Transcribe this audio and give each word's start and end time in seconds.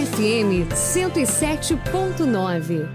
UniFM 0.00 0.64
107.9. 0.72 2.88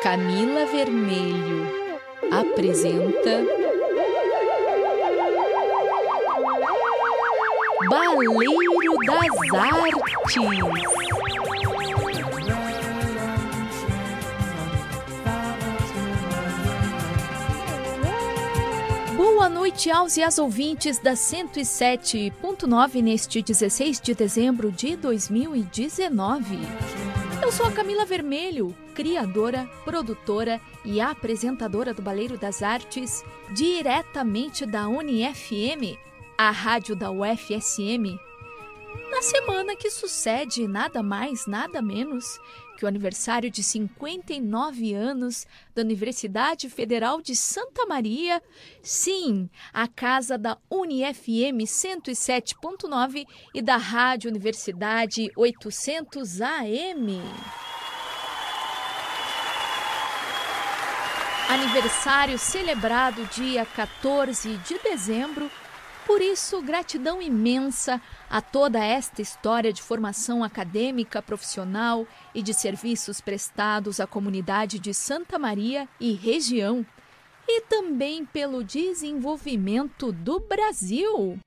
Camila 0.00 0.64
Vermelho 0.66 1.66
apresenta 2.30 3.42
Baleiro 7.90 8.94
das 9.06 9.26
Artes. 9.58 9.98
Noite 19.58 19.90
aos 19.90 20.16
e 20.16 20.22
às 20.22 20.38
ouvintes 20.38 21.00
da 21.00 21.14
107.9 21.14 23.02
neste 23.02 23.42
16 23.42 24.00
de 24.00 24.14
dezembro 24.14 24.70
de 24.70 24.94
2019. 24.94 26.60
Eu 27.42 27.50
sou 27.50 27.66
a 27.66 27.72
Camila 27.72 28.06
Vermelho, 28.06 28.72
criadora, 28.94 29.68
produtora 29.84 30.60
e 30.84 31.00
apresentadora 31.00 31.92
do 31.92 32.00
Baleiro 32.00 32.38
das 32.38 32.62
Artes, 32.62 33.24
diretamente 33.52 34.64
da 34.64 34.86
UniFM, 34.86 35.98
a 36.38 36.52
rádio 36.52 36.94
da 36.94 37.10
UFSM. 37.10 38.16
Na 39.10 39.22
semana 39.22 39.74
que 39.74 39.90
sucede 39.90 40.68
nada 40.68 41.02
mais, 41.02 41.48
nada 41.48 41.82
menos 41.82 42.38
que 42.78 42.84
o 42.84 42.88
aniversário 42.88 43.50
de 43.50 43.60
59 43.60 44.94
anos 44.94 45.48
da 45.74 45.82
Universidade 45.82 46.70
Federal 46.70 47.20
de 47.20 47.34
Santa 47.34 47.84
Maria. 47.86 48.40
Sim, 48.80 49.50
a 49.72 49.88
casa 49.88 50.38
da 50.38 50.56
UniFM 50.70 51.58
107.9 51.66 53.26
e 53.52 53.60
da 53.60 53.76
Rádio 53.76 54.30
Universidade 54.30 55.28
800 55.36 56.40
AM. 56.40 57.20
Aniversário 61.48 62.38
celebrado 62.38 63.24
dia 63.34 63.66
14 63.66 64.56
de 64.58 64.78
dezembro 64.78 65.50
por 66.08 66.22
isso, 66.22 66.62
gratidão 66.62 67.20
imensa 67.20 68.00
a 68.30 68.40
toda 68.40 68.82
esta 68.82 69.20
história 69.20 69.70
de 69.74 69.82
formação 69.82 70.42
acadêmica, 70.42 71.20
profissional 71.20 72.06
e 72.34 72.40
de 72.42 72.54
serviços 72.54 73.20
prestados 73.20 74.00
à 74.00 74.06
comunidade 74.06 74.78
de 74.78 74.94
Santa 74.94 75.38
Maria 75.38 75.86
e 76.00 76.14
região, 76.14 76.84
e 77.46 77.60
também 77.60 78.24
pelo 78.24 78.64
desenvolvimento 78.64 80.10
do 80.10 80.40
Brasil. 80.40 81.38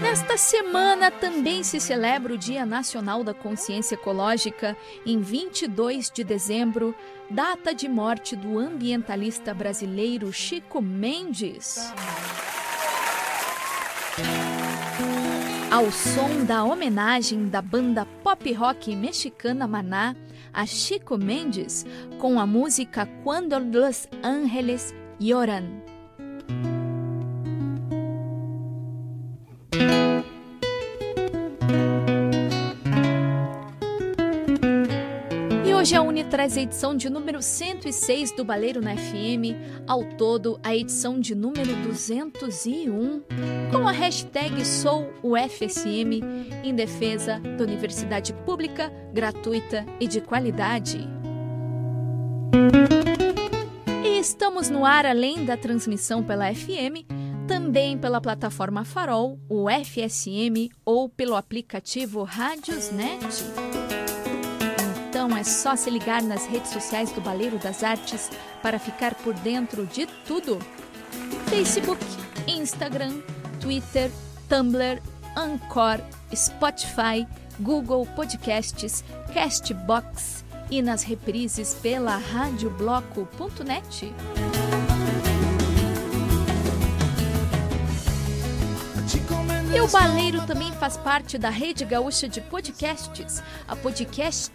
Nesta 0.00 0.36
semana 0.36 1.10
também 1.10 1.62
se 1.62 1.78
celebra 1.78 2.32
o 2.32 2.38
Dia 2.38 2.64
Nacional 2.64 3.22
da 3.22 3.34
Consciência 3.34 3.94
Ecológica, 3.94 4.76
em 5.04 5.20
22 5.20 6.10
de 6.10 6.24
dezembro, 6.24 6.94
data 7.28 7.74
de 7.74 7.88
morte 7.88 8.34
do 8.34 8.58
ambientalista 8.58 9.52
brasileiro 9.52 10.32
Chico 10.32 10.80
Mendes. 10.80 11.92
Ao 15.70 15.90
som 15.92 16.44
da 16.44 16.64
homenagem 16.64 17.48
da 17.48 17.62
banda 17.62 18.06
pop 18.24 18.52
rock 18.52 18.96
mexicana 18.96 19.68
Maná 19.68 20.16
a 20.52 20.66
Chico 20.66 21.16
Mendes, 21.16 21.86
com 22.18 22.40
a 22.40 22.46
música 22.46 23.06
Quando 23.22 23.58
los 23.58 24.08
Ángeles 24.22 24.94
Lloran. 25.20 25.89
Hoje 35.80 35.96
a 35.96 36.02
Uni 36.02 36.22
traz 36.24 36.58
a 36.58 36.60
edição 36.60 36.94
de 36.94 37.08
número 37.08 37.40
106 37.40 38.32
do 38.32 38.44
Baleiro 38.44 38.82
na 38.82 38.94
FM, 38.94 39.56
ao 39.86 40.04
todo 40.04 40.60
a 40.62 40.76
edição 40.76 41.18
de 41.18 41.34
número 41.34 41.74
201, 41.82 43.22
com 43.72 43.88
a 43.88 43.90
hashtag 43.90 44.62
SouUFSM 44.62 46.22
em 46.62 46.74
defesa 46.74 47.40
da 47.40 47.64
universidade 47.64 48.34
pública, 48.44 48.92
gratuita 49.12 49.86
e 49.98 50.06
de 50.06 50.20
qualidade. 50.20 51.08
E 54.04 54.18
estamos 54.20 54.68
no 54.68 54.84
ar 54.84 55.06
além 55.06 55.46
da 55.46 55.56
transmissão 55.56 56.22
pela 56.22 56.54
FM, 56.54 57.08
também 57.50 57.98
pela 57.98 58.20
plataforma 58.20 58.84
Farol, 58.84 59.36
o 59.48 59.66
FSM 59.68 60.70
ou 60.84 61.08
pelo 61.08 61.34
aplicativo 61.34 62.22
Rádiosnet. 62.22 63.26
Então 65.08 65.36
é 65.36 65.42
só 65.42 65.74
se 65.74 65.90
ligar 65.90 66.22
nas 66.22 66.46
redes 66.46 66.70
sociais 66.70 67.10
do 67.10 67.20
Baleiro 67.20 67.58
das 67.58 67.82
Artes 67.82 68.30
para 68.62 68.78
ficar 68.78 69.16
por 69.16 69.34
dentro 69.34 69.84
de 69.84 70.06
tudo: 70.24 70.60
Facebook, 71.46 72.00
Instagram, 72.46 73.20
Twitter, 73.60 74.12
Tumblr, 74.48 75.02
Anchor, 75.36 75.98
Spotify, 76.32 77.26
Google 77.58 78.06
Podcasts, 78.14 79.02
Castbox 79.34 80.44
e 80.70 80.80
nas 80.80 81.02
reprises 81.02 81.74
pela 81.82 82.16
radiobloco.net. 82.16 84.14
E 89.72 89.80
o 89.80 89.86
Baleiro 89.86 90.44
também 90.46 90.72
faz 90.72 90.96
parte 90.96 91.38
da 91.38 91.48
Rede 91.48 91.84
Gaúcha 91.84 92.28
de 92.28 92.40
Podcasts, 92.40 93.40
a 93.68 93.76
Podcast, 93.76 94.52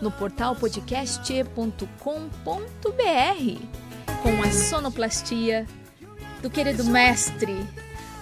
no 0.00 0.10
portal 0.10 0.56
podcast.com.br, 0.56 1.86
com 4.22 4.42
a 4.42 4.52
sonoplastia 4.52 5.66
do 6.42 6.50
querido 6.50 6.84
mestre, 6.84 7.54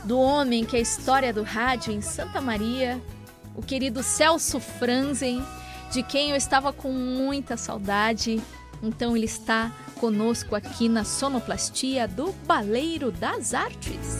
do 0.04 0.19
homem 0.20 0.64
que 0.64 0.76
é 0.76 0.78
a 0.78 0.82
história 0.82 1.32
do 1.32 1.42
rádio 1.42 1.91
em 1.91 2.03
Santa 2.03 2.41
Maria, 2.41 3.00
o 3.54 3.62
querido 3.62 4.03
Celso 4.03 4.60
Franzen, 4.60 5.42
de 5.91 6.03
quem 6.03 6.30
eu 6.30 6.36
estava 6.36 6.70
com 6.70 6.92
muita 6.92 7.56
saudade. 7.56 8.42
Então 8.82 9.16
ele 9.16 9.26
está 9.26 9.72
conosco 9.98 10.54
aqui 10.54 10.86
na 10.86 11.03
sonoplastia 11.04 12.06
do 12.06 12.32
Baleiro 12.47 13.10
das 13.10 13.54
Artes. 13.54 14.19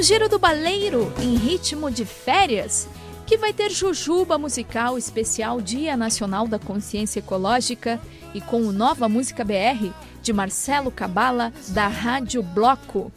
No 0.00 0.04
Giro 0.04 0.30
do 0.30 0.38
Baleiro, 0.38 1.12
em 1.20 1.34
ritmo 1.34 1.90
de 1.90 2.06
férias, 2.06 2.88
que 3.26 3.36
vai 3.36 3.52
ter 3.52 3.70
Jujuba 3.70 4.38
musical 4.38 4.96
especial 4.96 5.60
Dia 5.60 5.94
Nacional 5.94 6.48
da 6.48 6.58
Consciência 6.58 7.18
Ecológica 7.18 8.00
e 8.32 8.40
com 8.40 8.62
o 8.62 8.72
Nova 8.72 9.10
Música 9.10 9.44
BR 9.44 9.92
de 10.22 10.32
Marcelo 10.32 10.90
Cabala 10.90 11.52
da 11.68 11.86
Rádio 11.86 12.42
Bloco. 12.42 13.12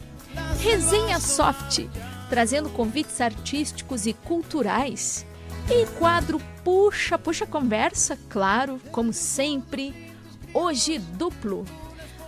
Resenha 0.60 1.18
Soft, 1.20 1.86
trazendo 2.28 2.68
convites 2.68 3.18
artísticos 3.18 4.04
e 4.04 4.12
culturais. 4.12 5.24
E 5.70 5.86
quadro 5.98 6.38
Puxa, 6.62 7.18
Puxa 7.18 7.46
Conversa, 7.46 8.18
claro, 8.28 8.78
como 8.92 9.10
sempre, 9.10 10.12
hoje 10.52 10.98
duplo 10.98 11.64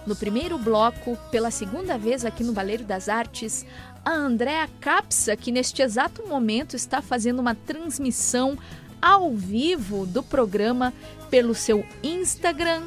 no 0.06 0.14
primeiro 0.14 0.56
bloco, 0.56 1.18
pela 1.30 1.50
segunda 1.50 1.98
vez 1.98 2.24
aqui 2.24 2.44
no 2.44 2.52
Baleiro 2.52 2.84
das 2.84 3.08
Artes, 3.08 3.66
a 4.06 4.12
Andréa 4.12 4.68
Capsa, 4.80 5.36
que 5.36 5.50
neste 5.50 5.82
exato 5.82 6.24
momento 6.28 6.76
está 6.76 7.02
fazendo 7.02 7.40
uma 7.40 7.56
transmissão 7.56 8.56
ao 9.02 9.34
vivo 9.34 10.06
do 10.06 10.22
programa 10.22 10.94
pelo 11.28 11.56
seu 11.56 11.84
Instagram. 12.04 12.84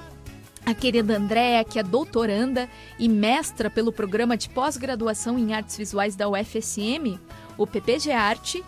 A 0.66 0.74
querida 0.74 1.18
Andréa, 1.18 1.66
que 1.66 1.77
é 1.77 1.83
doutoranda 1.83 2.69
e 2.98 3.10
mestra 3.10 3.69
pelo 3.69 3.92
programa 3.92 4.38
de 4.38 4.48
pós-graduação 4.48 5.38
em 5.38 5.54
artes 5.54 5.75
visuais 5.75 6.16
da 6.16 6.30
UFSM, 6.30 7.19
o 7.57 7.68
PPG 7.68 8.12
Arte, 8.12 8.63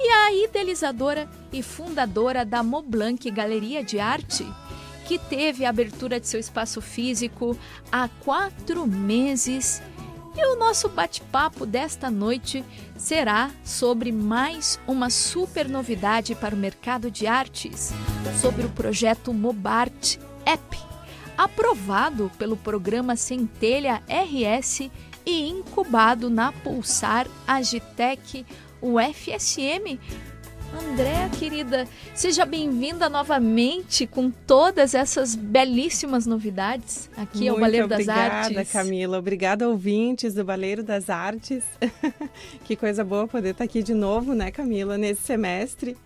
e 0.00 0.08
a 0.08 0.34
idealizadora 0.44 1.28
e 1.52 1.62
fundadora 1.62 2.44
da 2.44 2.64
Moblanc 2.64 3.30
Galeria 3.30 3.84
de 3.84 4.00
Arte, 4.00 4.44
que 5.06 5.18
teve 5.18 5.64
a 5.64 5.68
abertura 5.68 6.18
de 6.18 6.26
seu 6.26 6.40
espaço 6.40 6.80
físico 6.80 7.56
há 7.92 8.08
quatro 8.24 8.88
meses. 8.88 9.80
E 10.34 10.46
o 10.46 10.56
nosso 10.56 10.88
bate-papo 10.88 11.66
desta 11.66 12.10
noite 12.10 12.64
será 12.96 13.50
sobre 13.62 14.10
mais 14.10 14.80
uma 14.86 15.10
super 15.10 15.68
novidade 15.68 16.34
para 16.34 16.54
o 16.54 16.58
mercado 16.58 17.10
de 17.10 17.26
artes, 17.26 17.92
sobre 18.40 18.64
o 18.64 18.70
projeto 18.70 19.32
Mobart 19.34 20.16
App, 20.46 20.78
aprovado 21.36 22.30
pelo 22.38 22.56
programa 22.56 23.14
Centelha 23.14 24.02
RS 24.08 24.90
e 25.26 25.48
incubado 25.48 26.30
na 26.30 26.50
Pulsar 26.50 27.26
Agitec 27.46 28.46
UFSM 28.80 30.00
Andréa, 30.74 31.28
querida, 31.28 31.86
seja 32.14 32.46
bem-vinda 32.46 33.08
novamente 33.08 34.06
com 34.06 34.30
todas 34.30 34.94
essas 34.94 35.34
belíssimas 35.34 36.26
novidades 36.26 37.10
aqui 37.16 37.40
Muito 37.40 37.50
ao 37.50 37.60
Baleiro 37.60 37.88
das 37.88 38.08
Artes. 38.08 38.50
Obrigada, 38.50 38.64
Camila. 38.72 39.18
Obrigada, 39.18 39.68
ouvintes 39.68 40.32
do 40.32 40.42
Baleiro 40.44 40.82
das 40.82 41.10
Artes. 41.10 41.62
que 42.64 42.74
coisa 42.74 43.04
boa 43.04 43.28
poder 43.28 43.50
estar 43.50 43.64
aqui 43.64 43.82
de 43.82 43.92
novo, 43.92 44.34
né, 44.34 44.50
Camila, 44.50 44.96
nesse 44.96 45.20
semestre. 45.22 45.96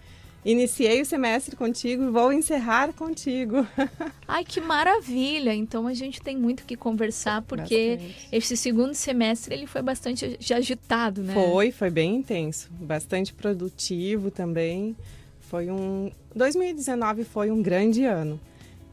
Iniciei 0.47 1.03
o 1.03 1.05
semestre 1.05 1.57
contigo 1.57 2.13
vou 2.13 2.33
encerrar 2.33 2.93
contigo. 2.93 3.67
Ai, 4.29 4.45
que 4.45 4.61
maravilha! 4.61 5.53
Então 5.53 5.89
a 5.89 5.93
gente 5.93 6.23
tem 6.23 6.37
muito 6.37 6.65
que 6.65 6.77
conversar 6.77 7.43
porque 7.43 7.97
bastante. 7.97 8.29
esse 8.31 8.57
segundo 8.57 8.95
semestre 8.95 9.57
ele 9.57 9.67
foi 9.67 9.83
bastante 9.83 10.39
agitado, 10.55 11.21
né? 11.21 11.35
Foi, 11.35 11.73
foi 11.73 11.91
bem 11.91 12.15
intenso, 12.15 12.71
bastante 12.71 13.35
produtivo 13.35 14.31
também. 14.31 14.95
Foi 15.41 15.69
um 15.69 16.13
2019 16.33 17.25
foi 17.25 17.51
um 17.51 17.61
grande 17.61 18.05
ano. 18.05 18.39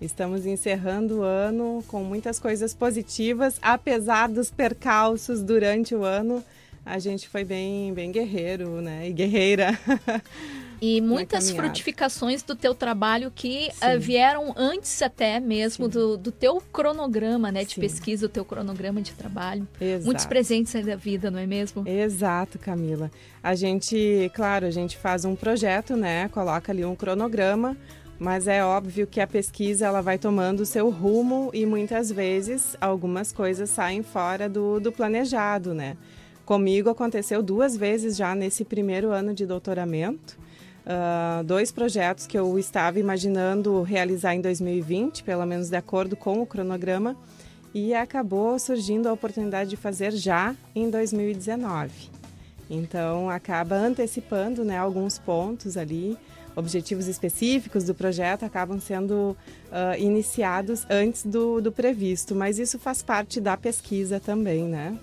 Estamos 0.01 0.47
encerrando 0.47 1.19
o 1.19 1.21
ano 1.21 1.83
com 1.87 2.03
muitas 2.03 2.39
coisas 2.39 2.73
positivas, 2.73 3.59
apesar 3.61 4.27
dos 4.27 4.49
percalços 4.49 5.43
durante 5.43 5.93
o 5.93 6.03
ano. 6.03 6.43
A 6.83 6.97
gente 6.97 7.29
foi 7.29 7.43
bem, 7.43 7.93
bem 7.93 8.11
guerreiro, 8.11 8.81
né? 8.81 9.07
E 9.07 9.13
guerreira. 9.13 9.79
E 10.85 10.99
muitas 10.99 11.49
frutificações 11.49 12.43
do 12.43 12.57
teu 12.57 12.75
trabalho 12.75 13.31
que 13.33 13.69
uh, 13.75 13.97
vieram 13.97 14.53
antes 14.57 15.01
até 15.01 15.39
mesmo 15.39 15.87
do, 15.87 16.17
do, 16.17 16.29
teu 16.29 16.61
cronograma, 16.73 17.53
né? 17.53 17.63
De 17.63 17.75
Sim. 17.75 17.79
pesquisa, 17.79 18.25
o 18.25 18.29
teu 18.29 18.43
cronograma 18.43 19.01
de 19.01 19.13
trabalho. 19.13 19.65
Exato. 19.79 20.05
Muitos 20.05 20.25
presentes 20.25 20.75
aí 20.75 20.83
da 20.83 20.97
vida, 20.97 21.31
não 21.31 21.39
é 21.39 21.47
mesmo? 21.47 21.87
Exato, 21.87 22.59
Camila. 22.59 23.09
A 23.41 23.55
gente, 23.55 24.29
claro, 24.35 24.65
a 24.65 24.71
gente 24.71 24.97
faz 24.97 25.23
um 25.23 25.37
projeto, 25.37 25.95
né? 25.95 26.27
Coloca 26.27 26.73
ali 26.73 26.83
um 26.83 26.97
cronograma, 26.97 27.77
mas 28.19 28.45
é 28.45 28.61
óbvio 28.61 29.07
que 29.07 29.21
a 29.21 29.27
pesquisa 29.27 29.85
ela 29.85 30.01
vai 30.01 30.17
tomando 30.17 30.59
o 30.59 30.65
seu 30.65 30.89
rumo 30.89 31.49
e 31.53 31.65
muitas 31.65 32.11
vezes 32.11 32.75
algumas 32.81 33.31
coisas 33.31 33.69
saem 33.69 34.03
fora 34.03 34.49
do, 34.49 34.81
do 34.81 34.91
planejado, 34.91 35.73
né? 35.73 35.95
Comigo 36.43 36.89
aconteceu 36.89 37.41
duas 37.41 37.77
vezes 37.77 38.17
já 38.17 38.35
nesse 38.35 38.65
primeiro 38.65 39.11
ano 39.11 39.33
de 39.33 39.45
doutoramento 39.45 40.42
uh, 40.85 41.43
dois 41.43 41.71
projetos 41.71 42.27
que 42.27 42.37
eu 42.37 42.57
estava 42.57 42.99
imaginando 42.99 43.81
realizar 43.81 44.35
em 44.35 44.41
2020, 44.41 45.23
pelo 45.23 45.45
menos 45.45 45.69
de 45.69 45.75
acordo 45.75 46.15
com 46.15 46.41
o 46.41 46.45
cronograma, 46.45 47.15
e 47.73 47.93
acabou 47.93 48.57
surgindo 48.59 49.07
a 49.07 49.13
oportunidade 49.13 49.69
de 49.69 49.75
fazer 49.75 50.11
já 50.11 50.55
em 50.75 50.89
2019. 50.89 52.11
Então 52.69 53.29
acaba 53.29 53.75
antecipando 53.75 54.63
né, 54.63 54.77
alguns 54.77 55.17
pontos 55.17 55.75
ali, 55.75 56.17
objetivos 56.55 57.07
específicos 57.07 57.83
do 57.83 57.95
projeto 57.95 58.43
acabam 58.43 58.79
sendo 58.79 59.35
uh, 59.71 59.99
iniciados 59.99 60.85
antes 60.89 61.25
do, 61.25 61.59
do 61.59 61.71
previsto, 61.71 62.35
mas 62.35 62.59
isso 62.59 62.77
faz 62.77 63.01
parte 63.01 63.41
da 63.41 63.57
pesquisa 63.57 64.19
também, 64.19 64.63
né? 64.65 64.97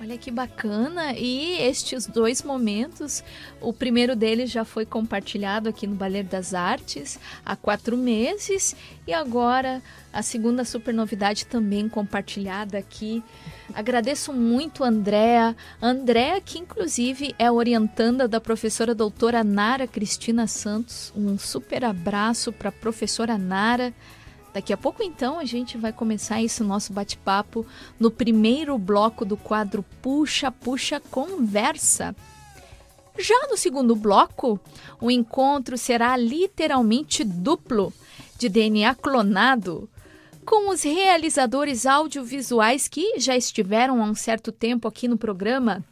Olha 0.00 0.16
que 0.16 0.30
bacana! 0.30 1.12
E 1.12 1.58
estes 1.60 2.06
dois 2.06 2.42
momentos, 2.42 3.22
o 3.60 3.70
primeiro 3.70 4.16
deles 4.16 4.50
já 4.50 4.64
foi 4.64 4.86
compartilhado 4.86 5.68
aqui 5.68 5.86
no 5.86 5.94
Baleiro 5.94 6.26
das 6.26 6.54
Artes 6.54 7.18
há 7.44 7.54
quatro 7.54 7.98
meses 7.98 8.74
e 9.06 9.12
agora 9.12 9.82
a 10.10 10.22
segunda 10.22 10.64
super 10.64 10.94
novidade 10.94 11.44
também 11.44 11.86
compartilhada 11.86 12.78
aqui. 12.78 13.22
Agradeço 13.74 14.32
muito 14.32 14.82
Andréa. 14.82 15.54
Andréa, 15.82 16.40
que 16.40 16.58
inclusive 16.58 17.34
é 17.38 17.52
orientanda 17.52 18.26
da 18.26 18.40
professora 18.40 18.94
doutora 18.94 19.44
Nara 19.44 19.86
Cristina 19.86 20.46
Santos. 20.46 21.12
Um 21.14 21.36
super 21.36 21.84
abraço 21.84 22.54
para 22.54 22.70
a 22.70 22.72
professora 22.72 23.36
Nara. 23.36 23.92
Daqui 24.52 24.72
a 24.72 24.76
pouco, 24.76 25.02
então, 25.02 25.38
a 25.38 25.44
gente 25.44 25.78
vai 25.78 25.92
começar 25.92 26.42
esse 26.42 26.62
nosso 26.62 26.92
bate-papo 26.92 27.64
no 27.98 28.10
primeiro 28.10 28.76
bloco 28.76 29.24
do 29.24 29.36
quadro 29.36 29.84
Puxa, 30.02 30.50
Puxa 30.50 31.00
Conversa. 31.10 32.14
Já 33.18 33.46
no 33.48 33.56
segundo 33.56 33.94
bloco, 33.94 34.58
o 35.00 35.10
encontro 35.10 35.78
será 35.78 36.16
literalmente 36.16 37.22
duplo 37.22 37.92
de 38.38 38.48
DNA 38.48 38.94
clonado 38.94 39.88
com 40.44 40.70
os 40.70 40.82
realizadores 40.82 41.86
audiovisuais 41.86 42.88
que 42.88 43.20
já 43.20 43.36
estiveram 43.36 44.02
há 44.02 44.06
um 44.06 44.14
certo 44.14 44.50
tempo 44.50 44.88
aqui 44.88 45.06
no 45.06 45.18
programa, 45.18 45.84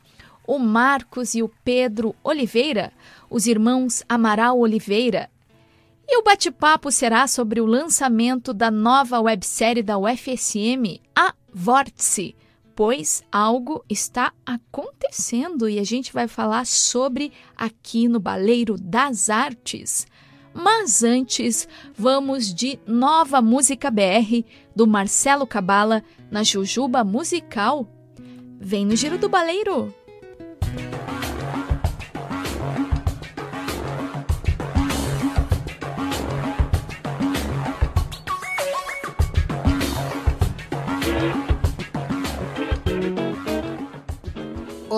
o 0.46 0.58
Marcos 0.58 1.34
e 1.34 1.42
o 1.42 1.50
Pedro 1.62 2.14
Oliveira, 2.24 2.92
os 3.28 3.46
irmãos 3.46 4.02
Amaral 4.08 4.58
Oliveira, 4.58 5.30
e 6.08 6.18
o 6.18 6.22
bate-papo 6.22 6.90
será 6.90 7.26
sobre 7.26 7.60
o 7.60 7.66
lançamento 7.66 8.54
da 8.54 8.70
nova 8.70 9.20
websérie 9.20 9.82
da 9.82 9.98
UFSM, 9.98 11.02
A 11.14 11.34
Vórtice, 11.52 12.34
pois 12.74 13.22
algo 13.30 13.84
está 13.90 14.32
acontecendo 14.46 15.68
e 15.68 15.78
a 15.78 15.84
gente 15.84 16.10
vai 16.12 16.26
falar 16.26 16.64
sobre 16.64 17.30
aqui 17.54 18.08
no 18.08 18.18
Baleiro 18.18 18.78
das 18.78 19.28
Artes. 19.28 20.06
Mas 20.54 21.02
antes, 21.02 21.68
vamos 21.94 22.54
de 22.54 22.80
nova 22.86 23.42
música 23.42 23.90
BR 23.90 24.44
do 24.74 24.86
Marcelo 24.86 25.46
Cabala 25.46 26.02
na 26.30 26.42
Jujuba 26.42 27.04
Musical. 27.04 27.86
Vem 28.58 28.86
no 28.86 28.96
Giro 28.96 29.18
do 29.18 29.28
Baleiro! 29.28 29.94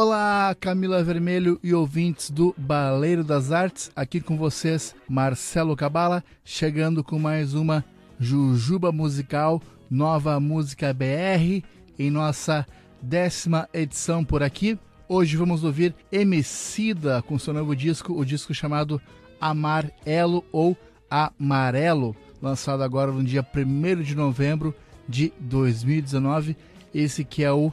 Olá, 0.03 0.57
Camila 0.59 1.05
Vermelho 1.05 1.61
e 1.63 1.75
ouvintes 1.75 2.31
do 2.31 2.55
Baleiro 2.57 3.23
das 3.23 3.53
Artes, 3.53 3.91
aqui 3.95 4.19
com 4.19 4.35
vocês, 4.35 4.95
Marcelo 5.07 5.77
Cabala, 5.77 6.25
chegando 6.43 7.05
com 7.05 7.19
mais 7.19 7.53
uma 7.53 7.85
Jujuba 8.19 8.91
Musical, 8.91 9.61
nova 9.91 10.41
música 10.41 10.91
BR, 10.95 11.63
em 11.99 12.11
nossa 12.11 12.67
décima 13.03 13.69
edição 13.75 14.25
por 14.25 14.43
aqui. 14.43 14.79
Hoje 15.07 15.37
vamos 15.37 15.65
ouvir 15.65 15.95
Emicida 16.11 17.21
com 17.21 17.39
seu 17.39 17.53
novo 17.53 17.77
disco, 17.77 18.19
o 18.19 18.25
disco 18.25 18.55
chamado 18.55 18.99
Amarelo 19.39 20.43
ou 20.51 20.75
Amarelo, 21.11 22.17
lançado 22.41 22.83
agora 22.83 23.13
no 23.13 23.23
dia 23.23 23.47
1 23.55 24.01
de 24.01 24.15
novembro 24.15 24.75
de 25.07 25.31
2019. 25.39 26.57
Esse 26.95 27.23
que 27.23 27.45
é 27.45 27.53
o 27.53 27.71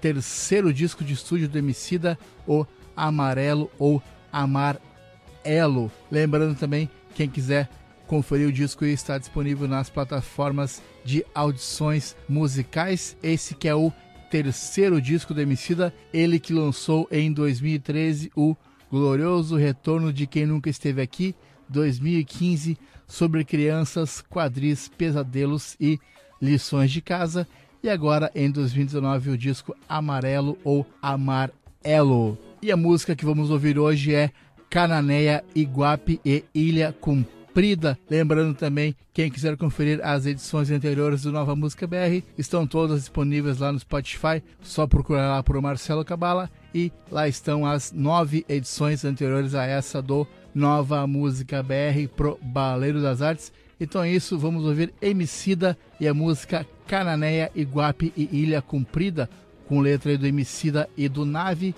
terceiro 0.00 0.72
disco 0.72 1.04
de 1.04 1.14
estúdio 1.14 1.48
do 1.48 1.58
Emicida, 1.58 2.18
o 2.46 2.64
Amarelo 2.96 3.70
ou 3.78 4.02
Amarelo. 4.32 5.90
Lembrando 6.10 6.58
também, 6.58 6.90
quem 7.14 7.28
quiser 7.28 7.68
conferir 8.06 8.48
o 8.48 8.52
disco 8.52 8.84
está 8.84 9.18
disponível 9.18 9.68
nas 9.68 9.90
plataformas 9.90 10.82
de 11.04 11.24
audições 11.34 12.16
musicais. 12.28 13.16
Esse 13.22 13.54
que 13.54 13.68
é 13.68 13.74
o 13.74 13.92
terceiro 14.30 15.00
disco 15.00 15.34
do 15.34 15.40
Emicida, 15.40 15.94
ele 16.12 16.38
que 16.38 16.52
lançou 16.52 17.06
em 17.10 17.32
2013 17.32 18.30
o 18.36 18.56
Glorioso 18.90 19.56
Retorno 19.56 20.12
de 20.12 20.26
Quem 20.26 20.46
Nunca 20.46 20.70
Esteve 20.70 21.02
Aqui, 21.02 21.34
2015, 21.68 22.78
sobre 23.06 23.44
crianças, 23.44 24.22
quadris, 24.22 24.88
pesadelos 24.88 25.76
e 25.78 25.98
lições 26.40 26.90
de 26.90 27.02
casa 27.02 27.46
e 27.82 27.88
agora 27.88 28.30
em 28.34 28.50
2019 28.50 29.30
o 29.30 29.38
disco 29.38 29.76
Amarelo 29.88 30.58
ou 30.64 30.86
Amarelo. 31.00 32.38
E 32.60 32.72
a 32.72 32.76
música 32.76 33.14
que 33.14 33.24
vamos 33.24 33.50
ouvir 33.50 33.78
hoje 33.78 34.14
é 34.14 34.30
Cananéia, 34.68 35.44
Iguape 35.54 36.20
e 36.24 36.44
Ilha 36.54 36.94
Comprida. 37.00 37.98
Lembrando 38.10 38.54
também, 38.54 38.94
quem 39.12 39.30
quiser 39.30 39.56
conferir 39.56 40.00
as 40.04 40.26
edições 40.26 40.70
anteriores 40.70 41.22
do 41.22 41.32
Nova 41.32 41.56
Música 41.56 41.86
BR, 41.86 42.22
estão 42.36 42.66
todas 42.66 43.00
disponíveis 43.00 43.58
lá 43.58 43.72
no 43.72 43.78
Spotify. 43.78 44.42
Só 44.60 44.86
procurar 44.86 45.28
lá 45.28 45.42
por 45.42 45.60
Marcelo 45.60 46.04
Cabala 46.04 46.50
e 46.74 46.92
lá 47.10 47.26
estão 47.26 47.64
as 47.64 47.92
nove 47.92 48.44
edições 48.48 49.04
anteriores 49.04 49.54
a 49.54 49.64
essa 49.64 50.02
do 50.02 50.26
Nova 50.54 51.06
Música 51.06 51.62
BR 51.62 52.08
pro 52.14 52.38
Baleiro 52.42 53.00
das 53.00 53.22
Artes. 53.22 53.52
Então 53.80 54.02
é 54.02 54.10
isso, 54.10 54.38
vamos 54.38 54.64
ouvir 54.64 54.92
Emicida 55.00 55.78
e 56.00 56.08
a 56.08 56.14
música 56.14 56.66
Cananéia, 56.86 57.50
Iguape 57.54 58.12
e 58.16 58.28
Ilha 58.32 58.60
Comprida, 58.60 59.28
com 59.66 59.80
letra 59.80 60.16
do 60.18 60.26
Emicida 60.26 60.88
e 60.96 61.08
do 61.08 61.24
Nave, 61.24 61.74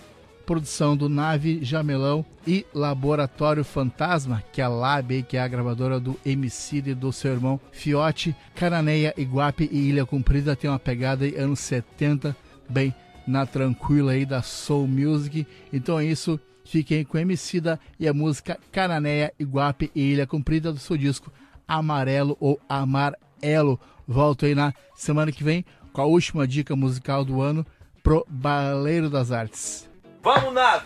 produção 0.47 0.97
do 0.97 1.09
Nave 1.09 1.63
Jamelão 1.63 2.25
e 2.47 2.65
Laboratório 2.75 3.65
Fantasma, 3.65 4.43
que 4.53 4.61
é 4.61 4.65
a 4.65 4.69
Lab, 4.69 5.23
que 5.25 5.37
é 5.37 5.41
a 5.41 5.49
gravadora 5.49 6.01
do 6.01 6.19
Emicida 6.25 6.91
e 6.91 6.95
do 6.95 7.13
seu 7.13 7.33
irmão 7.33 7.61
Fiote. 7.71 8.35
Cananéia, 8.55 9.13
Iguape 9.17 9.69
e 9.71 9.89
Ilha 9.89 10.07
Comprida 10.07 10.57
tem 10.57 10.71
uma 10.71 10.79
pegada 10.79 11.25
aí 11.25 11.37
anos 11.37 11.61
70, 11.61 12.35
bem 12.69 12.95
na 13.27 13.45
tranquila 13.45 14.13
aí 14.13 14.25
da 14.25 14.43
Soul 14.43 14.89
Music. 14.89 15.47
Então 15.73 15.99
é 15.99 16.05
isso, 16.07 16.41
Fiquem 16.71 17.05
com 17.05 17.19
Emicida 17.19 17.81
e 17.99 18.07
a 18.07 18.15
música 18.15 18.57
Cananéia, 18.71 19.33
Iguape 19.41 19.91
e 19.93 20.13
Ilha 20.13 20.25
Comprida 20.25 20.73
do 20.73 20.79
seu 20.79 20.97
disco 20.97 21.33
Amarelo 21.71 22.37
ou 22.41 22.61
Amarelo. 22.69 23.79
Volto 24.07 24.45
aí 24.45 24.57
na 24.57 24.75
semana 24.97 25.31
que 25.31 25.45
vem 25.45 25.65
com 25.93 26.03
a 26.03 26.05
última 26.05 26.47
dica 26.47 26.75
musical 26.75 27.25
do 27.25 27.41
ano 27.41 27.65
pro 28.03 28.27
Baleiro 28.29 29.09
das 29.09 29.31
Artes. 29.31 29.89
Vamos, 30.21 30.53
nave! 30.53 30.85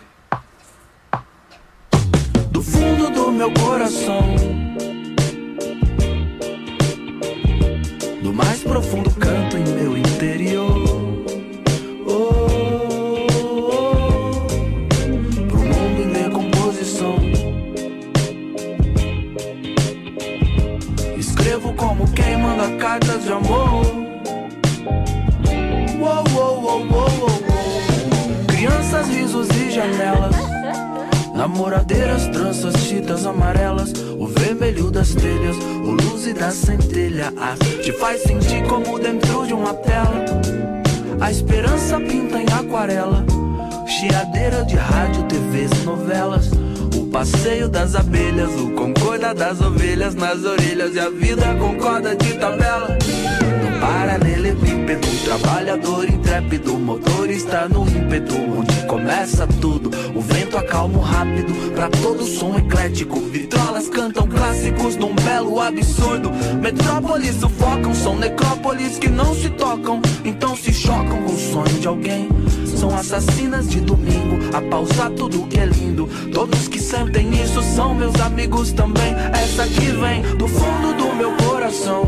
Do 2.51 2.61
fundo 2.61 3.09
do 3.09 3.31
meu 3.31 3.51
coração, 3.51 4.21
do 8.21 8.31
mais 8.31 8.63
profundo 8.63 9.09
canto 9.15 9.57
em 9.57 9.63
meu 9.63 9.97
interior. 9.97 11.04
Manda 22.45 22.77
cartas 22.77 23.23
de 23.23 23.31
amor. 23.31 23.85
Oh, 26.01 26.23
oh, 26.37 26.61
oh, 26.63 26.87
oh, 26.91 27.27
oh. 27.27 28.47
Crianças, 28.47 29.07
risos 29.07 29.47
e 29.49 29.71
janelas. 29.71 30.35
Namoradeiras, 31.35 32.27
tranças, 32.27 32.73
chitas 32.77 33.25
amarelas 33.25 33.91
O 34.17 34.25
vermelho 34.25 34.89
das 34.89 35.13
telhas, 35.13 35.57
o 35.57 35.91
luz 35.91 36.25
e 36.25 36.33
da 36.33 36.49
centelha 36.49 37.33
A 37.35 37.55
te 37.83 37.91
faz 37.91 38.21
sentir 38.21 38.65
como 38.67 38.97
dentro 38.97 39.45
de 39.45 39.53
uma 39.53 39.73
tela 39.73 40.25
A 41.19 41.29
esperança 41.29 41.99
pinta 41.99 42.39
em 42.39 42.45
aquarela 42.45 43.25
Chiadeira 43.85 44.63
de 44.63 44.77
rádio, 44.77 45.23
TVs 45.23 45.71
e 45.81 45.85
novelas 45.85 46.49
O 46.97 47.07
passeio 47.07 47.67
das 47.67 47.95
abelhas, 47.95 48.51
o 48.57 48.71
concorda 49.25 49.33
das 49.33 49.61
ovelhas 49.61 50.15
Nas 50.15 50.43
orelhas 50.43 50.95
e 50.95 50.99
a 50.99 51.09
vida 51.09 51.55
concorda 51.55 52.15
de 52.15 52.33
tabela. 52.33 52.89
No 52.89 53.79
paralelepípedo, 53.79 55.07
trabalhador 55.23 56.07
intrépido 56.07 56.77
Motorista 56.77 57.67
no 57.67 57.87
ímpeto, 57.87 58.35
onde 58.35 58.85
começa 58.85 59.47
tudo. 59.59 59.89
O 60.13 60.21
vento 60.21 60.57
acalma 60.57 61.03
rápido, 61.03 61.53
pra 61.73 61.89
todo 61.89 62.23
som 62.25 62.57
eclético. 62.57 63.19
Vitrolas 63.19 63.89
cantam 63.89 64.27
clássicos 64.27 64.95
num 64.97 65.15
belo 65.15 65.59
absurdo. 65.59 66.31
Metrópolis 66.61 67.35
sufocam, 67.35 67.93
são 67.95 68.15
necrópolis 68.17 68.99
que 68.99 69.09
não 69.09 69.33
se 69.33 69.49
tocam. 69.49 70.01
Então 70.23 70.55
se 70.55 70.71
chocam 70.71 71.23
com 71.23 71.33
o 71.33 71.39
sonho 71.39 71.79
de 71.79 71.87
alguém 71.87 72.29
são 72.85 72.95
assassinas 72.95 73.67
de 73.67 73.81
domingo, 73.81 74.37
a 74.55 74.61
pausar 74.61 75.09
tudo 75.11 75.47
que 75.47 75.57
é 75.57 75.65
lindo. 75.65 76.07
Todos 76.31 76.67
que 76.67 76.79
sentem 76.79 77.33
isso 77.41 77.61
são 77.63 77.95
meus 77.95 78.13
amigos 78.21 78.71
também. 78.73 79.15
Essa 79.33 79.67
que 79.67 79.87
vem 79.87 80.21
do 80.37 80.47
fundo 80.47 80.93
do 80.93 81.15
meu 81.15 81.31
coração. 81.37 82.03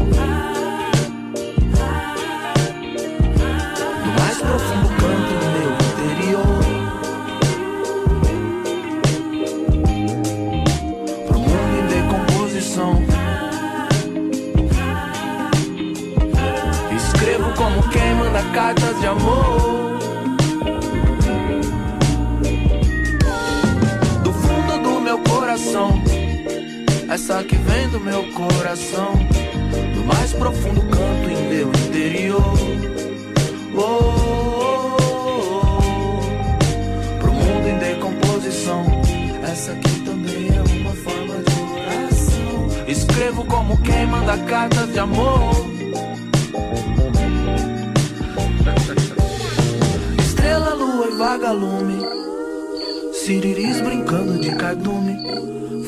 Do 4.04 4.12
mais 4.22 4.38
profundo 4.38 4.88
canto 5.00 5.34
do 5.34 5.48
meu 5.56 5.72
interior. 5.88 6.62
Pro 11.26 11.40
mundo 11.40 11.74
em 11.80 11.88
decomposição. 11.88 13.02
Escrevo 16.96 17.52
como 17.56 17.82
quem 17.90 18.14
manda 18.14 18.44
cartas 18.54 19.00
de 19.00 19.08
amor. 19.08 19.57
Essa 27.30 27.44
que 27.44 27.58
vem 27.58 27.90
do 27.90 28.00
meu 28.00 28.24
coração. 28.32 29.12
Do 29.94 30.06
mais 30.06 30.32
profundo 30.32 30.80
canto 30.84 31.30
em 31.30 31.50
meu 31.50 31.68
interior. 31.68 32.42
Oh, 33.76 33.82
oh, 33.82 34.96
oh. 35.60 37.20
Pro 37.20 37.34
mundo 37.34 37.68
em 37.68 37.78
decomposição. 37.80 38.86
Essa 39.44 39.74
aqui 39.74 40.00
também 40.06 40.48
é 40.56 40.62
uma 40.80 40.96
forma 40.96 41.44
de 41.44 41.54
oração. 41.74 42.70
Escrevo 42.88 43.44
como 43.44 43.76
quem 43.82 44.08
manda 44.08 44.38
cartas 44.46 44.90
de 44.94 45.00
amor. 45.00 45.42
Estrela, 50.26 50.74
lua 50.76 51.08
e 51.08 51.18
vagalume. 51.18 52.06
Siriris 53.12 53.82
brincando 53.82 54.40
de 54.40 54.56
cardume. 54.56 55.28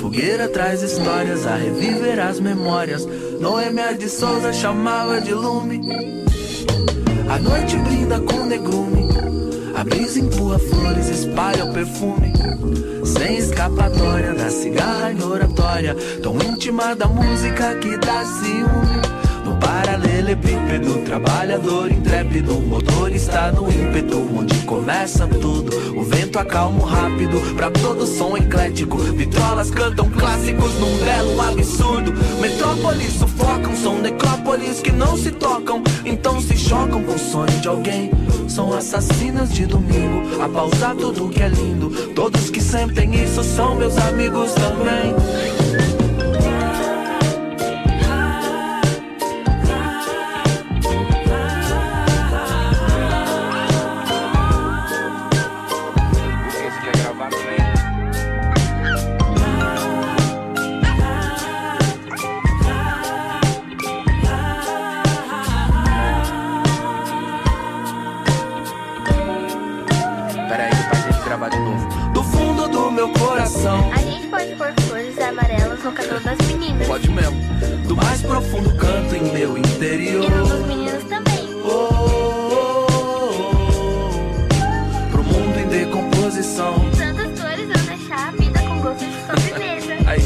Fogueira 0.10 0.50
traz 0.50 0.82
histórias 0.82 1.46
a 1.46 1.56
reviver 1.56 2.20
as 2.20 2.39
memórias. 2.39 3.06
Noemia 3.39 3.94
de 3.94 4.10
Souza 4.10 4.51
chamava 4.51 5.22
de 5.22 5.36
lume. 5.36 5.80
A 7.30 7.38
noite 7.38 7.78
brinda 7.78 8.20
com 8.20 8.44
negrume. 8.44 9.08
A 9.75 9.84
brisa 9.84 10.20
empurra 10.20 10.58
flores, 10.58 11.10
espalha 11.10 11.63
o 11.63 11.74
perfume. 11.74 12.34
Sem 13.06 13.38
escapatória 13.38 14.34
da 14.34 14.50
cigarra 14.50 15.12
em 15.12 15.24
oratória. 15.24 15.96
Tão 16.24 16.36
íntima 16.42 16.96
da 16.96 17.06
música 17.06 17.75
que 17.75 17.96
dá 17.98 18.25
ciúme. 18.25 19.09
Paralelepípedo, 19.60 21.00
trabalhador 21.06 21.92
intrépido, 21.92 22.56
motor 22.62 23.12
está 23.12 23.51
no 23.51 23.70
ímpeto, 23.72 24.18
onde 24.38 24.56
começa 24.60 25.28
tudo. 25.28 25.75
O 25.98 26.04
vento 26.04 26.39
acalma 26.39 26.89
rápido, 26.89 27.39
pra 27.56 27.70
todo 27.70 28.06
som 28.06 28.38
eclético. 28.38 28.98
Vitrolas 28.98 29.70
cantam 29.72 30.10
clássicos 30.10 30.74
num 30.75 30.98
belo 30.98 31.42
absurdo. 31.42 32.13
Metrópolis 32.39 33.13
sufocam, 33.13 33.75
são 33.75 34.00
necrópolis 34.00 34.82
que 34.82 34.92
não 34.92 35.18
se 35.18 35.32
tocam, 35.32 35.84
então 36.06 36.39
se 36.39 36.58
chocam 36.58 37.04
com 37.04 37.13
o 37.13 37.20
sonho 37.20 37.60
de 37.62 37.68
alguém. 37.68 38.12
São 38.48 38.74
assassinas 38.74 39.54
de 39.54 39.66
domingo, 39.66 40.42
a 40.42 40.50
pausar 40.50 40.96
tudo 40.96 41.30
que 41.30 41.42
é 41.42 41.50
lindo. 41.50 41.89
Todos 42.13 42.50
que 42.50 42.62
sentem 42.62 43.24
isso 43.24 43.44
são 43.44 43.75
meus 43.75 43.98
amigos 43.98 44.54
também. 44.54 45.59
Do 77.88 77.96
mais 77.96 78.22
profundo 78.22 78.74
canto 78.76 79.16
em 79.16 79.32
meu 79.34 79.58
interior. 79.58 80.24
E 80.26 80.30
dos 80.30 80.68
meninos 80.68 81.04
também. 81.06 81.50
Oh, 81.64 81.90
oh, 82.52 82.88
oh. 84.52 85.12
Pro 85.12 85.24
mundo 85.24 85.60
em 85.60 85.68
decomposição. 85.68 86.76
Tantas 86.98 87.40
flores 87.40 87.68
vão 87.68 87.86
deixar 87.86 88.28
a 88.28 88.32
vida 88.32 88.60
com 88.62 88.80
gosto 88.82 89.06
de 89.06 89.16
sobremesa. 89.26 89.94
Aí, 90.10 90.22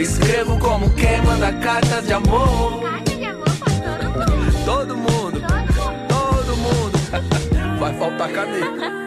escrevo 0.00 0.58
como 0.58 0.90
quem 0.94 1.20
manda 1.22 1.52
cartas 1.52 2.06
de 2.06 2.12
amor. 2.12 2.80
Carta 2.82 3.14
de 3.14 3.24
amor 3.24 3.44
pra 3.44 3.70
todo 3.80 4.16
mundo. 4.16 4.62
Todo 4.64 4.96
mundo, 4.96 5.40
Todo 5.40 5.46
mundo. 5.46 6.08
todo 6.08 6.56
mundo. 6.56 6.98
Vai 7.78 7.94
faltar 7.98 8.30
caneta. 8.32 9.01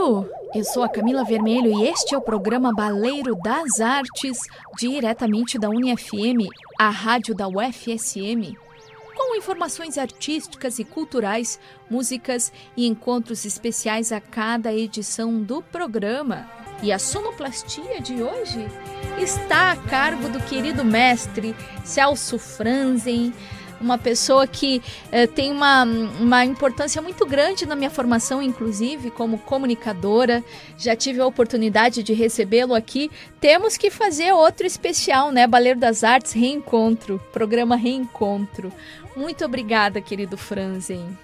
Baleiro! 0.00 0.30
Eu 0.54 0.64
sou 0.64 0.82
a 0.82 0.88
Camila 0.88 1.24
Vermelho 1.24 1.70
e 1.78 1.86
este 1.86 2.14
é 2.14 2.18
o 2.18 2.22
programa 2.22 2.72
Baleiro 2.72 3.36
das 3.36 3.80
Artes, 3.80 4.38
diretamente 4.78 5.58
da 5.58 5.68
UniFM, 5.68 6.48
a 6.78 6.88
rádio 6.88 7.34
da 7.34 7.46
UFSM, 7.46 8.56
com 9.14 9.36
informações 9.36 9.98
artísticas 9.98 10.78
e 10.78 10.84
culturais, 10.84 11.60
músicas 11.88 12.50
e 12.76 12.86
encontros 12.86 13.44
especiais 13.44 14.10
a 14.10 14.20
cada 14.20 14.72
edição 14.72 15.40
do 15.40 15.62
programa. 15.62 16.50
E 16.82 16.90
a 16.90 16.98
sonoplastia 16.98 18.00
de 18.00 18.22
hoje 18.22 18.66
está 19.18 19.72
a 19.72 19.76
cargo 19.76 20.30
do 20.30 20.40
querido 20.40 20.82
mestre 20.82 21.54
Celso 21.84 22.38
Franzen, 22.38 23.34
uma 23.80 23.96
pessoa 23.96 24.46
que 24.46 24.82
eh, 25.10 25.26
tem 25.26 25.50
uma, 25.50 25.84
uma 25.84 26.44
importância 26.44 27.00
muito 27.00 27.24
grande 27.26 27.66
na 27.66 27.74
minha 27.74 27.90
formação, 27.90 28.42
inclusive 28.42 29.10
como 29.10 29.38
comunicadora. 29.38 30.44
Já 30.76 30.94
tive 30.94 31.20
a 31.20 31.26
oportunidade 31.26 32.02
de 32.02 32.12
recebê-lo 32.12 32.74
aqui. 32.74 33.10
Temos 33.40 33.76
que 33.76 33.90
fazer 33.90 34.32
outro 34.32 34.66
especial, 34.66 35.32
né? 35.32 35.46
Baleiro 35.46 35.80
das 35.80 36.04
Artes 36.04 36.32
Reencontro, 36.32 37.20
programa 37.32 37.76
Reencontro. 37.76 38.72
Muito 39.16 39.44
obrigada, 39.44 40.00
querido 40.00 40.36
Franzen. 40.36 41.16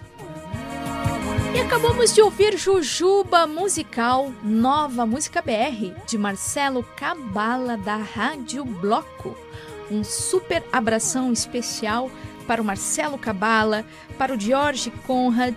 E 1.55 1.61
acabamos 1.61 2.13
de 2.13 2.21
ouvir 2.21 2.59
Jujuba 2.59 3.47
Musical, 3.47 4.31
nova 4.43 5.07
música 5.07 5.41
BR, 5.41 5.95
de 6.07 6.19
Marcelo 6.19 6.83
Cabala, 6.83 7.79
da 7.79 7.97
Rádio 7.97 8.63
Bloco. 8.63 9.35
Um 9.91 10.05
super 10.05 10.63
abração 10.71 11.33
especial 11.33 12.11
para 12.47 12.63
o 12.63 12.65
Marcelo 12.65 13.19
Cabala, 13.19 13.85
para 14.19 14.35
o 14.35 14.41
George 14.41 14.91
Conrad, 15.07 15.57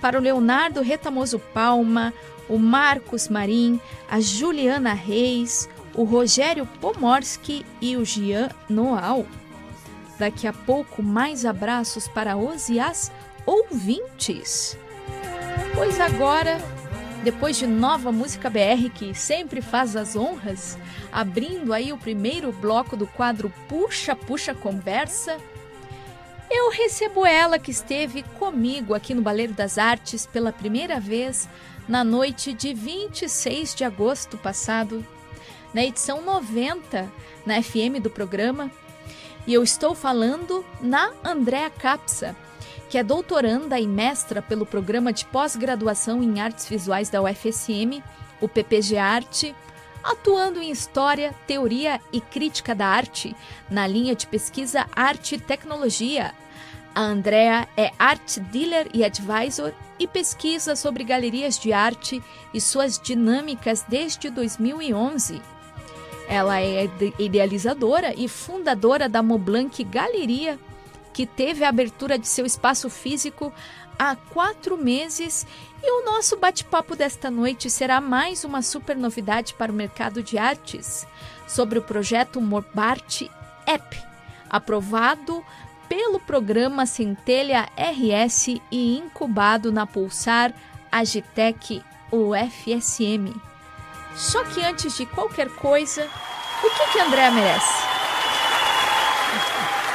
para 0.00 0.18
o 0.18 0.20
Leonardo 0.20 0.82
Retamoso 0.82 1.38
Palma, 1.38 2.12
o 2.48 2.58
Marcos 2.58 3.28
Marim, 3.28 3.80
a 4.08 4.20
Juliana 4.20 4.92
Reis, 4.92 5.68
o 5.94 6.04
Rogério 6.04 6.66
Pomorski 6.80 7.64
e 7.80 7.96
o 7.96 8.04
Gian 8.04 8.50
Noal. 8.68 9.24
Daqui 10.18 10.46
a 10.46 10.52
pouco, 10.52 11.02
mais 11.02 11.44
abraços 11.44 12.06
para 12.06 12.36
os 12.36 12.68
e 12.68 12.78
as 12.78 13.10
ouvintes. 13.46 14.78
Pois 15.74 16.00
agora, 16.00 16.58
depois 17.24 17.56
de 17.56 17.66
nova 17.66 18.12
música 18.12 18.50
BR 18.50 18.90
que 18.94 19.14
sempre 19.14 19.60
faz 19.60 19.96
as 19.96 20.14
honras, 20.14 20.78
abrindo 21.12 21.72
aí 21.72 21.92
o 21.92 21.98
primeiro 21.98 22.52
bloco 22.52 22.96
do 22.96 23.06
quadro 23.06 23.52
Puxa 23.68 24.14
Puxa 24.14 24.54
Conversa, 24.54 25.38
eu 26.50 26.70
recebo 26.70 27.24
ela 27.26 27.58
que 27.58 27.70
esteve 27.70 28.22
comigo 28.38 28.94
aqui 28.94 29.14
no 29.14 29.22
Baleiro 29.22 29.52
das 29.52 29.78
Artes 29.78 30.26
pela 30.26 30.52
primeira 30.52 31.00
vez 31.00 31.48
na 31.88 32.02
noite 32.02 32.52
de 32.52 32.72
26 32.72 33.74
de 33.74 33.84
agosto 33.84 34.38
passado, 34.38 35.04
na 35.72 35.84
edição 35.84 36.22
90 36.22 37.10
na 37.44 37.62
FM 37.62 38.00
do 38.02 38.10
programa. 38.10 38.70
E 39.46 39.52
eu 39.52 39.62
estou 39.62 39.94
falando 39.94 40.64
na 40.80 41.12
Andréa 41.22 41.68
Capsa, 41.68 42.34
que 42.88 42.96
é 42.96 43.02
doutoranda 43.02 43.78
e 43.78 43.86
mestra 43.86 44.40
pelo 44.40 44.64
programa 44.64 45.12
de 45.12 45.26
pós-graduação 45.26 46.22
em 46.22 46.40
artes 46.40 46.68
visuais 46.68 47.10
da 47.10 47.20
UFSM, 47.20 48.02
o 48.40 48.48
PPG 48.48 48.96
Arte, 48.96 49.54
atuando 50.04 50.60
em 50.60 50.70
História, 50.70 51.34
Teoria 51.46 52.00
e 52.12 52.20
Crítica 52.20 52.74
da 52.74 52.86
Arte, 52.86 53.34
na 53.70 53.86
linha 53.86 54.14
de 54.14 54.26
pesquisa 54.26 54.86
Arte 54.94 55.36
e 55.36 55.38
Tecnologia, 55.38 56.34
a 56.94 57.00
Andrea 57.00 57.68
é 57.76 57.90
art 57.98 58.38
dealer 58.38 58.88
e 58.94 59.04
advisor 59.04 59.72
e 59.98 60.06
pesquisa 60.06 60.76
sobre 60.76 61.02
galerias 61.02 61.58
de 61.58 61.72
arte 61.72 62.22
e 62.52 62.60
suas 62.60 63.00
dinâmicas 63.00 63.84
desde 63.88 64.30
2011. 64.30 65.42
Ela 66.28 66.60
é 66.60 66.88
idealizadora 67.18 68.14
e 68.16 68.28
fundadora 68.28 69.08
da 69.08 69.24
Moblanc 69.24 69.82
Galeria, 69.82 70.58
que 71.12 71.26
teve 71.26 71.64
a 71.64 71.68
abertura 71.68 72.16
de 72.16 72.28
seu 72.28 72.46
espaço 72.46 72.88
físico 72.88 73.52
há 73.98 74.14
quatro 74.14 74.76
meses 74.78 75.44
e 75.86 76.00
o 76.00 76.04
nosso 76.06 76.38
bate-papo 76.38 76.96
desta 76.96 77.30
noite 77.30 77.68
será 77.68 78.00
mais 78.00 78.42
uma 78.42 78.62
super 78.62 78.96
novidade 78.96 79.52
para 79.52 79.70
o 79.70 79.74
mercado 79.74 80.22
de 80.22 80.38
artes 80.38 81.06
sobre 81.46 81.78
o 81.78 81.82
projeto 81.82 82.40
Morbart 82.40 83.28
App, 83.66 84.02
aprovado 84.48 85.44
pelo 85.86 86.18
programa 86.18 86.86
Centelha 86.86 87.68
RS 87.76 88.60
e 88.72 88.96
incubado 88.96 89.70
na 89.70 89.86
Pulsar 89.86 90.54
Agitec 90.90 91.82
UFSM. 92.10 93.38
Só 94.16 94.42
que 94.44 94.64
antes 94.64 94.96
de 94.96 95.04
qualquer 95.04 95.50
coisa, 95.50 96.08
o 96.62 96.70
que, 96.70 96.92
que 96.92 96.98
a 96.98 97.04
Andréa 97.04 97.30
merece? 97.30 97.84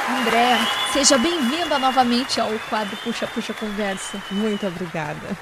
Andréa, 0.08 0.58
seja 0.92 1.18
bem-vinda 1.18 1.80
novamente 1.80 2.40
ao 2.40 2.50
quadro 2.68 2.96
Puxa 2.98 3.26
Puxa 3.26 3.54
Conversa. 3.54 4.22
Muito 4.30 4.64
obrigada. 4.68 5.36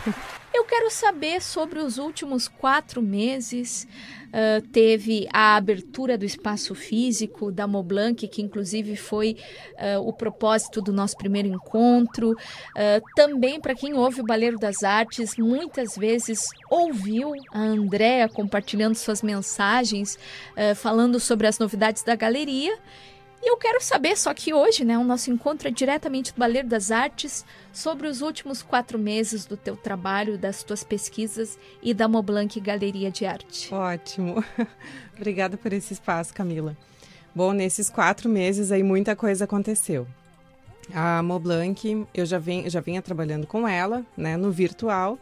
Quero 0.69 0.91
saber 0.91 1.41
sobre 1.41 1.79
os 1.79 1.97
últimos 1.97 2.47
quatro 2.47 3.01
meses. 3.01 3.89
Uh, 4.29 4.61
teve 4.69 5.27
a 5.33 5.57
abertura 5.57 6.19
do 6.19 6.27
espaço 6.27 6.75
físico 6.75 7.51
da 7.51 7.67
Moblanc, 7.67 8.29
que 8.29 8.43
inclusive 8.43 8.95
foi 8.95 9.39
uh, 9.73 10.07
o 10.07 10.13
propósito 10.13 10.83
do 10.83 10.93
nosso 10.93 11.17
primeiro 11.17 11.49
encontro. 11.49 12.33
Uh, 12.33 13.03
também, 13.17 13.59
para 13.59 13.75
quem 13.75 13.95
ouve 13.95 14.21
o 14.21 14.25
Baleiro 14.25 14.59
das 14.59 14.83
Artes, 14.83 15.39
muitas 15.39 15.97
vezes 15.97 16.41
ouviu 16.69 17.33
a 17.51 17.61
Andréa 17.61 18.29
compartilhando 18.29 18.95
suas 18.95 19.23
mensagens, 19.23 20.19
falando 20.77 21.19
sobre 21.19 21.47
as 21.47 21.59
novidades 21.59 22.03
da 22.03 22.15
galeria. 22.15 22.77
E 23.41 23.51
eu 23.51 23.57
quero 23.57 23.81
saber, 23.81 24.17
só 24.17 24.35
que 24.35 24.53
hoje, 24.53 24.85
né, 24.85 24.99
o 24.99 25.05
nosso 25.05 25.31
encontro 25.31 25.69
é 25.69 25.71
diretamente 25.71 26.33
do 26.33 26.39
Baleiro 26.39 26.67
das 26.67 26.91
Artes, 26.91 27.45
sobre 27.73 28.09
os 28.09 28.21
últimos 28.21 28.63
quatro 28.63 28.99
meses 28.99 29.47
do 29.47 29.57
teu 29.57 29.77
trabalho, 29.77 30.37
das 30.37 30.63
tuas 30.63 30.83
pesquisas 30.83 31.57
e 31.81 31.95
da 31.95 32.09
Moblanc 32.09 32.59
Galeria 32.61 33.11
de 33.11 33.25
Arte. 33.25 33.73
Ótimo. 33.73 34.45
Obrigada 35.17 35.57
por 35.57 35.73
esse 35.73 35.93
espaço, 35.93 36.35
Camila. 36.35 36.77
Bom, 37.35 37.53
nesses 37.53 37.89
quatro 37.89 38.29
meses 38.29 38.73
aí 38.73 38.83
muita 38.83 39.15
coisa 39.15 39.45
aconteceu. 39.45 40.07
A 40.93 41.23
Moblanc, 41.23 42.07
eu 42.15 42.27
já, 42.27 42.39
vim, 42.39 42.69
já 42.69 42.81
vinha 42.81 43.01
trabalhando 43.03 43.47
com 43.47 43.69
ela, 43.69 44.05
né, 44.17 44.37
no 44.37 44.51
virtual. 44.51 45.19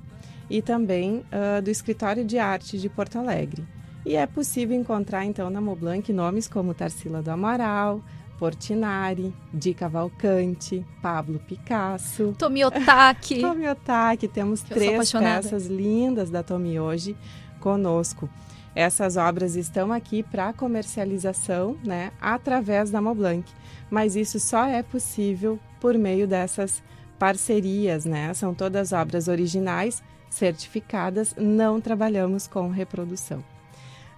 e 0.51 0.61
também 0.61 1.25
uh, 1.33 1.63
do 1.63 1.71
Escritório 1.71 2.23
de 2.23 2.39
Arte 2.39 2.77
de 2.77 2.91
Porto 2.91 3.19
Alegre. 3.19 3.65
E 4.05 4.15
é 4.15 4.27
possível 4.27 4.77
encontrar 4.79 5.25
então 5.25 5.49
na 5.49 5.61
Moblanc 5.63 6.13
nomes 6.13 6.49
como 6.49 6.75
Tarsila 6.75 7.23
do 7.23 7.31
Amaral, 7.31 8.03
Portinari, 8.43 9.33
Di 9.55 9.73
Cavalcante, 9.73 10.85
Pablo 11.01 11.39
Picasso. 11.39 12.35
Tomiotaki. 12.37 13.39
Tomiotaki, 13.41 14.27
temos 14.27 14.63
Que 14.63 14.73
eu 14.73 14.79
sou 14.79 14.85
três 14.85 15.13
peças 15.13 15.67
lindas 15.67 16.29
da 16.29 16.43
Tomi 16.43 16.81
hoje 16.81 17.17
conosco. 17.61 18.29
Essas 18.75 19.17
obras 19.17 19.55
estão 19.55 19.93
aqui 19.93 20.25
para 20.25 20.53
comercialização, 20.53 21.77
né, 21.85 22.11
através 22.21 22.91
da 22.91 23.01
Moblanc, 23.01 23.49
mas 23.89 24.17
isso 24.17 24.41
só 24.41 24.65
é 24.65 24.83
possível 24.83 25.57
por 25.81 25.97
meio 25.97 26.27
dessas 26.27 26.83
parcerias, 27.21 28.05
né? 28.05 28.35
São 28.35 28.53
todas 28.53 28.91
obras 28.93 29.29
originais, 29.29 30.03
certificadas, 30.29 31.33
não 31.39 31.81
trabalhamos 31.81 32.49
com 32.49 32.69
reprodução. 32.71 33.52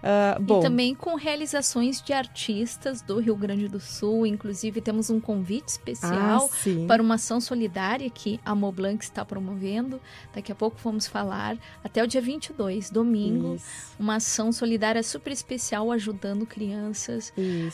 Ah, 0.07 0.39
bom, 0.39 0.61
E 0.61 0.63
também 0.63 0.95
com 0.95 1.15
realizações 1.15 2.03
de 2.03 2.13
artistas 2.13 3.01
do 3.01 3.19
Rio 3.19 3.35
Grande 3.35 3.69
do 3.69 3.81
Sul. 3.81 4.27
Inclusive, 4.27 4.83
temos 4.83 5.09
um 5.09 5.19
convite 5.19 5.69
especial 5.69 6.51
ah, 6.53 6.87
para 6.87 7.03
uma 7.03 7.15
ação 7.15 7.41
solidária 7.41 8.11
que 8.11 8.39
a 8.45 8.55
Moblanc 8.55 9.03
está 9.03 9.25
promovendo. 9.25 9.99
Daqui 10.35 10.53
a 10.53 10.55
pouco 10.55 10.77
vamos 10.85 11.07
falar. 11.07 11.57
Até 11.83 12.05
o 12.05 12.07
dia 12.07 12.21
22, 12.21 12.91
domingo, 12.91 13.55
Isso, 13.55 13.95
uma 13.99 14.17
ação 14.17 14.53
solidária 14.53 15.03
super 15.03 15.33
especial 15.33 15.91
ajudando 15.91 16.45
crianças 16.45 17.33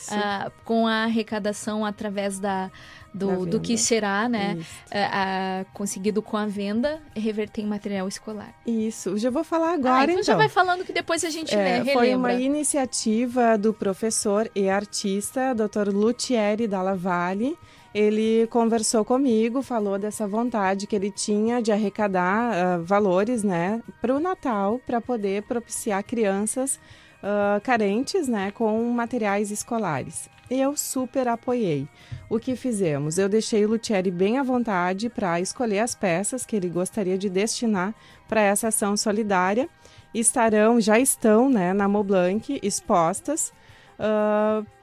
ah, 0.09 0.49
com 0.63 0.87
a 0.87 1.03
arrecadação 1.03 1.85
através 1.85 2.39
Da 2.39 2.71
do, 3.13 3.45
do 3.45 3.59
que 3.59 3.77
será, 3.77 4.27
né? 4.29 4.57
ah, 4.91 5.61
ah, 5.61 5.65
conseguido 5.73 6.21
com 6.21 6.37
a 6.37 6.45
venda, 6.45 7.01
reverter 7.15 7.61
em 7.61 7.67
material 7.67 8.07
escolar. 8.07 8.53
Isso, 8.65 9.17
já 9.17 9.29
vou 9.29 9.43
falar 9.43 9.71
Ah, 9.71 9.73
agora 9.73 10.03
então, 10.03 10.13
então. 10.13 10.23
já 10.23 10.35
vai 10.35 10.49
falando 10.49 10.85
que 10.85 10.93
depois 10.93 11.23
a 11.25 11.29
gente 11.29 11.53
É, 11.53 11.81
lê, 11.83 11.93
foi 11.93 12.15
uma 12.15 12.33
iniciativa 12.33 13.57
do 13.57 13.73
professor 13.73 14.49
e 14.55 14.69
artista 14.69 15.53
Dr. 15.53 15.89
Lutieri 15.93 16.67
Dalla 16.67 16.95
Valle. 16.95 17.57
Ele 17.93 18.47
conversou 18.47 19.03
comigo, 19.03 19.61
falou 19.61 19.99
dessa 19.99 20.25
vontade 20.25 20.87
que 20.87 20.95
ele 20.95 21.11
tinha 21.11 21.61
de 21.61 21.73
arrecadar 21.73 22.53
ah, 22.53 22.77
valores, 22.77 23.43
né, 23.43 23.81
para 24.01 24.15
o 24.15 24.19
Natal, 24.19 24.79
para 24.87 25.01
poder 25.01 25.43
propiciar 25.43 26.01
crianças 26.03 26.79
ah, 27.23 27.59
carentes, 27.63 28.27
né, 28.27 28.51
com 28.51 28.83
materiais 28.91 29.51
escolares. 29.51 30.29
Eu 30.49 30.75
super 30.75 31.27
apoiei. 31.27 31.87
O 32.29 32.39
que 32.39 32.55
fizemos? 32.55 33.17
Eu 33.17 33.29
deixei 33.29 33.63
o 33.63 33.69
Lutieri 33.69 34.11
bem 34.11 34.37
à 34.37 34.43
vontade 34.43 35.09
para 35.09 35.39
escolher 35.39 35.79
as 35.79 35.95
peças 35.95 36.45
que 36.45 36.55
ele 36.55 36.67
gostaria 36.67 37.17
de 37.17 37.29
destinar 37.29 37.93
para 38.27 38.41
essa 38.41 38.67
ação 38.67 38.97
solidária 38.97 39.69
estarão, 40.13 40.81
já 40.81 40.99
estão 40.99 41.49
né, 41.49 41.71
na 41.73 41.87
Moblanc 41.87 42.59
expostas 42.61 43.53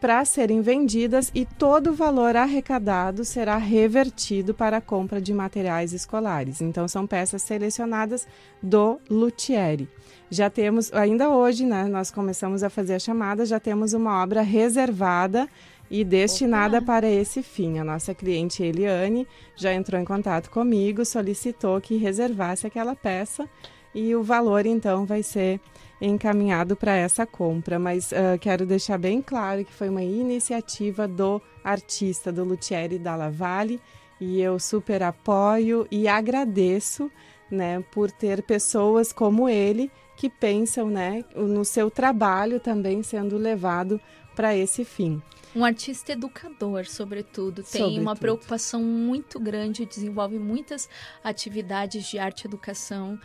para 0.00 0.24
serem 0.24 0.60
vendidas 0.60 1.30
e 1.34 1.44
todo 1.44 1.90
o 1.90 1.94
valor 1.94 2.36
arrecadado 2.36 3.24
será 3.24 3.56
revertido 3.56 4.54
para 4.54 4.76
a 4.76 4.80
compra 4.80 5.20
de 5.20 5.34
materiais 5.34 5.92
escolares. 5.92 6.60
Então 6.60 6.86
são 6.86 7.06
peças 7.06 7.42
selecionadas 7.42 8.26
do 8.62 9.00
Luthieri. 9.10 9.88
Já 10.30 10.50
temos, 10.50 10.92
ainda 10.92 11.30
hoje, 11.30 11.64
né, 11.64 11.84
nós 11.84 12.10
começamos 12.10 12.62
a 12.62 12.70
fazer 12.70 12.94
a 12.94 12.98
chamada, 12.98 13.46
já 13.46 13.58
temos 13.58 13.92
uma 13.92 14.22
obra 14.22 14.42
reservada 14.42 15.48
e 15.90 16.04
destinada 16.04 16.78
Opa. 16.78 16.86
para 16.86 17.08
esse 17.08 17.42
fim. 17.42 17.78
A 17.78 17.84
nossa 17.84 18.14
cliente 18.14 18.62
Eliane 18.62 19.26
já 19.56 19.72
entrou 19.72 20.00
em 20.00 20.04
contato 20.04 20.50
comigo, 20.50 21.04
solicitou 21.04 21.80
que 21.80 21.96
reservasse 21.96 22.66
aquela 22.66 22.94
peça 22.94 23.48
e 23.94 24.14
o 24.14 24.22
valor 24.22 24.66
então 24.66 25.06
vai 25.06 25.22
ser 25.22 25.60
encaminhado 26.00 26.76
para 26.76 26.94
essa 26.94 27.26
compra. 27.26 27.78
Mas 27.78 28.12
ah, 28.12 28.38
quero 28.38 28.66
deixar 28.66 28.98
bem 28.98 29.20
claro 29.22 29.64
que 29.64 29.72
foi 29.72 29.88
uma 29.88 30.02
iniciativa 30.02 31.06
do 31.08 31.40
artista 31.62 32.32
do 32.32 32.44
Luthieri 32.44 32.98
Dalla 32.98 33.30
Valle 33.30 33.80
e 34.20 34.40
eu 34.40 34.58
super 34.58 35.02
apoio 35.02 35.86
e 35.90 36.08
agradeço, 36.08 37.10
né, 37.50 37.82
por 37.92 38.10
ter 38.10 38.42
pessoas 38.42 39.12
como 39.12 39.48
ele 39.48 39.90
que 40.16 40.28
pensam, 40.28 40.90
né, 40.90 41.24
no 41.34 41.64
seu 41.64 41.90
trabalho 41.90 42.58
também 42.58 43.02
sendo 43.02 43.36
levado 43.36 44.00
para 44.34 44.56
esse 44.56 44.84
fim. 44.84 45.22
Um 45.54 45.64
artista 45.64 46.12
educador, 46.12 46.86
sobretudo, 46.86 47.62
tem 47.62 47.82
uma 47.82 47.90
Sobretudo. 47.90 48.18
preocupação 48.20 48.82
muito 48.82 49.40
grande, 49.40 49.86
desenvolve 49.86 50.38
muitas 50.38 50.88
atividades 51.24 52.06
de 52.06 52.18
arte 52.18 52.44
e 52.44 52.46
educação. 52.46 53.18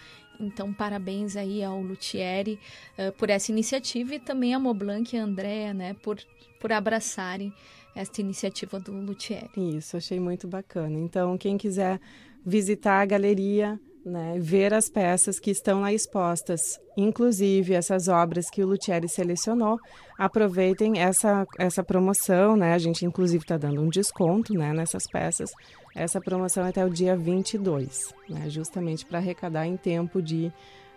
Então, 0.43 0.73
parabéns 0.73 1.35
aí 1.35 1.63
ao 1.63 1.81
Luthieri 1.81 2.59
eh, 2.97 3.11
por 3.11 3.29
essa 3.29 3.51
iniciativa 3.51 4.15
e 4.15 4.19
também 4.19 4.53
a 4.53 4.59
Moblanc 4.59 5.15
e 5.15 5.19
a 5.19 5.23
Andrea, 5.23 5.73
né, 5.73 5.95
por, 6.01 6.17
por 6.59 6.71
abraçarem 6.71 7.53
esta 7.95 8.21
iniciativa 8.21 8.79
do 8.79 8.91
Luthieri. 8.91 9.49
Isso, 9.55 9.97
achei 9.97 10.19
muito 10.19 10.47
bacana. 10.47 10.97
Então, 10.97 11.37
quem 11.37 11.57
quiser 11.57 11.99
visitar 12.45 13.01
a 13.01 13.05
galeria, 13.05 13.79
né, 14.05 14.35
ver 14.37 14.73
as 14.73 14.89
peças 14.89 15.39
que 15.39 15.51
estão 15.51 15.81
lá 15.81 15.93
expostas, 15.93 16.79
inclusive 16.97 17.73
essas 17.73 18.07
obras 18.07 18.49
que 18.49 18.63
o 18.63 18.67
Luthieri 18.67 19.07
selecionou, 19.07 19.79
aproveitem 20.17 20.99
essa, 20.99 21.45
essa 21.57 21.83
promoção, 21.83 22.57
né? 22.57 22.73
A 22.73 22.77
gente, 22.77 23.05
inclusive, 23.05 23.43
está 23.43 23.57
dando 23.57 23.81
um 23.81 23.89
desconto 23.89 24.53
né, 24.53 24.73
nessas 24.73 25.07
peças. 25.07 25.51
Essa 25.95 26.19
promoção 26.19 26.65
é 26.65 26.69
até 26.69 26.85
o 26.85 26.89
dia 26.89 27.15
22, 27.15 28.13
né, 28.29 28.49
justamente 28.49 29.05
para 29.05 29.19
arrecadar 29.19 29.67
em 29.67 29.77
tempo 29.77 30.21
de 30.21 30.51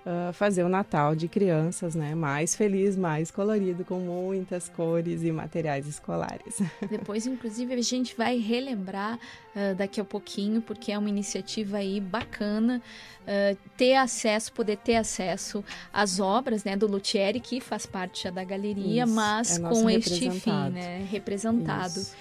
ah, 0.08 0.32
fazer 0.32 0.62
o 0.62 0.68
Natal 0.68 1.16
de 1.16 1.26
crianças, 1.26 1.96
né? 1.96 2.14
Mais 2.14 2.54
feliz, 2.54 2.96
mais 2.96 3.28
colorido, 3.28 3.84
com 3.84 3.98
muitas 3.98 4.68
cores 4.68 5.24
e 5.24 5.32
materiais 5.32 5.88
escolares. 5.88 6.62
Depois, 6.88 7.26
inclusive, 7.26 7.74
a 7.74 7.82
gente 7.82 8.16
vai 8.16 8.38
relembrar 8.38 9.18
ah, 9.52 9.74
daqui 9.74 10.00
a 10.00 10.04
pouquinho, 10.04 10.62
porque 10.62 10.92
é 10.92 10.98
uma 10.98 11.08
iniciativa 11.08 11.78
aí 11.78 12.00
bacana 12.00 12.80
ah, 13.26 13.56
ter 13.76 13.96
acesso, 13.96 14.52
poder 14.52 14.76
ter 14.76 14.94
acesso 14.94 15.64
às 15.92 16.20
obras 16.20 16.62
né, 16.62 16.76
do 16.76 16.86
Luthieri, 16.86 17.40
que 17.40 17.60
faz 17.60 17.84
parte 17.84 18.22
já 18.22 18.30
da 18.30 18.44
galeria, 18.44 19.02
Isso, 19.02 19.12
mas 19.12 19.58
é 19.58 19.60
com 19.60 19.90
este 19.90 20.20
fim, 20.20 20.24
representado. 20.26 20.70
né? 20.72 21.08
Representado. 21.10 21.98
Isso. 21.98 22.14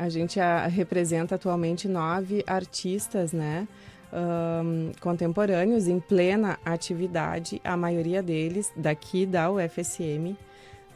A 0.00 0.08
gente 0.08 0.40
a, 0.40 0.66
representa 0.66 1.34
atualmente 1.34 1.86
nove 1.86 2.42
artistas, 2.46 3.34
né? 3.34 3.68
ahn, 4.10 4.92
contemporâneos 4.98 5.88
em 5.88 6.00
plena 6.00 6.58
atividade, 6.64 7.60
a 7.62 7.76
maioria 7.76 8.22
deles 8.22 8.72
daqui 8.74 9.26
da 9.26 9.50
UFSM. 9.50 10.38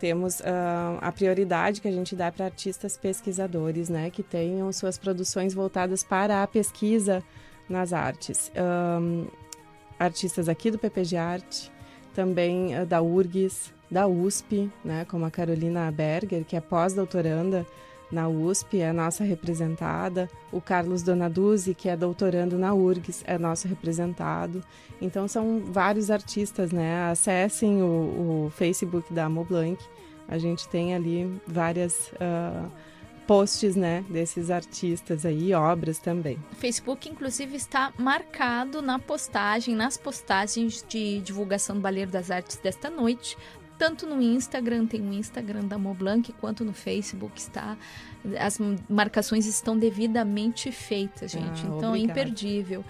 Temos 0.01 0.41
ahn, 0.41 0.97
a 1.03 1.13
prioridade 1.13 1.83
que 1.83 1.89
a 1.89 1.93
gente 1.93 2.17
dá 2.17 2.33
para 2.33 2.47
artistas 2.47 2.97
pesquisadores, 2.97 3.91
né, 3.91 4.09
que 4.09 4.23
tenham 4.23 4.73
suas 4.73 4.97
produções 4.97 5.53
voltadas 5.53 6.03
para 6.03 6.43
a 6.43 6.47
pesquisa 6.47 7.23
nas 7.69 7.93
artes. 7.93 8.51
Ahn, 8.57 9.27
artistas 9.99 10.49
aqui 10.49 10.71
do 10.71 10.79
PPG 10.79 11.17
Arte, 11.19 11.71
também 12.15 12.75
ah, 12.75 12.87
da 12.87 13.03
URGS, 13.03 13.71
da 13.91 14.07
USP, 14.07 14.73
né, 14.83 15.05
como 15.05 15.27
a 15.27 15.31
Carolina 15.31 15.91
Berger, 15.91 16.43
que 16.43 16.57
é 16.57 16.61
pós-doutoranda 16.61 17.67
na 18.15 18.29
USP, 18.29 18.81
é 18.81 18.93
nossa 18.93 19.25
representada. 19.25 20.31
O 20.51 20.61
Carlos 20.61 21.03
Donaduzzi, 21.03 21.75
que 21.75 21.89
é 21.89 21.97
doutorando 21.97 22.57
na 22.57 22.73
URGS, 22.73 23.23
é 23.27 23.37
nosso 23.37 23.69
representado. 23.69 24.63
Então, 25.01 25.29
são 25.29 25.61
vários 25.61 26.11
artistas, 26.11 26.73
né? 26.73 27.11
Acessem 27.11 27.83
o, 27.83 28.47
o 28.47 28.53
Facebook 28.55 29.13
da 29.13 29.29
Moblanc. 29.29 29.79
A 30.29 30.39
gente 30.39 30.67
tem 30.69 30.95
ali 30.95 31.31
várias 31.47 32.11
ah, 32.19 32.69
posts, 33.27 33.77
né? 33.77 34.05
Desses 34.09 34.51
artistas 34.51 35.27
aí, 35.27 35.53
obras 35.53 35.99
também. 35.99 36.39
O 36.53 36.55
Facebook, 36.55 37.09
inclusive, 37.09 37.57
está 37.57 37.93
marcado 37.99 38.81
na 38.81 38.99
postagem, 38.99 39.75
nas 39.75 39.97
postagens 39.97 40.85
de 40.89 41.21
divulgação 41.21 41.77
do 41.77 41.83
Baleiro 41.83 42.11
das 42.11 42.31
Artes 42.31 42.57
desta 42.57 42.89
noite. 42.89 43.37
Tanto 43.79 44.07
no 44.07 44.23
Instagram, 44.23 44.87
tem 44.87 45.01
o 45.01 45.13
Instagram 45.13 45.65
da 45.65 45.77
Moblanc, 45.77 46.33
quanto 46.35 46.65
no 46.65 46.73
Facebook 46.73 47.39
está. 47.39 47.77
As 48.39 48.59
marcações 48.89 49.47
estão 49.47 49.77
devidamente 49.77 50.71
feitas, 50.71 51.33
gente. 51.33 51.65
Ah, 51.65 51.77
então 51.77 51.95
é 51.95 51.99
imperdível. 51.99 52.85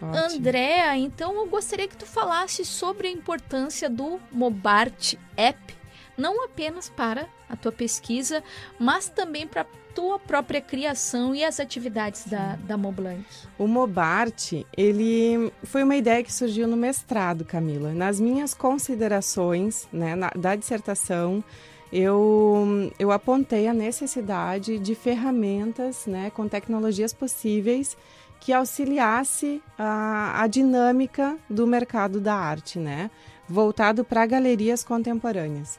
Ótimo. 0.00 0.16
Andréa, 0.16 0.96
então 0.96 1.36
eu 1.36 1.46
gostaria 1.46 1.86
que 1.86 1.96
tu 1.96 2.06
falasse 2.06 2.64
sobre 2.64 3.06
a 3.06 3.10
importância 3.10 3.88
do 3.88 4.18
Mobart 4.32 5.14
App, 5.36 5.81
não 6.16 6.44
apenas 6.44 6.88
para 6.88 7.26
a 7.48 7.56
tua 7.56 7.72
pesquisa, 7.72 8.42
mas 8.78 9.08
também 9.08 9.46
para 9.46 9.62
a 9.62 9.66
tua 9.94 10.18
própria 10.18 10.60
criação 10.60 11.34
e 11.34 11.44
as 11.44 11.60
atividades 11.60 12.26
da, 12.26 12.56
da 12.56 12.78
Moblanc. 12.78 13.22
O 13.58 13.66
Mobart, 13.66 14.52
ele 14.76 15.52
foi 15.64 15.82
uma 15.82 15.96
ideia 15.96 16.22
que 16.24 16.32
surgiu 16.32 16.66
no 16.66 16.76
mestrado, 16.76 17.44
Camila. 17.44 17.92
Nas 17.92 18.18
minhas 18.18 18.54
considerações 18.54 19.86
né, 19.92 20.14
na- 20.16 20.30
da 20.34 20.56
dissertação, 20.56 21.44
eu, 21.92 22.90
eu 22.98 23.10
apontei 23.12 23.68
a 23.68 23.74
necessidade 23.74 24.78
de 24.78 24.94
ferramentas 24.94 26.06
né, 26.06 26.30
com 26.30 26.48
tecnologias 26.48 27.12
possíveis 27.12 27.96
que 28.40 28.52
auxiliasse 28.52 29.62
a, 29.78 30.42
a 30.42 30.46
dinâmica 30.46 31.36
do 31.50 31.66
mercado 31.66 32.18
da 32.20 32.34
arte, 32.34 32.78
né, 32.78 33.10
voltado 33.48 34.04
para 34.04 34.24
galerias 34.24 34.82
contemporâneas. 34.82 35.78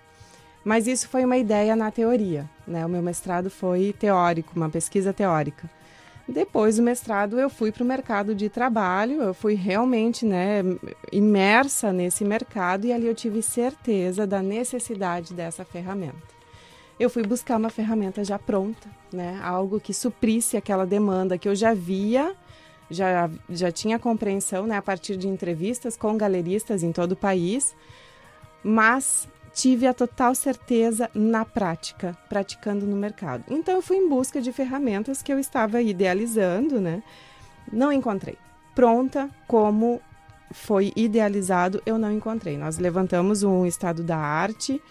Mas 0.64 0.88
isso 0.88 1.10
foi 1.10 1.26
uma 1.26 1.38
ideia 1.38 1.76
na 1.76 1.92
teoria, 1.92 2.50
né? 2.66 2.86
O 2.86 2.90
meu 2.90 3.02
mestrado 3.02 3.50
foi 3.50 3.94
teórico, 3.98 4.54
uma 4.56 4.70
pesquisa 4.70 5.12
teórica. 5.12 5.70
Depois 6.28 6.78
do 6.78 6.84
mestrado, 6.84 7.38
eu 7.38 7.50
fui 7.50 7.70
para 7.70 7.84
o 7.84 7.86
mercado 7.86 8.34
de 8.34 8.48
trabalho, 8.48 9.22
eu 9.22 9.34
fui 9.34 9.56
realmente 9.56 10.26
né, 10.26 10.62
imersa 11.12 11.92
nesse 11.92 12.24
mercado 12.24 12.86
e 12.86 12.94
ali 12.94 13.08
eu 13.08 13.16
tive 13.16 13.42
certeza 13.42 14.26
da 14.26 14.42
necessidade 14.42 15.34
dessa 15.34 15.66
ferramenta. 15.66 16.34
Eu 16.98 17.10
fui 17.10 17.24
buscar 17.24 17.58
uma 17.58 17.70
ferramenta 17.70 18.24
já 18.24 18.40
pronta, 18.40 18.88
né, 19.12 19.38
algo 19.44 19.82
que 19.82 19.94
suprisse 19.94 20.56
aquela 20.56 20.86
demanda 20.86 21.38
que 21.38 21.50
eu 21.50 21.56
já 21.56 21.74
via, 21.74 22.34
já, 22.90 23.30
já 23.50 23.70
tinha 23.70 24.00
compreensão 24.00 24.66
né, 24.66 24.78
a 24.78 24.82
partir 24.82 25.18
de 25.18 25.28
entrevistas 25.28 25.98
com 25.98 26.16
galeristas 26.16 26.84
em 26.84 26.94
todo 26.94 27.14
o 27.14 27.18
país, 27.18 27.76
mas 28.64 29.28
tive 29.54 29.86
a 29.86 29.94
total 29.94 30.34
certeza 30.34 31.10
na 31.14 31.46
prática, 31.46 32.18
praticando 32.28 32.86
no 32.86 32.96
mercado. 32.96 33.44
Então 33.48 33.76
eu 33.76 33.82
fui 33.82 33.98
em 33.98 34.10
busca 34.10 34.42
de 34.42 34.52
ferramentas 34.52 35.22
que 35.22 35.32
eu 35.32 35.40
estava 35.40 35.82
idealizando, 35.82 36.82
né? 36.82 37.04
Não 37.72 37.92
encontrei. 37.92 38.38
Pronta 38.74 39.30
como 39.48 40.02
foi 40.52 40.92
idealizado, 40.96 41.82
eu 41.86 41.98
não 41.98 42.12
encontrei. 42.12 42.58
Nós 42.58 42.78
levantamos 42.78 43.44
um 43.44 43.66
estado 43.66 44.04
da 44.04 44.18
arte, 44.18 44.82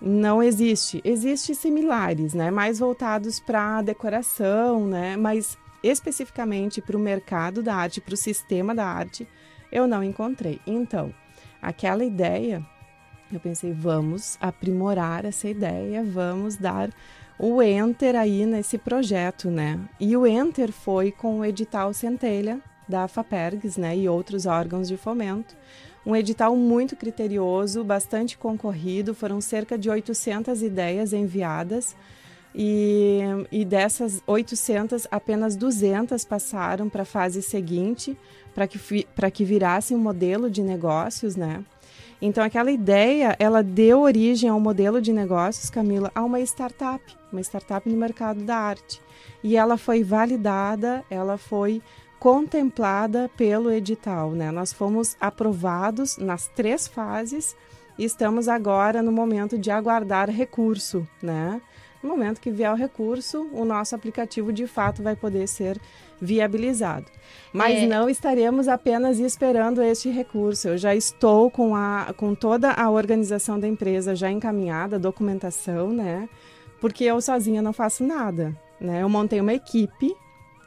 não 0.00 0.42
existe. 0.42 1.00
Existem 1.04 1.54
similares, 1.54 2.32
né? 2.32 2.50
Mais 2.50 2.78
voltados 2.78 3.38
para 3.38 3.82
decoração, 3.82 4.86
né? 4.86 5.16
Mas 5.16 5.58
especificamente 5.82 6.80
para 6.80 6.96
o 6.96 7.00
mercado 7.00 7.62
da 7.62 7.74
arte, 7.74 8.00
para 8.00 8.14
o 8.14 8.16
sistema 8.16 8.74
da 8.74 8.86
arte, 8.86 9.28
eu 9.70 9.86
não 9.86 10.02
encontrei. 10.02 10.60
Então, 10.66 11.14
aquela 11.60 12.04
ideia 12.04 12.64
eu 13.32 13.40
pensei, 13.40 13.72
vamos 13.72 14.36
aprimorar 14.40 15.24
essa 15.24 15.48
ideia, 15.48 16.02
vamos 16.02 16.56
dar 16.56 16.90
o 17.38 17.62
enter 17.62 18.16
aí 18.16 18.44
nesse 18.44 18.78
projeto, 18.78 19.50
né? 19.50 19.78
E 20.00 20.16
o 20.16 20.26
enter 20.26 20.72
foi 20.72 21.12
com 21.12 21.40
o 21.40 21.44
edital 21.44 21.92
Centelha 21.94 22.60
da 22.88 23.06
FAPERGS, 23.06 23.76
né, 23.76 23.96
e 23.96 24.08
outros 24.08 24.46
órgãos 24.46 24.88
de 24.88 24.96
fomento. 24.96 25.54
Um 26.06 26.16
edital 26.16 26.56
muito 26.56 26.96
criterioso, 26.96 27.84
bastante 27.84 28.38
concorrido, 28.38 29.14
foram 29.14 29.40
cerca 29.42 29.76
de 29.76 29.90
800 29.90 30.62
ideias 30.62 31.12
enviadas. 31.12 31.94
E, 32.54 33.20
e 33.52 33.62
dessas 33.64 34.22
800, 34.26 35.06
apenas 35.10 35.54
200 35.54 36.24
passaram 36.24 36.88
para 36.88 37.02
a 37.02 37.04
fase 37.04 37.42
seguinte, 37.42 38.16
para 38.54 38.66
que, 38.66 38.78
que 39.32 39.44
virasse 39.44 39.94
um 39.94 39.98
modelo 39.98 40.50
de 40.50 40.62
negócios, 40.62 41.36
né? 41.36 41.62
Então, 42.20 42.42
aquela 42.42 42.70
ideia, 42.70 43.36
ela 43.38 43.62
deu 43.62 44.00
origem 44.00 44.50
ao 44.50 44.58
modelo 44.58 45.00
de 45.00 45.12
negócios, 45.12 45.70
Camila, 45.70 46.10
a 46.14 46.24
uma 46.24 46.40
startup, 46.40 47.02
uma 47.32 47.40
startup 47.40 47.88
no 47.88 47.96
mercado 47.96 48.42
da 48.42 48.56
arte. 48.56 49.00
E 49.42 49.56
ela 49.56 49.76
foi 49.76 50.02
validada, 50.02 51.04
ela 51.08 51.38
foi 51.38 51.80
contemplada 52.18 53.30
pelo 53.36 53.70
edital, 53.70 54.32
né? 54.32 54.50
Nós 54.50 54.72
fomos 54.72 55.16
aprovados 55.20 56.18
nas 56.18 56.48
três 56.48 56.88
fases 56.88 57.56
e 57.96 58.04
estamos 58.04 58.48
agora 58.48 59.02
no 59.02 59.12
momento 59.12 59.56
de 59.56 59.70
aguardar 59.70 60.28
recurso, 60.28 61.06
né? 61.22 61.60
No 62.02 62.08
momento 62.08 62.40
que 62.40 62.50
vier 62.50 62.72
o 62.72 62.76
recurso, 62.76 63.48
o 63.52 63.64
nosso 63.64 63.94
aplicativo 63.94 64.52
de 64.52 64.66
fato 64.66 65.02
vai 65.02 65.16
poder 65.16 65.46
ser 65.48 65.80
viabilizado. 66.20 67.06
Mas 67.52 67.78
é... 67.78 67.86
não 67.86 68.08
estaremos 68.08 68.68
apenas 68.68 69.18
esperando 69.18 69.82
este 69.82 70.10
recurso. 70.10 70.68
Eu 70.68 70.78
já 70.78 70.94
estou 70.94 71.50
com, 71.50 71.74
a, 71.74 72.12
com 72.16 72.34
toda 72.34 72.72
a 72.72 72.90
organização 72.90 73.58
da 73.58 73.66
empresa 73.66 74.14
já 74.14 74.30
encaminhada, 74.30 74.96
a 74.96 74.98
documentação, 74.98 75.92
né? 75.92 76.28
Porque 76.80 77.04
eu 77.04 77.20
sozinha 77.20 77.62
não 77.62 77.72
faço 77.72 78.04
nada. 78.04 78.56
Né? 78.80 79.02
Eu 79.02 79.08
montei 79.08 79.40
uma 79.40 79.54
equipe 79.54 80.14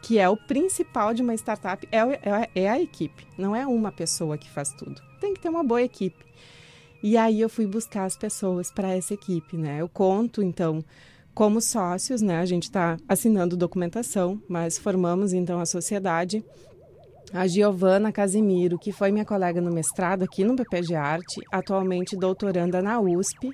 que 0.02 0.18
é 0.18 0.28
o 0.28 0.36
principal 0.36 1.14
de 1.14 1.22
uma 1.22 1.34
startup, 1.36 1.88
é, 1.92 2.00
é, 2.00 2.50
é 2.64 2.70
a 2.70 2.82
equipe, 2.82 3.28
não 3.38 3.56
é 3.56 3.68
uma 3.68 3.92
pessoa 3.92 4.38
que 4.38 4.50
faz 4.50 4.74
tudo. 4.74 5.00
Tem 5.20 5.34
que 5.34 5.40
ter 5.40 5.50
uma 5.50 5.64
boa 5.64 5.82
equipe. 5.82 6.26
E 7.04 7.16
aí 7.18 7.40
eu 7.40 7.50
fui 7.50 7.66
buscar 7.66 8.06
as 8.06 8.18
pessoas 8.18 8.72
para 8.72 8.90
essa 8.90 9.14
equipe, 9.14 9.58
né? 9.58 9.82
Eu 9.82 9.88
conto, 9.88 10.42
então, 10.42 10.84
como 11.34 11.62
sócios, 11.62 12.22
né? 12.22 12.40
A 12.40 12.46
gente 12.46 12.64
está 12.64 12.98
assinando 13.08 13.58
documentação, 13.58 14.42
mas 14.48 14.78
formamos 14.78 15.34
então 15.34 15.60
a 15.60 15.66
sociedade. 15.66 16.44
A 17.34 17.48
Giovana 17.48 18.12
Casimiro, 18.12 18.78
que 18.78 18.92
foi 18.92 19.12
minha 19.12 19.24
colega 19.24 19.62
no 19.62 19.72
mestrado 19.72 20.24
aqui 20.24 20.44
no 20.44 20.56
PP 20.56 20.82
de 20.82 20.96
Arte, 20.96 21.42
atualmente 21.50 22.18
doutoranda 22.18 22.82
na 22.82 23.00
USP, 23.00 23.50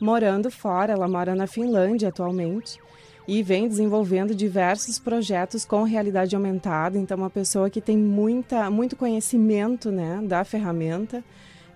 morando 0.00 0.50
fora, 0.50 0.92
ela 0.92 1.08
mora 1.08 1.34
na 1.34 1.46
Finlândia 1.46 2.08
atualmente 2.08 2.78
e 3.26 3.42
vem 3.42 3.66
desenvolvendo 3.66 4.34
diversos 4.34 4.98
projetos 4.98 5.64
com 5.64 5.82
realidade 5.82 6.36
aumentada. 6.36 6.96
Então, 6.96 7.16
uma 7.16 7.30
pessoa 7.30 7.68
que 7.68 7.80
tem 7.80 7.98
muita, 7.98 8.70
muito 8.70 8.94
conhecimento 8.94 9.90
né, 9.90 10.20
da 10.22 10.44
ferramenta 10.44 11.24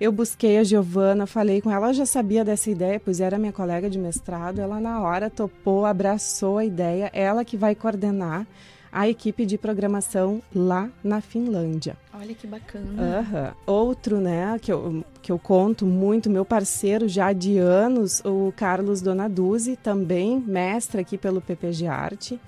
eu 0.00 0.10
busquei 0.10 0.56
a 0.56 0.64
Giovana, 0.64 1.26
falei 1.26 1.60
com 1.60 1.70
ela, 1.70 1.86
ela 1.86 1.94
já 1.94 2.06
sabia 2.06 2.42
dessa 2.42 2.70
ideia, 2.70 2.98
pois 2.98 3.20
era 3.20 3.38
minha 3.38 3.52
colega 3.52 3.90
de 3.90 3.98
mestrado. 3.98 4.58
Ela 4.58 4.80
na 4.80 5.02
hora 5.02 5.28
topou, 5.28 5.84
abraçou 5.84 6.58
a 6.58 6.64
ideia, 6.64 7.10
ela 7.12 7.44
que 7.44 7.56
vai 7.56 7.74
coordenar 7.74 8.46
a 8.92 9.08
equipe 9.08 9.46
de 9.46 9.56
programação 9.56 10.42
lá 10.54 10.88
na 11.04 11.20
Finlândia. 11.20 11.96
Olha 12.12 12.34
que 12.34 12.46
bacana. 12.46 12.86
Uhum. 12.86 13.52
Outro, 13.66 14.20
né, 14.20 14.58
que 14.60 14.72
eu, 14.72 15.04
que 15.22 15.30
eu 15.30 15.38
conto 15.38 15.86
muito, 15.86 16.28
meu 16.28 16.44
parceiro 16.44 17.06
já 17.06 17.32
de 17.32 17.58
anos, 17.58 18.20
o 18.24 18.52
Carlos 18.56 19.00
Donaduzzi, 19.00 19.76
também 19.76 20.40
mestre 20.40 21.00
aqui 21.00 21.16
pelo 21.16 21.40
PPG 21.40 21.86
Arte 21.86 22.40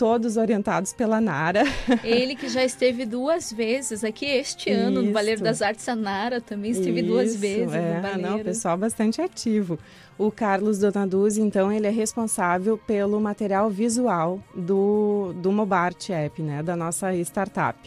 todos 0.00 0.38
orientados 0.38 0.94
pela 0.94 1.20
Nara. 1.20 1.62
Ele 2.02 2.34
que 2.34 2.48
já 2.48 2.64
esteve 2.64 3.04
duas 3.04 3.52
vezes 3.52 4.02
aqui 4.02 4.24
este 4.24 4.70
ano 4.70 4.98
Isso. 4.98 5.08
no 5.08 5.12
Baleiro 5.12 5.42
das 5.42 5.60
Artes, 5.60 5.86
a 5.90 5.94
Nara 5.94 6.40
também 6.40 6.70
esteve 6.70 7.00
Isso, 7.00 7.08
duas 7.10 7.36
vezes 7.36 7.74
é, 7.74 7.96
no 7.96 8.00
Baleiro. 8.00 8.30
Não, 8.30 8.38
pessoal 8.38 8.78
bastante 8.78 9.20
ativo. 9.20 9.78
O 10.16 10.30
Carlos 10.30 10.78
Donaduzzi, 10.78 11.42
então, 11.42 11.70
ele 11.70 11.86
é 11.86 11.90
responsável 11.90 12.78
pelo 12.78 13.20
material 13.20 13.68
visual 13.68 14.42
do, 14.54 15.34
do 15.36 15.52
Mobart 15.52 16.08
App, 16.08 16.40
né, 16.40 16.62
da 16.62 16.74
nossa 16.74 17.14
startup. 17.16 17.78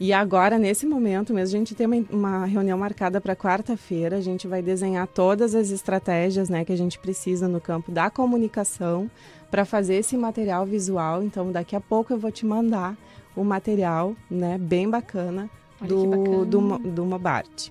E 0.00 0.12
agora, 0.12 0.58
nesse 0.58 0.84
momento 0.86 1.32
mesmo, 1.32 1.54
a 1.54 1.58
gente 1.58 1.72
tem 1.72 1.86
uma, 1.86 2.04
uma 2.10 2.44
reunião 2.46 2.76
marcada 2.76 3.20
para 3.20 3.36
quarta-feira. 3.36 4.16
A 4.16 4.20
gente 4.20 4.48
vai 4.48 4.60
desenhar 4.60 5.06
todas 5.06 5.54
as 5.54 5.70
estratégias 5.70 6.48
né, 6.48 6.64
que 6.64 6.72
a 6.72 6.76
gente 6.76 6.98
precisa 6.98 7.46
no 7.46 7.60
campo 7.60 7.92
da 7.92 8.10
comunicação 8.10 9.08
para 9.54 9.64
fazer 9.64 9.94
esse 9.94 10.16
material 10.16 10.66
visual. 10.66 11.22
Então, 11.22 11.52
daqui 11.52 11.76
a 11.76 11.80
pouco 11.80 12.12
eu 12.12 12.18
vou 12.18 12.32
te 12.32 12.44
mandar 12.44 12.96
o 13.36 13.44
material, 13.44 14.16
né, 14.28 14.58
bem 14.58 14.90
bacana 14.90 15.48
do, 15.80 16.06
bacana. 16.06 16.44
do, 16.44 16.78
do 16.90 17.06
Mobart. 17.06 17.68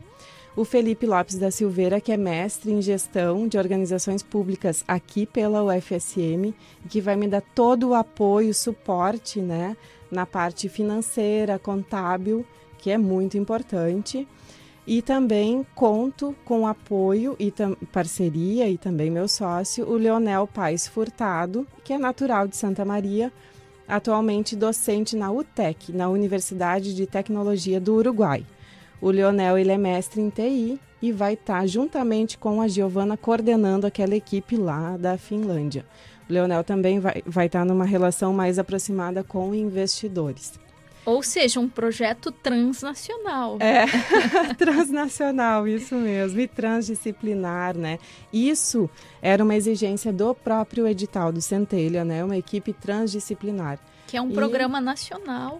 O 0.55 0.63
Felipe 0.63 1.05
Lopes 1.05 1.37
da 1.37 1.51
Silveira, 1.51 1.99
que 1.99 2.13
é 2.13 2.15
mestre 2.15 2.71
em 2.71 2.81
gestão 2.81 3.49
de 3.49 3.57
organizações 3.57 4.23
públicas 4.23 4.81
aqui 4.87 5.25
pela 5.25 5.61
UFSM, 5.61 6.53
que 6.87 7.01
vai 7.01 7.17
me 7.17 7.27
dar 7.27 7.41
todo 7.53 7.89
o 7.89 7.93
apoio, 7.93 8.53
suporte, 8.53 9.41
né, 9.41 9.75
na 10.09 10.25
parte 10.25 10.69
financeira, 10.69 11.59
contábil, 11.59 12.45
que 12.77 12.91
é 12.91 12.97
muito 12.97 13.37
importante. 13.37 14.25
E 14.85 15.01
também 15.01 15.65
conto 15.73 16.35
com 16.43 16.67
apoio 16.67 17.37
e 17.39 17.53
parceria 17.91 18.67
e 18.67 18.77
também 18.77 19.09
meu 19.09 19.29
sócio, 19.29 19.87
o 19.89 19.95
Leonel 19.95 20.45
Paes 20.45 20.87
Furtado, 20.87 21.65
que 21.85 21.93
é 21.93 21.97
natural 21.97 22.47
de 22.49 22.57
Santa 22.57 22.83
Maria, 22.83 23.31
atualmente 23.87 24.57
docente 24.57 25.15
na 25.15 25.31
UTEC, 25.31 25.93
na 25.93 26.09
Universidade 26.09 26.93
de 26.93 27.07
Tecnologia 27.07 27.79
do 27.79 27.95
Uruguai. 27.95 28.45
O 28.99 29.09
Leonel 29.09 29.57
ele 29.57 29.71
é 29.71 29.77
mestre 29.77 30.21
em 30.21 30.29
TI 30.29 30.79
e 31.01 31.11
vai 31.11 31.33
estar 31.33 31.65
juntamente 31.65 32.37
com 32.37 32.61
a 32.61 32.67
Giovana 32.67 33.15
coordenando 33.15 33.87
aquela 33.87 34.15
equipe 34.15 34.57
lá 34.57 34.97
da 34.97 35.17
Finlândia. 35.17 35.85
O 36.29 36.33
Leonel 36.33 36.63
também 36.63 36.99
vai, 36.99 37.21
vai 37.25 37.45
estar 37.45 37.65
numa 37.65 37.85
relação 37.85 38.33
mais 38.33 38.59
aproximada 38.59 39.23
com 39.23 39.53
investidores. 39.53 40.62
Ou 41.05 41.21
seja, 41.21 41.59
um 41.59 41.67
projeto 41.67 42.31
transnacional. 42.31 43.57
É, 43.59 43.85
transnacional, 44.57 45.67
isso 45.67 45.95
mesmo, 45.95 46.39
e 46.39 46.47
transdisciplinar, 46.47 47.77
né? 47.77 47.99
Isso 48.31 48.89
era 49.21 49.43
uma 49.43 49.55
exigência 49.55 50.13
do 50.13 50.33
próprio 50.33 50.87
edital 50.87 51.31
do 51.31 51.41
Centelha, 51.41 52.05
né? 52.05 52.23
Uma 52.23 52.37
equipe 52.37 52.71
transdisciplinar 52.71 53.79
que 54.13 54.17
é 54.17 54.21
um 54.21 54.29
e... 54.29 54.33
programa 54.35 54.79
nacional 54.79 55.57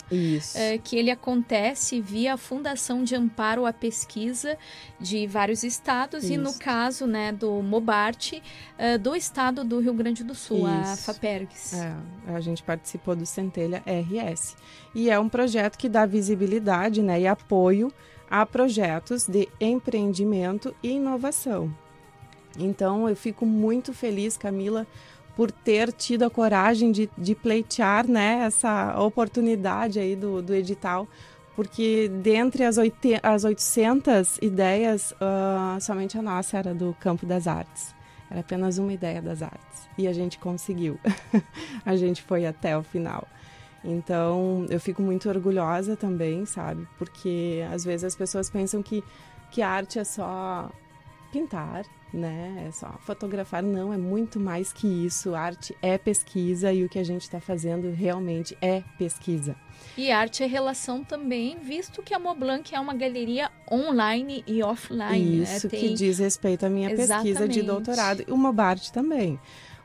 é, 0.54 0.78
que 0.78 0.96
ele 0.96 1.10
acontece 1.10 2.00
via 2.00 2.36
a 2.36 2.38
Fundação 2.38 3.04
de 3.04 3.16
Amparo 3.16 3.66
à 3.66 3.74
Pesquisa 3.74 4.60
de 5.00 5.26
vários 5.26 5.64
estados 5.64 6.26
Isso. 6.26 6.34
e 6.34 6.38
no 6.38 6.54
caso 6.54 7.08
né, 7.08 7.32
do 7.32 7.64
Mobart, 7.64 8.34
é, 8.78 8.96
do 8.96 9.16
estado 9.16 9.64
do 9.64 9.80
Rio 9.80 9.96
Grande 9.96 10.24
do 10.24 10.36
Sul, 10.36 10.68
Isso. 10.68 10.70
a 10.70 10.98
FAPERGS. 10.98 11.74
É, 11.74 11.96
a 12.28 12.40
gente 12.42 12.62
participou 12.62 13.16
do 13.16 13.26
Centelha 13.26 13.82
RS. 13.88 14.56
E 14.94 15.10
é 15.10 15.20
um 15.20 15.28
projeto 15.28 15.76
que 15.76 15.90
dá 15.90 16.06
visibilidade 16.06 17.02
né, 17.02 17.22
e 17.22 17.26
apoio 17.26 17.92
a 18.30 18.46
projetos 18.46 19.26
de 19.28 19.50
empreendimento 19.60 20.76
e 20.84 20.92
inovação. 20.92 21.76
Então 22.60 23.10
eu 23.10 23.16
fico 23.16 23.48
muito 23.48 23.94
feliz, 23.94 24.38
Camila, 24.38 24.86
por 25.36 25.52
ter 25.52 25.92
tido 25.92 26.24
a 26.24 26.30
coragem 26.30 26.92
de, 26.92 27.10
de 27.18 27.34
pleitear 27.34 28.08
né, 28.08 28.44
essa 28.46 29.00
oportunidade 29.00 30.00
aí 30.00 30.16
do, 30.16 30.42
do 30.42 30.54
edital, 30.54 31.08
porque 31.56 32.08
dentre 32.08 32.64
as, 32.64 32.78
oite, 32.78 33.20
as 33.22 33.44
800 33.44 34.38
ideias, 34.42 35.12
uh, 35.14 35.80
somente 35.82 36.18
a 36.18 36.22
nossa 36.22 36.58
era 36.58 36.74
do 36.74 36.96
campo 37.00 37.26
das 37.26 37.48
artes. 37.48 37.94
Era 38.30 38.40
apenas 38.40 38.78
uma 38.78 38.92
ideia 38.92 39.22
das 39.22 39.44
artes. 39.44 39.88
E 39.98 40.08
a 40.08 40.14
gente 40.14 40.40
conseguiu. 40.40 41.00
a 41.86 41.96
gente 41.96 42.24
foi 42.24 42.48
até 42.48 42.76
o 42.76 42.82
final. 42.82 43.28
Então, 43.84 44.66
eu 44.70 44.80
fico 44.80 45.02
muito 45.02 45.30
orgulhosa 45.30 45.96
também, 45.96 46.46
sabe? 46.46 46.88
Porque 46.98 47.64
às 47.72 47.84
vezes 47.84 48.06
as 48.06 48.16
pessoas 48.16 48.50
pensam 48.50 48.82
que, 48.82 49.04
que 49.52 49.62
arte 49.62 50.00
é 50.00 50.04
só 50.04 50.72
pintar, 51.32 51.86
né? 52.14 52.66
É 52.68 52.72
só 52.72 52.96
fotografar. 53.00 53.64
Não, 53.64 53.92
é 53.92 53.98
muito 53.98 54.40
mais 54.40 54.72
que 54.72 54.88
isso. 54.88 55.34
Arte 55.34 55.76
é 55.82 55.98
pesquisa 55.98 56.72
e 56.72 56.84
o 56.84 56.90
que 56.90 57.00
a 57.00 57.04
gente 57.04 57.24
está 57.24 57.40
fazendo 57.40 57.92
realmente 57.92 58.58
é 58.62 58.84
pesquisa. 58.98 59.56
E 59.98 60.12
arte 60.12 60.44
é 60.44 60.46
relação 60.46 61.04
também, 61.04 61.58
visto 61.60 62.02
que 62.02 62.14
a 62.14 62.20
Moblanc 62.20 62.74
é 62.74 62.80
uma 62.80 62.94
galeria 62.94 63.52
online 63.72 64.44
e 64.48 64.64
offline. 64.64 65.38
Né? 65.38 65.44
Isso 65.44 65.68
né? 65.68 65.78
que 65.78 65.94
diz 65.94 66.20
respeito 66.20 66.66
à 66.66 66.70
minha 66.70 66.92
Exatamente. 66.92 67.34
pesquisa 67.34 67.48
de 67.48 67.62
doutorado. 67.62 68.24
E 68.28 68.32
o 68.32 68.38
Mobart 68.38 68.90
também. 68.90 69.40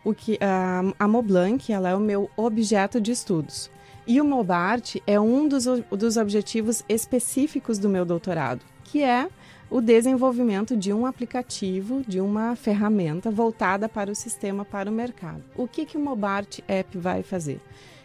O 0.04 0.14
que, 0.14 0.38
a, 0.40 0.82
a 0.98 1.08
Moblanc 1.08 1.70
ela 1.72 1.90
é 1.90 1.94
o 1.94 2.00
meu 2.00 2.30
objeto 2.36 3.00
de 3.00 3.12
estudos. 3.12 3.70
E 4.06 4.20
o 4.20 4.24
Mobart 4.24 4.96
é 5.06 5.20
um 5.20 5.46
dos, 5.46 5.66
dos 5.90 6.16
objetivos 6.16 6.82
específicos 6.88 7.78
do 7.78 7.90
meu 7.90 8.06
doutorado, 8.06 8.64
que 8.84 9.02
é 9.02 9.28
o 9.70 9.80
desenvolvimento 9.80 10.76
de 10.76 10.92
um 10.92 11.04
aplicativo, 11.04 12.02
de 12.06 12.20
uma 12.20 12.56
ferramenta 12.56 13.30
voltada 13.30 13.88
para 13.88 14.10
o 14.10 14.14
sistema, 14.14 14.64
para 14.64 14.90
o 14.90 14.92
mercado. 14.92 15.42
O 15.56 15.68
que, 15.68 15.84
que 15.84 15.96
o 15.96 16.00
Mobart 16.00 16.60
App 16.66 16.96
vai 16.96 17.22
fazer? 17.22 17.60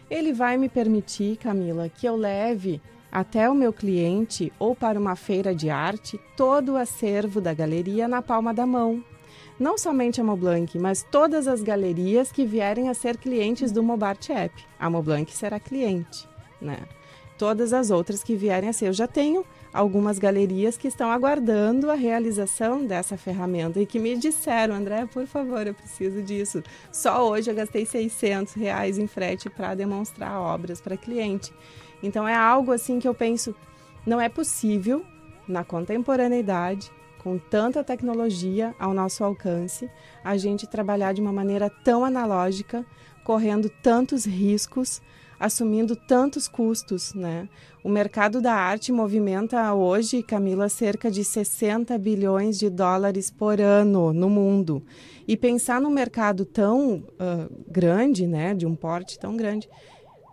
Ele 0.10 0.34
vai 0.34 0.58
me 0.58 0.68
permitir, 0.68 1.38
Camila, 1.38 1.90
que 1.90 2.06
eu 2.06 2.16
leve 2.16 2.82
até 3.12 3.50
o 3.50 3.56
meu 3.56 3.72
cliente 3.72 4.52
ou 4.60 4.76
para 4.76 5.00
uma 5.00 5.16
feira 5.16 5.54
de 5.56 5.70
arte 5.70 6.20
todo 6.36 6.74
o 6.74 6.78
acervo 6.78 7.40
da 7.40 7.54
galeria 7.54 8.08
na 8.08 8.22
palma 8.22 8.54
da 8.54 8.66
mão, 8.66 9.04
não 9.60 9.78
somente 9.78 10.20
a 10.20 10.24
Moblanc, 10.24 10.78
mas 10.80 11.06
todas 11.10 11.48
as 11.48 11.62
galerias 11.62 12.32
que 12.32 12.46
vierem 12.46 12.90
a 12.90 12.94
ser 12.94 13.18
clientes 13.18 13.72
do 13.72 13.84
Mobart 13.84 14.30
App. 14.32 14.54
A 14.80 14.90
Moblanc 14.90 15.32
será 15.32 15.60
cliente, 15.60 16.28
né? 16.60 16.80
Todas 17.38 17.74
as 17.74 17.90
outras 17.90 18.24
que 18.24 18.36
vierem 18.36 18.70
a 18.70 18.74
ser. 18.74 18.88
Eu 18.88 18.94
já 18.94 19.08
tenho 19.08 19.46
algumas 19.74 20.20
galerias 20.20 20.78
que 20.78 20.88
estão 20.88 21.10
aguardando 21.10 21.90
a 21.90 21.96
realização 21.96 22.86
dessa 22.86 23.18
ferramenta 23.18 23.82
e 23.82 23.86
que 23.86 24.00
me 24.00 24.16
disseram, 24.16 24.76
André, 24.76 25.06
por 25.08 25.26
favor, 25.26 25.66
eu 25.66 25.74
preciso 25.74 26.22
disso. 26.22 26.64
Só 26.92 27.28
hoje 27.28 27.50
eu 27.50 27.56
gastei 27.56 27.86
600 27.86 28.54
reais 28.54 28.98
em 28.98 29.08
frete 29.08 29.50
para 29.50 29.74
demonstrar 29.74 30.40
obras 30.40 30.80
para 30.80 30.96
cliente. 30.96 31.52
Então 32.04 32.28
é 32.28 32.36
algo 32.36 32.72
assim 32.72 33.00
que 33.00 33.08
eu 33.08 33.14
penso, 33.14 33.56
não 34.06 34.22
é 34.22 34.30
possível 34.30 35.04
na 35.48 35.64
contemporaneidade 35.64 36.92
com 37.24 37.38
tanta 37.38 37.84
tecnologia 37.84 38.76
ao 38.78 38.94
nosso 38.94 39.24
alcance, 39.24 39.90
a 40.24 40.36
gente 40.36 40.68
trabalhar 40.68 41.14
de 41.14 41.22
uma 41.22 41.32
maneira 41.32 41.70
tão 41.70 42.04
analógica, 42.04 42.86
correndo 43.24 43.70
tantos 43.70 44.26
riscos, 44.26 45.02
assumindo 45.40 45.96
tantos 45.96 46.48
custos, 46.48 47.14
né? 47.14 47.48
O 47.84 47.90
mercado 47.90 48.42
da 48.42 48.54
arte 48.54 48.92
movimenta 48.92 49.74
hoje, 49.74 50.24
Camila, 50.24 50.70
cerca 50.70 51.12
de 51.12 51.24
60 51.24 51.98
bilhões 51.98 52.58
de 52.58 52.70
dólares 52.70 53.30
por 53.30 53.60
ano 53.60 54.14
no 54.14 54.30
mundo. 54.30 54.84
E 55.28 55.36
pensar 55.36 55.82
num 55.82 55.90
mercado 55.90 56.46
tão 56.46 56.96
uh, 56.96 57.64
grande, 57.68 58.26
né, 58.26 58.54
de 58.54 58.66
um 58.66 58.76
porte 58.76 59.20
tão 59.20 59.36
grande, 59.36 59.70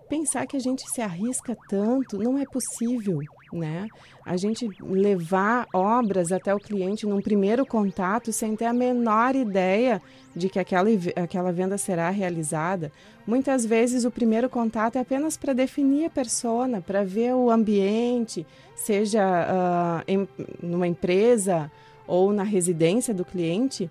pensar 0.08 0.46
que 0.46 0.56
a 0.56 0.60
gente 0.60 0.88
se 0.90 1.00
arrisca 1.00 1.56
tanto 1.68 2.18
não 2.18 2.38
é 2.38 2.44
possível, 2.44 3.20
né? 3.52 3.88
A 4.24 4.36
gente 4.36 4.68
levar 4.80 5.66
obras 5.72 6.32
até 6.32 6.54
o 6.54 6.58
cliente 6.58 7.06
num 7.06 7.20
primeiro 7.20 7.66
contato 7.66 8.32
sem 8.32 8.54
ter 8.56 8.66
a 8.66 8.72
menor 8.72 9.34
ideia 9.34 10.00
de 10.34 10.48
que 10.48 10.58
aquela, 10.58 10.88
aquela 11.16 11.52
venda 11.52 11.76
será 11.76 12.10
realizada. 12.10 12.92
Muitas 13.26 13.64
vezes 13.64 14.04
o 14.04 14.10
primeiro 14.10 14.48
contato 14.48 14.96
é 14.96 15.00
apenas 15.00 15.36
para 15.36 15.52
definir 15.52 16.06
a 16.06 16.10
persona, 16.10 16.80
para 16.80 17.04
ver 17.04 17.34
o 17.34 17.50
ambiente, 17.50 18.46
seja 18.74 19.22
uh, 19.22 20.04
em, 20.06 20.28
numa 20.62 20.86
empresa 20.86 21.70
ou 22.06 22.32
na 22.32 22.42
residência 22.42 23.14
do 23.14 23.24
cliente 23.24 23.90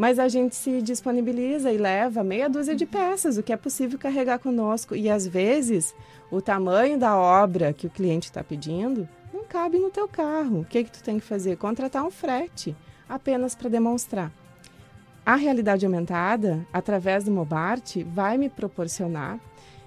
mas 0.00 0.18
a 0.18 0.28
gente 0.28 0.56
se 0.56 0.80
disponibiliza 0.80 1.70
e 1.70 1.76
leva 1.76 2.24
meia 2.24 2.48
dúzia 2.48 2.74
de 2.74 2.86
peças, 2.86 3.36
o 3.36 3.42
que 3.42 3.52
é 3.52 3.56
possível 3.58 3.98
carregar 3.98 4.38
conosco. 4.38 4.96
E 4.96 5.10
às 5.10 5.26
vezes 5.26 5.94
o 6.30 6.40
tamanho 6.40 6.98
da 6.98 7.16
obra 7.16 7.72
que 7.72 7.86
o 7.86 7.90
cliente 7.90 8.26
está 8.26 8.42
pedindo 8.44 9.08
não 9.32 9.44
cabe 9.44 9.78
no 9.78 9.90
teu 9.90 10.06
carro. 10.06 10.60
O 10.60 10.64
que, 10.64 10.84
que 10.84 10.90
tu 10.90 11.02
tem 11.02 11.18
que 11.18 11.26
fazer? 11.26 11.56
Contratar 11.56 12.04
um 12.04 12.10
frete, 12.10 12.76
apenas 13.08 13.54
para 13.54 13.68
demonstrar. 13.68 14.30
A 15.24 15.34
realidade 15.34 15.84
aumentada, 15.84 16.66
através 16.72 17.24
do 17.24 17.30
Mobart, 17.30 17.96
vai 18.04 18.38
me 18.38 18.48
proporcionar 18.48 19.38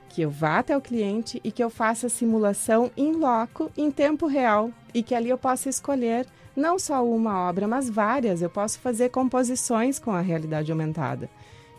que 0.09 0.21
eu 0.21 0.29
vá 0.29 0.59
até 0.59 0.77
o 0.77 0.81
cliente 0.81 1.41
e 1.43 1.51
que 1.51 1.63
eu 1.63 1.71
faça 1.71 2.07
simulação 2.07 2.91
em 2.95 3.13
loco, 3.13 3.71
em 3.75 3.89
tempo 3.89 4.27
real, 4.27 4.69
e 4.93 5.01
que 5.01 5.15
ali 5.15 5.29
eu 5.29 5.37
possa 5.39 5.69
escolher 5.69 6.27
não 6.55 6.77
só 6.77 7.03
uma 7.03 7.49
obra, 7.49 7.67
mas 7.67 7.89
várias. 7.89 8.41
Eu 8.41 8.49
posso 8.49 8.79
fazer 8.79 9.09
composições 9.09 9.97
com 9.97 10.11
a 10.11 10.21
realidade 10.21 10.71
aumentada, 10.71 11.27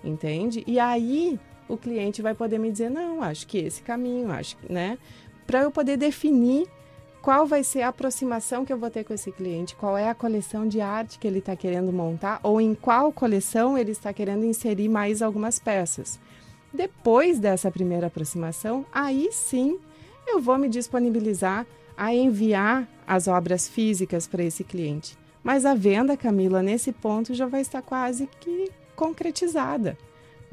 entende? 0.02 0.64
E 0.66 0.80
aí 0.80 1.38
o 1.68 1.76
cliente 1.76 2.22
vai 2.22 2.34
poder 2.34 2.58
me 2.58 2.70
dizer: 2.70 2.90
não, 2.90 3.22
acho 3.22 3.46
que 3.46 3.58
esse 3.58 3.82
caminho, 3.82 4.30
acho 4.30 4.56
que, 4.56 4.72
né? 4.72 4.98
Para 5.46 5.62
eu 5.62 5.70
poder 5.70 5.96
definir 5.96 6.66
qual 7.20 7.46
vai 7.46 7.64
ser 7.64 7.82
a 7.82 7.88
aproximação 7.88 8.64
que 8.64 8.72
eu 8.72 8.76
vou 8.76 8.90
ter 8.90 9.02
com 9.02 9.14
esse 9.14 9.32
cliente, 9.32 9.74
qual 9.76 9.96
é 9.96 10.10
a 10.10 10.14
coleção 10.14 10.68
de 10.68 10.80
arte 10.80 11.18
que 11.18 11.26
ele 11.26 11.38
está 11.38 11.56
querendo 11.56 11.90
montar, 11.90 12.38
ou 12.42 12.60
em 12.60 12.74
qual 12.74 13.10
coleção 13.12 13.78
ele 13.78 13.92
está 13.92 14.12
querendo 14.12 14.44
inserir 14.44 14.88
mais 14.88 15.22
algumas 15.22 15.58
peças. 15.58 16.20
Depois 16.72 17.38
dessa 17.38 17.70
primeira 17.70 18.08
aproximação, 18.08 18.84
aí 18.92 19.30
sim 19.32 19.78
eu 20.26 20.40
vou 20.40 20.58
me 20.58 20.68
disponibilizar 20.68 21.66
a 21.96 22.12
enviar 22.12 22.88
as 23.06 23.28
obras 23.28 23.68
físicas 23.68 24.26
para 24.26 24.42
esse 24.42 24.64
cliente. 24.64 25.16
Mas 25.42 25.64
a 25.64 25.74
venda, 25.74 26.16
Camila, 26.16 26.62
nesse 26.62 26.92
ponto 26.92 27.32
já 27.32 27.46
vai 27.46 27.60
estar 27.60 27.80
quase 27.80 28.28
que 28.40 28.70
concretizada. 28.96 29.96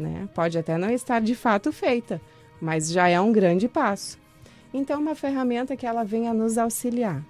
Né? 0.01 0.27
Pode 0.33 0.57
até 0.57 0.77
não 0.77 0.89
estar 0.89 1.21
de 1.21 1.35
fato 1.35 1.71
feita, 1.71 2.19
mas 2.59 2.91
já 2.91 3.07
é 3.07 3.21
um 3.21 3.31
grande 3.31 3.67
passo. 3.67 4.19
Então, 4.73 4.99
uma 4.99 5.15
ferramenta 5.15 5.77
que 5.77 5.85
ela 5.85 6.03
venha 6.03 6.33
nos 6.33 6.57
auxiliar, 6.57 7.21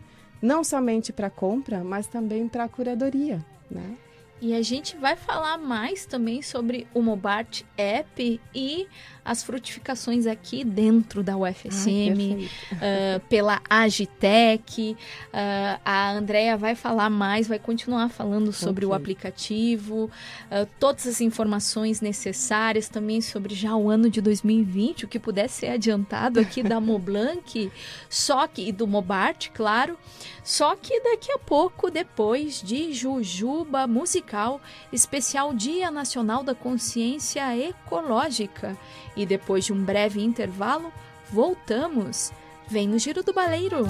não 0.41 0.63
somente 0.63 1.11
para 1.11 1.29
compra, 1.29 1.83
mas 1.83 2.07
também 2.07 2.47
para 2.47 2.67
curadoria. 2.69 3.43
Né? 3.69 3.97
E 4.41 4.55
a 4.55 4.61
gente 4.63 4.97
vai 4.97 5.15
falar 5.15 5.59
mais 5.59 6.07
também 6.07 6.41
sobre 6.41 6.87
o 6.95 7.01
Mobart 7.01 7.61
App 7.77 8.41
e 8.55 8.87
as 9.23 9.43
frutificações 9.43 10.25
aqui 10.25 10.63
dentro 10.63 11.21
da 11.21 11.37
UFSM, 11.37 12.47
uh, 12.73 13.19
pela 13.29 13.61
Agitec. 13.69 14.97
Uh, 15.27 15.79
a 15.85 16.11
Andrea 16.11 16.57
vai 16.57 16.73
falar 16.73 17.09
mais, 17.09 17.47
vai 17.47 17.59
continuar 17.59 18.09
falando 18.09 18.51
sobre 18.51 18.83
okay. 18.83 18.91
o 18.91 18.97
aplicativo, 18.97 20.05
uh, 20.05 20.67
todas 20.79 21.05
as 21.05 21.21
informações 21.21 22.01
necessárias 22.01 22.89
também 22.89 23.21
sobre 23.21 23.53
já 23.53 23.75
o 23.75 23.89
ano 23.91 24.09
de 24.09 24.21
2020, 24.21 25.05
o 25.05 25.07
que 25.07 25.19
puder 25.19 25.47
ser 25.47 25.67
adiantado 25.67 26.39
aqui 26.39 26.63
da 26.63 26.79
Moblanc, 26.81 27.71
só 28.09 28.47
que 28.47 28.69
e 28.69 28.71
do 28.71 28.87
Mobart, 28.87 29.49
claro. 29.53 29.97
Só 30.43 30.75
que 30.75 30.99
daqui 31.01 31.31
a 31.31 31.37
pouco, 31.37 31.91
depois 31.91 32.61
de 32.61 32.93
Jujuba 32.93 33.85
Musical, 34.31 34.61
especial 34.93 35.53
Dia 35.53 35.91
Nacional 35.91 36.43
da 36.43 36.55
Consciência 36.55 37.55
Ecológica. 37.57 38.77
E 39.15 39.25
depois 39.25 39.65
de 39.65 39.73
um 39.73 39.83
breve 39.83 40.23
intervalo, 40.23 40.91
voltamos. 41.29 42.31
Vem 42.67 42.87
no 42.87 42.97
Giro 42.97 43.23
do 43.23 43.33
Baleiro. 43.33 43.85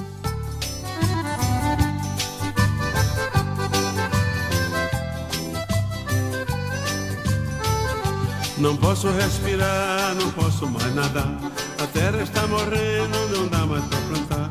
Não 8.58 8.78
posso 8.78 9.10
respirar, 9.10 10.16
não 10.16 10.32
posso 10.32 10.68
mais 10.68 10.94
nadar. 10.94 11.38
A 11.80 11.88
terra 11.88 12.22
está 12.22 12.48
morrendo, 12.48 13.38
não 13.38 13.48
dá 13.48 13.66
mais 13.66 13.84
para 13.86 14.00
plantar. 14.02 14.50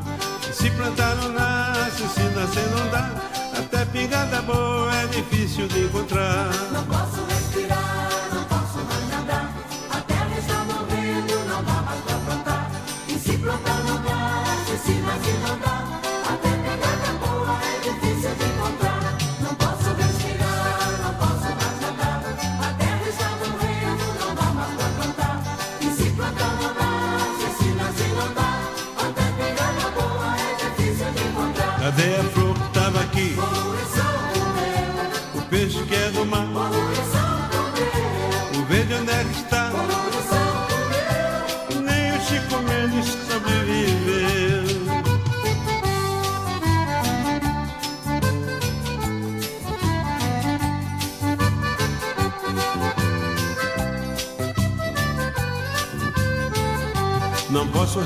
Se 0.53 0.69
plantar 0.71 1.15
não 1.15 1.31
nasce, 1.31 2.07
se 2.09 2.23
nascer 2.35 2.69
não 2.71 2.89
dá. 2.91 3.40
Até 3.71 3.85
pingada 3.85 4.41
boa 4.41 4.93
é 4.93 5.07
difícil 5.07 5.65
de 5.69 5.85
encontrar. 5.85 6.70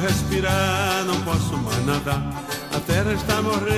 Respirar, 0.05 1.03
não 1.05 1.19
posso 1.21 1.57
mais 1.57 1.85
nadar. 1.85 2.21
A 2.75 2.79
terra 2.79 3.13
está 3.13 3.41
morrendo, 3.41 3.74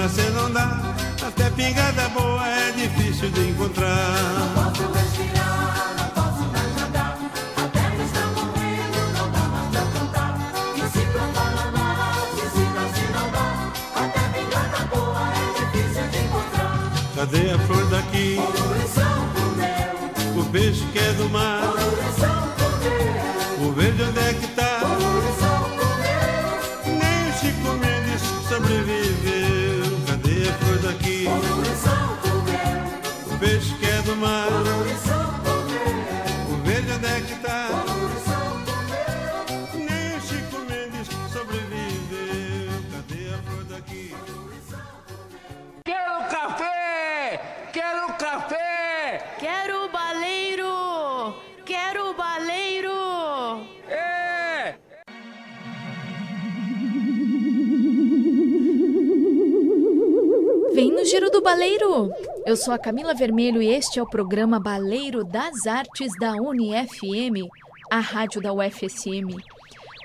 nascer 0.00 0.30
não 0.30 0.50
dá. 0.50 0.94
Até 1.26 1.50
pingada 1.50 2.08
boa 2.08 2.46
é 2.48 2.72
difícil 2.72 3.30
de 3.30 3.50
encontrar. 3.50 4.49
Eu 62.50 62.56
sou 62.56 62.74
a 62.74 62.78
Camila 62.80 63.14
Vermelho 63.14 63.62
e 63.62 63.68
este 63.68 64.00
é 64.00 64.02
o 64.02 64.10
programa 64.10 64.58
Baleiro 64.58 65.22
das 65.22 65.68
Artes 65.68 66.10
da 66.18 66.32
UniFM, 66.32 67.48
a 67.88 68.00
rádio 68.00 68.42
da 68.42 68.52
UFSM. 68.52 69.36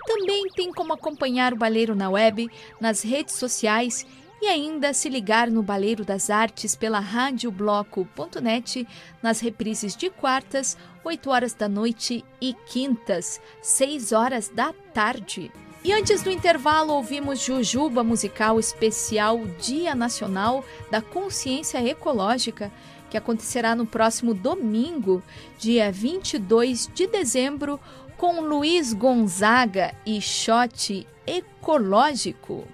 Também 0.06 0.48
tem 0.56 0.72
como 0.72 0.94
acompanhar 0.94 1.54
o 1.54 1.58
Baleiro 1.58 1.96
na 1.96 2.08
web, 2.08 2.48
nas 2.80 3.02
redes 3.02 3.34
sociais 3.34 4.06
e 4.40 4.46
ainda 4.46 4.94
se 4.94 5.10
ligar 5.10 5.50
no 5.50 5.64
Baleiro 5.64 6.06
das 6.06 6.30
Artes 6.30 6.76
pela 6.76 7.00
radiobloco.net 7.00 8.88
nas 9.24 9.40
reprises 9.40 9.96
de 9.96 10.12
quartas, 10.12 10.78
8 11.04 11.28
horas 11.32 11.56
da 11.56 11.68
noite 11.68 12.24
e 12.40 12.54
quintas, 12.68 13.42
6 13.60 14.12
horas 14.12 14.50
da 14.50 14.72
tarde. 14.94 15.52
E 15.86 15.94
antes 15.94 16.24
do 16.24 16.32
intervalo, 16.32 16.94
ouvimos 16.94 17.40
Jujuba 17.40 18.04
Musical 18.04 18.60
Especial 18.60 19.46
Dia 19.62 19.94
Nacional 19.94 20.66
da 20.90 21.00
Consciência 21.00 21.78
Ecológica, 21.78 22.72
que 23.08 23.16
acontecerá 23.16 23.76
no 23.76 23.86
próximo 23.86 24.34
domingo, 24.34 25.22
dia 25.60 25.92
22 25.92 26.90
de 26.92 27.06
dezembro, 27.06 27.80
com 28.18 28.42
Luiz 28.42 28.94
Gonzaga 28.94 29.94
e 30.04 30.20
Shot 30.20 31.06
Ecológico. 31.28 32.68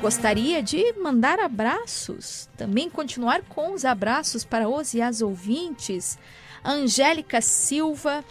Gostaria 0.00 0.62
de 0.62 0.94
mandar 0.94 1.38
abraços, 1.38 2.48
também 2.56 2.88
continuar 2.88 3.42
com 3.42 3.74
os 3.74 3.84
abraços 3.84 4.46
para 4.46 4.66
os 4.66 4.94
e 4.94 5.02
as 5.02 5.20
ouvintes, 5.20 6.18
Angélica 6.64 7.42
Silva, 7.42 8.24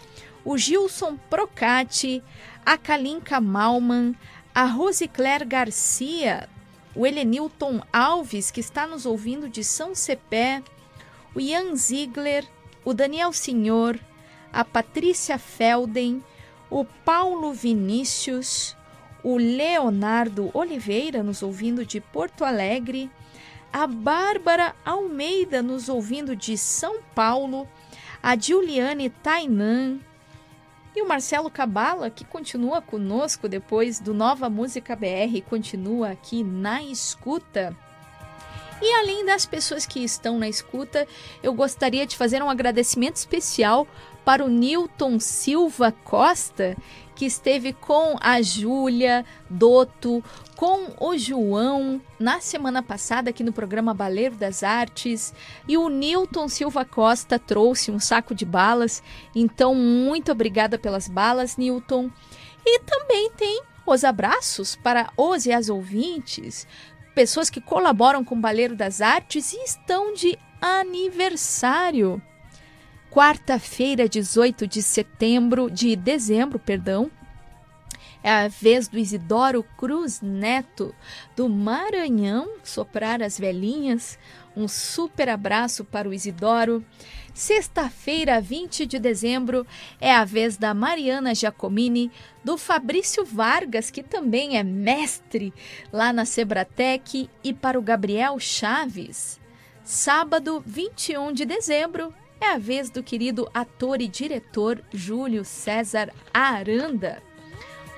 o 0.44 0.58
Gilson 0.58 1.16
Procati, 1.30 2.22
a 2.64 2.76
Kalinka 2.76 3.40
Malman, 3.40 4.14
a 4.54 4.64
Rosicler 4.64 5.46
Garcia, 5.46 6.48
o 6.94 7.06
Helenilton 7.06 7.80
Alves, 7.92 8.50
que 8.50 8.60
está 8.60 8.86
nos 8.86 9.06
ouvindo 9.06 9.48
de 9.48 9.64
São 9.64 9.94
Cepé, 9.94 10.62
o 11.34 11.40
Ian 11.40 11.74
Ziegler, 11.74 12.46
o 12.84 12.92
Daniel 12.92 13.32
Senhor, 13.32 13.98
a 14.52 14.64
Patrícia 14.64 15.38
Felden, 15.38 16.22
o 16.70 16.84
Paulo 16.84 17.52
Vinícius, 17.52 18.76
o 19.22 19.38
Leonardo 19.38 20.50
Oliveira, 20.52 21.22
nos 21.22 21.42
ouvindo 21.42 21.84
de 21.84 22.00
Porto 22.00 22.44
Alegre, 22.44 23.10
a 23.72 23.86
Bárbara 23.86 24.76
Almeida, 24.84 25.62
nos 25.62 25.88
ouvindo 25.88 26.36
de 26.36 26.56
São 26.56 27.00
Paulo, 27.14 27.66
a 28.22 28.38
Juliane 28.38 29.10
Tainan 29.10 29.98
e 30.94 31.02
o 31.02 31.08
Marcelo 31.08 31.50
Cabala, 31.50 32.08
que 32.08 32.24
continua 32.24 32.80
conosco 32.80 33.48
depois 33.48 33.98
do 33.98 34.14
Nova 34.14 34.48
Música 34.48 34.94
BR, 34.94 35.42
continua 35.48 36.10
aqui 36.10 36.44
na 36.44 36.82
escuta. 36.82 37.76
E 38.80 38.94
além 38.94 39.24
das 39.24 39.46
pessoas 39.46 39.86
que 39.86 40.04
estão 40.04 40.38
na 40.38 40.48
escuta, 40.48 41.06
eu 41.42 41.52
gostaria 41.52 42.06
de 42.06 42.16
fazer 42.16 42.42
um 42.42 42.50
agradecimento 42.50 43.16
especial 43.16 43.86
para 44.24 44.44
o 44.44 44.48
Newton 44.48 45.18
Silva 45.18 45.92
Costa, 45.92 46.76
que 47.14 47.24
esteve 47.24 47.72
com 47.72 48.16
a 48.20 48.42
Júlia 48.42 49.24
Doto, 49.48 50.22
com 50.56 50.94
o 51.00 51.16
João 51.18 52.00
na 52.18 52.40
semana 52.40 52.82
passada 52.82 53.30
aqui 53.30 53.42
no 53.42 53.52
programa 53.52 53.92
Baleiro 53.92 54.36
das 54.36 54.62
Artes. 54.62 55.34
E 55.68 55.76
o 55.76 55.88
Newton 55.88 56.48
Silva 56.48 56.84
Costa 56.84 57.38
trouxe 57.38 57.90
um 57.90 57.98
saco 57.98 58.34
de 58.34 58.44
balas. 58.44 59.02
Então, 59.34 59.74
muito 59.74 60.32
obrigada 60.32 60.78
pelas 60.78 61.08
balas, 61.08 61.56
Newton. 61.56 62.10
E 62.64 62.80
também 62.80 63.30
tem 63.36 63.62
os 63.86 64.04
abraços 64.04 64.76
para 64.76 65.10
os 65.16 65.44
e 65.46 65.52
as 65.52 65.68
ouvintes, 65.68 66.66
pessoas 67.14 67.50
que 67.50 67.60
colaboram 67.60 68.24
com 68.24 68.34
o 68.34 68.40
Baleiro 68.40 68.74
das 68.74 69.00
Artes 69.00 69.52
e 69.52 69.62
estão 69.62 70.14
de 70.14 70.38
aniversário. 70.60 72.22
Quarta-feira, 73.10 74.08
18 74.08 74.66
de 74.66 74.82
setembro, 74.82 75.70
de 75.70 75.94
dezembro, 75.94 76.58
perdão, 76.58 77.10
É 78.24 78.30
a 78.30 78.48
vez 78.48 78.88
do 78.88 78.96
Isidoro 78.96 79.62
Cruz 79.76 80.22
Neto, 80.22 80.94
do 81.36 81.46
Maranhão, 81.46 82.52
soprar 82.64 83.22
as 83.22 83.38
velhinhas. 83.38 84.18
Um 84.56 84.66
super 84.66 85.28
abraço 85.28 85.84
para 85.84 86.08
o 86.08 86.14
Isidoro. 86.14 86.82
Sexta-feira, 87.34 88.40
20 88.40 88.86
de 88.86 88.98
dezembro, 88.98 89.66
é 90.00 90.10
a 90.10 90.24
vez 90.24 90.56
da 90.56 90.72
Mariana 90.72 91.34
Giacomini, 91.34 92.10
do 92.42 92.56
Fabrício 92.56 93.26
Vargas, 93.26 93.90
que 93.90 94.02
também 94.02 94.56
é 94.56 94.62
mestre 94.62 95.52
lá 95.92 96.10
na 96.10 96.24
Sebratec, 96.24 97.28
e 97.42 97.52
para 97.52 97.78
o 97.78 97.82
Gabriel 97.82 98.38
Chaves. 98.38 99.38
Sábado, 99.84 100.64
21 100.64 101.30
de 101.30 101.44
dezembro, 101.44 102.14
é 102.40 102.52
a 102.52 102.56
vez 102.56 102.88
do 102.88 103.02
querido 103.02 103.50
ator 103.52 104.00
e 104.00 104.08
diretor 104.08 104.82
Júlio 104.94 105.44
César 105.44 106.10
Aranda. 106.32 107.33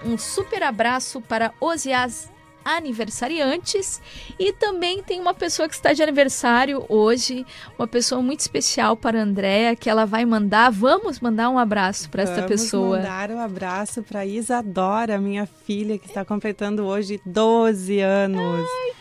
Um 0.05 0.16
super 0.18 0.62
abraço 0.62 1.20
para 1.20 1.53
Osias 1.61 2.30
aniversariantes 2.66 4.03
e 4.36 4.53
também 4.53 5.01
tem 5.01 5.20
uma 5.20 5.32
pessoa 5.32 5.68
que 5.68 5.74
está 5.76 5.92
de 5.92 6.03
aniversário 6.03 6.84
hoje, 6.88 7.47
uma 7.78 7.86
pessoa 7.86 8.20
muito 8.20 8.40
especial 8.40 8.97
para 8.97 9.20
a 9.20 9.22
Andréa, 9.22 9.76
que 9.76 9.88
ela 9.88 10.05
vai 10.05 10.24
mandar, 10.24 10.70
vamos 10.70 11.20
mandar 11.20 11.49
um 11.49 11.59
abraço 11.59 12.11
para 12.11 12.24
esta 12.24 12.42
pessoa. 12.42 12.99
Vamos 12.99 13.09
mandar 13.09 13.30
um 13.30 13.38
abraço 13.38 14.03
para 14.03 14.26
Isadora, 14.26 15.16
minha 15.18 15.47
filha, 15.47 15.97
que 15.97 16.07
está 16.09 16.24
completando 16.24 16.84
hoje 16.84 17.20
12 17.24 18.01
anos. 18.01 18.68
Ai, 18.68 18.92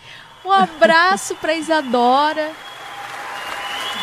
um 0.45 0.51
abraço 0.51 1.35
para 1.37 1.55
Isadora. 1.55 2.51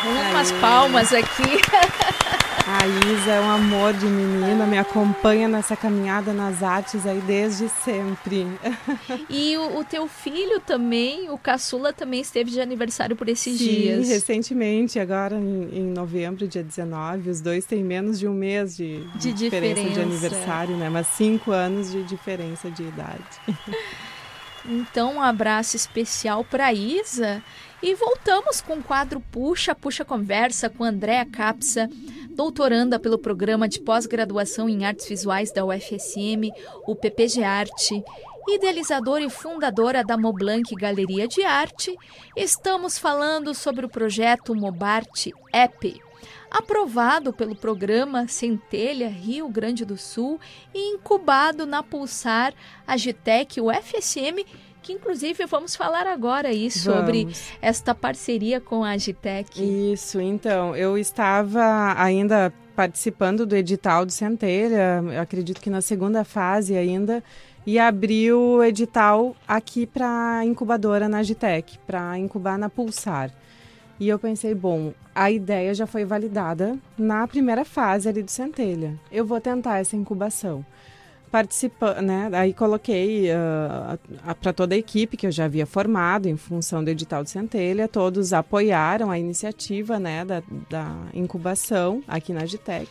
Umas 0.05 0.51
palmas 0.53 1.13
aqui. 1.13 1.61
A 2.65 2.87
Isa 2.87 3.31
é 3.31 3.41
um 3.41 3.49
amor 3.49 3.93
de 3.93 4.05
menina, 4.05 4.65
me 4.65 4.77
acompanha 4.77 5.49
nessa 5.49 5.75
caminhada 5.75 6.31
nas 6.31 6.63
artes 6.63 7.05
aí 7.05 7.19
desde 7.19 7.67
sempre. 7.67 8.47
E 9.29 9.57
o, 9.57 9.79
o 9.79 9.83
teu 9.83 10.07
filho 10.07 10.61
também, 10.61 11.29
o 11.29 11.37
caçula, 11.37 11.91
também 11.91 12.21
esteve 12.21 12.51
de 12.51 12.61
aniversário 12.61 13.17
por 13.17 13.27
esses 13.27 13.57
Sim, 13.57 13.65
dias. 13.65 14.07
recentemente, 14.07 14.97
agora 14.97 15.35
em, 15.35 15.69
em, 15.73 15.83
novembro, 15.83 16.47
dia 16.47 16.63
19, 16.63 17.29
os 17.29 17.41
dois 17.41 17.65
têm 17.65 17.83
menos 17.83 18.17
de 18.17 18.29
um 18.29 18.33
mês 18.33 18.77
de, 18.77 19.01
de, 19.09 19.17
de 19.17 19.33
diferença, 19.33 19.81
diferença 19.81 19.93
de 19.93 20.01
aniversário, 20.01 20.77
né? 20.77 20.89
Mas 20.89 21.07
cinco 21.07 21.51
anos 21.51 21.91
de 21.91 22.01
diferença 22.03 22.71
de 22.71 22.83
idade. 22.83 23.23
Então, 24.65 25.15
um 25.15 25.21
abraço 25.21 25.75
especial 25.75 26.41
para 26.43 26.73
Isa. 26.73 27.43
E 27.83 27.95
voltamos 27.95 28.61
com 28.61 28.75
o 28.75 28.83
quadro 28.83 29.19
Puxa, 29.19 29.75
Puxa 29.75 30.05
Conversa 30.05 30.69
com 30.69 30.85
Andréa 30.85 31.25
Capsa, 31.25 31.89
doutoranda 32.29 32.97
pelo 32.97 33.17
programa 33.17 33.67
de 33.67 33.81
pós-graduação 33.81 34.69
em 34.69 34.85
artes 34.85 35.05
visuais 35.05 35.51
da 35.51 35.65
UFSM, 35.65 36.49
o 36.87 36.95
PPG 36.95 37.43
Arte, 37.43 38.01
idealizadora 38.47 39.25
e 39.25 39.29
fundadora 39.29 40.01
da 40.01 40.17
Moblanc 40.17 40.73
Galeria 40.75 41.27
de 41.27 41.43
Arte. 41.43 41.93
Estamos 42.37 42.97
falando 42.97 43.53
sobre 43.53 43.85
o 43.85 43.89
projeto 43.89 44.55
Mobarte 44.55 45.33
App, 45.51 46.01
aprovado 46.49 47.33
pelo 47.33 47.53
programa 47.53 48.29
Centelha 48.29 49.09
Rio 49.09 49.49
Grande 49.49 49.83
do 49.83 49.97
Sul 49.97 50.39
e 50.73 50.93
incubado 50.93 51.65
na 51.65 51.83
Pulsar 51.83 52.53
Agitec 52.87 53.59
UFSM 53.59 54.45
que 54.83 54.93
inclusive 54.93 55.45
vamos 55.45 55.75
falar 55.75 56.05
agora 56.05 56.49
aí 56.49 56.69
sobre 56.69 57.23
vamos. 57.23 57.51
esta 57.61 57.95
parceria 57.95 58.59
com 58.59 58.83
a 58.83 58.91
Agitec. 58.91 59.93
Isso, 59.93 60.19
então, 60.19 60.75
eu 60.75 60.97
estava 60.97 61.95
ainda 61.97 62.53
participando 62.75 63.45
do 63.45 63.55
edital 63.55 64.05
do 64.05 64.11
Centelha, 64.11 65.01
acredito 65.21 65.61
que 65.61 65.69
na 65.69 65.81
segunda 65.81 66.23
fase 66.23 66.75
ainda, 66.75 67.23
e 67.65 67.79
abriu 67.79 68.39
o 68.39 68.63
edital 68.63 69.35
aqui 69.47 69.87
para 69.87 70.43
incubadora 70.43 71.07
na 71.07 71.19
Agitec, 71.19 71.79
para 71.87 72.17
incubar 72.17 72.57
na 72.57 72.69
Pulsar. 72.69 73.31
E 73.99 74.09
eu 74.09 74.19
pensei, 74.19 74.53
bom, 74.53 74.93
a 75.15 75.31
ideia 75.31 75.73
já 75.73 75.87
foi 75.87 76.03
validada 76.03 76.77
na 76.97 77.25
primeira 77.25 77.63
fase 77.63 78.09
ali 78.09 78.21
do 78.21 78.31
Centelha. 78.31 78.99
Eu 79.09 79.25
vou 79.25 79.39
tentar 79.39 79.79
essa 79.79 79.95
incubação 79.95 80.65
participando, 81.33 81.99
né? 82.01 82.29
Aí 82.31 82.53
coloquei 82.53 83.31
uh, 83.31 84.35
para 84.35 84.53
toda 84.53 84.75
a 84.75 84.77
equipe 84.77 85.17
que 85.17 85.25
eu 85.25 85.31
já 85.31 85.45
havia 85.45 85.65
formado 85.65 86.29
em 86.29 86.37
função 86.37 86.83
do 86.83 86.91
edital 86.91 87.23
de 87.23 87.31
Centelha, 87.31 87.87
todos 87.87 88.33
apoiaram 88.33 89.09
a 89.09 89.17
iniciativa, 89.17 89.97
né, 89.97 90.23
da, 90.23 90.43
da 90.69 90.95
incubação 91.11 92.03
aqui 92.07 92.33
na 92.33 92.41
Agitec. 92.41 92.87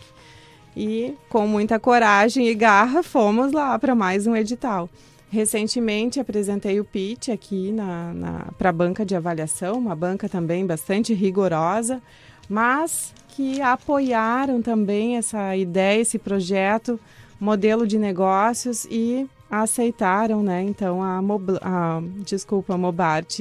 E 0.77 1.15
com 1.29 1.47
muita 1.47 1.79
coragem 1.79 2.49
e 2.49 2.55
garra 2.57 3.05
fomos 3.05 3.53
lá 3.53 3.79
para 3.79 3.95
mais 3.95 4.27
um 4.27 4.35
edital. 4.35 4.91
Recentemente 5.31 6.19
apresentei 6.19 6.81
o 6.81 6.85
pitch 6.85 7.29
aqui 7.29 7.71
na, 7.71 8.13
na 8.13 8.47
para 8.59 8.71
a 8.71 8.73
banca 8.73 9.07
de 9.07 9.15
avaliação, 9.15 9.79
uma 9.79 9.95
banca 9.95 10.29
também 10.29 10.67
bastante 10.67 11.15
rigorosa, 11.15 12.03
mas 12.49 13.15
que 13.29 13.63
apoiaram 13.63 14.61
também 14.61 15.17
essa 15.17 15.57
ideia, 15.57 16.01
esse 16.01 16.19
projeto 16.19 16.99
modelo 17.43 17.89
de 17.89 17.99
negócios 17.99 18.87
e 18.89 19.29
aceitaram, 19.51 20.45
né, 20.45 20.63
então 20.63 21.03
a, 21.03 21.21
Mob, 21.21 21.59
a 21.61 22.01
desculpa, 22.25 22.75
a 22.75 22.79
Mobart 22.79 23.41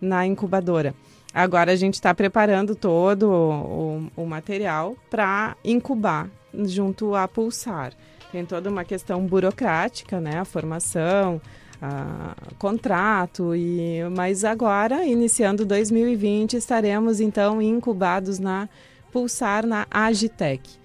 na 0.00 0.24
incubadora. 0.24 0.94
Agora 1.34 1.72
a 1.72 1.76
gente 1.76 1.94
está 1.94 2.14
preparando 2.14 2.76
todo 2.76 3.24
o, 3.24 4.06
o, 4.16 4.22
o 4.22 4.26
material 4.26 4.94
para 5.10 5.56
incubar 5.64 6.30
junto 6.64 7.16
a 7.16 7.26
Pulsar. 7.26 7.92
Tem 8.30 8.46
toda 8.46 8.70
uma 8.70 8.84
questão 8.84 9.26
burocrática, 9.26 10.20
né, 10.20 10.38
a 10.38 10.44
formação, 10.44 11.40
a, 11.82 12.36
contrato 12.56 13.52
e 13.56 13.98
mas 14.14 14.44
agora 14.44 15.04
iniciando 15.04 15.66
2020 15.66 16.56
estaremos 16.56 17.20
então 17.20 17.60
incubados 17.60 18.38
na 18.38 18.68
Pulsar 19.10 19.66
na 19.66 19.88
Agitec. 19.90 20.79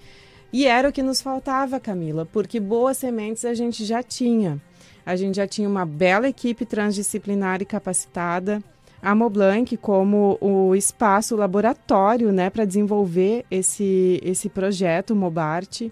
E 0.55 0.67
era 0.67 0.87
o 0.87 0.91
que 0.93 1.03
nos 1.03 1.19
faltava, 1.19 1.81
Camila, 1.81 2.25
porque 2.25 2.61
boas 2.61 2.95
sementes 2.95 3.43
a 3.43 3.53
gente 3.53 3.83
já 3.83 4.01
tinha. 4.01 4.57
A 5.05 5.13
gente 5.17 5.35
já 5.35 5.45
tinha 5.45 5.67
uma 5.67 5.85
bela 5.85 6.29
equipe 6.29 6.65
transdisciplinar 6.65 7.61
e 7.61 7.65
capacitada, 7.65 8.63
a 9.01 9.13
Moblanc 9.13 9.75
como 9.75 10.37
o 10.39 10.73
espaço 10.73 11.35
laboratório 11.35 12.31
né, 12.31 12.49
para 12.49 12.63
desenvolver 12.63 13.45
esse, 13.51 14.17
esse 14.23 14.47
projeto, 14.47 15.11
o 15.11 15.15
Mobart. 15.17 15.89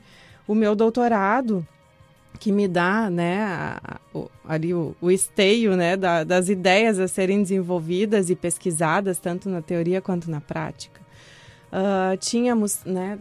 O 0.48 0.56
meu 0.56 0.76
doutorado, 0.76 1.68
que 2.40 2.50
me 2.50 2.66
dá 2.66 3.10
né, 3.10 3.44
a, 3.44 4.00
a, 4.16 4.30
ali 4.48 4.74
o, 4.74 4.96
o, 5.02 5.12
esteio 5.12 5.76
né, 5.76 5.98
da, 5.98 6.24
das 6.24 6.48
ideias 6.48 7.00
a 7.00 7.08
serem 7.10 7.42
desenvolvidas 7.42 8.30
e 8.30 8.36
pesquisadas, 8.36 9.20
tanto 9.20 9.50
na 9.50 9.62
teoria 9.62 10.00
quanto 10.00 10.32
na 10.32 10.40
prática. 10.40 11.02
Uh, 11.70 12.16
tínhamos 12.16 12.80
né, 12.86 13.20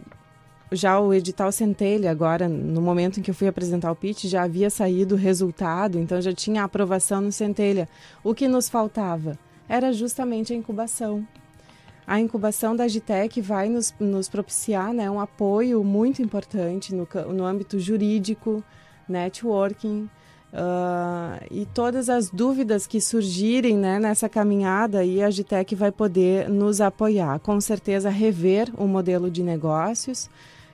já 0.73 0.99
o 0.99 1.13
edital 1.13 1.51
Centelha, 1.51 2.11
agora, 2.11 2.49
no 2.49 2.81
momento 2.81 3.19
em 3.19 3.23
que 3.23 3.31
eu 3.31 3.35
fui 3.35 3.47
apresentar 3.47 3.91
o 3.91 3.95
pitch, 3.95 4.25
já 4.25 4.43
havia 4.43 4.69
saído 4.69 5.15
o 5.15 5.17
resultado, 5.17 5.99
então 5.99 6.21
já 6.21 6.33
tinha 6.33 6.61
a 6.61 6.65
aprovação 6.65 7.21
no 7.21 7.31
Centelha. 7.31 7.87
O 8.23 8.33
que 8.33 8.47
nos 8.47 8.69
faltava 8.69 9.37
era 9.67 9.93
justamente 9.93 10.53
a 10.53 10.55
incubação. 10.55 11.25
A 12.05 12.19
incubação 12.19 12.75
da 12.75 12.83
Agitec 12.83 13.39
vai 13.39 13.69
nos, 13.69 13.93
nos 13.99 14.27
propiciar 14.27 14.93
né, 14.93 15.09
um 15.09 15.19
apoio 15.19 15.83
muito 15.83 16.21
importante 16.21 16.93
no, 16.93 17.07
no 17.33 17.45
âmbito 17.45 17.79
jurídico, 17.79 18.63
networking, 19.07 20.09
uh, 20.53 21.43
e 21.49 21.65
todas 21.65 22.09
as 22.09 22.29
dúvidas 22.29 22.85
que 22.85 22.99
surgirem 22.99 23.77
né, 23.77 23.99
nessa 23.99 24.27
caminhada, 24.27 25.03
e 25.03 25.21
a 25.21 25.27
Agitec 25.27 25.73
vai 25.75 25.91
poder 25.91 26.49
nos 26.49 26.81
apoiar. 26.81 27.39
Com 27.39 27.59
certeza, 27.61 28.09
rever 28.09 28.69
o 28.77 28.85
modelo 28.85 29.31
de 29.31 29.41
negócios, 29.41 30.29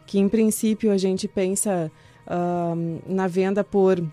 que 0.10 0.18
em 0.18 0.28
princípio 0.28 0.92
a 0.92 0.98
gente 0.98 1.28
pensa 1.28 1.92
uh, 2.26 3.02
na 3.06 3.28
venda 3.28 3.64
por 3.64 4.04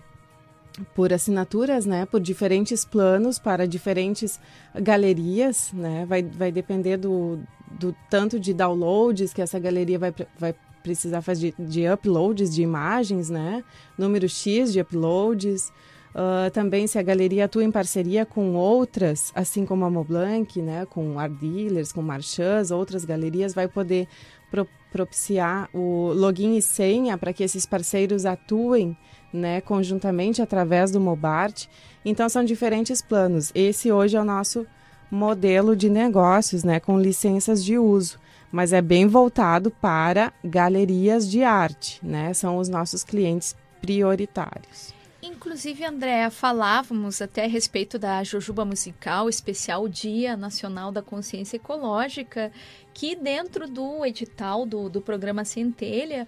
por 0.93 1.11
assinaturas, 1.11 1.87
né, 1.87 2.05
por 2.05 2.21
diferentes 2.21 2.85
planos 2.85 3.39
para 3.39 3.67
diferentes 3.67 4.39
galerias, 4.79 5.71
né, 5.73 6.05
vai, 6.07 6.21
vai 6.21 6.51
depender 6.51 6.97
do, 6.97 7.39
do 7.79 7.95
tanto 8.11 8.39
de 8.39 8.53
downloads 8.53 9.33
que 9.33 9.41
essa 9.41 9.57
galeria 9.57 9.97
vai, 9.97 10.13
vai 10.37 10.53
precisar 10.83 11.23
fazer 11.23 11.55
de, 11.57 11.65
de 11.65 11.91
uploads 11.91 12.53
de 12.53 12.61
imagens, 12.61 13.27
né, 13.27 13.63
número 13.97 14.29
X 14.29 14.71
de 14.71 14.79
uploads, 14.79 15.69
uh, 16.13 16.51
também 16.53 16.85
se 16.85 16.99
a 16.99 17.01
galeria 17.01 17.45
atua 17.45 17.63
em 17.63 17.71
parceria 17.71 18.23
com 18.23 18.53
outras, 18.53 19.31
assim 19.33 19.65
como 19.65 19.83
a 19.83 19.89
Moblanc, 19.89 20.61
né, 20.61 20.85
com 20.85 21.17
Art 21.17 21.33
Dealers, 21.33 21.91
com 21.91 22.03
Marchands, 22.03 22.69
outras 22.69 23.03
galerias, 23.03 23.55
vai 23.55 23.67
poder 23.67 24.07
pro 24.49 24.67
propiciar 24.91 25.69
o 25.73 26.11
login 26.13 26.55
e 26.55 26.61
senha 26.61 27.17
para 27.17 27.33
que 27.33 27.43
esses 27.43 27.65
parceiros 27.65 28.25
atuem 28.25 28.97
né, 29.31 29.61
conjuntamente 29.61 30.41
através 30.41 30.91
do 30.91 30.99
Mobart. 30.99 31.67
Então 32.03 32.27
são 32.29 32.43
diferentes 32.43 33.01
planos. 33.01 33.51
Esse 33.53 33.91
hoje 33.91 34.15
é 34.15 34.21
o 34.21 34.25
nosso 34.25 34.65
modelo 35.11 35.75
de 35.75 35.89
negócios, 35.89 36.63
né, 36.63 36.79
com 36.79 36.99
licenças 36.99 37.63
de 37.63 37.77
uso, 37.77 38.19
mas 38.51 38.73
é 38.73 38.81
bem 38.81 39.07
voltado 39.07 39.69
para 39.69 40.33
galerias 40.43 41.29
de 41.29 41.43
arte, 41.43 41.99
né? 42.03 42.33
São 42.33 42.57
os 42.57 42.69
nossos 42.69 43.03
clientes 43.03 43.55
prioritários. 43.81 44.96
Inclusive, 45.27 45.83
Andréa, 45.83 46.31
falávamos 46.31 47.21
até 47.21 47.43
a 47.43 47.49
respeito 47.49 47.99
da 47.99 48.23
Jujuba 48.23 48.63
Musical, 48.63 49.27
especial 49.27 49.87
Dia 49.89 50.37
Nacional 50.37 50.89
da 50.89 51.01
Consciência 51.01 51.57
Ecológica, 51.57 52.49
que 52.93 53.13
dentro 53.13 53.67
do 53.67 54.05
edital 54.05 54.65
do, 54.65 54.89
do 54.89 55.01
programa 55.01 55.43
Centelha, 55.43 56.25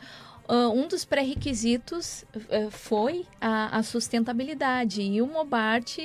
Uh, 0.49 0.73
um 0.73 0.87
dos 0.87 1.05
pré-requisitos 1.05 2.25
uh, 2.35 2.71
foi 2.71 3.27
a, 3.39 3.77
a, 3.77 3.83
sustentabilidade 3.83 4.99
e 4.99 5.21
o 5.21 5.27
Mobart, 5.27 5.99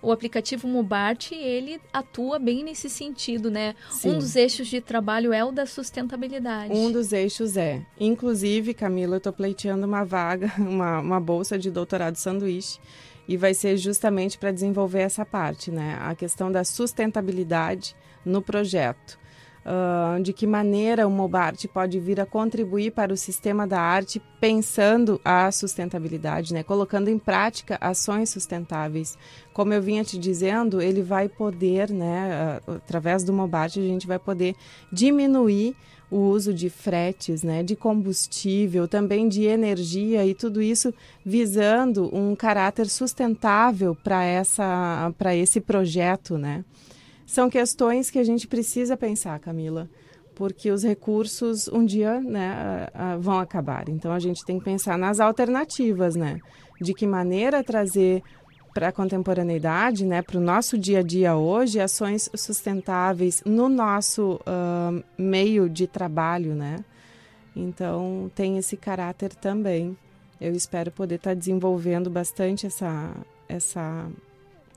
o 0.00 0.10
aplicativo 0.10 0.66
Mobart, 0.66 1.32
ele 1.32 1.78
atua 1.92 2.38
bem 2.38 2.64
nesse 2.64 2.88
sentido, 2.88 3.50
né? 3.50 3.74
Sim. 3.90 4.12
Um 4.12 4.18
dos 4.18 4.36
eixos 4.36 4.68
de 4.68 4.80
trabalho 4.80 5.34
é 5.34 5.44
o 5.44 5.52
da 5.52 5.66
sustentabilidade. 5.66 6.72
Um 6.72 6.90
dos 6.90 7.12
eixos 7.12 7.58
é. 7.58 7.84
Inclusive, 8.00 8.72
Camila, 8.72 9.16
eu 9.16 9.18
estou 9.18 9.34
pleiteando 9.34 9.86
uma 9.86 10.02
vaga, 10.02 10.50
uma, 10.56 11.00
uma 11.00 11.20
bolsa 11.20 11.58
de 11.58 11.70
doutorado 11.70 12.16
sanduíche 12.16 12.80
e 13.28 13.36
vai 13.36 13.52
ser 13.52 13.76
justamente 13.76 14.38
para 14.38 14.50
desenvolver 14.50 15.00
essa 15.00 15.26
parte, 15.26 15.70
né? 15.70 15.98
A 16.00 16.14
questão 16.14 16.50
da 16.50 16.64
sustentabilidade 16.64 17.94
no 18.24 18.40
projeto. 18.40 19.20
Uh, 19.60 20.22
de 20.22 20.32
que 20.32 20.46
maneira 20.46 21.06
o 21.06 21.10
Mobart 21.10 21.66
pode 21.66 22.00
vir 22.00 22.18
a 22.18 22.24
contribuir 22.24 22.92
para 22.92 23.12
o 23.12 23.16
sistema 23.16 23.66
da 23.66 23.78
arte 23.78 24.20
pensando 24.40 25.20
a 25.22 25.52
sustentabilidade, 25.52 26.54
né? 26.54 26.62
colocando 26.62 27.08
em 27.08 27.18
prática 27.18 27.76
ações 27.78 28.30
sustentáveis. 28.30 29.18
Como 29.52 29.74
eu 29.74 29.82
vinha 29.82 30.02
te 30.02 30.18
dizendo, 30.18 30.80
ele 30.80 31.02
vai 31.02 31.28
poder, 31.28 31.90
né, 31.90 32.58
uh, 32.66 32.72
através 32.72 33.22
do 33.22 33.34
Mobart, 33.34 33.76
a 33.76 33.82
gente 33.82 34.06
vai 34.06 34.18
poder 34.18 34.56
diminuir 34.90 35.76
o 36.10 36.18
uso 36.18 36.52
de 36.52 36.68
fretes, 36.68 37.42
né, 37.42 37.62
de 37.62 37.76
combustível, 37.76 38.88
também 38.88 39.28
de 39.28 39.44
energia 39.44 40.26
e 40.26 40.34
tudo 40.34 40.60
isso 40.60 40.92
visando 41.24 42.10
um 42.14 42.34
caráter 42.34 42.88
sustentável 42.88 43.94
para 43.94 44.24
essa 44.24 45.12
para 45.16 45.36
esse 45.36 45.60
projeto, 45.60 46.36
né? 46.36 46.64
São 47.30 47.48
questões 47.48 48.10
que 48.10 48.18
a 48.18 48.24
gente 48.24 48.48
precisa 48.48 48.96
pensar, 48.96 49.38
Camila, 49.38 49.88
porque 50.34 50.68
os 50.68 50.82
recursos 50.82 51.68
um 51.68 51.86
dia 51.86 52.20
né, 52.20 52.88
vão 53.20 53.38
acabar. 53.38 53.88
Então 53.88 54.10
a 54.12 54.18
gente 54.18 54.44
tem 54.44 54.58
que 54.58 54.64
pensar 54.64 54.98
nas 54.98 55.20
alternativas, 55.20 56.16
né? 56.16 56.40
De 56.80 56.92
que 56.92 57.06
maneira 57.06 57.62
trazer 57.62 58.20
para 58.74 58.88
a 58.88 58.92
contemporaneidade, 58.92 60.04
né, 60.04 60.22
para 60.22 60.38
o 60.38 60.40
nosso 60.40 60.76
dia 60.76 60.98
a 60.98 61.02
dia 61.02 61.36
hoje, 61.36 61.78
ações 61.78 62.28
sustentáveis 62.34 63.42
no 63.46 63.68
nosso 63.68 64.40
uh, 64.40 65.04
meio 65.16 65.68
de 65.68 65.86
trabalho, 65.86 66.52
né? 66.56 66.84
Então 67.54 68.28
tem 68.34 68.58
esse 68.58 68.76
caráter 68.76 69.36
também. 69.36 69.96
Eu 70.40 70.52
espero 70.52 70.90
poder 70.90 71.14
estar 71.14 71.30
tá 71.30 71.34
desenvolvendo 71.34 72.10
bastante 72.10 72.66
essa 72.66 73.14
essa 73.48 74.08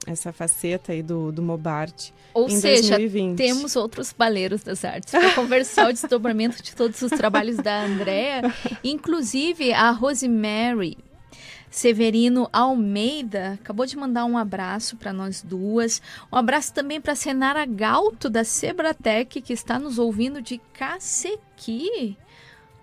essa 0.06 0.34
faceta 0.34 0.91
aí 0.91 1.01
do, 1.01 1.32
do 1.32 1.41
Mobart 1.41 2.10
Ou 2.34 2.47
em 2.47 2.60
seja, 2.60 2.97
2020. 2.97 3.38
temos 3.38 3.76
outros 3.76 4.14
baleiros 4.14 4.64
das 4.64 4.84
artes 4.84 5.12
para 5.12 5.34
conversar 5.34 5.89
o 5.89 5.93
desdobramento 5.93 6.62
de 6.62 6.76
todos 6.76 7.01
os 7.01 7.12
trabalhos 7.12 7.58
da 7.58 7.86
Andrea, 7.86 8.41
inclusive 8.84 9.72
a 9.74 9.91
Rosemary 9.91 10.97
Severino 11.74 12.47
Almeida 12.54 13.58
acabou 13.60 13.84
de 13.88 13.97
mandar 13.97 14.26
um 14.26 14.38
abraço 14.38 14.95
para 14.95 15.12
nós 15.12 15.41
duas. 15.41 16.04
Um 16.32 16.38
abraço 16.38 16.72
também 16.72 17.01
para 17.01 17.16
Senara 17.16 17.66
Galto 17.66 18.30
da 18.30 18.43
Sebratec 18.43 19.41
que 19.41 19.54
está 19.54 19.80
nos 19.80 19.97
ouvindo 19.97 20.39
de 20.39 20.62
Cacequi. 20.72 22.16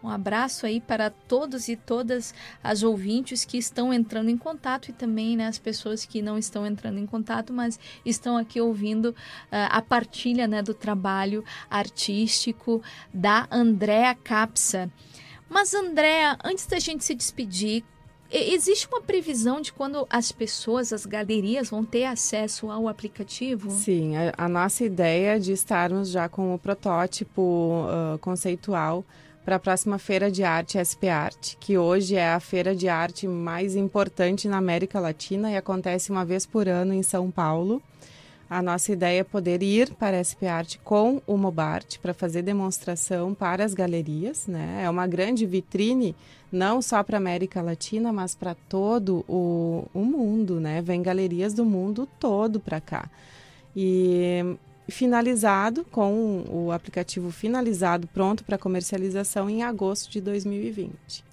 Um 0.03 0.09
abraço 0.09 0.64
aí 0.64 0.80
para 0.80 1.11
todos 1.11 1.68
e 1.68 1.76
todas 1.76 2.34
as 2.62 2.82
ouvintes 2.82 3.44
que 3.44 3.59
estão 3.59 3.92
entrando 3.92 4.30
em 4.30 4.36
contato 4.36 4.88
e 4.88 4.92
também 4.92 5.36
né, 5.36 5.46
as 5.46 5.59
pessoas 5.59 6.07
que 6.07 6.22
não 6.22 6.38
estão 6.38 6.66
entrando 6.66 6.98
em 6.98 7.07
contato, 7.07 7.53
mas 7.53 7.78
estão 8.05 8.36
aqui 8.36 8.61
ouvindo 8.61 9.11
uh, 9.11 9.14
a 9.51 9.82
partilha 9.82 10.48
né, 10.48 10.62
do 10.62 10.72
trabalho 10.72 11.44
artístico 11.68 12.82
da 13.12 13.46
Andréa 13.51 14.14
Capsa. 14.14 14.90
Mas, 15.48 15.74
Andréa, 15.74 16.38
antes 16.44 16.66
da 16.66 16.78
gente 16.78 17.05
se 17.05 17.14
despedir, 17.14 17.84
Existe 18.32 18.86
uma 18.86 19.01
previsão 19.01 19.61
de 19.61 19.72
quando 19.72 20.07
as 20.09 20.30
pessoas, 20.30 20.92
as 20.92 21.05
galerias, 21.05 21.68
vão 21.68 21.84
ter 21.84 22.05
acesso 22.05 22.70
ao 22.70 22.86
aplicativo? 22.86 23.68
Sim, 23.72 24.16
a, 24.16 24.32
a 24.44 24.48
nossa 24.48 24.84
ideia 24.84 25.34
é 25.34 25.38
de 25.40 25.51
estarmos 25.51 26.11
já 26.11 26.28
com 26.28 26.55
o 26.55 26.59
protótipo 26.59 27.42
uh, 27.42 28.16
conceitual 28.20 29.05
para 29.45 29.57
a 29.57 29.59
próxima 29.59 29.99
Feira 29.99 30.30
de 30.30 30.45
Arte 30.45 30.78
SP 30.78 31.09
Arte, 31.09 31.57
que 31.59 31.78
hoje 31.78 32.16
é 32.16 32.32
a 32.32 32.41
feira 32.41 32.74
de 32.74 32.88
arte 32.88 33.26
mais 33.26 33.74
importante 33.74 34.47
na 34.49 34.59
América 34.59 35.01
Latina 35.01 35.51
e 35.51 35.57
acontece 35.57 36.11
uma 36.11 36.24
vez 36.24 36.45
por 36.45 36.68
ano 36.68 36.93
em 36.93 37.03
São 37.03 37.30
Paulo. 37.30 37.82
A 38.49 38.61
nossa 38.61 38.91
ideia 38.93 39.20
é 39.20 39.24
poder 39.24 39.62
ir 39.62 39.95
para 39.95 40.18
a 40.18 40.24
SP 40.26 40.51
Arte 40.51 40.78
com 40.82 41.22
o 41.24 41.36
Mobart 41.36 41.99
para 41.99 42.12
fazer 42.12 42.43
demonstração 42.43 43.32
para 43.32 43.64
as 43.64 43.74
galerias. 43.74 44.49
Né? 44.49 44.82
É 44.82 44.91
uma 44.91 45.07
grande 45.07 45.47
vitrine, 45.47 46.16
não 46.51 46.82
só 46.82 47.01
para 47.05 47.16
a 47.16 47.20
América 47.20 47.62
Latina, 47.62 48.12
mas 48.12 48.34
para 48.34 48.57
todo 48.68 49.24
o, 49.28 49.86
o 49.95 50.05
mundo. 50.05 50.59
Né? 50.59 50.82
Vem 50.82 51.01
galerias 51.01 51.55
do 51.55 51.64
mundo 51.64 52.09
todo 52.18 52.59
para 52.59 52.80
cá. 52.80 53.09
E 53.74 54.57
finalizado 54.91 55.84
com 55.84 56.45
o 56.49 56.72
aplicativo 56.72 57.30
finalizado, 57.30 58.07
pronto 58.09 58.45
para 58.45 58.59
comercialização 58.59 59.49
em 59.49 59.62
agosto 59.62 60.11
de 60.11 60.20
2020. 60.20 61.24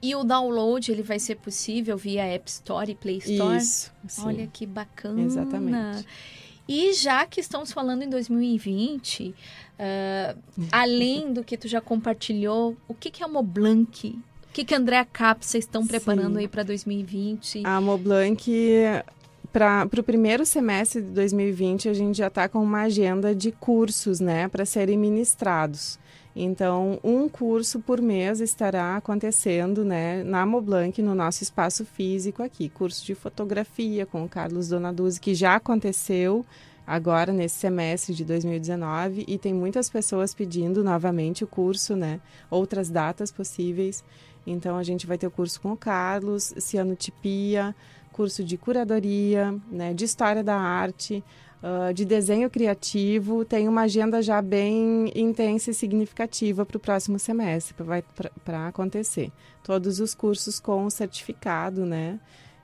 E 0.00 0.14
o 0.14 0.22
download 0.22 0.92
ele 0.92 1.02
vai 1.02 1.18
ser 1.18 1.36
possível 1.36 1.96
via 1.96 2.24
App 2.24 2.48
Store 2.48 2.90
e 2.90 2.94
Play 2.94 3.18
Store? 3.18 3.56
Isso. 3.56 3.92
Sim. 4.06 4.22
Olha 4.26 4.46
que 4.46 4.64
bacana. 4.64 5.22
Exatamente. 5.22 6.06
E 6.68 6.92
já 6.92 7.24
que 7.26 7.40
estamos 7.40 7.72
falando 7.72 8.02
em 8.02 8.10
2020, 8.10 9.28
uh, 9.30 10.38
além 10.70 11.32
do 11.32 11.42
que 11.42 11.56
tu 11.56 11.66
já 11.66 11.80
compartilhou, 11.80 12.76
o 12.86 12.94
que, 12.94 13.10
que 13.10 13.22
é 13.22 13.26
a 13.26 13.28
Moblanc? 13.28 14.06
O 14.06 14.52
que, 14.52 14.64
que 14.64 14.74
a 14.74 14.78
Andrea 14.78 15.04
Capsa 15.04 15.56
estão 15.56 15.86
preparando 15.86 16.34
Sim. 16.34 16.40
aí 16.40 16.48
para 16.48 16.62
2020? 16.62 17.62
A 17.64 17.80
Moblanc 17.80 18.50
para 19.52 19.88
o 19.98 20.02
primeiro 20.02 20.44
semestre 20.44 21.00
de 21.02 21.08
2020, 21.08 21.88
a 21.88 21.94
gente 21.94 22.18
já 22.18 22.28
está 22.28 22.48
com 22.48 22.62
uma 22.62 22.82
agenda 22.82 23.34
de 23.34 23.50
cursos 23.50 24.20
né, 24.20 24.48
para 24.48 24.64
serem 24.64 24.98
ministrados. 24.98 25.98
Então, 26.36 27.00
um 27.02 27.28
curso 27.28 27.80
por 27.80 28.00
mês 28.00 28.40
estará 28.40 28.96
acontecendo 28.96 29.84
né, 29.84 30.22
na 30.22 30.46
Moblanc, 30.46 31.02
no 31.02 31.14
nosso 31.14 31.42
espaço 31.42 31.84
físico 31.84 32.42
aqui. 32.42 32.68
Curso 32.68 33.04
de 33.04 33.14
fotografia 33.14 34.06
com 34.06 34.22
o 34.22 34.28
Carlos 34.28 34.68
Donaduzzi, 34.68 35.20
que 35.20 35.34
já 35.34 35.56
aconteceu 35.56 36.46
agora 36.86 37.32
nesse 37.32 37.56
semestre 37.56 38.14
de 38.14 38.24
2019 38.24 39.24
e 39.26 39.36
tem 39.36 39.52
muitas 39.52 39.90
pessoas 39.90 40.32
pedindo 40.32 40.84
novamente 40.84 41.42
o 41.42 41.46
curso, 41.46 41.96
né? 41.96 42.20
Outras 42.48 42.88
datas 42.88 43.32
possíveis. 43.32 44.04
Então, 44.46 44.76
a 44.76 44.82
gente 44.82 45.06
vai 45.06 45.18
ter 45.18 45.26
o 45.26 45.30
curso 45.30 45.60
com 45.60 45.72
o 45.72 45.76
Carlos, 45.76 46.54
cianotipia, 46.58 47.74
curso 48.18 48.42
de 48.42 48.58
curadoria, 48.58 49.54
né, 49.70 49.94
de 49.94 50.04
história 50.04 50.42
da 50.42 50.56
arte, 50.56 51.22
uh, 51.62 51.94
de 51.94 52.04
desenho 52.04 52.50
criativo. 52.50 53.44
Tem 53.44 53.68
uma 53.68 53.82
agenda 53.82 54.20
já 54.20 54.42
bem 54.42 55.12
intensa 55.14 55.70
e 55.70 55.74
significativa 55.74 56.66
para 56.66 56.76
o 56.76 56.80
próximo 56.80 57.16
semestre, 57.16 57.76
para 58.44 58.66
acontecer. 58.66 59.30
Todos 59.62 60.00
os 60.00 60.16
cursos 60.16 60.58
com 60.58 60.90
certificado, 60.90 61.86
né? 61.86 62.18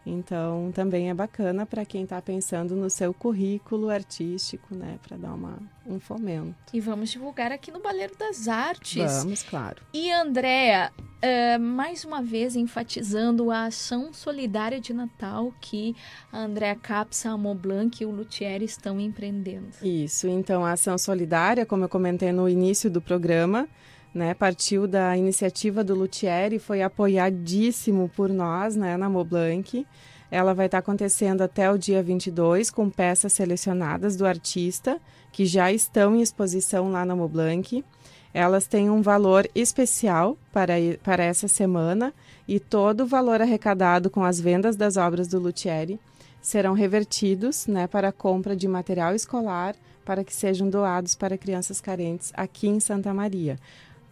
Então, 0.06 0.70
também 0.74 1.08
é 1.08 1.14
bacana 1.14 1.64
para 1.64 1.84
quem 1.84 2.04
está 2.04 2.20
pensando 2.20 2.76
no 2.76 2.90
seu 2.90 3.14
currículo 3.14 3.88
artístico, 3.88 4.74
né? 4.74 4.98
Para 5.02 5.16
dar 5.16 5.32
uma, 5.32 5.58
um 5.86 5.98
fomento. 5.98 6.54
E 6.72 6.80
vamos 6.80 7.10
divulgar 7.10 7.50
aqui 7.50 7.70
no 7.70 7.80
Baleiro 7.80 8.14
das 8.18 8.46
Artes. 8.46 9.02
Vamos, 9.02 9.42
claro. 9.42 9.82
E, 9.94 10.10
Andréa, 10.10 10.92
uh, 10.98 11.60
mais 11.60 12.04
uma 12.04 12.22
vez 12.22 12.54
enfatizando 12.54 13.50
a 13.50 13.64
ação 13.64 14.12
solidária 14.12 14.78
de 14.78 14.92
Natal 14.92 15.52
que 15.58 15.96
a 16.30 16.40
Andréa 16.40 16.76
Capsa, 16.76 17.30
a 17.30 17.38
Moblanc 17.38 18.02
e 18.02 18.06
o 18.06 18.10
Luthier 18.10 18.62
estão 18.62 19.00
empreendendo. 19.00 19.68
Isso. 19.82 20.28
Então, 20.28 20.64
a 20.64 20.72
ação 20.72 20.98
solidária, 20.98 21.64
como 21.64 21.84
eu 21.84 21.88
comentei 21.88 22.30
no 22.30 22.46
início 22.46 22.90
do 22.90 23.00
programa, 23.00 23.66
né, 24.14 24.32
partiu 24.32 24.86
da 24.86 25.16
iniciativa 25.16 25.82
do 25.82 25.94
Luthier 25.94 26.52
e 26.52 26.58
foi 26.58 26.82
apoiadíssimo 26.82 28.08
por 28.14 28.30
nós, 28.30 28.76
né, 28.76 28.96
na 28.96 29.10
Moblanc. 29.10 29.84
Ela 30.30 30.54
vai 30.54 30.66
estar 30.66 30.78
acontecendo 30.78 31.42
até 31.42 31.70
o 31.70 31.76
dia 31.76 32.02
22 32.02 32.70
com 32.70 32.88
peças 32.88 33.32
selecionadas 33.32 34.16
do 34.16 34.24
artista 34.24 35.00
que 35.32 35.44
já 35.44 35.72
estão 35.72 36.14
em 36.14 36.22
exposição 36.22 36.90
lá 36.92 37.04
na 37.04 37.16
Moblanc. 37.16 37.84
Elas 38.32 38.66
têm 38.66 38.88
um 38.88 39.02
valor 39.02 39.48
especial 39.54 40.36
para, 40.52 40.74
para 41.02 41.24
essa 41.24 41.48
semana 41.48 42.12
e 42.46 42.58
todo 42.58 43.02
o 43.02 43.06
valor 43.06 43.40
arrecadado 43.40 44.10
com 44.10 44.24
as 44.24 44.40
vendas 44.40 44.76
das 44.76 44.96
obras 44.96 45.28
do 45.28 45.38
Luthieri 45.38 46.00
serão 46.40 46.74
revertidos 46.74 47.66
né, 47.66 47.86
para 47.86 48.08
a 48.08 48.12
compra 48.12 48.54
de 48.54 48.68
material 48.68 49.14
escolar 49.14 49.74
para 50.04 50.22
que 50.22 50.34
sejam 50.34 50.68
doados 50.68 51.14
para 51.14 51.38
crianças 51.38 51.80
carentes 51.80 52.32
aqui 52.34 52.68
em 52.68 52.80
Santa 52.80 53.14
Maria 53.14 53.58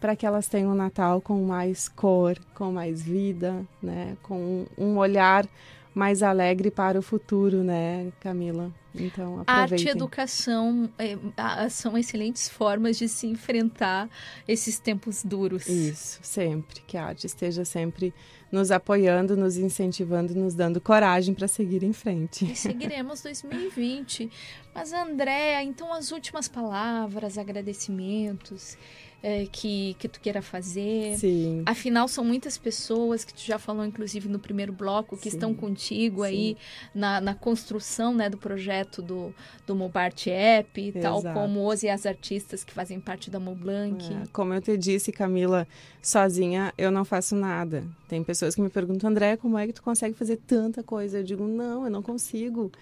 para 0.03 0.17
que 0.17 0.27
elas 0.27 0.49
tenham 0.49 0.73
um 0.73 0.75
Natal 0.75 1.21
com 1.21 1.41
mais 1.45 1.89
cor, 1.89 2.37
com 2.57 2.73
mais 2.73 3.01
vida, 3.01 3.65
né? 3.81 4.17
com 4.21 4.67
um 4.77 4.99
olhar 4.99 5.49
mais 5.95 6.25
alegre 6.25 6.73
para 6.73 6.99
o 6.99 7.03
futuro, 7.03 7.63
né, 7.63 8.13
Camila? 8.19 8.73
Então, 8.95 9.41
aproveitem. 9.41 9.75
Arte 9.77 9.87
e 9.87 9.91
educação 9.91 10.91
é, 10.99 11.69
são 11.69 11.97
excelentes 11.97 12.49
formas 12.49 12.99
de 12.99 13.09
se 13.09 13.29
enfrentar 13.29 14.11
esses 14.49 14.79
tempos 14.81 15.23
duros. 15.23 15.69
Isso, 15.69 16.19
sempre. 16.23 16.81
Que 16.87 16.97
a 16.97 17.05
arte 17.05 17.27
esteja 17.27 17.65
sempre 17.65 18.13
nos 18.51 18.71
apoiando, 18.71 19.37
nos 19.37 19.57
incentivando, 19.57 20.35
nos 20.35 20.55
dando 20.55 20.81
coragem 20.81 21.33
para 21.33 21.47
seguir 21.47 21.83
em 21.85 21.93
frente. 21.93 22.51
E 22.51 22.57
seguiremos 22.57 23.21
2020. 23.23 24.31
Mas, 24.75 24.93
Andréa, 24.93 25.63
então 25.63 25.93
as 25.93 26.11
últimas 26.11 26.49
palavras, 26.49 27.39
agradecimentos 27.39 28.77
é, 29.23 29.47
que, 29.51 29.95
que 29.99 30.09
tu 30.09 30.21
queira 30.21 30.43
fazer. 30.43 31.17
Sim. 31.17 31.63
Afinal, 31.65 32.09
são 32.09 32.25
muitas 32.25 32.59
pessoas 32.59 33.25
que 33.25 33.33
tu 33.33 33.41
já 33.41 33.59
falou, 33.59 33.85
inclusive, 33.85 34.29
no 34.29 34.39
primeiro 34.39 34.73
bloco, 34.73 35.17
que 35.17 35.31
Sim, 35.31 35.37
estão 35.37 35.55
contigo 35.55 36.23
aí 36.23 36.57
na, 36.95 37.21
na 37.21 37.35
construção 37.35 38.13
né, 38.13 38.29
do 38.29 38.37
projeto 38.37 39.01
do, 39.01 39.33
do 39.67 39.77
Mobart 39.77 40.27
App, 40.27 40.93
tal 41.01 41.21
Exato. 41.21 41.39
como 41.39 41.69
os 41.69 41.83
e 41.83 41.89
as 41.89 42.05
artistas 42.05 42.65
que 42.65 42.73
fazem 42.73 42.99
parte 42.99 43.31
da 43.31 43.39
Moblank. 43.39 44.13
É, 44.13 44.27
como 44.33 44.53
eu 44.55 44.61
te 44.61 44.77
disse, 44.77 45.13
Camila, 45.13 45.69
sozinha 46.03 46.75
eu 46.77 46.91
não 46.91 47.05
faço 47.05 47.37
nada. 47.37 47.85
Tem 48.09 48.25
pessoas 48.25 48.55
que 48.55 48.61
me 48.61 48.69
perguntam, 48.69 49.09
André, 49.09 49.37
como 49.37 49.57
é 49.57 49.67
que 49.67 49.73
tu 49.73 49.83
consegue 49.83 50.17
fazer 50.17 50.37
tanta 50.37 50.83
coisa? 50.83 51.19
Eu 51.19 51.23
digo, 51.23 51.47
não, 51.47 51.85
eu 51.85 51.91
não 51.91 52.03
consigo. 52.03 52.73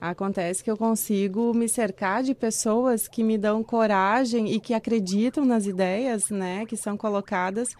Acontece 0.00 0.64
que 0.64 0.70
eu 0.70 0.78
consigo 0.78 1.52
me 1.52 1.68
cercar 1.68 2.22
de 2.22 2.34
pessoas 2.34 3.06
que 3.06 3.22
me 3.22 3.36
dão 3.36 3.62
coragem 3.62 4.50
e 4.50 4.58
que 4.58 4.72
acreditam 4.72 5.44
nas 5.44 5.66
ideias, 5.66 6.30
né, 6.30 6.64
que 6.64 6.76
são 6.76 6.96
colocadas 6.96 7.76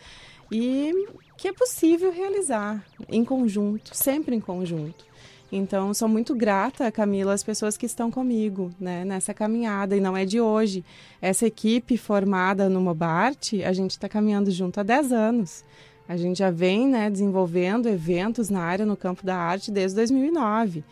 e 0.52 0.92
que 1.38 1.48
é 1.48 1.52
possível 1.52 2.12
realizar 2.12 2.84
em 3.08 3.24
conjunto, 3.24 3.92
sempre 3.94 4.36
em 4.36 4.40
conjunto. 4.40 5.08
Então, 5.52 5.92
sou 5.94 6.08
muito 6.08 6.34
grata, 6.34 6.92
Camila, 6.92 7.32
às 7.32 7.42
pessoas 7.42 7.76
que 7.76 7.86
estão 7.86 8.10
comigo 8.10 8.70
né, 8.78 9.04
nessa 9.04 9.34
caminhada, 9.34 9.96
e 9.96 10.00
não 10.00 10.16
é 10.16 10.24
de 10.24 10.40
hoje. 10.40 10.84
Essa 11.20 11.46
equipe 11.46 11.96
formada 11.96 12.68
no 12.68 12.80
Mobart, 12.80 13.54
a 13.64 13.72
gente 13.72 13.92
está 13.92 14.08
caminhando 14.08 14.50
junto 14.50 14.78
há 14.78 14.82
10 14.84 15.10
anos. 15.10 15.64
A 16.08 16.16
gente 16.16 16.38
já 16.38 16.50
vem 16.50 16.86
né, 16.86 17.10
desenvolvendo 17.10 17.88
eventos 17.88 18.48
na 18.48 18.60
área, 18.60 18.86
no 18.86 18.96
campo 18.96 19.24
da 19.24 19.36
arte, 19.36 19.72
desde 19.72 19.96
2009. 19.96 20.84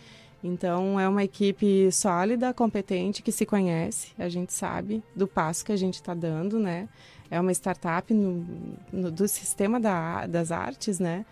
Então, 0.42 0.98
é 1.00 1.08
uma 1.08 1.24
equipe 1.24 1.90
sólida, 1.90 2.54
competente, 2.54 3.22
que 3.22 3.32
se 3.32 3.44
conhece, 3.44 4.12
a 4.18 4.28
gente 4.28 4.52
sabe 4.52 5.02
do 5.14 5.26
passo 5.26 5.64
que 5.64 5.72
a 5.72 5.76
gente 5.76 5.94
está 5.94 6.14
dando, 6.14 6.58
né? 6.60 6.88
É 7.30 7.40
uma 7.40 7.52
startup 7.52 8.12
no, 8.14 8.46
no- 8.92 9.10
do 9.10 9.26
sistema 9.26 9.80
da, 9.80 10.26
das 10.26 10.52
artes, 10.52 10.98
né? 11.00 11.26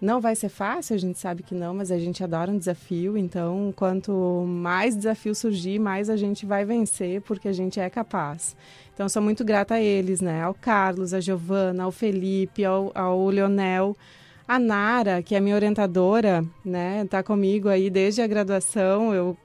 Não 0.00 0.20
vai 0.20 0.36
ser 0.36 0.48
fácil, 0.48 0.94
a 0.94 0.98
gente 0.98 1.18
sabe 1.18 1.42
que 1.42 1.54
não, 1.54 1.74
mas 1.74 1.90
a 1.90 1.98
gente 1.98 2.22
adora 2.22 2.50
um 2.52 2.58
desafio. 2.58 3.16
Então, 3.16 3.72
quanto 3.74 4.44
mais 4.46 4.96
desafio 4.96 5.34
surgir, 5.34 5.78
mais 5.80 6.08
a 6.10 6.16
gente 6.16 6.46
vai 6.46 6.64
vencer, 6.64 7.20
porque 7.22 7.48
a 7.48 7.52
gente 7.52 7.80
é 7.80 7.88
capaz. 7.90 8.56
Então, 8.94 9.08
sou 9.08 9.20
muito 9.22 9.44
grata 9.44 9.74
a 9.74 9.80
eles, 9.80 10.20
né? 10.20 10.42
Ao 10.42 10.54
Carlos, 10.54 11.14
a 11.14 11.20
Giovana, 11.20 11.82
ao 11.84 11.90
Felipe, 11.92 12.64
ao, 12.64 12.92
ao 12.94 13.28
Leonel, 13.28 13.96
a 14.48 14.58
Nara, 14.58 15.22
que 15.22 15.34
é 15.34 15.40
minha 15.40 15.54
orientadora, 15.54 16.42
né? 16.64 17.04
Tá 17.10 17.22
comigo 17.22 17.68
aí 17.68 17.90
desde 17.90 18.22
a 18.22 18.26
graduação. 18.26 19.14
Eu 19.14 19.36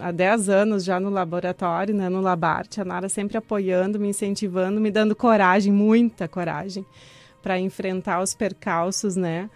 há 0.00 0.10
10 0.10 0.48
anos 0.48 0.84
já 0.84 0.98
no 1.00 1.08
laboratório, 1.08 1.94
né, 1.94 2.08
no 2.08 2.20
Labarte, 2.20 2.80
a 2.80 2.84
Nara 2.84 3.08
sempre 3.08 3.38
apoiando, 3.38 3.98
me 3.98 4.08
incentivando, 4.08 4.80
me 4.80 4.90
dando 4.90 5.16
coragem, 5.16 5.72
muita 5.72 6.28
coragem, 6.28 6.84
para 7.42 7.58
enfrentar 7.58 8.20
os 8.20 8.34
percalços, 8.34 9.16
né? 9.16 9.48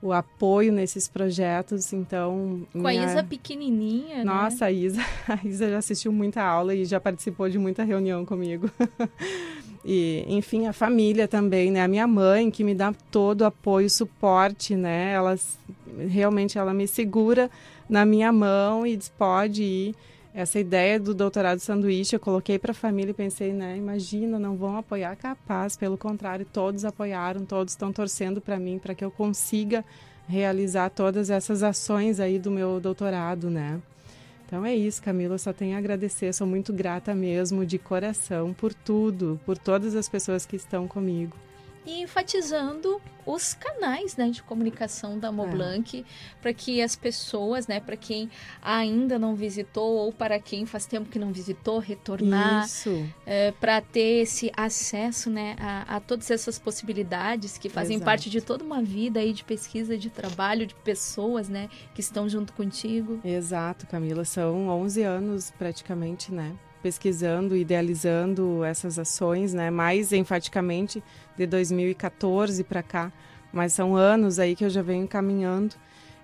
O 0.00 0.12
apoio 0.12 0.70
nesses 0.70 1.08
projetos, 1.08 1.90
então... 1.92 2.66
Com 2.72 2.86
a 2.86 2.90
minha- 2.90 3.06
Isa 3.06 3.24
pequenininha, 3.24 4.18
né? 4.18 4.24
Nossa, 4.24 4.66
a 4.66 4.70
Isa, 4.70 5.00
a 5.26 5.38
Isa 5.46 5.70
já 5.70 5.78
assistiu 5.78 6.12
muita 6.12 6.42
aula 6.42 6.74
e 6.74 6.84
já 6.84 7.00
participou 7.00 7.48
de 7.48 7.58
muita 7.58 7.82
reunião 7.82 8.24
comigo. 8.26 8.70
E, 9.84 10.24
enfim, 10.26 10.66
a 10.66 10.72
família 10.72 11.28
também, 11.28 11.70
né? 11.70 11.82
A 11.82 11.88
minha 11.88 12.06
mãe, 12.06 12.50
que 12.50 12.64
me 12.64 12.74
dá 12.74 12.94
todo 13.10 13.42
o 13.42 13.44
apoio, 13.44 13.90
suporte, 13.90 14.74
né? 14.74 15.12
Ela, 15.12 15.38
realmente, 16.08 16.58
ela 16.58 16.72
me 16.72 16.88
segura 16.88 17.50
na 17.88 18.06
minha 18.06 18.32
mão 18.32 18.86
e 18.86 18.96
diz, 18.96 19.10
pode 19.10 19.62
ir. 19.62 19.94
Essa 20.32 20.58
ideia 20.58 20.98
do 20.98 21.14
doutorado 21.14 21.60
sanduíche 21.60 22.16
eu 22.16 22.20
coloquei 22.20 22.58
para 22.58 22.72
a 22.72 22.74
família 22.74 23.12
e 23.12 23.14
pensei, 23.14 23.52
né? 23.52 23.76
Imagina, 23.76 24.36
não 24.38 24.56
vão 24.56 24.76
apoiar 24.76 25.14
capaz. 25.16 25.76
Pelo 25.76 25.96
contrário, 25.96 26.44
todos 26.50 26.84
apoiaram, 26.84 27.44
todos 27.44 27.74
estão 27.74 27.92
torcendo 27.92 28.40
para 28.40 28.58
mim, 28.58 28.80
para 28.80 28.94
que 28.94 29.04
eu 29.04 29.10
consiga 29.10 29.84
realizar 30.26 30.90
todas 30.90 31.30
essas 31.30 31.62
ações 31.62 32.18
aí 32.18 32.38
do 32.38 32.50
meu 32.50 32.80
doutorado, 32.80 33.48
né? 33.48 33.80
Então 34.54 34.64
é 34.64 34.72
isso, 34.72 35.02
Camila. 35.02 35.36
Só 35.36 35.52
tenho 35.52 35.74
a 35.74 35.80
agradecer. 35.80 36.32
Sou 36.32 36.46
muito 36.46 36.72
grata 36.72 37.12
mesmo, 37.12 37.66
de 37.66 37.76
coração, 37.76 38.54
por 38.54 38.72
tudo, 38.72 39.40
por 39.44 39.58
todas 39.58 39.96
as 39.96 40.08
pessoas 40.08 40.46
que 40.46 40.54
estão 40.54 40.86
comigo. 40.86 41.36
E 41.86 42.02
enfatizando 42.02 43.00
os 43.26 43.54
canais 43.54 44.16
né, 44.16 44.28
de 44.28 44.42
comunicação 44.42 45.18
da 45.18 45.32
Moblanc 45.32 46.04
para 46.42 46.52
que 46.52 46.82
as 46.82 46.94
pessoas, 46.94 47.66
né, 47.66 47.80
para 47.80 47.96
quem 47.96 48.30
ainda 48.62 49.18
não 49.18 49.34
visitou 49.34 49.96
ou 49.96 50.12
para 50.12 50.38
quem 50.38 50.66
faz 50.66 50.86
tempo 50.86 51.08
que 51.08 51.18
não 51.18 51.32
visitou, 51.32 51.78
retornar 51.78 52.66
Isso. 52.66 53.08
para 53.60 53.80
ter 53.80 54.22
esse 54.22 54.52
acesso 54.56 55.30
né, 55.30 55.56
a, 55.58 55.96
a 55.96 56.00
todas 56.00 56.30
essas 56.30 56.58
possibilidades 56.58 57.56
que 57.56 57.68
fazem 57.68 57.96
Exato. 57.96 58.04
parte 58.04 58.28
de 58.28 58.40
toda 58.40 58.62
uma 58.62 58.82
vida 58.82 59.20
aí 59.20 59.32
de 59.32 59.44
pesquisa, 59.44 59.96
de 59.96 60.10
trabalho, 60.10 60.66
de 60.66 60.74
pessoas 60.74 61.48
né, 61.48 61.68
que 61.94 62.00
estão 62.00 62.28
junto 62.28 62.52
contigo. 62.52 63.20
Exato, 63.24 63.86
Camila. 63.86 64.24
São 64.24 64.68
11 64.68 65.02
anos 65.02 65.50
praticamente, 65.50 66.32
né? 66.32 66.54
Pesquisando, 66.84 67.56
idealizando 67.56 68.62
essas 68.62 68.98
ações, 68.98 69.54
né? 69.54 69.70
Mais 69.70 70.12
enfaticamente 70.12 71.02
de 71.34 71.46
2014 71.46 72.62
para 72.62 72.82
cá. 72.82 73.10
Mas 73.50 73.72
são 73.72 73.96
anos 73.96 74.38
aí 74.38 74.54
que 74.54 74.66
eu 74.66 74.68
já 74.68 74.82
venho 74.82 75.08
caminhando. 75.08 75.76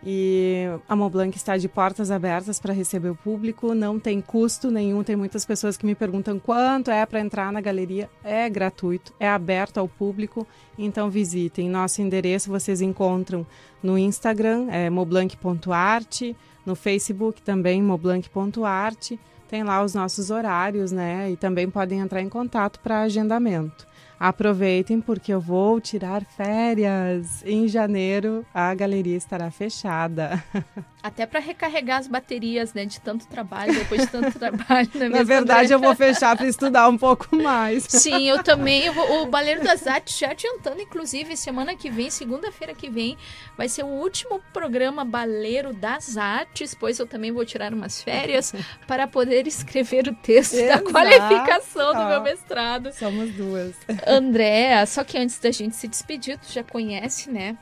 E 0.04 0.66
a 0.86 0.94
Moblanc 0.94 1.34
está 1.34 1.56
de 1.56 1.66
portas 1.66 2.10
abertas 2.10 2.60
para 2.60 2.74
receber 2.74 3.08
o 3.08 3.14
público, 3.14 3.74
não 3.74 3.98
tem 3.98 4.20
custo 4.20 4.70
nenhum. 4.70 5.02
Tem 5.02 5.16
muitas 5.16 5.46
pessoas 5.46 5.78
que 5.78 5.86
me 5.86 5.94
perguntam 5.94 6.38
quanto 6.38 6.90
é 6.90 7.06
para 7.06 7.20
entrar 7.20 7.50
na 7.50 7.62
galeria. 7.62 8.10
É 8.22 8.46
gratuito, 8.50 9.14
é 9.18 9.26
aberto 9.26 9.78
ao 9.78 9.88
público, 9.88 10.46
então 10.78 11.08
visitem. 11.08 11.70
Nosso 11.70 12.02
endereço 12.02 12.50
vocês 12.50 12.82
encontram 12.82 13.46
no 13.82 13.96
Instagram, 13.96 14.68
é 14.70 14.90
moblanc.arte, 14.90 16.36
no 16.66 16.74
Facebook 16.74 17.40
também, 17.40 17.82
moblanc.arte. 17.82 19.18
Tem 19.50 19.64
lá 19.64 19.82
os 19.82 19.94
nossos 19.94 20.30
horários, 20.30 20.92
né? 20.92 21.32
E 21.32 21.36
também 21.36 21.68
podem 21.68 21.98
entrar 21.98 22.22
em 22.22 22.28
contato 22.28 22.78
para 22.78 23.00
agendamento. 23.00 23.84
Aproveitem 24.18 25.00
porque 25.00 25.34
eu 25.34 25.40
vou 25.40 25.80
tirar 25.80 26.24
férias. 26.24 27.42
Em 27.44 27.66
janeiro 27.66 28.46
a 28.54 28.72
galeria 28.72 29.16
estará 29.16 29.50
fechada. 29.50 30.40
Até 31.02 31.24
para 31.24 31.40
recarregar 31.40 31.98
as 31.98 32.06
baterias 32.06 32.74
né, 32.74 32.84
de 32.84 33.00
tanto 33.00 33.26
trabalho, 33.26 33.72
depois 33.74 34.02
de 34.02 34.06
tanto 34.08 34.32
trabalho. 34.38 34.90
é 34.94 34.98
Na 34.98 35.08
mesmo, 35.08 35.24
verdade, 35.24 35.64
André? 35.72 35.74
eu 35.74 35.80
vou 35.80 35.96
fechar 35.96 36.36
para 36.36 36.46
estudar 36.46 36.88
um 36.88 36.98
pouco 36.98 37.34
mais. 37.36 37.84
Sim, 37.88 38.28
eu 38.28 38.42
também. 38.42 38.84
Eu 38.84 38.92
vou- 38.92 39.22
o 39.22 39.26
Baleiro 39.26 39.62
das 39.64 39.86
Artes, 39.86 40.18
já 40.18 40.30
adiantando, 40.32 40.80
inclusive, 40.82 41.36
semana 41.36 41.74
que 41.74 41.90
vem, 41.90 42.10
segunda-feira 42.10 42.74
que 42.74 42.90
vem, 42.90 43.16
vai 43.56 43.68
ser 43.68 43.82
o 43.82 43.88
último 43.88 44.40
programa 44.52 45.04
Baleiro 45.04 45.72
das 45.72 46.16
Artes, 46.18 46.74
pois 46.74 46.98
eu 46.98 47.06
também 47.06 47.32
vou 47.32 47.44
tirar 47.46 47.72
umas 47.72 48.02
férias 48.02 48.52
para 48.86 49.06
poder 49.06 49.46
escrever 49.46 50.06
o 50.08 50.14
texto 50.14 50.56
da 50.56 50.62
Exato. 50.64 50.92
qualificação 50.92 51.94
do 51.94 52.04
meu 52.08 52.20
mestrado. 52.22 52.92
Somos 52.92 53.30
duas. 53.32 53.74
Andréa, 54.06 54.84
só 54.86 55.02
que 55.02 55.16
antes 55.16 55.38
da 55.38 55.50
gente 55.50 55.74
se 55.76 55.88
despedir, 55.88 56.36
tu 56.38 56.52
já 56.52 56.62
conhece, 56.62 57.30
né? 57.30 57.56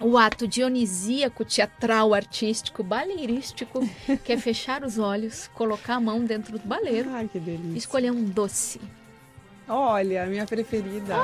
O 0.00 0.16
ato 0.16 0.48
dionisíaco, 0.48 1.44
teatral, 1.44 2.14
artístico, 2.14 2.82
baleirístico, 2.82 3.86
que 4.24 4.32
é 4.32 4.36
fechar 4.38 4.82
os 4.82 4.98
olhos, 4.98 5.48
colocar 5.54 5.96
a 5.96 6.00
mão 6.00 6.24
dentro 6.24 6.58
do 6.58 6.66
baleiro 6.66 7.10
Ai, 7.12 7.28
que 7.30 7.38
delícia. 7.38 7.74
e 7.74 7.78
escolher 7.78 8.10
um 8.10 8.24
doce. 8.24 8.80
Olha, 9.68 10.24
a 10.24 10.26
minha 10.26 10.44
preferida. 10.46 11.14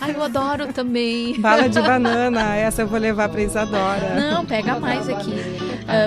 Ai, 0.00 0.14
eu 0.14 0.22
adoro 0.22 0.72
também. 0.72 1.38
Bala 1.38 1.68
de 1.68 1.78
banana, 1.82 2.56
essa 2.56 2.80
eu 2.82 2.86
vou 2.86 2.98
levar 2.98 3.28
para 3.28 3.42
Isadora. 3.42 4.14
Não, 4.14 4.46
pega 4.46 4.78
mais 4.80 5.06
aqui. 5.06 5.34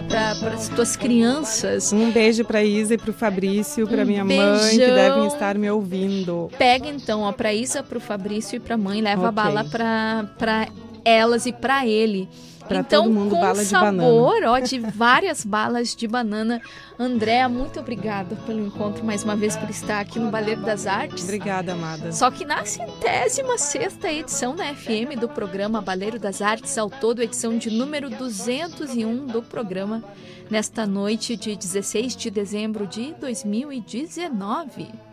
para 0.10 0.54
as 0.56 0.70
tuas 0.70 0.96
crianças. 0.96 1.94
Um 1.94 2.10
beijo 2.10 2.44
para 2.46 2.64
Isa 2.64 2.96
e 2.96 2.98
para 2.98 3.12
o 3.12 3.14
Fabrício, 3.14 3.88
para 3.88 4.02
Um 4.02 4.06
minha 4.08 4.26
mãe, 4.26 4.38
que 4.72 4.78
beijão. 4.78 4.96
devem 4.96 5.28
estar 5.28 5.56
me 5.56 5.70
ouvindo. 5.70 6.50
Pega 6.58 6.88
então, 6.88 7.22
ó, 7.22 7.32
pra 7.32 7.54
Isa, 7.54 7.84
pro 7.84 8.00
Fabrício 8.00 8.56
e 8.56 8.60
pra 8.60 8.76
mãe, 8.76 9.00
leva 9.00 9.28
a 9.28 9.30
Ok. 9.30 9.36
bala 9.36 9.64
pra 9.66 10.68
elas 11.04 11.46
e 11.46 11.54
para 11.54 11.86
ele. 11.86 12.30
Pra 12.68 12.80
então, 12.80 13.04
todo 13.04 13.14
mundo, 13.14 13.36
com 13.36 13.42
bala 13.42 13.62
de 13.62 13.66
sabor, 13.66 14.44
ó, 14.46 14.60
de 14.60 14.80
várias 14.80 15.44
balas 15.44 15.96
de 15.96 16.08
banana. 16.08 16.62
Andréa, 16.98 17.50
muito 17.50 17.80
obrigada 17.80 18.36
pelo 18.46 18.66
encontro 18.66 19.04
mais 19.04 19.24
uma 19.24 19.36
vez 19.36 19.58
por 19.58 19.70
estar 19.70 20.00
aqui 20.00 20.18
no 20.18 20.32
Baleiro 20.32 20.62
das 20.62 20.88
Artes. 20.88 21.24
Obrigada, 21.24 21.74
amada. 21.74 22.12
Só 22.12 22.32
que 22.32 22.46
na 22.46 22.64
centésima 22.66 23.58
sexta 23.58 24.12
edição 24.12 24.56
da 24.56 24.74
FM 24.74 25.20
do 25.20 25.28
programa 25.28 25.82
Baleiro 25.82 26.18
das 26.18 26.42
Artes, 26.42 26.78
ao 26.78 26.90
todo 26.90 27.22
edição 27.22 27.58
de 27.58 27.70
número 27.70 28.10
201 28.10 29.28
do 29.28 29.42
programa, 29.44 30.04
nesta 30.50 30.88
noite 30.88 31.36
de 31.36 31.56
16 31.56 32.16
de 32.16 32.32
dezembro 32.32 32.88
de 32.88 33.14
2019. 33.20 35.13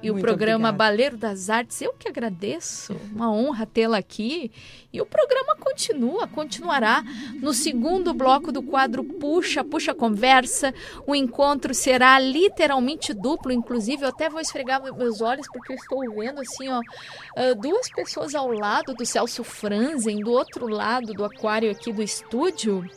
E 0.00 0.10
o 0.10 0.20
programa 0.20 0.68
obrigada. 0.68 0.78
Baleiro 0.78 1.16
das 1.16 1.50
Artes, 1.50 1.80
eu 1.82 1.92
que 1.92 2.08
agradeço, 2.08 2.94
uma 3.12 3.32
honra 3.32 3.66
tê-la 3.66 3.98
aqui. 3.98 4.50
E 4.92 5.00
o 5.00 5.06
programa 5.06 5.56
continua, 5.56 6.28
continuará 6.28 7.02
no 7.40 7.52
segundo 7.52 8.14
bloco 8.14 8.52
do 8.52 8.62
quadro 8.62 9.02
Puxa, 9.02 9.64
Puxa 9.64 9.92
Conversa. 9.92 10.72
O 11.06 11.14
encontro 11.14 11.74
será 11.74 12.18
literalmente 12.18 13.12
duplo, 13.12 13.50
inclusive 13.50 14.04
eu 14.04 14.08
até 14.08 14.30
vou 14.30 14.40
esfregar 14.40 14.82
meus 14.82 15.20
olhos 15.20 15.48
porque 15.52 15.72
eu 15.72 15.76
estou 15.76 16.00
vendo 16.14 16.40
assim, 16.40 16.68
ó, 16.68 16.80
ah, 17.36 17.54
duas 17.54 17.90
pessoas 17.90 18.34
ao 18.34 18.52
lado 18.52 18.94
do 18.94 19.04
Celso 19.04 19.42
Franzen, 19.42 20.20
do 20.20 20.30
outro 20.30 20.68
lado 20.68 21.12
do 21.12 21.24
aquário 21.24 21.70
aqui 21.70 21.92
do 21.92 22.02
estúdio. 22.02 22.88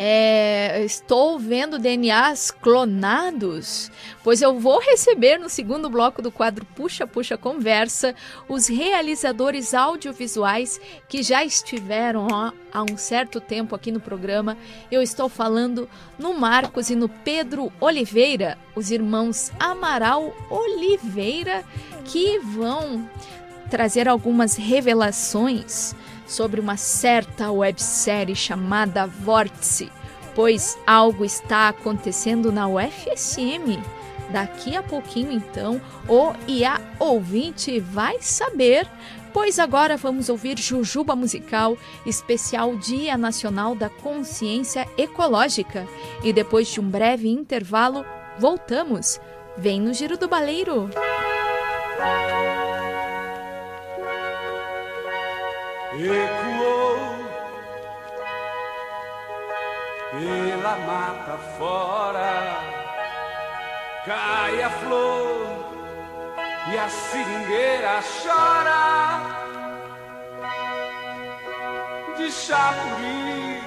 É, 0.00 0.80
estou 0.84 1.40
vendo 1.40 1.76
DNAs 1.76 2.52
clonados, 2.52 3.90
pois 4.22 4.40
eu 4.40 4.56
vou 4.60 4.78
receber 4.78 5.38
no 5.38 5.48
segundo 5.48 5.90
bloco 5.90 6.22
do 6.22 6.30
quadro 6.30 6.64
Puxa 6.64 7.04
Puxa 7.04 7.36
Conversa 7.36 8.14
os 8.48 8.68
realizadores 8.68 9.74
audiovisuais 9.74 10.80
que 11.08 11.20
já 11.20 11.44
estiveram 11.44 12.28
ó, 12.30 12.52
há 12.72 12.82
um 12.84 12.96
certo 12.96 13.40
tempo 13.40 13.74
aqui 13.74 13.90
no 13.90 13.98
programa. 13.98 14.56
Eu 14.88 15.02
estou 15.02 15.28
falando 15.28 15.90
no 16.16 16.32
Marcos 16.32 16.90
e 16.90 16.94
no 16.94 17.08
Pedro 17.08 17.72
Oliveira, 17.80 18.56
os 18.76 18.92
irmãos 18.92 19.50
Amaral 19.58 20.32
Oliveira, 20.48 21.64
que 22.04 22.38
vão 22.38 23.10
trazer 23.68 24.08
algumas 24.08 24.54
revelações 24.54 25.92
sobre 26.28 26.60
uma 26.60 26.76
certa 26.76 27.50
websérie 27.50 28.36
chamada 28.36 29.06
Vórtice, 29.06 29.90
pois 30.34 30.78
algo 30.86 31.24
está 31.24 31.68
acontecendo 31.68 32.52
na 32.52 32.68
UFSM. 32.68 33.82
Daqui 34.30 34.76
a 34.76 34.82
pouquinho, 34.82 35.32
então, 35.32 35.80
o 36.06 36.34
IA 36.46 36.78
ouvinte 36.98 37.80
vai 37.80 38.18
saber, 38.20 38.86
pois 39.32 39.58
agora 39.58 39.96
vamos 39.96 40.28
ouvir 40.28 40.58
Jujuba 40.58 41.16
Musical, 41.16 41.78
especial 42.04 42.76
Dia 42.76 43.16
Nacional 43.16 43.74
da 43.74 43.88
Consciência 43.88 44.86
Ecológica. 44.98 45.88
E 46.22 46.30
depois 46.30 46.68
de 46.68 46.78
um 46.78 46.88
breve 46.88 47.28
intervalo, 47.28 48.04
voltamos. 48.38 49.18
Vem 49.56 49.80
no 49.80 49.94
Giro 49.94 50.18
do 50.18 50.28
Baleiro. 50.28 50.90
Ecoou 56.06 57.28
pela 60.12 60.76
mata 60.76 61.38
fora, 61.58 62.60
cai 64.04 64.62
a 64.62 64.70
flor 64.70 65.68
e 66.72 66.78
a 66.78 66.88
seringueira 66.88 68.00
chora 68.22 69.20
de 72.16 72.30
chapuri, 72.30 73.62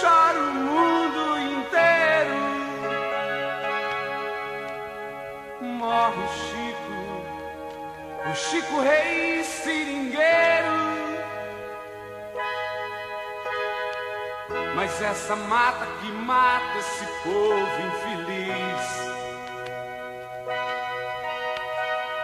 chora 0.00 0.38
o 0.38 0.54
mundo 0.54 1.38
inteiro, 1.38 2.40
morre 5.60 6.28
Chico. 6.28 6.80
O 8.30 8.34
Chico 8.34 8.80
Rei 8.82 9.42
Seringueiro 9.42 10.59
Mas 14.80 15.02
essa 15.02 15.36
mata 15.36 15.86
que 16.00 16.10
mata 16.10 16.78
esse 16.78 17.04
povo 17.22 17.82
infeliz. 17.86 19.10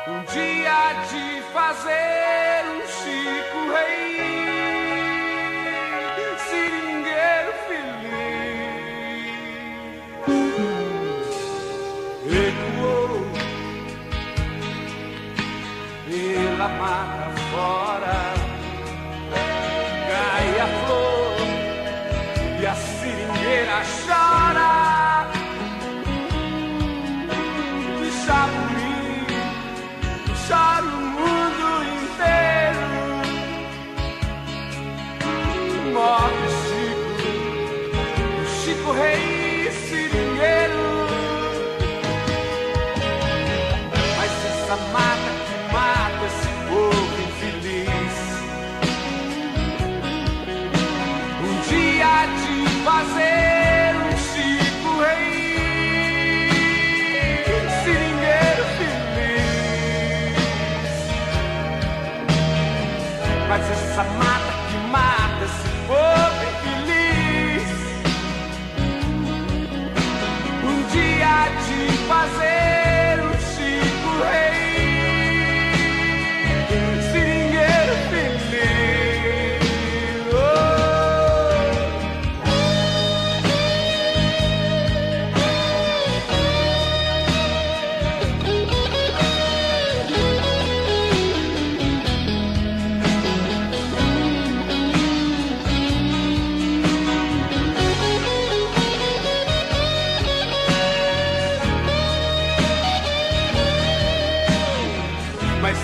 Um 0.09 0.25
dia 0.33 0.95
de 1.11 1.43
fazer 1.53 2.65
um 2.65 2.81
Chico 2.87 3.73
Rei 3.75 4.06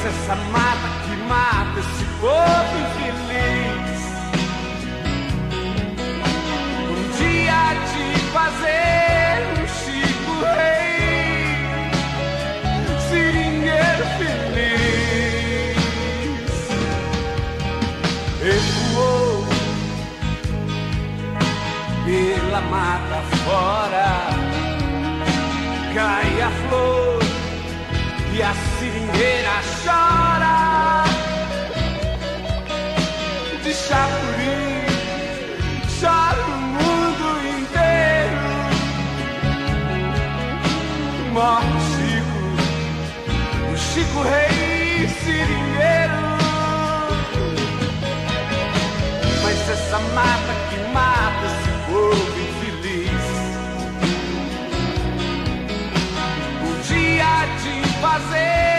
Mas 0.05 0.17
essa 0.17 0.35
mata 0.35 0.89
que 1.05 1.15
mata 1.29 1.79
esse 1.79 2.05
povo 2.21 2.75
infeliz. 2.83 4.03
Um 6.91 7.03
dia 7.19 7.63
de 7.93 8.05
fazer 8.33 9.35
um 9.53 9.63
Chico 9.69 10.35
Rei 10.57 11.87
Seringueiro 13.09 14.05
feliz. 14.19 14.91
Ecoou 18.43 19.47
pela 22.05 22.61
mata 22.63 23.19
fora 23.45 24.11
Cai 25.95 26.33
a 26.41 26.51
flor 26.69 27.23
e 28.35 28.43
a 28.43 28.53
seringueira 28.79 29.72
Morre 41.43 41.67
Chico, 41.91 42.39
o 43.73 43.77
Chico 43.77 44.23
Rei 44.23 45.09
Seringueiro. 45.09 46.23
essa 49.73 49.99
mata 50.15 50.53
que 50.71 50.77
mata 50.93 51.45
esse 51.47 51.71
povo 51.91 52.39
infeliz. 52.39 53.27
O 56.63 56.71
dia 56.87 57.35
de 57.61 57.75
fazer 58.01 58.72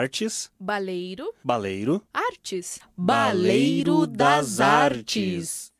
Artes, 0.00 0.50
Baleiro, 0.58 1.30
baleiro, 1.44 2.02
artes. 2.10 2.80
Baleiro 2.96 4.06
das 4.06 4.58
Artes. 4.58 5.70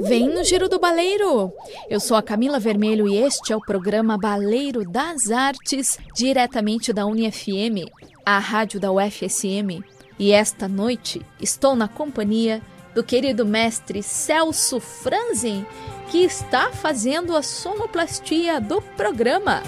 Vem 0.00 0.30
no 0.30 0.42
Giro 0.42 0.70
do 0.70 0.78
Baleiro! 0.80 1.52
Eu 1.90 2.00
sou 2.00 2.16
a 2.16 2.22
Camila 2.22 2.58
Vermelho 2.58 3.06
e 3.06 3.18
este 3.18 3.52
é 3.52 3.56
o 3.56 3.60
programa 3.60 4.16
Baleiro 4.16 4.82
das 4.82 5.30
Artes, 5.30 5.98
diretamente 6.14 6.94
da 6.94 7.04
UniFM, 7.04 7.92
a 8.24 8.38
rádio 8.38 8.80
da 8.80 8.90
UFSM. 8.90 9.84
E 10.18 10.32
esta 10.32 10.66
noite 10.66 11.20
estou 11.38 11.76
na 11.76 11.88
companhia 11.88 12.62
do 12.94 13.04
querido 13.04 13.44
mestre 13.44 14.02
Celso 14.02 14.80
Franzen, 14.80 15.66
que 16.10 16.18
está 16.24 16.70
fazendo 16.70 17.36
a 17.36 17.42
sonoplastia 17.42 18.60
do 18.60 18.80
programa. 18.80 19.62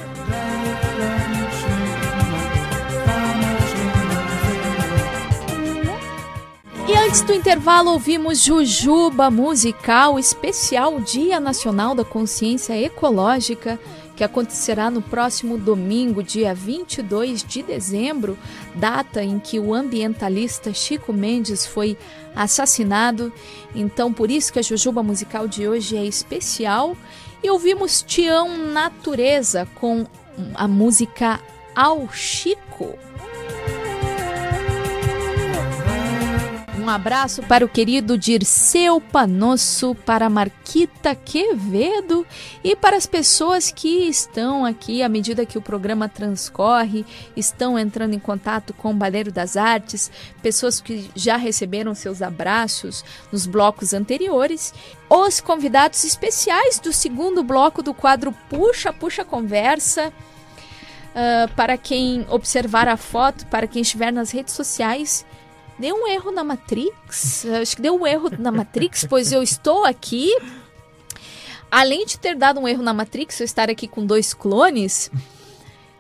E 6.89 6.95
antes 6.97 7.20
do 7.22 7.32
intervalo, 7.32 7.91
ouvimos 7.91 8.39
Jujuba 8.39 9.28
Musical 9.28 10.20
Especial 10.20 11.01
Dia 11.01 11.41
Nacional 11.41 11.97
da 11.97 12.05
Consciência 12.05 12.80
Ecológica, 12.80 13.76
que 14.14 14.22
acontecerá 14.22 14.89
no 14.89 15.03
próximo 15.03 15.59
domingo, 15.59 16.22
dia 16.22 16.55
22 16.55 17.43
de 17.43 17.62
dezembro, 17.62 18.39
data 18.74 19.22
em 19.22 19.41
que 19.41 19.59
o 19.59 19.74
ambientalista 19.74 20.72
Chico 20.72 21.12
Mendes 21.12 21.66
foi 21.66 21.99
assassinado. 22.37 23.32
Então, 23.74 24.12
por 24.12 24.30
isso 24.30 24.53
que 24.53 24.59
a 24.59 24.62
Jujuba 24.62 25.03
Musical 25.03 25.49
de 25.49 25.66
hoje 25.66 25.97
é 25.97 26.05
especial. 26.05 26.97
E 27.43 27.51
ouvimos 27.51 28.03
Tião 28.03 28.57
Natureza 28.57 29.66
com 29.74 30.07
a 30.55 30.68
música 30.68 31.41
Ao 31.74 32.09
Chico. 32.12 33.05
Um 36.87 36.89
abraço 36.89 37.43
para 37.43 37.64
o 37.64 37.68
querido 37.68 38.16
Dirceu 38.16 39.01
Panosso, 39.01 39.93
para 40.07 40.30
Marquita 40.30 41.16
Quevedo 41.16 42.24
e 42.62 42.76
para 42.76 42.97
as 42.97 43.07
pessoas 43.07 43.72
que 43.72 44.07
estão 44.09 44.64
aqui 44.64 45.03
à 45.03 45.09
medida 45.09 45.45
que 45.45 45.59
o 45.59 45.61
programa 45.61 46.09
transcorre, 46.09 47.05
estão 47.37 47.76
entrando 47.76 48.14
em 48.14 48.20
contato 48.20 48.72
com 48.72 48.93
o 48.93 48.95
Baleiro 48.95 49.32
das 49.32 49.57
Artes, 49.57 50.12
pessoas 50.41 50.80
que 50.80 51.11
já 51.16 51.37
receberam 51.37 51.93
seus 51.93 52.22
abraços 52.22 53.05
nos 53.32 53.47
blocos 53.47 53.93
anteriores, 53.93 54.72
os 55.11 55.41
convidados 55.41 56.05
especiais 56.05 56.78
do 56.78 56.93
segundo 56.93 57.43
bloco 57.43 57.82
do 57.82 57.93
quadro 57.93 58.30
Puxa, 58.49 58.93
Puxa 58.93 59.24
Conversa. 59.24 60.12
Uh, 61.16 61.53
para 61.57 61.76
quem 61.76 62.26
observar 62.28 62.87
a 62.87 62.97
foto, 62.97 63.45
para 63.47 63.66
quem 63.66 63.82
estiver 63.82 64.12
nas 64.12 64.30
redes 64.30 64.55
sociais, 64.55 65.24
deu 65.79 65.95
um 65.95 66.07
erro 66.07 66.31
na 66.31 66.45
Matrix. 66.45 67.47
Acho 67.61 67.77
que 67.77 67.83
deu 67.83 67.95
um 67.99 68.07
erro 68.07 68.31
na 68.39 68.51
Matrix, 68.51 69.07
pois 69.09 69.33
eu 69.33 69.43
estou 69.43 69.85
aqui. 69.85 70.31
Além 71.70 72.07
de 72.07 72.18
ter 72.18 72.35
dado 72.35 72.61
um 72.61 72.68
erro 72.68 72.83
na 72.83 72.95
Matrix, 72.95 73.41
eu 73.41 73.45
estar 73.45 73.68
aqui 73.68 73.89
com 73.89 74.07
dois 74.07 74.33
clones, 74.33 75.11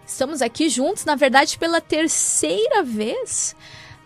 estamos 0.06 0.40
aqui 0.40 0.68
juntos, 0.68 1.04
na 1.04 1.16
verdade, 1.16 1.58
pela 1.58 1.80
terceira 1.80 2.82
vez 2.82 3.56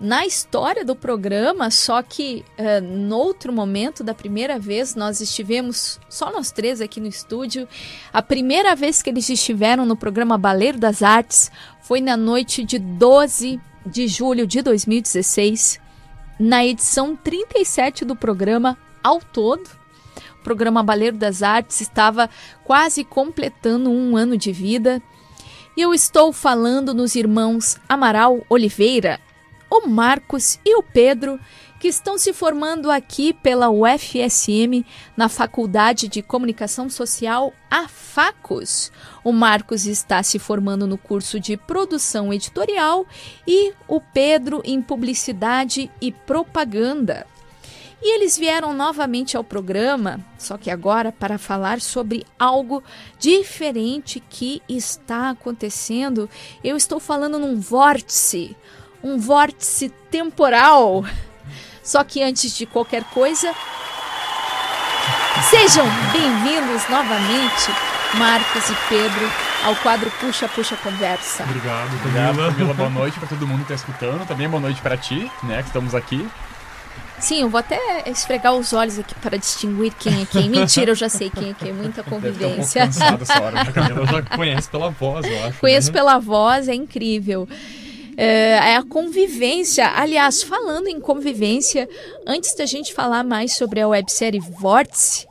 na 0.00 0.24
história 0.24 0.82
do 0.82 0.96
programa, 0.96 1.70
só 1.70 2.02
que 2.02 2.42
uh, 2.58 2.80
no 2.80 3.18
outro 3.18 3.52
momento 3.52 4.02
da 4.02 4.14
primeira 4.14 4.58
vez 4.58 4.94
nós 4.94 5.20
estivemos 5.20 6.00
só 6.08 6.32
nós 6.32 6.50
três 6.50 6.80
aqui 6.80 6.98
no 6.98 7.06
estúdio. 7.06 7.68
A 8.10 8.22
primeira 8.22 8.74
vez 8.74 9.02
que 9.02 9.10
eles 9.10 9.28
estiveram 9.28 9.84
no 9.84 9.94
programa 9.94 10.38
Baleiro 10.38 10.78
das 10.78 11.02
Artes 11.02 11.52
foi 11.82 12.00
na 12.00 12.16
noite 12.16 12.64
de 12.64 12.78
12 12.78 13.60
de 13.84 14.06
julho 14.06 14.46
de 14.46 14.62
2016, 14.62 15.80
na 16.38 16.64
edição 16.64 17.16
37 17.16 18.04
do 18.04 18.14
programa 18.14 18.76
ao 19.02 19.20
todo. 19.20 19.68
O 20.40 20.42
programa 20.42 20.82
Baleiro 20.82 21.16
das 21.16 21.42
Artes 21.42 21.80
estava 21.80 22.28
quase 22.64 23.04
completando 23.04 23.90
um 23.90 24.16
ano 24.16 24.36
de 24.36 24.52
vida. 24.52 25.02
E 25.76 25.80
eu 25.82 25.94
estou 25.94 26.32
falando 26.32 26.92
nos 26.92 27.14
irmãos 27.14 27.78
Amaral 27.88 28.44
Oliveira, 28.48 29.20
o 29.70 29.86
Marcos 29.86 30.58
e 30.64 30.76
o 30.76 30.82
Pedro, 30.82 31.38
que 31.80 31.88
estão 31.88 32.18
se 32.18 32.34
formando 32.34 32.90
aqui 32.90 33.32
pela 33.32 33.70
UFSM 33.70 34.84
na 35.16 35.30
Faculdade 35.30 36.08
de 36.08 36.20
Comunicação 36.20 36.90
Social, 36.90 37.54
a 37.70 37.88
Facos. 37.88 38.92
O 39.24 39.32
Marcos 39.32 39.86
está 39.86 40.22
se 40.22 40.38
formando 40.38 40.86
no 40.86 40.98
curso 40.98 41.40
de 41.40 41.56
Produção 41.56 42.34
Editorial 42.34 43.06
e 43.46 43.72
o 43.88 43.98
Pedro 43.98 44.60
em 44.62 44.82
Publicidade 44.82 45.90
e 46.02 46.12
Propaganda. 46.12 47.26
E 48.02 48.14
eles 48.14 48.36
vieram 48.36 48.74
novamente 48.74 49.36
ao 49.36 49.44
programa, 49.44 50.20
só 50.38 50.58
que 50.58 50.70
agora 50.70 51.10
para 51.10 51.38
falar 51.38 51.80
sobre 51.80 52.26
algo 52.38 52.82
diferente 53.18 54.22
que 54.28 54.62
está 54.68 55.30
acontecendo. 55.30 56.28
Eu 56.62 56.76
estou 56.76 57.00
falando 57.00 57.38
num 57.38 57.58
vórtice, 57.58 58.54
um 59.02 59.18
vórtice 59.18 59.88
temporal. 60.10 61.04
Só 61.90 62.04
que 62.04 62.22
antes 62.22 62.56
de 62.56 62.66
qualquer 62.66 63.02
coisa, 63.02 63.52
sejam 65.50 65.84
bem-vindos 66.12 66.88
novamente, 66.88 67.72
Marcos 68.14 68.70
e 68.70 68.76
Pedro, 68.88 69.28
ao 69.64 69.74
quadro 69.74 70.08
Puxa 70.20 70.46
Puxa 70.46 70.76
Conversa. 70.76 71.42
Obrigado, 71.42 71.92
Obrigado, 71.96 72.36
Camila. 72.36 72.52
Camila. 72.52 72.74
Boa 72.78 72.90
noite 72.90 73.18
para 73.18 73.28
todo 73.28 73.44
mundo 73.44 73.66
que 73.66 73.72
está 73.72 73.74
escutando. 73.74 74.24
Também 74.24 74.48
boa 74.48 74.60
noite 74.60 74.80
para 74.80 74.96
ti, 74.96 75.28
né, 75.42 75.62
que 75.62 75.66
estamos 75.66 75.92
aqui. 75.92 76.24
Sim, 77.18 77.42
eu 77.42 77.50
vou 77.50 77.58
até 77.58 78.04
esfregar 78.06 78.54
os 78.54 78.72
olhos 78.72 78.96
aqui 78.96 79.14
para 79.16 79.36
distinguir 79.36 79.92
quem 79.98 80.22
é 80.22 80.26
quem. 80.26 80.48
Mentira, 80.48 80.92
eu 80.92 80.94
já 80.94 81.08
sei 81.08 81.28
quem 81.28 81.50
é 81.50 81.54
quem. 81.54 81.72
Muita 81.72 82.04
Deve 82.04 82.16
estar 82.16 82.16
um 82.16 82.20
pouco 82.20 82.38
convivência. 82.38 82.86
cansado 82.86 83.22
essa 83.22 83.42
hora. 83.42 83.62
A 83.62 83.72
Camila 83.72 84.06
já 84.08 84.22
conhece 84.22 84.70
pela 84.70 84.90
voz, 84.90 85.26
eu 85.26 85.44
acho. 85.44 85.58
Conheço 85.58 85.88
né? 85.88 85.92
pela 85.92 86.20
voz, 86.20 86.68
é 86.68 86.74
incrível. 86.74 87.48
É, 88.22 88.72
é 88.72 88.76
a 88.76 88.82
convivência. 88.82 89.86
Aliás, 89.88 90.42
falando 90.42 90.88
em 90.88 91.00
convivência, 91.00 91.88
antes 92.26 92.54
da 92.54 92.66
gente 92.66 92.92
falar 92.92 93.24
mais 93.24 93.56
sobre 93.56 93.80
a 93.80 93.88
websérie 93.88 94.40
Vórtice, 94.40 95.26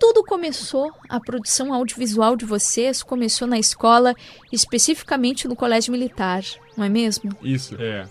tudo 0.00 0.24
começou, 0.24 0.92
a 1.08 1.18
produção 1.18 1.72
audiovisual 1.72 2.36
de 2.36 2.44
vocês 2.44 3.02
começou 3.02 3.48
na 3.48 3.58
escola, 3.58 4.14
especificamente 4.52 5.48
no 5.48 5.56
Colégio 5.56 5.92
Militar, 5.92 6.42
não 6.76 6.84
é 6.84 6.88
mesmo? 6.88 7.30
Isso. 7.42 7.76
É. 7.80 8.06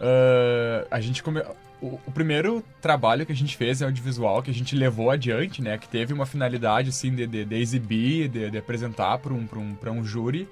Ah, 0.00 0.86
a 0.90 1.00
gente 1.00 1.22
come... 1.22 1.40
o, 1.80 1.98
o 2.06 2.12
primeiro 2.12 2.64
trabalho 2.80 3.24
que 3.24 3.32
a 3.32 3.36
gente 3.36 3.56
fez 3.56 3.80
em 3.80 3.84
audiovisual, 3.84 4.42
que 4.42 4.50
a 4.50 4.54
gente 4.54 4.74
levou 4.74 5.10
adiante, 5.10 5.62
né? 5.62 5.78
Que 5.78 5.88
teve 5.88 6.12
uma 6.12 6.26
finalidade, 6.26 6.90
assim, 6.90 7.14
de, 7.14 7.26
de, 7.26 7.44
de 7.44 7.56
exibir, 7.56 8.28
de, 8.28 8.50
de 8.50 8.58
apresentar 8.58 9.18
para 9.18 9.32
um, 9.32 9.46
pra 9.46 9.58
um, 9.58 9.74
pra 9.74 9.92
um 9.92 10.04
júri, 10.04 10.48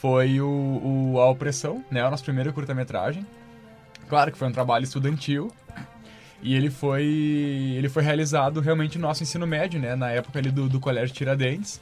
foi 0.00 0.40
o, 0.40 1.12
o 1.14 1.20
A 1.20 1.28
Opressão, 1.28 1.84
né? 1.90 2.04
O 2.06 2.10
nosso 2.10 2.24
primeiro 2.24 2.52
curta-metragem. 2.52 3.26
Claro 4.08 4.32
que 4.32 4.38
foi 4.38 4.48
um 4.48 4.52
trabalho 4.52 4.82
estudantil, 4.82 5.52
e 6.42 6.54
ele 6.54 6.70
foi, 6.70 7.04
ele 7.76 7.88
foi 7.88 8.02
realizado 8.02 8.60
realmente 8.60 8.98
no 8.98 9.06
nosso 9.06 9.22
ensino 9.22 9.46
médio, 9.46 9.78
né? 9.78 9.94
Na 9.94 10.10
época 10.10 10.38
ali 10.38 10.50
do, 10.50 10.68
do 10.68 10.80
Colégio 10.80 11.14
Tiradentes. 11.14 11.80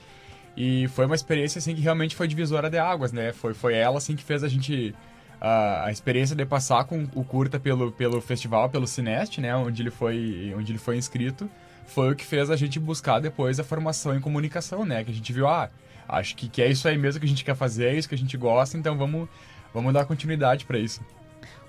E 0.56 0.88
foi 0.88 1.06
uma 1.06 1.14
experiência, 1.14 1.60
assim, 1.60 1.74
que 1.74 1.80
realmente 1.80 2.16
foi 2.16 2.26
divisora 2.26 2.68
de 2.68 2.76
águas, 2.76 3.12
né? 3.12 3.32
Foi, 3.32 3.54
foi 3.54 3.74
ela, 3.74 3.98
assim, 3.98 4.16
que 4.16 4.24
fez 4.24 4.42
a 4.42 4.48
gente... 4.48 4.94
A, 5.40 5.84
a 5.84 5.92
experiência 5.92 6.34
de 6.34 6.44
passar 6.44 6.82
com 6.82 7.06
o 7.14 7.22
curta 7.22 7.60
pelo, 7.60 7.92
pelo 7.92 8.20
festival, 8.20 8.68
pelo 8.68 8.88
Cinest, 8.88 9.40
né? 9.40 9.54
Onde 9.54 9.82
ele, 9.82 9.90
foi, 9.90 10.52
onde 10.56 10.72
ele 10.72 10.78
foi 10.80 10.96
inscrito. 10.96 11.48
Foi 11.86 12.10
o 12.10 12.16
que 12.16 12.26
fez 12.26 12.50
a 12.50 12.56
gente 12.56 12.80
buscar 12.80 13.20
depois 13.20 13.60
a 13.60 13.64
formação 13.64 14.16
em 14.16 14.20
comunicação, 14.20 14.84
né? 14.84 15.04
Que 15.04 15.12
a 15.12 15.14
gente 15.14 15.32
viu, 15.32 15.46
ah, 15.46 15.70
acho 16.08 16.34
que, 16.34 16.48
que 16.48 16.62
é 16.62 16.70
isso 16.70 16.88
aí 16.88 16.96
mesmo 16.96 17.20
que 17.20 17.26
a 17.26 17.28
gente 17.28 17.44
quer 17.44 17.54
fazer, 17.54 17.86
é 17.86 17.94
isso 17.94 18.08
que 18.08 18.14
a 18.14 18.18
gente 18.18 18.36
gosta, 18.36 18.76
então 18.76 18.96
vamos, 18.96 19.28
vamos 19.72 19.92
dar 19.92 20.04
continuidade 20.04 20.64
para 20.64 20.78
isso 20.78 21.00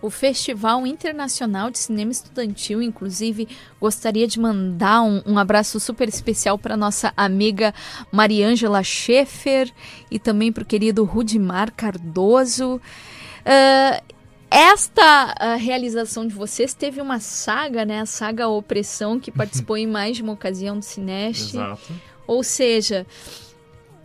o 0.02 0.10
Festival 0.10 0.88
Internacional 0.88 1.70
de 1.70 1.80
Cinema 1.80 2.12
Estudantil. 2.12 2.82
Inclusive, 2.82 3.48
gostaria 3.80 4.28
de 4.28 4.40
mandar 4.40 5.02
um, 5.02 5.22
um 5.26 5.38
abraço 5.38 5.80
super 5.80 6.08
especial 6.08 6.58
para 6.58 6.78
nossa 6.78 7.14
amiga 7.18 7.74
Mariângela 8.12 8.82
Schaefer 8.84 9.72
e 10.10 10.18
também 10.18 10.52
para 10.52 10.64
o 10.64 10.66
querido 10.66 11.04
Rudimar 11.04 11.74
Cardoso. 11.74 12.76
Uh, 12.76 14.20
esta 14.50 15.36
uh, 15.40 15.60
realização 15.60 16.26
de 16.26 16.34
vocês 16.34 16.74
teve 16.74 17.02
uma 17.02 17.20
saga, 17.20 17.86
né? 17.86 18.02
A 18.02 18.06
saga 18.06 18.48
Opressão, 18.48 19.20
que 19.20 19.32
participou 19.32 19.78
em 19.78 19.88
mais 19.88 20.16
de 20.16 20.24
uma 20.24 20.34
ocasião 20.34 20.80
do 20.80 20.86
Cineste. 20.86 21.58
Exato. 21.58 21.94
Ou 22.26 22.44
seja, 22.44 23.06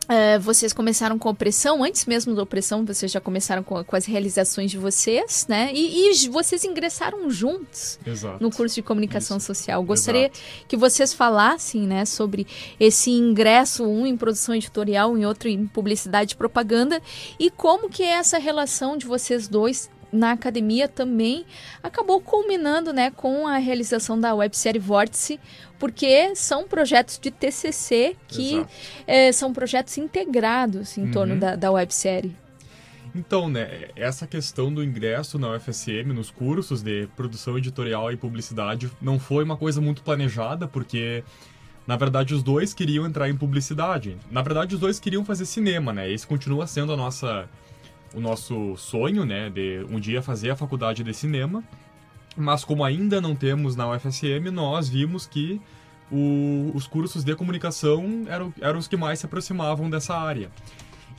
Uh, 0.05 0.39
vocês 0.41 0.73
começaram 0.73 1.19
com 1.19 1.29
a 1.29 1.33
opressão, 1.33 1.83
antes 1.83 2.05
mesmo 2.05 2.35
da 2.35 2.43
opressão, 2.43 2.85
vocês 2.85 3.11
já 3.11 3.21
começaram 3.21 3.63
com, 3.63 3.83
com 3.83 3.97
as 3.97 4.05
realizações 4.05 4.71
de 4.71 4.77
vocês, 4.77 5.47
né? 5.49 5.71
E, 5.73 6.11
e 6.11 6.29
vocês 6.29 6.63
ingressaram 6.65 7.31
juntos 7.31 7.99
Exato. 8.07 8.43
no 8.43 8.51
curso 8.51 8.75
de 8.75 8.83
comunicação 8.83 9.39
Isso. 9.39 9.47
social. 9.47 9.83
Gostaria 9.83 10.27
Exato. 10.27 10.41
que 10.69 10.77
vocês 10.77 11.15
falassem, 11.15 11.83
né, 11.87 12.05
sobre 12.05 12.47
esse 12.79 13.11
ingresso, 13.11 13.85
um 13.85 14.07
em 14.07 14.17
produção 14.17 14.55
editorial, 14.55 15.17
em 15.17 15.25
outro 15.25 15.49
em 15.49 15.67
publicidade 15.67 16.35
e 16.35 16.37
propaganda, 16.37 17.01
e 17.39 17.51
como 17.51 17.89
que 17.89 18.03
é 18.03 18.17
essa 18.17 18.37
relação 18.39 18.99
de 18.99 19.07
vocês 19.07 19.49
dois 19.49 19.89
na 20.15 20.33
academia 20.33 20.89
também 20.89 21.45
acabou 21.83 22.21
culminando 22.21 22.93
né, 22.93 23.11
com 23.11 23.47
a 23.47 23.59
realização 23.59 24.19
da 24.19 24.35
websérie 24.35 24.81
Vórtice, 24.81 25.41
porque 25.79 26.35
são 26.35 26.67
projetos 26.67 27.19
de 27.19 27.31
TCC 27.31 28.17
que 28.29 28.65
é, 29.07 29.33
são 29.33 29.53
projetos 29.53 29.99
integrados 29.99 30.97
em 30.97 31.05
uhum. 31.05 31.11
torno 31.11 31.37
da, 31.37 31.57
da 31.57 31.71
websérie. 31.71 32.35
Então, 33.15 33.49
né, 33.49 33.89
essa 33.95 34.27
questão 34.27 34.75
do 34.75 34.83
ingresso 34.83 35.39
na 35.39 35.55
UFSM, 35.55 36.13
nos 36.13 36.31
cursos 36.33 36.83
de 36.83 37.07
produção 37.15 37.57
editorial 37.57 38.11
e 38.11 38.17
publicidade, 38.17 38.91
não 39.01 39.21
foi 39.21 39.45
uma 39.45 39.57
coisa 39.57 39.81
muito 39.81 40.03
planejada, 40.03 40.67
porque, 40.67 41.23
na 41.87 41.97
verdade, 41.97 42.35
os 42.35 42.43
dois 42.43 42.75
queriam 42.75 43.07
entrar 43.07 43.29
em 43.29 43.37
publicidade. 43.37 44.17
Na 44.33 44.43
verdade, 44.43 44.75
os 44.75 44.81
dois 44.81 44.99
queriam 44.99 45.25
fazer 45.25 45.47
cinema, 45.47 45.93
né? 45.93 46.11
Esse 46.11 46.27
continua 46.27 46.67
sendo 46.67 46.93
a 46.93 46.97
nossa 46.97 47.49
o 48.15 48.21
nosso 48.21 48.77
sonho, 48.77 49.25
né, 49.25 49.51
de 49.51 49.85
um 49.91 49.99
dia 49.99 50.23
fazer 50.23 50.51
a 50.51 50.57
faculdade 50.57 51.03
de 51.03 51.15
cinema. 51.15 51.63
Mas 52.37 52.65
como 52.65 52.85
ainda 52.85 53.21
não 53.21 53.35
temos 53.35 53.77
na 53.77 53.89
UFSM, 53.91 54.51
nós 54.53 54.89
vimos 54.89 55.27
que 55.27 55.61
o, 56.11 56.73
os 56.75 56.87
cursos 56.87 57.25
de 57.25 57.35
comunicação 57.35 58.25
eram, 58.29 58.53
eram 58.61 58.79
os 58.79 58.89
que 58.89 58.97
mais 58.97 59.21
se 59.21 59.27
aproximavam 59.27 59.89
dessa 59.89 60.17
área. 60.17 60.51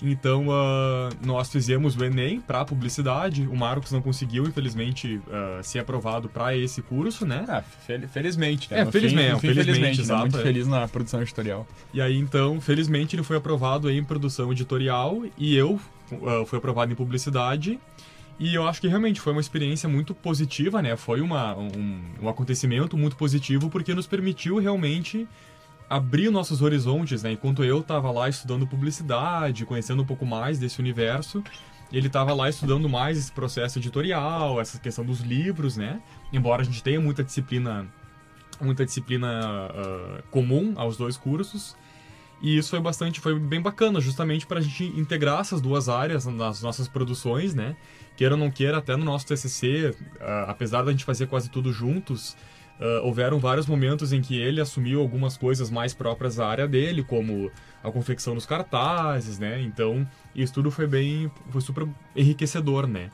Então, 0.02 0.48
uh, 0.48 1.10
nós 1.26 1.50
fizemos 1.50 1.96
o 1.96 2.04
Enem 2.04 2.41
para 2.41 2.66
publicidade. 2.66 3.48
O 3.48 3.56
Marcos 3.56 3.91
não 3.91 4.02
conseguiu, 4.02 4.43
infelizmente, 4.43 5.16
uh, 5.28 5.64
ser 5.64 5.80
aprovado 5.80 6.28
para 6.28 6.56
esse 6.56 6.82
curso, 6.82 7.26
né? 7.26 7.46
Ah, 7.48 7.62
fel 7.62 8.02
felizmente, 8.10 8.70
né? 8.72 8.82
É, 8.82 8.86
felizmente, 8.86 9.39
fim, 9.39 9.48
felizmente, 9.48 9.66
felizmente 9.66 10.08
né? 10.08 10.16
Muito 10.18 10.38
feliz 10.39 10.68
na 10.68 10.88
produção 10.88 11.22
editorial. 11.22 11.66
E 11.93 12.02
aí, 12.02 12.18
então, 12.18 12.60
felizmente, 12.60 13.16
ele 13.16 13.24
foi 13.24 13.38
aprovado 13.38 13.89
em 13.89 14.04
produção 14.04 14.52
editorial 14.52 15.24
e 15.38 15.56
eu 15.56 15.80
uh, 16.12 16.45
fui 16.45 16.58
aprovado 16.58 16.91
em 16.91 16.95
publicidade. 16.95 17.80
E 18.38 18.53
eu 18.53 18.68
acho 18.68 18.82
que 18.82 18.88
realmente 18.88 19.22
foi 19.22 19.32
uma 19.32 19.39
experiência 19.39 19.88
muito 19.88 20.14
positiva, 20.14 20.82
né? 20.82 20.97
Foi 20.97 21.22
uma, 21.22 21.56
um, 21.56 22.01
um 22.22 22.30
acontecimento 22.30 22.97
muito 22.97 23.16
positivo 23.16 23.70
porque 23.70 23.93
nos 23.93 24.08
permitiu 24.08 24.58
realmente 24.58 25.26
abrir 25.89 26.30
nossos 26.30 26.62
horizontes, 26.62 27.24
né? 27.24 27.32
Enquanto 27.32 27.64
eu 27.64 27.80
estava 27.80 28.12
lá 28.12 28.28
estudando 28.28 28.68
publicidade, 28.68 29.66
conhecendo 29.66 30.01
um 30.01 30.06
pouco 30.06 30.26
mais 30.26 30.60
desse 30.60 30.80
universo, 30.80 31.43
ele 31.93 32.08
estava 32.08 32.34
lá 32.34 32.49
estudando 32.49 32.89
mais 32.89 33.18
esse 33.18 33.32
processo 33.32 33.80
editorial, 33.80 34.60
essa 34.60 34.80
questão 34.80 35.06
dos 35.06 35.22
livros, 35.22 35.78
né? 35.78 36.01
Embora 36.34 36.62
a 36.62 36.66
gente 36.66 36.84
tenha 36.84 36.99
muita 36.99 37.24
disciplina, 37.24 37.88
muita 38.60 38.86
disciplina 38.86 39.70
uh, 39.70 40.24
comum 40.30 40.74
aos 40.76 40.97
dois 40.97 41.16
cursos, 41.16 41.76
e 42.42 42.58
isso 42.58 42.70
foi 42.70 42.80
bastante, 42.80 43.20
foi 43.20 43.40
bem 43.40 43.62
bacana, 43.62 44.00
justamente 44.00 44.46
para 44.46 44.60
a 44.60 44.62
gente 44.62 44.86
integrar 45.00 45.40
essas 45.40 45.62
duas 45.62 45.90
áreas 45.90 46.26
nas 46.26 46.62
nossas 46.62 46.88
produções, 46.88 47.54
né? 47.54 47.76
Queira 48.16 48.36
ou 48.36 48.40
não 48.40 48.52
queira, 48.52 48.78
até 48.78 48.96
no 48.96 49.06
nosso 49.06 49.26
TCC, 49.26 49.96
ah, 50.20 50.46
apesar 50.50 50.84
da 50.84 50.92
gente 50.92 51.06
fazer 51.06 51.28
quase 51.28 51.50
tudo 51.50 51.72
juntos, 51.72 52.36
Uh, 52.78 53.00
houveram 53.06 53.40
vários 53.40 53.68
momentos 53.68 54.12
em 54.12 54.22
que 54.22 54.38
ele 54.38 54.60
assumiu 54.60 55.00
algumas 55.00 55.38
coisas 55.38 55.70
mais 55.70 55.94
próprias 55.94 56.36
da 56.36 56.46
área 56.46 56.68
dele, 56.68 57.04
como 57.04 57.50
a 57.82 57.90
confecção 57.90 58.36
dos 58.36 58.46
cartazes, 58.46 59.40
né? 59.40 59.62
Então, 59.62 60.06
isso 60.36 60.56
tudo 60.56 60.70
foi 60.70 60.86
bem, 60.86 61.32
foi 61.52 61.62
super 61.62 61.88
enriquecedor, 62.14 62.86
né? 62.86 63.12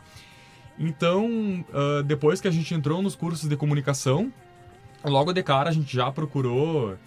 Então, 0.79 1.63
uh, 1.69 2.01
depois 2.01 2.41
que 2.41 2.47
a 2.47 2.51
gente 2.51 2.73
entrou 2.73 3.03
nos 3.03 3.15
cursos 3.15 3.47
de 3.47 3.55
comunicação, 3.55 4.33
logo 5.05 5.31
de 5.31 5.43
cara 5.43 5.69
a 5.69 5.73
gente 5.73 5.95
já 5.95 6.11
procurou 6.11 6.97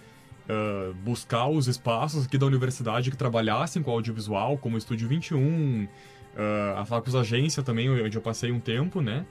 uh, 0.48 0.94
buscar 1.04 1.48
os 1.48 1.68
espaços 1.68 2.26
aqui 2.26 2.38
da 2.38 2.46
universidade 2.46 3.10
que 3.10 3.16
trabalhassem 3.16 3.82
com 3.82 3.90
audiovisual, 3.90 4.58
como 4.58 4.76
o 4.76 4.78
Estúdio 4.78 5.08
21, 5.08 5.88
a 6.76 6.84
Facus 6.84 7.14
Agência 7.14 7.62
também, 7.62 7.88
onde 7.88 8.16
eu 8.16 8.20
passei 8.20 8.50
um 8.50 8.58
tempo, 8.58 9.00
né? 9.00 9.24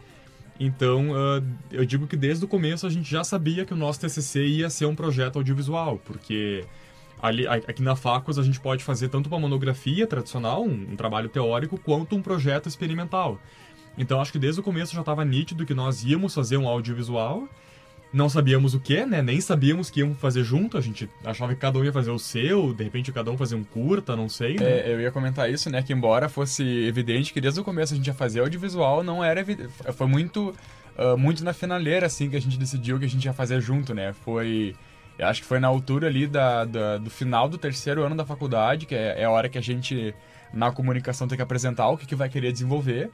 Então, 0.60 1.10
uh, 1.12 1.44
eu 1.72 1.86
digo 1.86 2.08
que 2.08 2.16
desde 2.16 2.46
o 2.46 2.48
começo 2.48 2.86
a 2.86 2.90
gente 2.90 3.10
já 3.10 3.24
sabia 3.24 3.66
que 3.66 3.74
o 3.74 3.78
nosso 3.78 4.00
TCC 4.00 4.46
ia 4.46 4.70
ser 4.70 4.86
um 4.86 4.96
projeto 4.96 5.38
audiovisual, 5.38 6.00
porque 6.06 6.64
ali, 7.22 7.48
aqui 7.48 7.82
na 7.82 7.96
Facos 7.96 8.38
a 8.38 8.44
gente 8.44 8.60
pode 8.60 8.84
fazer 8.84 9.10
tanto 9.10 9.28
uma 9.28 9.40
monografia 9.40 10.06
tradicional, 10.06 10.64
um, 10.64 10.92
um 10.92 10.96
trabalho 10.96 11.28
teórico, 11.28 11.78
quanto 11.78 12.16
um 12.16 12.22
projeto 12.22 12.70
experimental. 12.70 13.40
Então, 13.98 14.22
acho 14.22 14.32
que 14.32 14.40
desde 14.40 14.60
o 14.60 14.64
começo 14.64 14.94
já 14.94 15.02
estava 15.02 15.26
nítido 15.26 15.66
que 15.66 15.74
nós 15.74 16.04
íamos 16.04 16.34
fazer 16.34 16.58
um 16.58 16.68
audiovisual 16.68 17.48
não 18.14 18.30
sabíamos 18.30 18.76
o 18.76 18.80
que, 18.80 19.04
né? 19.08 19.24
Nem 19.24 19.42
sabíamos 19.42 19.90
que 19.90 20.02
íamos 20.02 20.20
fazer 20.20 20.44
junto. 20.44 20.78
A 20.78 20.82
gente 20.82 21.10
achava 21.26 21.54
que 21.56 21.60
cada 21.60 21.80
um 21.80 21.84
ia 21.84 21.92
fazer 21.92 22.12
o 22.12 22.20
seu, 22.20 22.72
de 22.72 22.84
repente 22.84 23.12
cada 23.12 23.32
um 23.32 23.38
fazia 23.38 23.58
um 23.58 23.64
curta, 23.64 24.16
não 24.16 24.30
sei. 24.30 24.56
Né? 24.56 24.66
É, 24.66 24.94
eu 24.94 25.02
ia 25.02 25.12
comentar 25.12 25.50
isso, 25.50 25.68
né? 25.72 25.82
Que 25.82 25.92
embora 25.92 26.30
fosse 26.30 26.64
evidente 26.64 27.34
que 27.34 27.42
desde 27.42 27.60
o 27.60 27.64
começo 27.64 27.94
a 27.94 27.98
gente 27.98 28.06
ia 28.06 28.14
fazer 28.14 28.42
audiovisual, 28.42 29.04
não 29.04 29.24
era 29.24 29.40
evidente. 29.40 29.70
Foi 29.94 30.06
muito, 30.06 30.56
uh, 30.96 31.18
muito 31.18 31.44
na 31.44 31.54
finaleira, 31.54 32.06
assim, 32.06 32.30
que 32.30 32.36
a 32.36 32.42
gente 32.42 32.58
decidiu 32.58 33.00
que 33.00 33.06
a 33.06 33.10
gente 33.10 33.26
ia 33.26 33.34
fazer 33.34 33.60
junto, 33.60 33.96
né? 33.96 34.14
Foi. 34.24 34.76
Eu 35.18 35.28
acho 35.28 35.42
que 35.42 35.48
foi 35.48 35.60
na 35.60 35.68
altura 35.68 36.08
ali 36.08 36.28
da, 36.28 36.66
da 36.66 36.98
do 36.98 37.10
final 37.10 37.50
do 37.50 37.58
terceiro 37.58 38.04
ano 38.04 38.16
da 38.16 38.26
faculdade, 38.26 38.86
que 38.86 38.94
é, 38.94 39.22
é 39.22 39.26
a 39.26 39.32
hora 39.32 39.50
que 39.50 39.58
a 39.58 39.62
gente, 39.62 40.14
na 40.54 40.72
comunicação, 40.72 41.28
tem 41.28 41.36
que 41.36 41.42
apresentar 41.42 41.88
o 41.90 41.98
que, 41.98 42.06
que 42.06 42.16
vai 42.16 42.30
querer 42.30 42.52
desenvolver. 42.52 43.10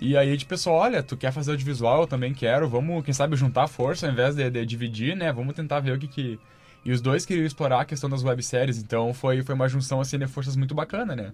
E 0.00 0.16
aí, 0.16 0.36
tipo, 0.36 0.50
pessoal, 0.50 0.76
olha, 0.76 1.02
tu 1.02 1.16
quer 1.16 1.32
fazer 1.32 1.52
audiovisual, 1.52 2.02
eu 2.02 2.06
também 2.06 2.34
quero, 2.34 2.68
vamos, 2.68 3.04
quem 3.04 3.14
sabe, 3.14 3.36
juntar 3.36 3.68
força 3.68 4.06
ao 4.06 4.12
invés 4.12 4.34
de, 4.34 4.50
de 4.50 4.66
dividir, 4.66 5.16
né? 5.16 5.32
Vamos 5.32 5.54
tentar 5.54 5.80
ver 5.80 5.92
o 5.96 5.98
que 5.98 6.08
que... 6.08 6.40
E 6.84 6.90
os 6.90 7.00
dois 7.00 7.24
queriam 7.24 7.46
explorar 7.46 7.82
a 7.82 7.84
questão 7.84 8.10
das 8.10 8.24
webséries, 8.24 8.78
então 8.78 9.14
foi, 9.14 9.42
foi 9.42 9.54
uma 9.54 9.68
junção, 9.68 10.00
assim, 10.00 10.18
de 10.18 10.26
forças 10.26 10.56
muito 10.56 10.74
bacana, 10.74 11.14
né? 11.14 11.32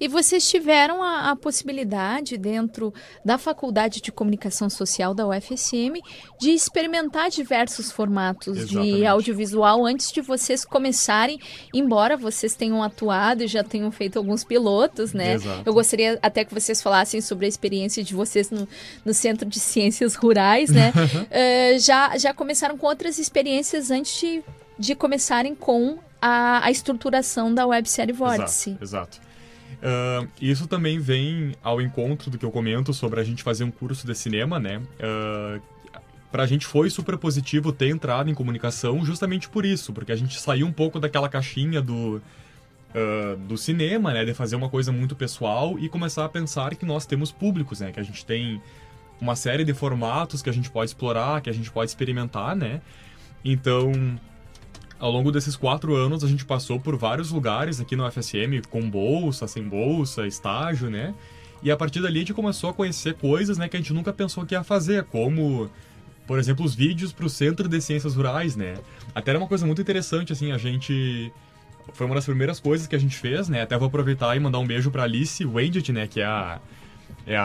E 0.00 0.08
vocês 0.08 0.48
tiveram 0.48 1.02
a, 1.02 1.30
a, 1.30 1.36
possibilidade, 1.36 2.36
dentro 2.36 2.92
da 3.24 3.38
Faculdade 3.38 4.00
de 4.00 4.12
Comunicação 4.12 4.68
Social 4.68 5.14
da 5.14 5.26
UFSM, 5.26 6.00
de 6.38 6.50
experimentar 6.50 7.30
diversos 7.30 7.90
formatos 7.90 8.56
Exatamente. 8.56 8.96
de 8.96 9.06
audiovisual 9.06 9.84
antes 9.84 10.10
de 10.12 10.20
vocês 10.20 10.64
começarem, 10.64 11.38
embora 11.72 12.16
vocês 12.16 12.54
tenham 12.54 12.82
atuado 12.82 13.42
e 13.42 13.46
já 13.46 13.62
tenham 13.62 13.90
feito 13.90 14.18
alguns 14.18 14.44
pilotos, 14.44 15.12
né? 15.12 15.34
Exato. 15.34 15.62
Eu 15.64 15.72
gostaria 15.72 16.18
até 16.22 16.44
que 16.44 16.52
vocês 16.52 16.82
falassem 16.82 17.20
sobre 17.20 17.46
a 17.46 17.48
experiência 17.48 18.02
de 18.02 18.14
vocês 18.14 18.50
no, 18.50 18.68
no 19.04 19.14
Centro 19.14 19.48
de 19.48 19.60
Ciências 19.60 20.14
Rurais, 20.14 20.70
né? 20.70 20.92
uh, 20.94 21.78
já, 21.80 22.16
já 22.18 22.34
começaram 22.34 22.76
com 22.76 22.86
outras 22.86 23.18
experiências 23.18 23.90
antes 23.90 24.20
de, 24.20 24.42
de 24.78 24.94
começarem 24.94 25.54
com 25.54 25.98
a, 26.20 26.64
a 26.64 26.70
estruturação 26.70 27.52
da 27.52 27.66
websérie 27.66 28.14
Vórtice. 28.14 28.70
Exato, 28.70 28.84
exato. 28.84 29.23
Uh, 29.84 30.26
isso 30.40 30.66
também 30.66 30.98
vem 30.98 31.54
ao 31.62 31.78
encontro 31.78 32.30
do 32.30 32.38
que 32.38 32.44
eu 32.44 32.50
comento 32.50 32.94
sobre 32.94 33.20
a 33.20 33.24
gente 33.24 33.42
fazer 33.42 33.64
um 33.64 33.70
curso 33.70 34.06
de 34.06 34.14
cinema, 34.14 34.58
né? 34.58 34.78
Uh, 34.78 35.60
pra 36.32 36.46
gente 36.46 36.66
foi 36.66 36.88
super 36.88 37.18
positivo 37.18 37.70
ter 37.70 37.90
entrado 37.90 38.30
em 38.30 38.34
comunicação 38.34 39.04
justamente 39.04 39.46
por 39.46 39.64
isso, 39.64 39.92
porque 39.92 40.10
a 40.10 40.16
gente 40.16 40.40
saiu 40.40 40.66
um 40.66 40.72
pouco 40.72 40.98
daquela 40.98 41.28
caixinha 41.28 41.82
do, 41.82 42.16
uh, 42.16 43.36
do 43.46 43.58
cinema, 43.58 44.12
né, 44.12 44.24
de 44.24 44.32
fazer 44.32 44.56
uma 44.56 44.70
coisa 44.70 44.90
muito 44.90 45.14
pessoal 45.14 45.78
e 45.78 45.88
começar 45.88 46.24
a 46.24 46.28
pensar 46.30 46.74
que 46.76 46.86
nós 46.86 47.04
temos 47.04 47.30
públicos, 47.30 47.80
né, 47.80 47.92
que 47.92 48.00
a 48.00 48.02
gente 48.02 48.24
tem 48.24 48.60
uma 49.20 49.36
série 49.36 49.64
de 49.64 49.74
formatos 49.74 50.42
que 50.42 50.48
a 50.50 50.52
gente 50.52 50.70
pode 50.70 50.90
explorar, 50.90 51.40
que 51.42 51.50
a 51.50 51.52
gente 51.52 51.70
pode 51.70 51.90
experimentar, 51.90 52.56
né. 52.56 52.80
Então, 53.44 53.92
ao 54.98 55.10
longo 55.10 55.30
desses 55.32 55.56
quatro 55.56 55.94
anos, 55.94 56.22
a 56.24 56.28
gente 56.28 56.44
passou 56.44 56.78
por 56.78 56.96
vários 56.96 57.30
lugares 57.30 57.80
aqui 57.80 57.96
no 57.96 58.10
FSM, 58.10 58.62
com 58.70 58.88
bolsa, 58.88 59.46
sem 59.46 59.62
bolsa, 59.62 60.26
estágio, 60.26 60.88
né? 60.88 61.14
E 61.62 61.70
a 61.70 61.76
partir 61.76 62.00
dali 62.00 62.16
a 62.16 62.20
gente 62.20 62.34
começou 62.34 62.70
a 62.70 62.74
conhecer 62.74 63.14
coisas 63.14 63.56
né, 63.56 63.68
que 63.68 63.76
a 63.76 63.80
gente 63.80 63.92
nunca 63.92 64.12
pensou 64.12 64.44
que 64.44 64.54
ia 64.54 64.62
fazer, 64.62 65.04
como, 65.04 65.70
por 66.26 66.38
exemplo, 66.38 66.64
os 66.64 66.74
vídeos 66.74 67.12
para 67.12 67.24
o 67.24 67.30
Centro 67.30 67.68
de 67.68 67.80
Ciências 67.80 68.14
Rurais, 68.14 68.54
né? 68.54 68.76
Até 69.14 69.30
era 69.30 69.38
uma 69.38 69.48
coisa 69.48 69.66
muito 69.66 69.80
interessante, 69.80 70.32
assim, 70.32 70.52
a 70.52 70.58
gente... 70.58 71.32
Foi 71.92 72.06
uma 72.06 72.14
das 72.14 72.24
primeiras 72.24 72.60
coisas 72.60 72.86
que 72.86 72.96
a 72.96 72.98
gente 72.98 73.16
fez, 73.16 73.48
né? 73.48 73.62
Até 73.62 73.76
vou 73.76 73.88
aproveitar 73.88 74.34
e 74.34 74.40
mandar 74.40 74.58
um 74.58 74.66
beijo 74.66 74.90
para 74.90 75.02
Alice 75.02 75.44
Wendt, 75.44 75.92
né? 75.92 76.06
Que 76.06 76.20
é 76.20 76.24
a, 76.24 76.58
é 77.26 77.36
a, 77.36 77.42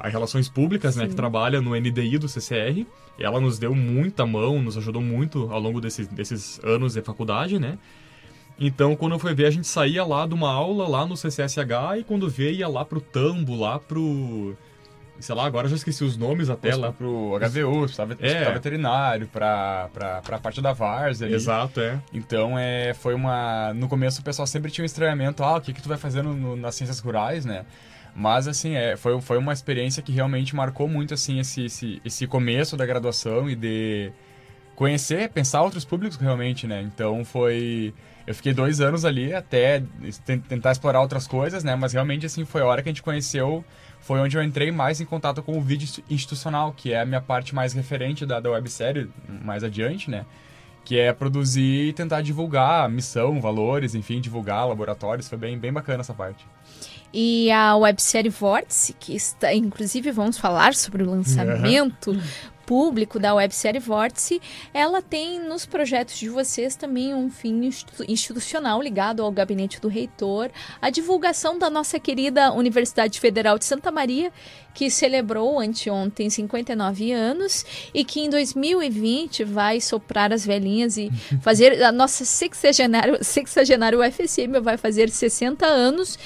a, 0.00 0.06
a 0.06 0.08
Relações 0.08 0.48
Públicas, 0.48 0.96
né? 0.96 1.06
Que 1.06 1.14
trabalha 1.14 1.60
no 1.60 1.76
NDI 1.76 2.18
do 2.18 2.28
CCR. 2.28 2.84
Ela 3.18 3.40
nos 3.40 3.58
deu 3.58 3.74
muita 3.74 4.26
mão, 4.26 4.60
nos 4.62 4.76
ajudou 4.76 5.00
muito 5.02 5.48
ao 5.50 5.58
longo 5.60 5.80
desse, 5.80 6.04
desses 6.06 6.60
anos 6.62 6.94
de 6.94 7.02
faculdade, 7.02 7.58
né? 7.58 7.78
Então, 8.58 8.96
quando 8.96 9.12
eu 9.12 9.18
fui 9.18 9.34
ver, 9.34 9.46
a 9.46 9.50
gente 9.50 9.66
saía 9.66 10.02
lá 10.04 10.26
de 10.26 10.32
uma 10.34 10.50
aula 10.50 10.88
lá 10.88 11.04
no 11.06 11.16
CCSH 11.16 11.98
e 11.98 12.04
quando 12.04 12.28
vê, 12.28 12.52
ia 12.52 12.68
lá 12.68 12.84
pro 12.84 13.00
Tambo, 13.00 13.54
lá 13.54 13.78
pro. 13.78 14.56
Sei 15.18 15.34
lá, 15.34 15.46
agora 15.46 15.64
eu 15.66 15.70
já 15.70 15.76
esqueci 15.76 16.04
os 16.04 16.14
nomes 16.16 16.50
até 16.50 16.74
lá. 16.76 16.92
pro 16.92 17.38
HVU, 17.38 17.86
vet- 18.06 18.22
É. 18.22 18.52
veterinário, 18.52 19.26
pra, 19.28 19.88
pra, 19.92 20.20
pra 20.20 20.38
parte 20.38 20.60
da 20.60 20.74
VARS 20.74 21.22
ali. 21.22 21.32
Exato, 21.32 21.80
é. 21.80 21.98
Então, 22.12 22.58
é, 22.58 22.92
foi 22.92 23.14
uma... 23.14 23.72
No 23.72 23.88
começo 23.88 24.20
o 24.20 24.24
pessoal 24.24 24.46
sempre 24.46 24.70
tinha 24.70 24.82
um 24.82 24.86
estranhamento, 24.86 25.42
ah, 25.42 25.56
o 25.56 25.60
que 25.62 25.72
que 25.72 25.80
tu 25.80 25.88
vai 25.88 25.96
fazer 25.96 26.20
no, 26.22 26.34
no- 26.34 26.54
nas 26.56 26.74
ciências 26.74 26.98
rurais, 27.00 27.46
né? 27.46 27.64
Mas, 28.18 28.48
assim, 28.48 28.74
é, 28.74 28.96
foi, 28.96 29.20
foi 29.20 29.36
uma 29.36 29.52
experiência 29.52 30.02
que 30.02 30.10
realmente 30.10 30.56
marcou 30.56 30.88
muito, 30.88 31.12
assim, 31.12 31.38
esse, 31.38 31.66
esse, 31.66 32.00
esse 32.02 32.26
começo 32.26 32.74
da 32.74 32.86
graduação 32.86 33.48
e 33.50 33.54
de 33.54 34.10
conhecer, 34.74 35.28
pensar 35.28 35.60
outros 35.60 35.84
públicos 35.84 36.16
realmente, 36.16 36.66
né? 36.66 36.80
Então, 36.80 37.24
foi... 37.24 37.92
Eu 38.26 38.34
fiquei 38.34 38.52
dois 38.54 38.80
anos 38.80 39.04
ali 39.04 39.34
até 39.34 39.82
ten- 40.24 40.38
tentar 40.40 40.72
explorar 40.72 41.00
outras 41.00 41.26
coisas, 41.26 41.62
né? 41.62 41.76
Mas 41.76 41.92
realmente, 41.92 42.24
assim, 42.24 42.44
foi 42.46 42.62
a 42.62 42.66
hora 42.66 42.82
que 42.82 42.88
a 42.88 42.92
gente 42.92 43.02
conheceu... 43.02 43.62
Foi 44.00 44.20
onde 44.20 44.36
eu 44.36 44.42
entrei 44.42 44.70
mais 44.70 45.00
em 45.00 45.04
contato 45.04 45.42
com 45.42 45.58
o 45.58 45.60
vídeo 45.60 45.84
institu- 45.84 46.14
institucional, 46.14 46.72
que 46.72 46.92
é 46.92 47.00
a 47.00 47.04
minha 47.04 47.20
parte 47.20 47.54
mais 47.54 47.72
referente 47.72 48.24
da, 48.24 48.38
da 48.38 48.50
websérie, 48.50 49.10
mais 49.42 49.64
adiante, 49.64 50.10
né? 50.10 50.24
que 50.84 50.96
é 50.96 51.12
produzir 51.12 51.88
e 51.88 51.92
tentar 51.92 52.22
divulgar 52.22 52.88
missão, 52.88 53.40
valores, 53.40 53.96
enfim, 53.96 54.20
divulgar 54.20 54.68
laboratórios. 54.68 55.28
Foi 55.28 55.36
bem, 55.36 55.58
bem 55.58 55.72
bacana 55.72 56.00
essa 56.00 56.14
parte. 56.14 56.46
E 57.18 57.50
a 57.50 57.74
websérie 57.78 58.28
Vórtice, 58.28 58.92
que 58.92 59.16
está, 59.16 59.54
inclusive 59.54 60.10
vamos 60.10 60.36
falar 60.36 60.74
sobre 60.74 61.02
o 61.02 61.08
lançamento 61.10 62.14
público 62.66 63.18
da 63.18 63.32
websérie 63.32 63.80
Vórtice, 63.80 64.38
ela 64.74 65.00
tem 65.00 65.38
nos 65.38 65.64
projetos 65.64 66.18
de 66.18 66.28
vocês 66.28 66.74
também 66.76 67.14
um 67.14 67.30
fim 67.30 67.64
institu- 67.64 68.04
institucional 68.06 68.82
ligado 68.82 69.22
ao 69.22 69.30
gabinete 69.30 69.80
do 69.80 69.88
reitor, 69.88 70.50
a 70.82 70.90
divulgação 70.90 71.58
da 71.58 71.70
nossa 71.70 71.98
querida 72.00 72.52
Universidade 72.52 73.18
Federal 73.20 73.56
de 73.56 73.64
Santa 73.64 73.90
Maria, 73.92 74.30
que 74.74 74.90
celebrou 74.90 75.58
anteontem 75.58 76.28
59 76.28 77.12
anos 77.12 77.64
e 77.94 78.04
que 78.04 78.20
em 78.20 78.28
2020 78.28 79.42
vai 79.44 79.80
soprar 79.80 80.32
as 80.32 80.44
velhinhas 80.44 80.98
e 80.98 81.10
fazer 81.40 81.82
a 81.82 81.90
nossa 81.90 82.26
sexagenário, 82.26 83.24
sexagenário 83.24 84.00
UFSM 84.00 84.60
vai 84.60 84.76
fazer 84.76 85.08
60 85.08 85.64
anos 85.64 86.18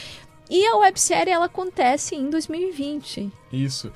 e 0.50 0.66
a 0.66 0.76
websérie 0.76 1.32
ela 1.32 1.46
acontece 1.46 2.14
em 2.14 2.28
2020. 2.28 3.30
Isso. 3.52 3.92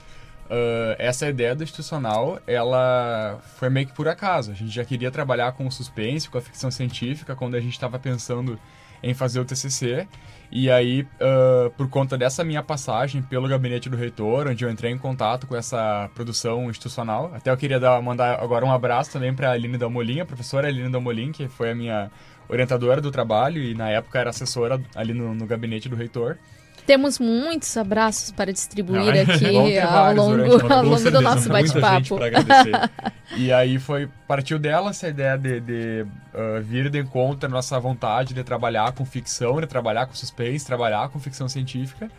Ah, 0.51 0.95
essa 0.99 1.29
ideia 1.29 1.55
do 1.55 1.65
institucional, 1.65 2.39
ela 2.47 3.41
foi 3.57 3.69
meio 3.69 3.87
que 3.87 3.95
por 3.95 4.09
acaso. 4.09 4.53
A 4.53 4.55
gente 4.55 4.71
já 4.71 4.85
queria 4.85 5.11
trabalhar 5.11 5.53
com 5.53 5.67
o 5.67 5.73
suspense, 5.73 6.29
com 6.29 6.39
a 6.39 6.41
ficção 6.41 6.71
científica, 6.71 7.35
quando 7.35 7.55
a 7.57 7.61
gente 7.61 7.73
estava 7.73 7.99
pensando 7.99 8.59
em 9.03 9.13
fazer 9.13 9.41
o 9.41 9.45
TCC. 9.45 10.07
E 10.53 10.71
aí, 10.71 11.07
ah, 11.21 11.71
por 11.77 11.89
conta 11.89 12.17
dessa 12.17 12.45
minha 12.45 12.63
passagem 12.63 13.23
pelo 13.23 13.49
gabinete 13.49 13.89
do 13.89 13.97
reitor, 13.97 14.49
onde 14.49 14.65
eu 14.65 14.71
entrei 14.71 14.93
em 14.93 14.99
contato 14.99 15.47
com 15.47 15.57
essa 15.57 16.09
produção 16.15 16.71
institucional, 16.71 17.33
até 17.35 17.51
eu 17.51 17.57
queria 17.57 17.81
dar, 17.81 18.01
mandar 18.01 18.41
agora 18.41 18.65
um 18.65 18.73
abraço 18.73 19.11
também 19.11 19.35
para 19.35 19.49
a 19.49 19.53
Aline 19.53 19.79
Dalmolin, 19.79 20.21
a 20.21 20.27
professora 20.27 20.69
Aline 20.69 20.91
Dalmolin, 20.91 21.33
que 21.33 21.49
foi 21.49 21.71
a 21.71 21.75
minha 21.75 22.11
orientadora 22.49 23.01
do 23.01 23.11
trabalho 23.11 23.63
e 23.63 23.75
na 23.75 23.91
época 23.91 24.19
era 24.19 24.31
assessora 24.31 24.81
ali 24.95 25.15
no, 25.15 25.35
no 25.35 25.47
gabinete 25.47 25.89
do 25.89 25.97
reitor. 25.97 26.39
Temos 26.87 27.19
muitos 27.19 27.75
abraços 27.79 28.31
para 28.31 28.53
distribuir 28.53 29.15
Ah, 29.17 29.23
aqui 29.23 29.79
ao 29.81 30.15
longo, 30.15 30.73
ao 30.73 30.83
longo 30.83 30.97
do 30.97 30.99
certeza, 30.99 31.21
nosso 31.23 31.49
bate-papo. 31.49 32.19
E 33.37 33.51
aí 33.51 33.79
foi 33.79 34.09
partiu 34.29 34.59
dela 34.59 34.91
essa 34.91 35.09
ideia 35.09 35.37
de, 35.39 35.61
de, 35.61 36.07
ah, 36.35 36.61
vir 36.61 36.91
de 36.91 36.99
encontro 36.99 37.47
a 37.47 37.49
nossa 37.49 37.81
vontade 37.81 38.35
de 38.35 38.45
trabalhar 38.45 38.93
com 38.93 39.05
ficção, 39.05 39.61
de 39.61 39.67
trabalhar 39.67 40.07
com 40.07 40.15
suspense, 40.15 40.67
trabalhar 40.67 41.09
com 41.09 41.19
ficção 41.19 41.49
científica. 41.49 42.11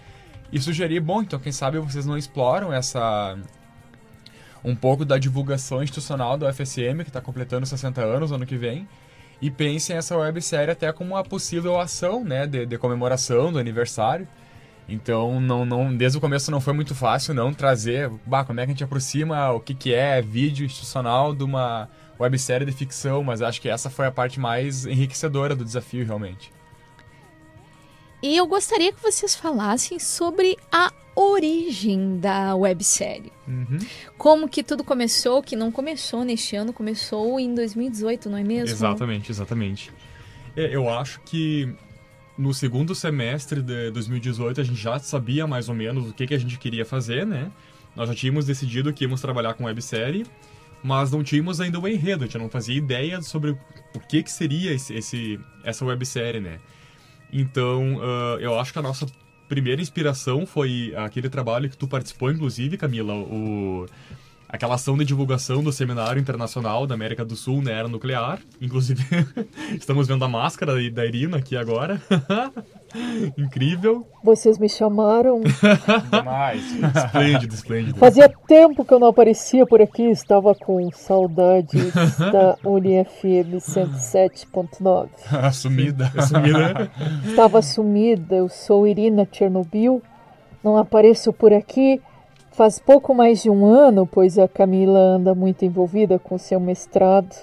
E 0.51 0.59
sugerir, 0.59 0.99
bom, 0.99 1.21
então 1.21 1.39
quem 1.39 1.51
sabe 1.51 1.77
vocês 1.79 2.05
não 2.05 2.17
exploram 2.17 2.73
essa 2.73 3.37
um 4.63 4.75
pouco 4.75 5.05
da 5.05 5.19
divulgação 5.19 5.83
institucional 5.83 6.37
do 6.37 6.47
UFSM, 6.47 7.03
que 7.03 7.09
está 7.09 7.21
completando 7.21 7.67
60 7.67 8.01
anos 8.01 8.31
ano 8.31 8.47
que 8.47 8.57
vem, 8.57 8.87
e 9.41 9.51
pensem 9.51 9.95
essa 9.95 10.17
websérie 10.17 10.71
até 10.71 10.91
como 10.91 11.13
uma 11.13 11.23
possível 11.23 11.79
ação 11.79 12.23
né, 12.23 12.47
de, 12.47 12.65
de 12.65 12.77
comemoração 12.77 13.51
do 13.51 13.59
aniversário. 13.59 14.27
Então, 14.87 15.41
não, 15.41 15.65
não, 15.65 15.95
desde 15.95 16.17
o 16.17 16.21
começo 16.21 16.51
não 16.51 16.61
foi 16.61 16.73
muito 16.73 16.93
fácil 16.93 17.33
não 17.33 17.53
trazer, 17.53 18.09
bah, 18.25 18.43
como 18.43 18.59
é 18.59 18.65
que 18.65 18.71
a 18.71 18.73
gente 18.73 18.83
aproxima 18.83 19.51
o 19.51 19.59
que, 19.59 19.73
que 19.73 19.93
é 19.93 20.21
vídeo 20.21 20.65
institucional 20.65 21.33
de 21.33 21.43
uma 21.43 21.89
websérie 22.19 22.65
de 22.65 22.71
ficção, 22.71 23.23
mas 23.23 23.41
acho 23.41 23.59
que 23.59 23.67
essa 23.67 23.89
foi 23.89 24.05
a 24.05 24.11
parte 24.11 24.39
mais 24.39 24.85
enriquecedora 24.85 25.55
do 25.55 25.65
desafio, 25.65 26.05
realmente. 26.05 26.54
E 28.21 28.35
eu 28.35 28.47
gostaria 28.47 28.91
que 28.91 29.01
vocês 29.01 29.35
falassem 29.35 29.99
sobre 29.99 30.57
a 30.71 30.91
origem 31.15 32.17
da 32.17 32.55
websérie. 32.55 33.31
Uhum. 33.47 33.79
Como 34.17 34.49
que 34.49 34.63
tudo 34.63 34.83
começou, 34.83 35.41
que 35.41 35.55
não 35.55 35.71
começou 35.71 36.23
neste 36.23 36.55
ano, 36.55 36.73
começou 36.73 37.39
em 37.39 37.55
2018, 37.55 38.29
não 38.29 38.37
é 38.37 38.43
mesmo? 38.43 38.75
Exatamente, 38.75 39.31
exatamente. 39.31 39.91
É, 40.55 40.75
eu 40.75 40.89
acho 40.89 41.21
que 41.21 41.73
no 42.37 42.53
segundo 42.53 42.93
semestre 42.93 43.61
de 43.61 43.91
2018 43.91 44.59
a 44.59 44.63
gente 44.63 44.79
já 44.79 44.99
sabia 44.99 45.47
mais 45.47 45.69
ou 45.69 45.75
menos 45.75 46.09
o 46.09 46.13
que, 46.13 46.27
que 46.27 46.33
a 46.33 46.37
gente 46.37 46.57
queria 46.59 46.85
fazer, 46.85 47.25
né? 47.25 47.51
Nós 47.95 48.09
já 48.09 48.15
tínhamos 48.15 48.45
decidido 48.45 48.91
que 48.91 49.05
íamos 49.05 49.21
trabalhar 49.21 49.53
com 49.53 49.63
websérie, 49.63 50.25
mas 50.83 51.11
não 51.11 51.23
tínhamos 51.23 51.61
ainda 51.61 51.79
o 51.79 51.87
enredo, 51.87 52.25
a 52.25 52.27
gente 52.27 52.37
não 52.37 52.49
fazia 52.49 52.75
ideia 52.75 53.21
sobre 53.21 53.51
o 53.51 53.99
que, 53.99 54.21
que 54.21 54.31
seria 54.31 54.73
esse, 54.73 54.93
esse, 54.93 55.39
essa 55.63 55.85
websérie, 55.85 56.41
né? 56.41 56.59
Então, 57.31 57.99
ah, 58.01 58.37
eu 58.39 58.59
acho 58.59 58.71
que 58.73 58.79
a 58.79 58.81
nossa 58.81 59.05
primeira 59.47 59.81
inspiração 59.81 60.45
foi 60.45 60.93
aquele 60.95 61.29
trabalho 61.29 61.69
que 61.69 61.77
tu 61.77 61.87
participou, 61.87 62.31
inclusive, 62.31 62.77
Camila, 62.77 63.13
o, 63.13 63.85
aquela 64.47 64.75
ação 64.75 64.97
de 64.97 65.05
divulgação 65.05 65.63
do 65.63 65.71
Seminário 65.71 66.19
Internacional 66.19 66.87
da 66.87 66.95
América 66.95 67.23
do 67.23 67.35
Sul 67.35 67.61
na 67.61 67.71
Era 67.71 67.87
Nuclear. 67.87 68.39
Inclusive, 68.59 69.03
estamos 69.77 70.07
vendo 70.07 70.25
a 70.25 70.27
máscara 70.27 70.73
da 70.91 71.05
Irina 71.05 71.37
aqui 71.37 71.55
agora. 71.55 72.01
Incrível. 73.37 74.05
Vocês 74.23 74.57
me 74.57 74.69
chamaram. 74.69 75.41
Demais. 76.11 76.61
Esplêndido, 76.95 77.53
esplêndido. 77.53 77.99
Fazia 77.99 78.29
tempo 78.47 78.83
que 78.83 78.93
eu 78.93 78.99
não 78.99 79.07
aparecia 79.07 79.65
por 79.65 79.81
aqui, 79.81 80.03
estava 80.03 80.53
com 80.55 80.89
saudades 80.91 81.93
da 82.31 82.57
UniFM 82.63 83.57
107.9. 83.59 85.51
Sumida. 85.51 86.11
Sumida. 86.27 86.91
Estava 87.25 87.61
sumida, 87.61 88.35
eu 88.35 88.49
sou 88.49 88.87
Irina 88.87 89.27
Chernobyl, 89.31 90.01
não 90.63 90.77
apareço 90.77 91.31
por 91.33 91.53
aqui 91.53 92.01
faz 92.55 92.79
pouco 92.79 93.13
mais 93.13 93.43
de 93.43 93.49
um 93.49 93.65
ano, 93.65 94.07
pois 94.07 94.39
a 94.39 94.47
Camila 94.47 94.97
anda 94.97 95.35
muito 95.35 95.65
envolvida 95.65 96.17
com 96.17 96.37
seu 96.37 96.57
mestrado. 96.57 97.35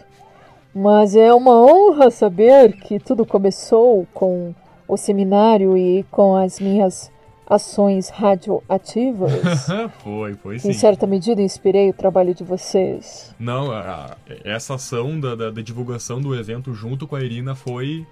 Mas 0.74 1.14
é 1.14 1.34
uma 1.34 1.52
honra 1.52 2.10
saber 2.10 2.72
que 2.78 2.98
tudo 2.98 3.26
começou 3.26 4.06
com 4.14 4.54
o 4.92 4.96
seminário 4.96 5.76
e 5.76 6.04
com 6.10 6.36
as 6.36 6.60
minhas 6.60 7.10
ações 7.46 8.08
radioativas. 8.08 9.66
foi, 10.02 10.34
foi 10.34 10.56
Em 10.56 10.58
sim. 10.58 10.72
certa 10.72 11.06
medida 11.06 11.40
inspirei 11.42 11.90
o 11.90 11.92
trabalho 11.92 12.34
de 12.34 12.44
vocês. 12.44 13.34
Não, 13.38 13.70
a- 13.72 14.16
essa 14.44 14.74
ação 14.74 15.18
da, 15.20 15.34
da- 15.34 15.50
da 15.50 15.62
divulgação 15.62 16.20
do 16.20 16.34
evento 16.34 16.72
junto 16.74 17.06
com 17.06 17.16
a 17.16 17.22
Irina 17.22 17.54
foi, 17.54 18.06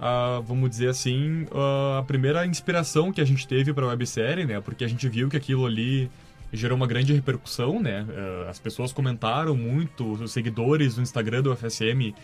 a, 0.00 0.40
vamos 0.44 0.70
dizer 0.70 0.88
assim, 0.88 1.46
a, 1.52 1.98
a 1.98 2.02
primeira 2.02 2.44
inspiração 2.46 3.12
que 3.12 3.20
a 3.20 3.24
gente 3.24 3.46
teve 3.46 3.72
para 3.72 3.84
a 3.84 3.88
websérie, 3.88 4.44
né? 4.44 4.60
Porque 4.60 4.84
a 4.84 4.88
gente 4.88 5.08
viu 5.08 5.28
que 5.28 5.36
aquilo 5.36 5.66
ali 5.66 6.10
gerou 6.52 6.76
uma 6.76 6.86
grande 6.86 7.12
repercussão, 7.12 7.80
né? 7.80 8.06
Uh, 8.08 8.48
as 8.48 8.58
pessoas 8.58 8.92
comentaram 8.92 9.56
muito, 9.56 10.12
os 10.12 10.32
seguidores 10.32 10.94
do 10.96 11.02
Instagram 11.02 11.42
do 11.42 11.54
FSM 11.56 12.14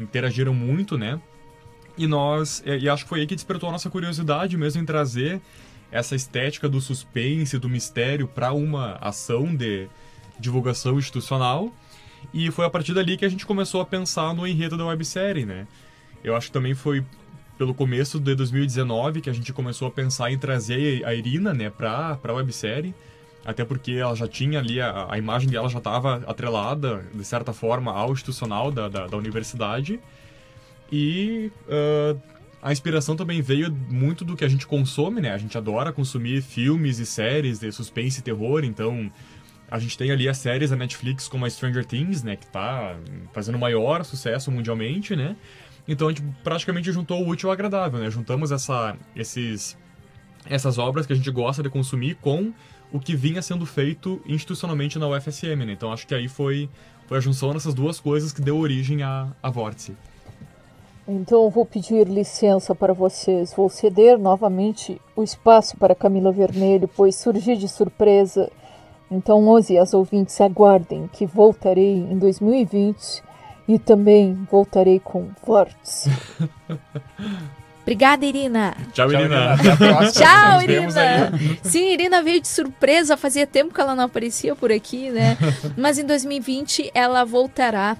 interagiram 0.00 0.54
muito, 0.54 0.96
né? 0.96 1.20
E 1.96 2.06
nós, 2.06 2.62
e 2.64 2.88
acho 2.88 3.04
que 3.04 3.08
foi 3.08 3.20
aí 3.20 3.26
que 3.26 3.34
despertou 3.34 3.68
a 3.68 3.72
nossa 3.72 3.90
curiosidade 3.90 4.56
mesmo 4.56 4.80
em 4.82 4.84
trazer 4.84 5.40
essa 5.90 6.14
estética 6.14 6.68
do 6.68 6.80
suspense, 6.80 7.58
do 7.58 7.68
mistério 7.68 8.28
para 8.28 8.52
uma 8.52 8.96
ação 9.00 9.54
de 9.54 9.88
divulgação 10.38 10.98
institucional. 10.98 11.72
E 12.32 12.50
foi 12.50 12.64
a 12.64 12.70
partir 12.70 12.94
dali 12.94 13.16
que 13.16 13.24
a 13.24 13.28
gente 13.28 13.44
começou 13.44 13.80
a 13.80 13.86
pensar 13.86 14.34
no 14.34 14.46
enredo 14.46 14.76
da 14.76 14.86
websérie, 14.86 15.44
né? 15.44 15.66
Eu 16.22 16.36
acho 16.36 16.48
que 16.48 16.52
também 16.52 16.74
foi 16.74 17.04
pelo 17.58 17.74
começo 17.74 18.18
de 18.18 18.34
2019 18.34 19.20
que 19.20 19.28
a 19.28 19.32
gente 19.32 19.52
começou 19.52 19.88
a 19.88 19.90
pensar 19.90 20.30
em 20.30 20.38
trazer 20.38 21.04
a 21.04 21.14
Irina, 21.14 21.52
né, 21.52 21.68
pra, 21.70 22.16
pra 22.16 22.32
websérie. 22.32 22.94
Até 23.44 23.64
porque 23.64 23.92
ela 23.92 24.14
já 24.14 24.28
tinha 24.28 24.58
ali, 24.58 24.80
a, 24.80 25.06
a 25.10 25.18
imagem 25.18 25.48
dela 25.48 25.68
já 25.68 25.78
estava 25.78 26.22
atrelada, 26.26 27.04
de 27.14 27.24
certa 27.24 27.52
forma, 27.52 27.92
ao 27.92 28.12
institucional 28.12 28.70
da, 28.70 28.88
da, 28.88 29.06
da 29.06 29.16
universidade. 29.16 29.98
E 30.92 31.52
uh, 31.66 32.20
a 32.62 32.72
inspiração 32.72 33.16
também 33.16 33.40
veio 33.40 33.72
muito 33.88 34.24
do 34.24 34.36
que 34.36 34.44
a 34.44 34.48
gente 34.48 34.66
consome, 34.66 35.20
né? 35.20 35.32
A 35.32 35.38
gente 35.38 35.56
adora 35.56 35.92
consumir 35.92 36.42
filmes 36.42 36.98
e 36.98 37.06
séries 37.06 37.58
de 37.58 37.72
suspense 37.72 38.20
e 38.20 38.22
terror, 38.22 38.64
então 38.64 39.10
a 39.70 39.78
gente 39.78 39.96
tem 39.96 40.10
ali 40.10 40.28
as 40.28 40.38
séries 40.38 40.70
da 40.70 40.76
Netflix 40.76 41.28
como 41.28 41.46
a 41.46 41.50
Stranger 41.50 41.84
Things, 41.84 42.22
né? 42.22 42.36
Que 42.36 42.46
tá 42.46 42.96
fazendo 43.32 43.58
maior 43.58 44.04
sucesso 44.04 44.50
mundialmente, 44.50 45.16
né? 45.16 45.36
Então 45.88 46.08
a 46.08 46.10
gente 46.10 46.22
praticamente 46.44 46.92
juntou 46.92 47.22
o 47.24 47.28
útil 47.28 47.48
ao 47.48 47.52
agradável, 47.52 47.98
né? 48.00 48.10
Juntamos 48.10 48.52
essa, 48.52 48.96
esses, 49.16 49.78
essas 50.44 50.76
obras 50.76 51.06
que 51.06 51.12
a 51.12 51.16
gente 51.16 51.30
gosta 51.30 51.62
de 51.62 51.70
consumir 51.70 52.16
com 52.16 52.52
o 52.92 53.00
que 53.00 53.14
vinha 53.14 53.40
sendo 53.40 53.64
feito 53.64 54.20
institucionalmente 54.26 54.98
na 54.98 55.08
UFSM, 55.08 55.64
né? 55.64 55.72
Então 55.72 55.92
acho 55.92 56.06
que 56.06 56.14
aí 56.14 56.28
foi, 56.28 56.68
foi 57.06 57.18
a 57.18 57.20
junção 57.20 57.52
dessas 57.52 57.72
duas 57.72 57.98
coisas 58.00 58.32
que 58.32 58.42
deu 58.42 58.58
origem 58.58 59.02
à, 59.02 59.32
à 59.42 59.48
Vórtice. 59.48 59.96
Então 61.06 61.50
vou 61.50 61.64
pedir 61.64 62.06
licença 62.06 62.74
para 62.74 62.92
vocês. 62.92 63.52
Vou 63.54 63.68
ceder 63.68 64.18
novamente 64.18 65.00
o 65.16 65.22
espaço 65.22 65.76
para 65.76 65.94
Camila 65.94 66.30
Vermelho, 66.30 66.88
pois 66.88 67.16
surgi 67.16 67.56
de 67.56 67.68
surpresa. 67.68 68.50
Então, 69.10 69.46
Ozzy 69.48 69.74
e 69.74 69.78
as 69.78 69.92
ouvintes 69.92 70.40
aguardem 70.40 71.10
que 71.12 71.26
voltarei 71.26 71.96
em 71.96 72.16
2020 72.16 73.22
e 73.66 73.78
também 73.78 74.34
voltarei 74.48 75.00
com 75.00 75.28
Vórtice. 75.44 76.10
Obrigada, 77.82 78.24
Irina. 78.24 78.76
Tchau, 78.92 79.10
Irina. 79.10 79.56
Tchau, 80.12 80.62
Irina. 80.62 81.32
Sim, 81.62 81.92
Irina 81.92 82.22
veio 82.22 82.40
de 82.40 82.46
surpresa. 82.46 83.16
Fazia 83.16 83.46
tempo 83.48 83.74
que 83.74 83.80
ela 83.80 83.96
não 83.96 84.04
aparecia 84.04 84.54
por 84.54 84.70
aqui, 84.70 85.10
né? 85.10 85.36
Mas 85.76 85.98
em 85.98 86.04
2020 86.04 86.92
ela 86.94 87.24
voltará. 87.24 87.96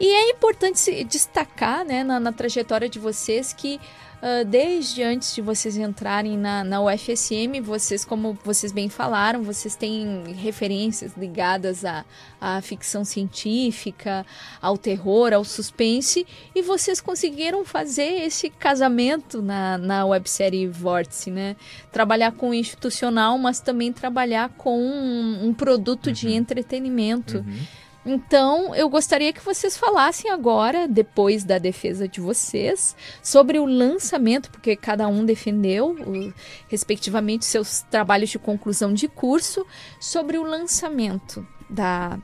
E 0.00 0.06
é 0.06 0.30
importante 0.30 1.04
destacar, 1.04 1.84
né, 1.84 2.02
na, 2.02 2.18
na 2.18 2.32
trajetória 2.32 2.88
de 2.88 2.98
vocês 2.98 3.52
que 3.52 3.78
Uh, 4.20 4.44
desde 4.44 5.02
antes 5.02 5.34
de 5.34 5.40
vocês 5.40 5.78
entrarem 5.78 6.36
na, 6.36 6.62
na 6.62 6.82
UFSM, 6.82 7.58
vocês, 7.62 8.04
como 8.04 8.36
vocês 8.44 8.70
bem 8.70 8.90
falaram, 8.90 9.42
vocês 9.42 9.74
têm 9.74 10.34
referências 10.34 11.12
ligadas 11.16 11.86
à, 11.86 12.04
à 12.38 12.60
ficção 12.60 13.02
científica, 13.02 14.26
ao 14.60 14.76
terror, 14.76 15.32
ao 15.32 15.42
suspense, 15.42 16.26
e 16.54 16.60
vocês 16.60 17.00
conseguiram 17.00 17.64
fazer 17.64 18.22
esse 18.22 18.50
casamento 18.50 19.40
na, 19.40 19.78
na 19.78 20.04
websérie 20.04 20.66
Vórtice, 20.66 21.30
né? 21.30 21.56
Trabalhar 21.90 22.32
com 22.32 22.50
o 22.50 22.54
institucional, 22.54 23.38
mas 23.38 23.60
também 23.60 23.90
trabalhar 23.90 24.50
com 24.50 24.78
um, 24.78 25.46
um 25.46 25.54
produto 25.54 26.08
uhum. 26.08 26.12
de 26.12 26.30
entretenimento. 26.30 27.38
Uhum. 27.38 27.66
Então, 28.12 28.74
eu 28.74 28.88
gostaria 28.88 29.32
que 29.32 29.40
vocês 29.40 29.76
falassem 29.76 30.32
agora, 30.32 30.88
depois 30.88 31.44
da 31.44 31.58
defesa 31.58 32.08
de 32.08 32.20
vocês, 32.20 32.96
sobre 33.22 33.60
o 33.60 33.64
lançamento, 33.64 34.50
porque 34.50 34.74
cada 34.74 35.06
um 35.06 35.24
defendeu, 35.24 35.92
o, 35.92 36.34
respectivamente, 36.66 37.44
seus 37.44 37.82
trabalhos 37.82 38.30
de 38.30 38.36
conclusão 38.36 38.92
de 38.92 39.06
curso, 39.06 39.64
sobre 40.00 40.36
o 40.38 40.42
lançamento 40.42 41.46
da, 41.70 42.18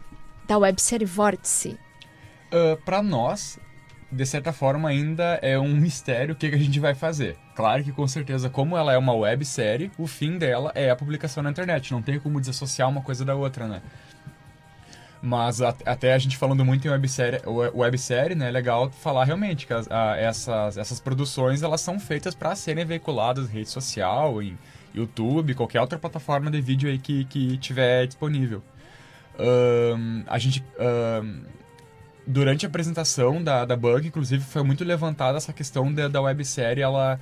da 0.48 0.58
websérie 0.58 1.06
Vórtice. 1.06 1.78
Uh, 2.52 2.76
Para 2.84 3.00
nós, 3.00 3.56
de 4.10 4.26
certa 4.26 4.52
forma, 4.52 4.88
ainda 4.88 5.38
é 5.40 5.56
um 5.56 5.76
mistério 5.76 6.34
o 6.34 6.36
que, 6.36 6.48
que 6.48 6.56
a 6.56 6.58
gente 6.58 6.80
vai 6.80 6.96
fazer. 6.96 7.36
Claro 7.54 7.84
que, 7.84 7.92
com 7.92 8.08
certeza, 8.08 8.50
como 8.50 8.76
ela 8.76 8.92
é 8.92 8.98
uma 8.98 9.14
websérie, 9.14 9.90
o 9.96 10.06
fim 10.08 10.36
dela 10.36 10.72
é 10.74 10.90
a 10.90 10.96
publicação 10.96 11.44
na 11.44 11.50
internet. 11.50 11.92
Não 11.92 12.02
tem 12.02 12.18
como 12.18 12.40
desassociar 12.40 12.88
uma 12.88 13.02
coisa 13.02 13.24
da 13.24 13.36
outra, 13.36 13.68
né? 13.68 13.82
Mas 15.26 15.60
a, 15.60 15.74
até 15.84 16.14
a 16.14 16.18
gente 16.18 16.36
falando 16.36 16.64
muito 16.64 16.86
em 16.86 16.90
websérie, 16.90 17.40
websérie 17.74 18.36
né, 18.36 18.46
é 18.46 18.50
legal 18.52 18.88
falar 18.92 19.24
realmente 19.24 19.66
que 19.66 19.72
as, 19.72 19.90
a, 19.90 20.16
essas, 20.16 20.78
essas 20.78 21.00
produções 21.00 21.64
elas 21.64 21.80
são 21.80 21.98
feitas 21.98 22.32
para 22.32 22.54
serem 22.54 22.84
veiculadas 22.84 23.50
em 23.50 23.52
rede 23.52 23.68
social, 23.68 24.40
em 24.40 24.56
YouTube, 24.94 25.54
qualquer 25.54 25.80
outra 25.80 25.98
plataforma 25.98 26.48
de 26.48 26.60
vídeo 26.60 26.88
aí 26.88 26.96
que, 26.96 27.24
que 27.24 27.58
tiver 27.58 28.06
disponível. 28.06 28.62
Um, 29.36 30.22
a 30.28 30.38
gente... 30.38 30.64
Um, 30.78 31.42
durante 32.24 32.64
a 32.64 32.68
apresentação 32.68 33.42
da, 33.42 33.64
da 33.64 33.76
Bug, 33.76 34.06
inclusive, 34.06 34.44
foi 34.44 34.62
muito 34.62 34.84
levantada 34.84 35.38
essa 35.38 35.52
questão 35.52 35.92
de, 35.92 36.08
da 36.08 36.20
websérie 36.20 36.82
ela 36.82 37.18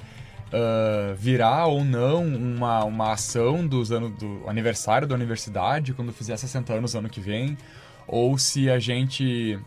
uh, 0.49 1.15
virar 1.15 1.67
ou 1.67 1.83
não 1.83 2.23
uma, 2.23 2.85
uma 2.85 3.13
ação 3.13 3.67
dos 3.67 3.91
anos, 3.91 4.13
do 4.19 4.43
aniversário 4.47 5.09
da 5.09 5.15
universidade, 5.15 5.95
quando 5.95 6.13
fizer 6.13 6.37
60 6.37 6.73
anos 6.75 6.95
ano 6.95 7.09
que 7.09 7.21
vem, 7.21 7.57
ou 8.07 8.37
se 8.39 8.71
a 8.71 8.79
gente 8.79 9.59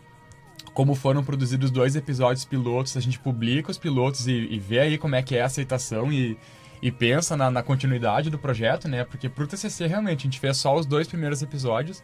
como 0.78 0.94
foram 0.94 1.24
produzidos 1.24 1.72
dois 1.72 1.96
episódios 1.96 2.44
pilotos, 2.44 2.96
a 2.96 3.00
gente 3.00 3.18
publica 3.18 3.68
os 3.68 3.76
pilotos 3.76 4.28
e, 4.28 4.32
e 4.32 4.60
vê 4.60 4.78
aí 4.78 4.96
como 4.96 5.16
é 5.16 5.22
que 5.22 5.34
é 5.34 5.42
a 5.42 5.46
aceitação 5.46 6.12
e, 6.12 6.38
e 6.80 6.92
pensa 6.92 7.36
na, 7.36 7.50
na, 7.50 7.64
continuidade 7.64 8.30
do 8.30 8.38
projeto, 8.38 8.86
né? 8.86 9.02
Porque 9.04 9.28
pro 9.28 9.44
TCC, 9.44 9.88
realmente, 9.88 10.20
a 10.20 10.22
gente 10.30 10.38
fez 10.38 10.56
só 10.56 10.76
os 10.76 10.86
dois 10.86 11.08
primeiros 11.08 11.42
episódios, 11.42 12.00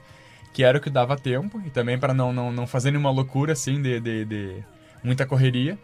que 0.53 0.65
era 0.65 0.77
o 0.77 0.81
que 0.81 0.91
dava 0.91 1.17
tempo, 1.17 1.63
e 1.65 1.71
também 1.71 1.97
para 1.97 2.13
não, 2.13 2.33
não, 2.33 2.51
não 2.51 2.67
fazer 2.67 2.91
nenhuma 2.91 3.13
loucura, 3.13 3.53
assim, 3.53 3.81
de, 3.81 4.01
de, 4.01 4.25
de 4.25 4.65
muita 5.05 5.25
correria. 5.25 5.79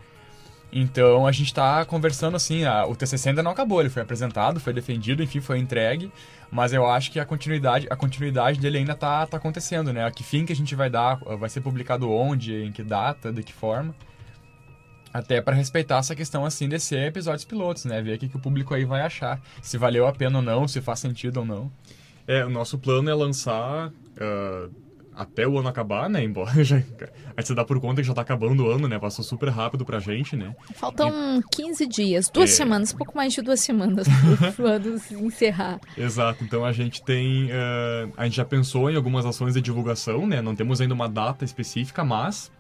Então, 0.73 1.27
a 1.27 1.33
gente 1.33 1.49
está 1.49 1.85
conversando, 1.85 2.37
assim, 2.37 2.65
a, 2.65 2.87
o 2.87 2.95
TCC 2.95 3.31
ainda 3.31 3.43
não 3.43 3.51
acabou, 3.51 3.81
ele 3.81 3.91
foi 3.91 4.03
apresentado, 4.03 4.61
foi 4.61 4.73
defendido, 4.73 5.23
enfim, 5.23 5.41
foi 5.41 5.59
entregue, 5.59 6.13
mas 6.51 6.73
eu 6.73 6.87
acho 6.87 7.11
que 7.11 7.19
a 7.19 7.25
continuidade, 7.25 7.89
a 7.91 7.97
continuidade 7.97 8.61
dele 8.61 8.79
ainda 8.79 8.95
tá, 8.95 9.27
tá 9.27 9.37
acontecendo, 9.37 9.93
né? 9.93 10.05
A 10.05 10.11
que 10.11 10.23
fim 10.23 10.47
que 10.47 10.53
a 10.53 10.57
gente 10.57 10.75
vai 10.75 10.89
dar, 10.89 11.17
vai 11.17 11.49
ser 11.49 11.61
publicado 11.61 12.11
onde, 12.11 12.55
em 12.55 12.71
que 12.71 12.85
data, 12.85 13.33
de 13.33 13.43
que 13.43 13.53
forma. 13.53 13.95
Até 15.13 15.41
para 15.41 15.57
respeitar 15.57 15.99
essa 15.99 16.15
questão 16.15 16.45
assim 16.45 16.69
de 16.69 16.79
ser 16.79 17.09
episódios 17.09 17.45
pilotos, 17.45 17.85
né? 17.85 18.01
Ver 18.01 18.15
o 18.15 18.19
que, 18.19 18.29
que 18.29 18.37
o 18.37 18.41
público 18.41 18.73
aí 18.73 18.85
vai 18.85 19.01
achar. 19.03 19.41
Se 19.61 19.77
valeu 19.77 20.07
a 20.07 20.13
pena 20.13 20.39
ou 20.39 20.43
não, 20.43 20.69
se 20.69 20.81
faz 20.81 21.01
sentido 21.01 21.39
ou 21.39 21.45
não. 21.47 21.71
É, 22.29 22.45
o 22.45 22.51
nosso 22.51 22.79
plano 22.79 23.11
é 23.11 23.15
lançar 23.15 23.89
uh, 23.89 24.71
até 25.15 25.47
o 25.47 25.59
ano 25.59 25.69
acabar, 25.69 26.09
né? 26.09 26.23
Embora 26.23 26.63
já. 26.65 26.77
Aí 26.77 26.85
você 27.45 27.55
dá 27.55 27.65
por 27.65 27.81
conta 27.81 28.01
que 28.01 28.07
já 28.09 28.15
tá 28.15 28.23
acabando 28.23 28.65
o 28.65 28.71
ano, 28.71 28.89
né? 28.89 28.99
Passou 28.99 29.25
super 29.25 29.49
rápido 29.49 29.85
pra 29.85 29.99
gente, 29.99 30.37
né? 30.37 30.55
Faltam 30.75 31.39
e... 31.39 31.57
15 31.57 31.87
dias, 31.87 32.31
duas 32.31 32.51
é... 32.51 32.55
semanas, 32.55 32.93
pouco 32.93 33.17
mais 33.17 33.33
de 33.33 33.43
duas 33.43 33.61
semanas 33.61 34.07
pro 34.57 34.67
ano 34.69 35.01
encerrar. 35.21 35.81
Exato, 35.97 36.45
então 36.45 36.65
a 36.65 36.73
gente 36.73 37.03
tem. 37.03 37.47
Uh, 37.47 38.13
a 38.17 38.25
gente 38.25 38.37
já 38.37 38.45
pensou 38.45 38.91
em 38.91 38.97
algumas 38.97 39.27
ações 39.27 39.55
de 39.55 39.61
divulgação, 39.61 40.27
né? 40.27 40.41
Não 40.41 40.55
temos 40.55 40.81
ainda 40.81 40.95
uma 40.95 41.09
data 41.09 41.45
específica, 41.45 42.05
mas 42.05 42.51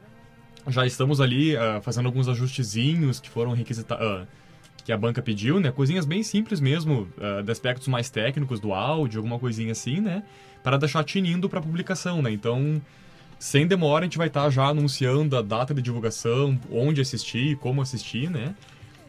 já 0.68 0.86
estamos 0.86 1.20
ali 1.20 1.56
uh, 1.56 1.80
fazendo 1.82 2.06
alguns 2.06 2.28
ajustezinhos 2.28 3.20
que 3.20 3.30
foram 3.30 3.52
requisitados. 3.52 4.04
Uh, 4.06 4.39
que 4.82 4.92
a 4.92 4.96
banca 4.96 5.22
pediu, 5.22 5.60
né? 5.60 5.70
Coisinhas 5.70 6.04
bem 6.04 6.22
simples 6.22 6.60
mesmo, 6.60 7.08
uh, 7.18 7.42
de 7.42 7.50
aspectos 7.50 7.88
mais 7.88 8.10
técnicos 8.10 8.60
do 8.60 8.72
áudio, 8.72 9.18
alguma 9.18 9.38
coisinha 9.38 9.72
assim, 9.72 10.00
né? 10.00 10.22
para 10.62 10.76
deixar 10.76 11.04
tinindo 11.04 11.48
para 11.48 11.60
publicação, 11.60 12.22
né? 12.22 12.30
Então, 12.30 12.80
sem 13.38 13.66
demora, 13.66 14.04
a 14.04 14.06
gente 14.06 14.18
vai 14.18 14.28
estar 14.28 14.44
tá 14.44 14.50
já 14.50 14.66
anunciando 14.66 15.36
a 15.36 15.42
data 15.42 15.74
de 15.74 15.82
divulgação, 15.82 16.58
onde 16.70 17.00
assistir, 17.00 17.56
como 17.56 17.80
assistir, 17.80 18.30
né? 18.30 18.54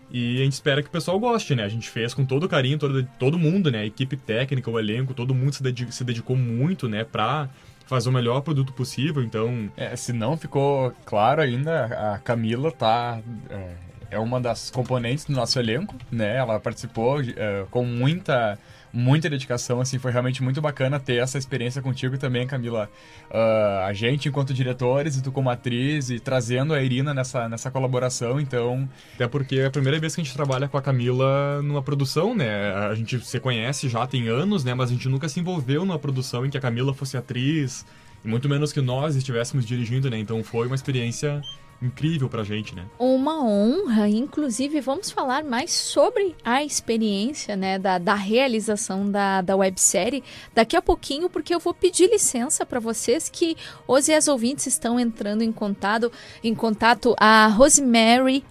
E 0.10 0.41
a 0.41 0.43
gente 0.43 0.53
espera 0.53 0.81
que 0.81 0.89
o 0.89 0.91
pessoal 0.91 1.18
goste, 1.19 1.56
né? 1.56 1.64
A 1.64 1.69
gente 1.69 1.89
fez 1.89 2.14
com 2.14 2.26
todo 2.26 2.48
carinho, 2.48 2.77
todo, 2.77 3.07
todo 3.18 3.39
mundo, 3.39 3.72
né? 3.72 3.80
A 3.80 3.85
equipe 3.85 4.18
técnica, 4.18 4.69
o 4.69 4.77
elenco, 4.77 5.14
todo 5.14 5.34
mundo 5.34 5.53
se, 5.53 5.64
dedicou, 5.64 5.91
se 5.91 6.03
dedicou 6.03 6.35
muito, 6.35 6.89
né? 6.89 7.03
Pra 7.06 7.49
fazer 7.85 8.10
o 8.10 8.11
melhor 8.11 8.41
produto 8.41 8.72
possível, 8.73 9.22
então... 9.22 9.69
É, 9.76 9.95
se 9.95 10.14
não 10.14 10.38
ficou 10.38 10.91
claro 11.06 11.41
ainda, 11.41 12.14
a 12.14 12.19
Camila 12.19 12.72
tá... 12.72 13.19
É 13.49 13.91
é 14.12 14.20
uma 14.20 14.40
das 14.40 14.70
componentes 14.70 15.26
do 15.26 15.34
nosso 15.34 15.58
elenco, 15.58 15.96
né? 16.12 16.38
Ela 16.38 16.60
participou 16.60 17.20
uh, 17.22 17.68
com 17.72 17.84
muita 17.86 18.60
muita 18.94 19.30
dedicação, 19.30 19.80
assim, 19.80 19.98
foi 19.98 20.12
realmente 20.12 20.44
muito 20.44 20.62
bacana 20.62 21.00
ter 21.00 21.16
essa 21.16 21.38
experiência 21.38 21.82
contigo 21.82 22.18
também, 22.18 22.46
Camila. 22.46 22.90
Uh, 23.30 23.86
a 23.86 23.94
gente, 23.94 24.28
enquanto 24.28 24.54
diretores, 24.54 25.16
e 25.16 25.24
tu 25.24 25.32
como 25.32 25.50
atriz, 25.50 26.10
e 26.10 26.20
trazendo 26.20 26.74
a 26.74 26.84
Irina 26.84 27.14
nessa, 27.14 27.48
nessa 27.48 27.72
colaboração, 27.72 28.38
então... 28.38 28.90
Até 29.16 29.30
porque 29.30 29.60
é 29.60 29.68
a 29.68 29.72
primeira 29.72 29.98
vez 29.98 30.14
que 30.14 30.20
a 30.20 30.24
gente 30.24 30.34
trabalha 30.34 30.68
com 30.68 30.78
a 30.78 30.82
Camila 30.82 31.62
numa 31.62 31.82
produção, 31.82 32.36
né? 32.36 32.74
A 32.74 32.94
gente 32.94 33.26
se 33.26 33.40
conhece 33.40 33.88
já 33.88 34.06
tem 34.06 34.28
anos, 34.28 34.66
né? 34.66 34.74
Mas 34.74 34.90
a 34.90 34.94
gente 34.94 35.08
nunca 35.08 35.30
se 35.30 35.40
envolveu 35.40 35.86
numa 35.86 35.98
produção 35.98 36.46
em 36.46 36.50
que 36.50 36.58
a 36.58 36.62
Camila 36.62 36.94
fosse 36.94 37.16
atriz, 37.16 37.86
e 38.26 38.28
muito 38.28 38.50
menos 38.50 38.74
que 38.74 38.82
nós 38.82 39.16
estivéssemos 39.16 39.66
dirigindo, 39.66 40.10
né? 40.10 40.20
Então 40.20 40.44
foi 40.44 40.68
uma 40.68 40.76
experiência 40.76 41.42
incrível 41.82 42.30
pra 42.30 42.44
gente, 42.44 42.76
né? 42.76 42.86
Uma 42.99 43.44
honra, 43.44 44.08
inclusive 44.08 44.80
vamos 44.82 45.10
falar 45.10 45.44
mais 45.44 45.72
sobre 45.72 46.36
a 46.44 46.64
experiência, 46.64 47.56
né, 47.56 47.80
da, 47.80 47.98
da 47.98 48.14
realização 48.14 49.10
da, 49.10 49.41
da 49.41 49.56
websérie 49.56 50.24
daqui 50.53 50.76
a 50.76 50.82
pouquinho, 50.82 51.30
porque 51.30 51.53
eu 51.53 51.60
vou 51.60 51.74
pedir 51.74 52.10
licença 52.10 52.66
para 52.66 52.80
vocês 52.80 53.30
que 53.30 53.58
os 53.88 54.08
e 54.08 54.14
as 54.14 54.28
ouvintes 54.28 54.68
estão 54.68 54.99
entrando 54.99 55.41
em 55.41 55.52
contato, 55.52 56.12
em 56.44 56.53
contato 56.53 57.16
a 57.20 57.48
Rosemary 57.48 58.44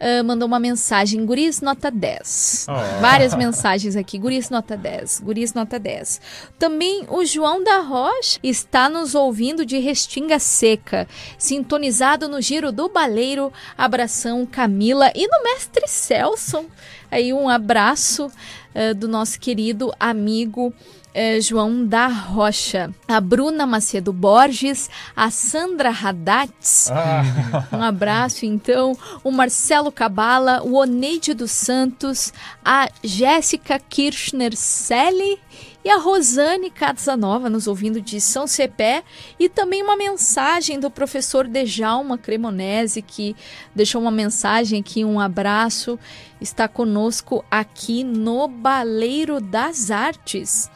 uh, 0.00 0.24
mandou 0.24 0.46
uma 0.46 0.58
mensagem, 0.58 1.24
Guris 1.24 1.60
nota 1.60 1.90
10. 1.90 2.66
Oh. 2.68 3.00
Várias 3.00 3.34
mensagens 3.34 3.96
aqui, 3.96 4.18
Guris 4.18 4.50
nota 4.50 4.76
10, 4.76 5.20
Guris 5.20 5.54
nota 5.54 5.78
10. 5.78 6.20
Também 6.58 7.04
o 7.08 7.24
João 7.24 7.62
da 7.62 7.80
Rocha 7.80 8.38
está 8.42 8.88
nos 8.88 9.14
ouvindo 9.14 9.64
de 9.64 9.78
Restinga 9.78 10.38
Seca, 10.38 11.08
sintonizado 11.38 12.28
no 12.28 12.40
Giro 12.40 12.72
do 12.72 12.88
Baleiro. 12.88 13.52
Abração 13.76 14.46
Camila 14.46 15.10
e 15.14 15.26
no 15.26 15.42
Mestre 15.42 15.86
Celso. 15.88 16.66
Aí 17.10 17.32
um 17.32 17.48
abraço 17.48 18.26
uh, 18.26 18.94
do 18.94 19.08
nosso 19.08 19.38
querido 19.38 19.92
amigo 19.98 20.72
é, 21.16 21.40
João 21.40 21.86
da 21.86 22.08
Rocha, 22.08 22.94
a 23.08 23.18
Bruna 23.22 23.66
Macedo 23.66 24.12
Borges, 24.12 24.90
a 25.16 25.30
Sandra 25.30 25.88
Haddats, 25.88 26.90
ah. 26.90 27.66
um 27.72 27.82
abraço 27.82 28.44
então, 28.44 28.92
o 29.24 29.30
Marcelo 29.30 29.90
Cabala, 29.90 30.62
o 30.62 30.74
Oneide 30.74 31.32
dos 31.32 31.52
Santos, 31.52 32.34
a 32.62 32.90
Jéssica 33.02 33.78
Kirchner 33.78 34.54
Selle 34.54 35.40
e 35.82 35.88
a 35.88 35.96
Rosane 35.96 36.68
Casanova 36.68 37.48
nos 37.48 37.66
ouvindo 37.66 37.98
de 37.98 38.20
São 38.20 38.46
Cepé. 38.46 39.02
E 39.38 39.48
também 39.48 39.82
uma 39.82 39.96
mensagem 39.96 40.78
do 40.78 40.90
professor 40.90 41.46
Dejalma 41.46 42.18
Cremonese 42.18 43.00
que 43.00 43.34
deixou 43.74 44.02
uma 44.02 44.10
mensagem 44.10 44.80
aqui, 44.80 45.04
um 45.04 45.18
abraço, 45.20 45.98
está 46.40 46.66
conosco 46.66 47.42
aqui 47.50 48.02
no 48.02 48.48
Baleiro 48.48 49.40
das 49.40 49.90
Artes. 49.90 50.68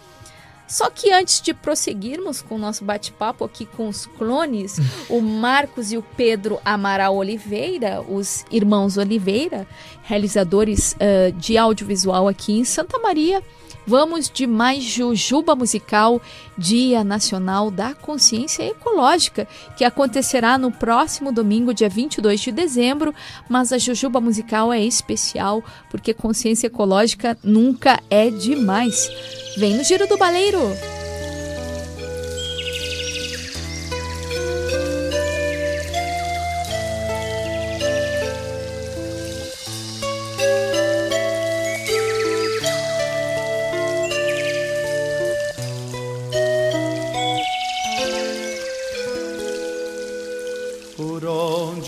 Só 0.71 0.89
que 0.89 1.11
antes 1.11 1.41
de 1.41 1.53
prosseguirmos 1.53 2.41
com 2.41 2.55
o 2.55 2.59
nosso 2.59 2.85
bate-papo 2.85 3.45
aqui 3.45 3.67
com 3.67 3.89
os 3.89 4.07
clones, 4.07 4.77
o 5.11 5.21
Marcos 5.21 5.91
e 5.91 5.99
o 5.99 6.03
Pedro 6.17 6.61
Amaral 6.65 7.17
Oliveira, 7.17 8.01
os 8.01 8.45
irmãos 8.53 8.97
Oliveira, 8.97 9.67
realizadores 10.05 10.93
uh, 10.93 11.33
de 11.33 11.59
audiovisual 11.59 12.29
aqui 12.29 12.57
em 12.57 12.65
Santa 12.65 13.01
Maria, 13.01 13.43
Vamos 13.87 14.31
de 14.31 14.47
mais 14.47 14.83
Jujuba 14.83 15.55
Musical, 15.55 16.21
Dia 16.57 17.03
Nacional 17.03 17.71
da 17.71 17.95
Consciência 17.95 18.63
Ecológica, 18.63 19.49
que 19.77 19.85
acontecerá 19.85 20.59
no 20.59 20.71
próximo 20.71 21.33
domingo, 21.33 21.75
dia 21.75 21.89
22 21.89 22.41
de 22.41 22.53
dezembro. 22.53 23.15
Mas 23.49 23.73
a 23.73 23.79
Jujuba 23.79 24.21
Musical 24.21 24.73
é 24.73 24.81
especial 24.85 25.65
porque 25.91 26.15
consciência 26.15 26.67
ecológica 26.67 27.37
nunca 27.43 28.01
é 28.11 28.31
demais. 28.31 29.11
Vem 29.57 29.77
no 29.77 29.85
Giro 29.85 30.07
do 30.07 30.17
Baleiro! 30.17 31.00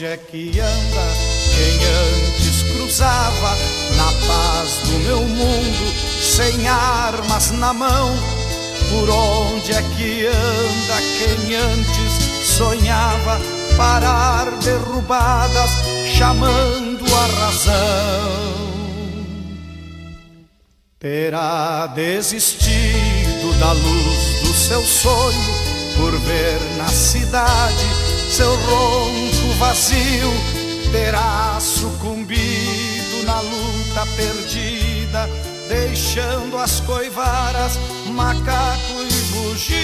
Onde 0.03 0.12
é 0.12 0.16
que 0.16 0.59
anda 0.59 1.07
quem 1.55 1.79
antes 1.87 2.62
cruzava 2.73 3.57
na 3.97 4.12
paz 4.27 4.79
do 4.89 4.99
meu 4.99 5.20
mundo? 5.20 5.93
sem 6.20 6.66
armas 6.66 7.53
na 7.53 7.73
mão. 7.73 8.11
Por 8.91 9.09
onde 9.09 9.73
é 9.73 9.83
que 9.97 10.27
anda 10.27 11.03
quem 11.19 11.55
antes 11.55 12.57
sonhava 12.57 13.41
parar 13.77 14.51
derrubadas, 14.59 15.70
chamando 16.16 17.05
a 17.15 17.27
razão? 17.41 18.73
Terá 20.99 21.87
desistido 21.87 23.57
da 23.61 23.70
luz 23.70 24.41
do 24.43 24.53
seu 24.53 24.83
sonho 24.83 25.55
por 25.97 26.19
ver 26.19 26.61
na 26.77 26.89
cidade 26.89 27.87
seu 28.33 28.57
ronco 28.57 29.32
vazio. 29.63 30.33
Terá 30.91 31.59
sucumbido 31.61 33.23
na 33.25 33.41
luta 33.41 34.05
perdida 34.17 35.29
deixando 35.69 36.59
as 36.59 36.81
coivaras, 36.81 37.79
macaco 38.09 39.03
e 39.09 39.23
bugio. 39.33 39.83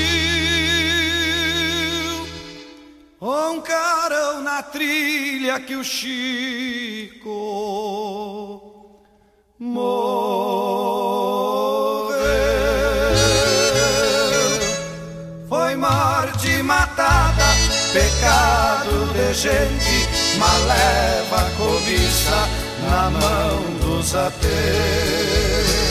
Roncaram 3.21 4.43
na 4.43 4.63
trilha 4.63 5.59
que 5.61 5.77
o 5.77 5.85
Chico 5.85 7.31
morreu. 9.59 10.09
Foi 15.49 15.75
morte 15.75 16.63
matada, 16.63 17.48
pecado 17.93 19.13
de 19.13 19.35
gente, 19.35 20.09
maleva 20.39 21.51
cobiça 21.57 22.49
na 22.89 23.11
mão 23.11 23.63
dos 23.81 24.15
ateus 24.15 25.89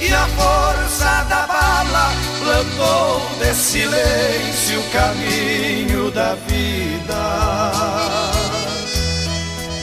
e 0.00 0.12
a 0.12 0.26
força 0.28 1.24
da 1.28 1.46
bala 1.46 2.12
plantou 2.38 3.20
de 3.40 3.54
silêncio 3.54 4.78
o 4.78 4.90
caminho 4.90 6.10
da 6.10 6.34
vida 6.46 8.22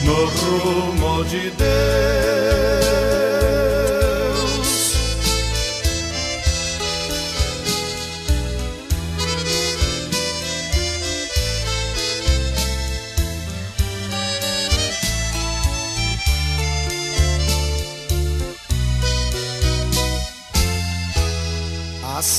no 0.02 0.26
rumo 0.26 1.24
de 1.24 1.50
Deus. 1.50 3.23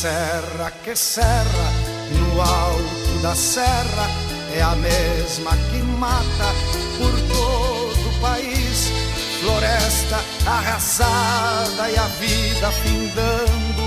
Serra 0.05 0.71
que 0.83 0.95
serra, 0.95 1.67
no 2.11 2.39
alto 2.39 3.21
da 3.23 3.33
serra, 3.33 4.07
é 4.55 4.61
a 4.61 4.75
mesma 4.75 5.57
que 5.71 5.81
mata 5.97 6.53
por 6.99 7.11
todo 7.33 8.09
o 8.09 8.21
país. 8.21 8.91
Floresta 9.41 10.19
arrasada 10.45 11.89
e 11.89 11.97
a 11.97 12.05
vida 12.21 12.71
findando, 12.83 13.81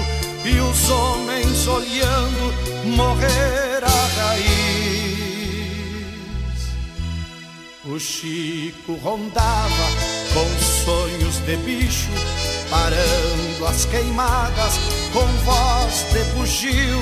e 0.45 0.59
os 0.59 0.91
homens 0.91 1.69
olhando 1.69 2.53
morrer 2.97 3.85
a 3.85 4.21
raiz. 4.21 4.59
O 7.85 7.97
Chico 8.01 8.95
rondava 9.05 9.87
com 10.35 10.49
sonhos 10.85 11.39
de 11.47 11.57
bicho, 11.59 12.11
parando 12.69 13.67
as 13.69 13.85
queimadas 13.85 14.98
com 15.13 15.27
voz 15.45 16.07
de 16.13 16.25
bugio. 16.35 17.01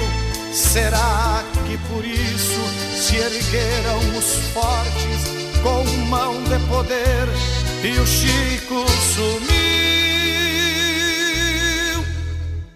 Será 0.52 1.44
que 1.66 1.76
por 1.88 2.04
isso 2.04 2.60
se 2.94 3.16
ergueram 3.16 3.98
os 4.16 4.36
fortes 4.54 5.24
com 5.62 5.84
mão 6.06 6.42
de 6.44 6.58
poder 6.66 7.28
e 7.84 7.98
o 7.98 8.06
Chico 8.06 8.86
sumiu? 9.14 9.46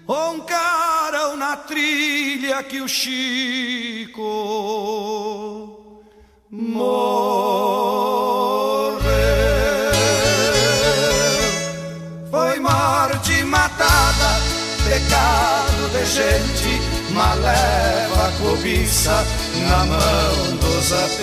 Roncaram 0.07 1.37
na 1.37 1.57
trilha 1.57 2.63
que 2.63 2.81
o 2.81 2.89
Chico 2.89 4.21
morreu. 6.51 8.30
Gente, 16.11 16.81
mas 17.13 17.39
leva 17.39 18.29
a 18.29 18.33
cobiça 18.33 19.25
na 19.69 19.87
mão 19.87 20.57
dos 20.57 20.93
ateus. 20.93 21.21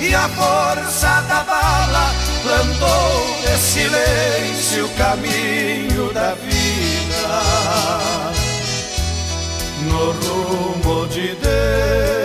E 0.00 0.14
a 0.14 0.28
força 0.28 1.20
da 1.28 1.44
bala 1.44 2.12
plantou 2.42 3.36
de 3.42 3.56
silêncio 3.58 4.86
o 4.86 4.88
caminho 4.90 6.12
da 6.12 6.34
vida 6.34 7.62
no 9.88 10.12
rumo 10.12 11.06
de 11.08 11.34
Deus. 11.36 12.21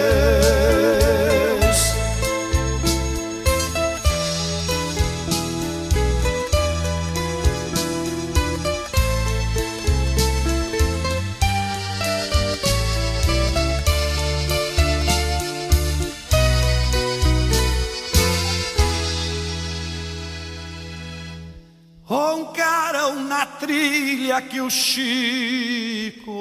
Trilha 24.27 24.41
que 24.41 24.59
o 24.59 24.69
Chico 24.69 26.31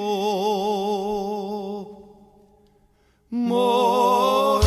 morreu. 3.31 4.67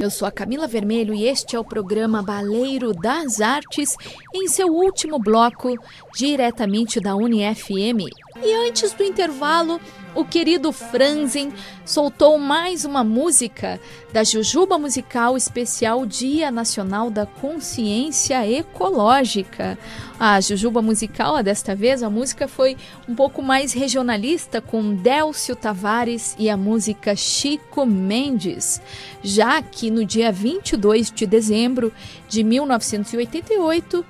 Eu 0.00 0.10
sou 0.10 0.28
a 0.28 0.30
Camila 0.30 0.68
Vermelho 0.68 1.14
e 1.14 1.26
este 1.26 1.56
é 1.56 1.58
o 1.58 1.64
programa 1.64 2.22
Baleiro 2.22 2.92
das 2.92 3.40
Artes, 3.40 3.96
em 4.34 4.46
seu 4.48 4.68
último 4.68 5.18
bloco, 5.18 5.74
diretamente 6.14 7.00
da 7.00 7.16
UniFM. 7.16 8.06
E 8.42 8.68
antes 8.68 8.92
do 8.92 9.02
intervalo, 9.02 9.80
o 10.14 10.24
querido 10.24 10.70
Franzen 10.72 11.52
soltou 11.84 12.38
mais 12.38 12.84
uma 12.84 13.02
música 13.02 13.80
da 14.12 14.22
Jujuba 14.22 14.78
Musical 14.78 15.36
Especial 15.36 16.06
Dia 16.06 16.50
Nacional 16.50 17.10
da 17.10 17.26
Consciência 17.26 18.48
Ecológica. 18.48 19.76
A 20.18 20.40
Jujuba 20.40 20.80
Musical, 20.80 21.42
desta 21.42 21.74
vez, 21.74 22.02
a 22.02 22.08
música 22.08 22.46
foi 22.46 22.76
um 23.08 23.14
pouco 23.14 23.42
mais 23.42 23.72
regionalista, 23.72 24.60
com 24.60 24.94
Délcio 24.94 25.56
Tavares 25.56 26.36
e 26.38 26.48
a 26.48 26.56
música 26.56 27.16
Chico 27.16 27.84
Mendes, 27.84 28.80
já 29.22 29.60
que 29.60 29.90
no 29.90 30.04
dia 30.04 30.30
22 30.30 31.10
de 31.10 31.26
dezembro 31.26 31.92
de 32.28 32.44
1988, 32.44 34.04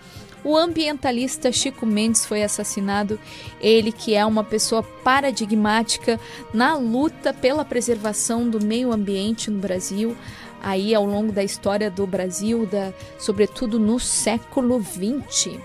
o 0.44 0.56
ambientalista 0.56 1.50
Chico 1.50 1.86
Mendes 1.86 2.26
foi 2.26 2.42
assassinado. 2.42 3.18
Ele 3.60 3.90
que 3.90 4.14
é 4.14 4.24
uma 4.24 4.44
pessoa 4.44 4.82
paradigmática 4.82 6.20
na 6.52 6.76
luta 6.76 7.32
pela 7.32 7.64
preservação 7.64 8.48
do 8.48 8.62
meio 8.62 8.92
ambiente 8.92 9.50
no 9.50 9.58
Brasil, 9.58 10.14
aí 10.62 10.94
ao 10.94 11.06
longo 11.06 11.32
da 11.32 11.42
história 11.42 11.90
do 11.90 12.06
Brasil, 12.06 12.66
da, 12.66 12.92
sobretudo 13.18 13.78
no 13.78 13.98
século 13.98 14.80
XX. 14.82 15.58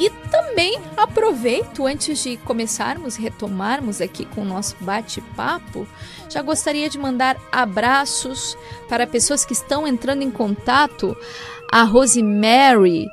E 0.00 0.08
também 0.30 0.80
aproveito, 0.96 1.86
antes 1.86 2.22
de 2.22 2.38
começarmos, 2.38 3.16
retomarmos 3.16 4.00
aqui 4.00 4.24
com 4.24 4.40
o 4.40 4.46
nosso 4.46 4.74
bate-papo, 4.80 5.86
já 6.30 6.40
gostaria 6.40 6.88
de 6.88 6.98
mandar 6.98 7.36
abraços 7.52 8.56
para 8.88 9.06
pessoas 9.06 9.44
que 9.44 9.52
estão 9.52 9.86
entrando 9.86 10.22
em 10.22 10.30
contato. 10.30 11.14
A 11.70 11.82
Rosemary, 11.82 13.06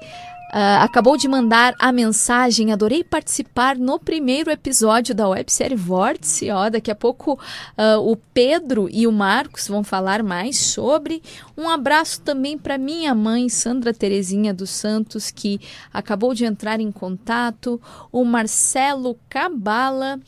Uh, 0.47 0.79
acabou 0.79 1.17
de 1.17 1.27
mandar 1.27 1.75
a 1.77 1.91
mensagem. 1.91 2.71
Adorei 2.71 3.03
participar 3.03 3.77
no 3.77 3.99
primeiro 3.99 4.49
episódio 4.49 5.13
da 5.13 5.27
websérie 5.27 5.75
Vórtice. 5.75 6.49
Ó, 6.49 6.69
daqui 6.69 6.89
a 6.89 6.95
pouco 6.95 7.33
uh, 7.33 7.99
o 7.99 8.15
Pedro 8.15 8.87
e 8.89 9.05
o 9.05 9.11
Marcos 9.11 9.67
vão 9.67 9.83
falar 9.83 10.23
mais 10.23 10.57
sobre. 10.57 11.21
Um 11.57 11.69
abraço 11.69 12.21
também 12.21 12.57
para 12.57 12.77
minha 12.77 13.13
mãe, 13.13 13.49
Sandra 13.49 13.93
Terezinha 13.93 14.53
dos 14.53 14.69
Santos, 14.69 15.31
que 15.31 15.59
acabou 15.93 16.33
de 16.33 16.45
entrar 16.45 16.79
em 16.79 16.91
contato. 16.91 17.81
O 18.11 18.23
Marcelo 18.23 19.19
Cabala. 19.29 20.19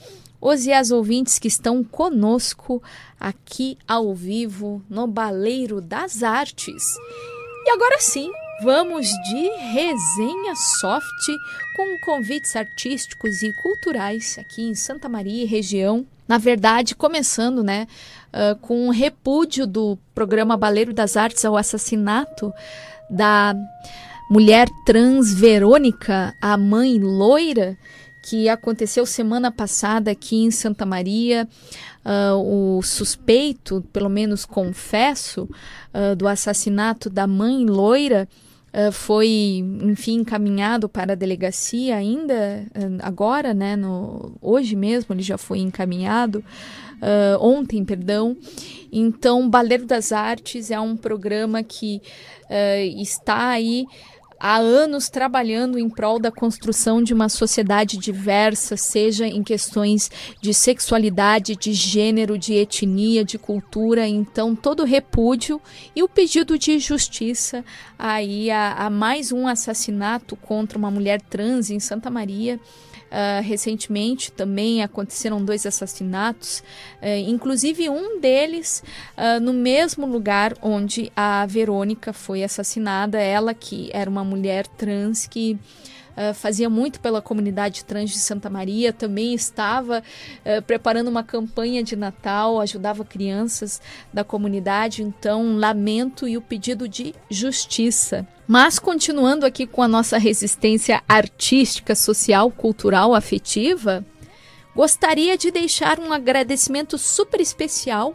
Os 0.42 0.66
e 0.66 0.72
as 0.72 0.90
ouvintes 0.90 1.38
que 1.38 1.50
estão 1.50 1.84
conosco 1.84 2.82
aqui 3.20 3.78
ao 3.86 4.16
vivo 4.16 4.82
no 4.90 5.06
Baleiro 5.06 5.82
das 5.82 6.24
Artes. 6.24 6.84
E 7.66 7.72
agora 7.72 7.98
sim, 8.00 8.32
Vamos 8.62 9.08
de 9.08 9.50
resenha 9.72 10.54
soft 10.54 11.28
com 11.78 11.98
convites 12.04 12.58
artísticos 12.58 13.42
e 13.42 13.54
culturais 13.54 14.38
aqui 14.38 14.64
em 14.64 14.76
Santa 14.76 15.08
Maria 15.08 15.44
e 15.44 15.46
região. 15.46 16.06
Na 16.28 16.38
verdade, 16.38 16.94
começando, 16.94 17.64
né, 17.64 17.88
uh, 18.34 18.58
com 18.58 18.88
um 18.88 18.90
repúdio 18.90 19.66
do 19.66 19.98
programa 20.14 20.58
Baleiro 20.58 20.94
das 20.94 21.16
Artes 21.16 21.46
ao 21.46 21.56
assassinato 21.56 22.52
da 23.10 23.56
mulher 24.30 24.68
trans 24.86 25.34
Verônica, 25.34 26.36
a 26.42 26.58
mãe 26.58 27.00
loira, 27.00 27.78
que 28.22 28.50
aconteceu 28.50 29.06
semana 29.06 29.54
passada 29.54 30.12
aqui 30.12 30.36
em 30.36 30.52
Santa 30.52 30.86
Maria. 30.86 31.48
Uh, 32.06 32.78
o 32.78 32.82
suspeito, 32.82 33.82
pelo 33.94 34.10
menos 34.10 34.46
confesso, 34.46 35.44
uh, 35.94 36.14
do 36.14 36.28
assassinato 36.28 37.10
da 37.10 37.26
mãe 37.26 37.66
loira 37.66 38.28
Uh, 38.72 38.92
foi, 38.92 39.64
enfim, 39.82 40.20
encaminhado 40.20 40.88
para 40.88 41.14
a 41.14 41.16
delegacia 41.16 41.96
ainda 41.96 42.68
uh, 42.76 43.00
agora, 43.02 43.52
né, 43.52 43.76
no, 43.76 44.38
hoje 44.40 44.76
mesmo 44.76 45.16
ele 45.16 45.24
já 45.24 45.40
foi 45.40 45.58
encaminhado, 45.58 46.44
uh, 47.02 47.44
ontem, 47.44 47.84
perdão. 47.84 48.38
Então, 48.92 49.50
Baleiro 49.50 49.86
das 49.86 50.12
Artes 50.12 50.70
é 50.70 50.80
um 50.80 50.96
programa 50.96 51.64
que 51.64 52.02
está 52.98 53.50
aí 53.50 53.86
há 54.40 54.58
anos 54.58 55.10
trabalhando 55.10 55.78
em 55.78 55.90
prol 55.90 56.20
da 56.20 56.32
construção 56.32 57.04
de 57.04 57.14
uma 57.14 57.28
sociedade 57.28 57.98
diversa, 57.98 58.78
seja 58.78 59.28
em 59.28 59.44
questões 59.44 60.10
de 60.42 60.54
sexualidade, 60.54 61.56
de 61.56 61.74
gênero, 61.74 62.38
de 62.38 62.54
etnia, 62.54 63.24
de 63.24 63.38
cultura. 63.38 64.08
Então, 64.08 64.56
todo 64.56 64.86
repúdio 64.86 65.62
e 65.96 66.02
o 66.02 66.08
pedido 66.08 66.58
de 66.58 66.80
justiça 66.80 67.64
aí 67.98 68.50
a, 68.50 68.74
a 68.74 68.90
mais 68.90 69.32
um 69.32 69.48
assassinato 69.48 70.36
contra 70.36 70.78
uma 70.78 70.90
mulher 70.90 71.22
trans 71.22 71.70
em 71.70 71.80
Santa 71.80 72.10
Maria. 72.10 72.60
Uh, 73.10 73.42
recentemente 73.42 74.32
também 74.32 74.84
aconteceram 74.84 75.44
dois 75.44 75.66
assassinatos, 75.66 76.60
uh, 77.02 77.08
inclusive 77.28 77.90
um 77.90 78.20
deles 78.20 78.84
uh, 79.18 79.40
no 79.40 79.52
mesmo 79.52 80.06
lugar 80.06 80.54
onde 80.62 81.12
a 81.16 81.44
Verônica 81.48 82.14
foi 82.14 82.44
assassinada. 82.44 83.20
Ela, 83.20 83.56
que 83.56 83.90
era 83.94 84.08
uma 84.08 84.24
mulher 84.24 84.68
trans 84.68 85.26
que 85.26 85.58
Uh, 86.20 86.34
fazia 86.34 86.70
muito 86.70 87.00
pela 87.00 87.22
comunidade 87.22 87.86
trans 87.86 88.10
de 88.10 88.18
Santa 88.18 88.50
Maria, 88.50 88.92
também 88.92 89.34
estava 89.34 90.04
uh, 90.04 90.62
preparando 90.64 91.08
uma 91.08 91.24
campanha 91.24 91.82
de 91.82 91.96
Natal, 91.96 92.60
ajudava 92.60 93.06
crianças 93.06 93.82
da 94.14 94.22
comunidade. 94.22 95.02
Então, 95.02 95.56
lamento 95.56 96.28
e 96.28 96.36
o 96.36 96.42
pedido 96.42 96.90
de 96.90 97.16
justiça. 97.30 98.28
Mas 98.46 98.80
continuando 98.80 99.46
aqui 99.46 99.66
com 99.66 99.82
a 99.82 99.88
nossa 99.88 100.18
resistência 100.18 101.02
artística, 101.08 101.96
social, 101.96 102.52
cultural, 102.52 103.16
afetiva, 103.16 104.04
gostaria 104.76 105.38
de 105.38 105.52
deixar 105.52 106.00
um 106.00 106.12
agradecimento 106.12 106.98
super 106.98 107.40
especial 107.40 108.14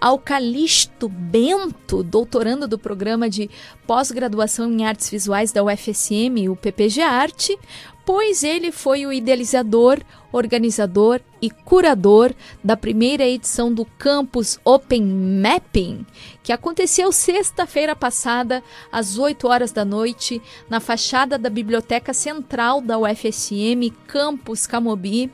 ao 0.00 0.18
Calixto 0.18 1.08
Bento, 1.08 2.02
doutorando 2.02 2.68
do 2.68 2.78
programa 2.78 3.28
de 3.28 3.50
pós-graduação 3.86 4.70
em 4.70 4.84
artes 4.84 5.10
visuais 5.10 5.52
da 5.52 5.62
UFSM, 5.62 6.48
o 6.50 6.56
PPG 6.56 7.02
Arte, 7.02 7.58
pois 8.06 8.44
ele 8.44 8.70
foi 8.70 9.04
o 9.04 9.12
idealizador, 9.12 9.98
organizador 10.30 11.20
e 11.42 11.50
curador 11.50 12.32
da 12.62 12.76
primeira 12.76 13.26
edição 13.26 13.74
do 13.74 13.84
Campus 13.84 14.60
Open 14.64 15.02
Mapping, 15.02 16.06
que 16.40 16.52
aconteceu 16.52 17.10
sexta-feira 17.10 17.96
passada, 17.96 18.62
às 18.92 19.18
8 19.18 19.48
horas 19.48 19.72
da 19.72 19.84
noite, 19.84 20.40
na 20.70 20.78
fachada 20.78 21.36
da 21.36 21.50
Biblioteca 21.50 22.14
Central 22.14 22.80
da 22.80 22.96
UFSM, 22.96 23.92
Campus 24.06 24.68
Camobi. 24.68 25.28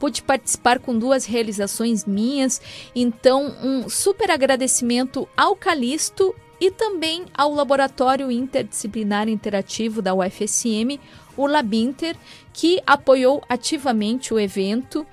Pude 0.00 0.22
participar 0.22 0.78
com 0.78 0.98
duas 0.98 1.26
realizações 1.26 2.06
minhas, 2.06 2.60
então 2.96 3.54
um 3.62 3.86
super 3.88 4.30
agradecimento 4.30 5.28
ao 5.36 5.54
Calisto 5.54 6.34
e 6.60 6.70
também 6.70 7.26
ao 7.34 7.52
Laboratório 7.52 8.30
Interdisciplinar 8.30 9.28
Interativo 9.28 10.00
da 10.00 10.14
UFSM, 10.14 10.98
o 11.36 11.46
Labinter, 11.46 12.16
que 12.52 12.82
apoiou 12.86 13.42
ativamente 13.48 14.32
o 14.32 14.40
evento. 14.40 15.06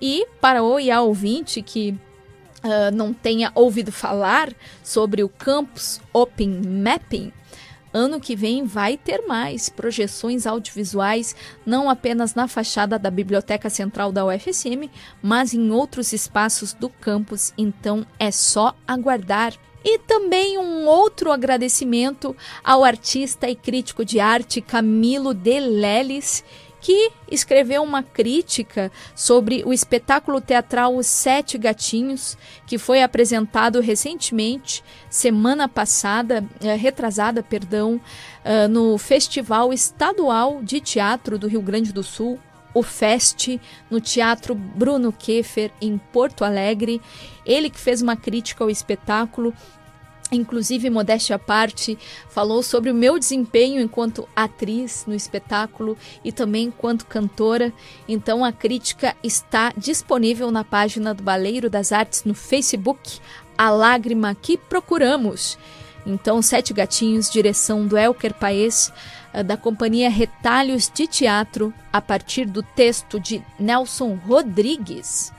E 0.00 0.26
para 0.40 0.62
o 0.62 0.78
IA 0.78 1.00
ouvinte 1.00 1.62
que 1.62 1.94
uh, 2.62 2.94
não 2.94 3.12
tenha 3.12 3.50
ouvido 3.54 3.90
falar 3.90 4.52
sobre 4.82 5.22
o 5.22 5.28
Campus 5.28 6.00
Open 6.12 6.60
Mapping, 6.64 7.32
Ano 7.96 8.20
que 8.20 8.36
vem 8.36 8.62
vai 8.62 8.98
ter 8.98 9.22
mais 9.26 9.70
projeções 9.70 10.46
audiovisuais, 10.46 11.34
não 11.64 11.88
apenas 11.88 12.34
na 12.34 12.46
fachada 12.46 12.98
da 12.98 13.10
Biblioteca 13.10 13.70
Central 13.70 14.12
da 14.12 14.26
UFSM, 14.26 14.90
mas 15.22 15.54
em 15.54 15.70
outros 15.70 16.12
espaços 16.12 16.74
do 16.74 16.90
campus, 16.90 17.54
então 17.56 18.06
é 18.18 18.30
só 18.30 18.76
aguardar. 18.86 19.54
E 19.88 20.00
também 20.00 20.58
um 20.58 20.84
outro 20.88 21.30
agradecimento 21.30 22.36
ao 22.64 22.82
artista 22.82 23.48
e 23.48 23.54
crítico 23.54 24.04
de 24.04 24.18
arte 24.18 24.60
Camilo 24.60 25.32
De 25.32 25.60
Leles, 25.60 26.42
que 26.80 27.12
escreveu 27.30 27.84
uma 27.84 28.02
crítica 28.02 28.90
sobre 29.14 29.62
o 29.64 29.72
espetáculo 29.72 30.40
teatral 30.40 30.96
Os 30.96 31.06
Sete 31.06 31.56
Gatinhos, 31.56 32.36
que 32.66 32.78
foi 32.78 33.00
apresentado 33.00 33.78
recentemente, 33.78 34.82
semana 35.08 35.68
passada, 35.68 36.44
eh, 36.60 36.74
retrasada, 36.74 37.40
perdão, 37.40 38.00
eh, 38.44 38.66
no 38.66 38.98
Festival 38.98 39.72
Estadual 39.72 40.64
de 40.64 40.80
Teatro 40.80 41.38
do 41.38 41.46
Rio 41.46 41.62
Grande 41.62 41.92
do 41.92 42.02
Sul, 42.02 42.40
o 42.76 42.82
FEST, 42.82 43.58
no 43.90 44.02
Teatro 44.02 44.54
Bruno 44.54 45.10
Keffer, 45.10 45.70
em 45.80 45.96
Porto 45.96 46.44
Alegre. 46.44 47.00
Ele 47.46 47.70
que 47.70 47.80
fez 47.80 48.02
uma 48.02 48.14
crítica 48.16 48.62
ao 48.62 48.68
espetáculo 48.68 49.54
inclusive 50.32 50.90
modéstia 50.90 51.36
à 51.36 51.38
parte, 51.38 51.98
falou 52.28 52.62
sobre 52.62 52.90
o 52.90 52.94
meu 52.94 53.18
desempenho 53.18 53.80
enquanto 53.80 54.28
atriz 54.34 55.04
no 55.06 55.14
espetáculo 55.14 55.96
e 56.24 56.32
também 56.32 56.64
enquanto 56.64 57.06
cantora. 57.06 57.72
Então 58.08 58.44
a 58.44 58.52
crítica 58.52 59.16
está 59.22 59.72
disponível 59.76 60.50
na 60.50 60.64
página 60.64 61.14
do 61.14 61.22
Baleiro 61.22 61.70
das 61.70 61.92
Artes 61.92 62.24
no 62.24 62.34
Facebook, 62.34 63.20
A 63.56 63.70
Lágrima 63.70 64.34
que 64.34 64.56
Procuramos. 64.56 65.58
Então, 66.06 66.40
Sete 66.40 66.72
Gatinhos, 66.72 67.28
direção 67.28 67.84
do 67.84 67.98
Elker 67.98 68.32
Paes, 68.32 68.92
eh, 69.32 69.42
da 69.42 69.56
companhia 69.56 70.08
Retalhos 70.08 70.88
de 70.88 71.08
Teatro, 71.08 71.74
a 71.92 72.00
partir 72.00 72.46
do 72.46 72.62
texto 72.62 73.18
de 73.18 73.42
Nelson 73.58 74.16
Rodrigues. 74.24 75.32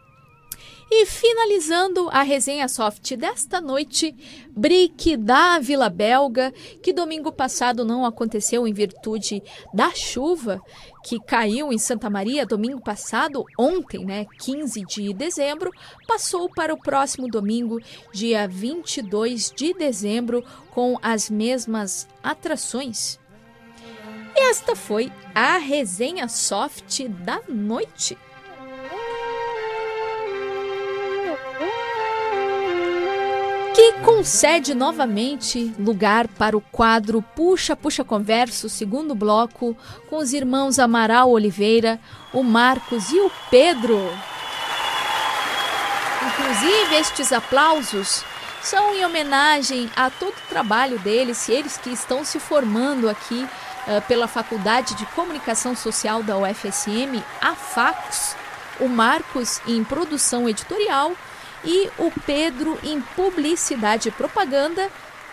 E 0.98 1.04
finalizando 1.04 2.08
a 2.10 2.22
resenha 2.22 2.66
soft 2.68 3.14
desta 3.16 3.60
noite, 3.60 4.16
Brick 4.48 5.14
da 5.18 5.58
Vila 5.58 5.90
Belga, 5.90 6.50
que 6.82 6.90
domingo 6.90 7.30
passado 7.30 7.84
não 7.84 8.06
aconteceu 8.06 8.66
em 8.66 8.72
virtude 8.72 9.42
da 9.74 9.90
chuva 9.90 10.58
que 11.04 11.20
caiu 11.20 11.70
em 11.70 11.76
Santa 11.76 12.08
Maria 12.08 12.46
domingo 12.46 12.80
passado, 12.80 13.44
ontem, 13.58 14.06
né, 14.06 14.24
15 14.40 14.86
de 14.86 15.12
dezembro, 15.12 15.70
passou 16.08 16.48
para 16.48 16.72
o 16.72 16.80
próximo 16.80 17.28
domingo, 17.28 17.78
dia 18.10 18.48
22 18.48 19.52
de 19.54 19.74
dezembro, 19.74 20.42
com 20.70 20.98
as 21.02 21.28
mesmas 21.28 22.08
atrações. 22.22 23.20
Esta 24.34 24.74
foi 24.74 25.12
a 25.34 25.58
resenha 25.58 26.26
soft 26.26 27.06
da 27.06 27.42
noite. 27.46 28.16
Que 33.76 33.92
concede 34.02 34.74
novamente 34.74 35.70
lugar 35.78 36.26
para 36.26 36.56
o 36.56 36.62
quadro 36.62 37.20
Puxa 37.20 37.76
Puxa 37.76 38.02
Converso, 38.02 38.70
segundo 38.70 39.14
bloco, 39.14 39.76
com 40.08 40.16
os 40.16 40.32
irmãos 40.32 40.78
Amaral 40.78 41.28
Oliveira, 41.30 42.00
o 42.32 42.42
Marcos 42.42 43.10
e 43.10 43.20
o 43.20 43.30
Pedro. 43.50 44.00
Inclusive, 46.26 46.94
estes 46.94 47.30
aplausos 47.34 48.24
são 48.62 48.94
em 48.94 49.04
homenagem 49.04 49.90
a 49.94 50.08
todo 50.08 50.32
o 50.32 50.48
trabalho 50.48 50.98
deles, 51.00 51.46
eles 51.46 51.76
que 51.76 51.90
estão 51.90 52.24
se 52.24 52.40
formando 52.40 53.10
aqui 53.10 53.46
uh, 53.86 54.00
pela 54.08 54.26
Faculdade 54.26 54.94
de 54.94 55.04
Comunicação 55.04 55.76
Social 55.76 56.22
da 56.22 56.38
UFSM, 56.38 57.22
a 57.42 57.54
FACS, 57.54 58.36
o 58.80 58.88
Marcos 58.88 59.60
em 59.66 59.84
produção 59.84 60.48
editorial 60.48 61.12
e 61.66 61.88
o 61.98 62.12
Pedro 62.24 62.78
em 62.84 63.00
publicidade 63.00 64.08
e 64.08 64.12
propaganda. 64.12 64.88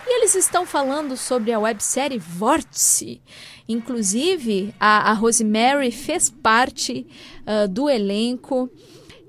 E 0.06 0.18
eles 0.18 0.36
estão 0.36 0.66
falando 0.66 1.16
sobre 1.16 1.54
a 1.54 1.60
websérie 1.60 2.18
Vórtice. 2.18 3.22
Inclusive, 3.70 4.74
a, 4.80 5.12
a 5.12 5.14
Rosemary 5.14 5.92
fez 5.92 6.30
parte 6.30 7.08
uh, 7.48 7.68
do 7.70 7.90
elenco. 7.90 8.70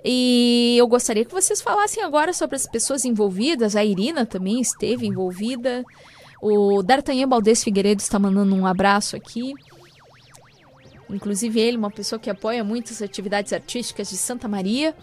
E 0.05 0.75
eu 0.77 0.89
gostaria 0.89 1.25
que 1.25 1.33
vocês 1.33 1.61
falassem 1.61 2.03
agora 2.03 2.33
sobre 2.33 2.57
as 2.57 2.67
pessoas 2.67 3.05
envolvidas. 3.05 3.77
A 3.77 3.85
Irina 3.85 4.27
também 4.27 4.61
esteve 4.61 5.07
envolvida. 5.07 5.85
O 6.43 6.83
D'Artagnan 6.83 7.29
Baldes 7.29 7.63
Figueiredo 7.63 8.03
está 8.03 8.19
mandando 8.19 8.55
um 8.55 8.67
abraço 8.67 9.15
aqui. 9.15 9.53
Inclusive 11.09 11.61
ele, 11.61 11.77
uma 11.77 11.91
pessoa 11.91 12.19
que 12.19 12.29
apoia 12.29 12.65
muitas 12.65 13.01
atividades 13.01 13.53
artísticas 13.53 14.11
de 14.11 14.17
Santa 14.17 14.49
Maria. 14.49 14.95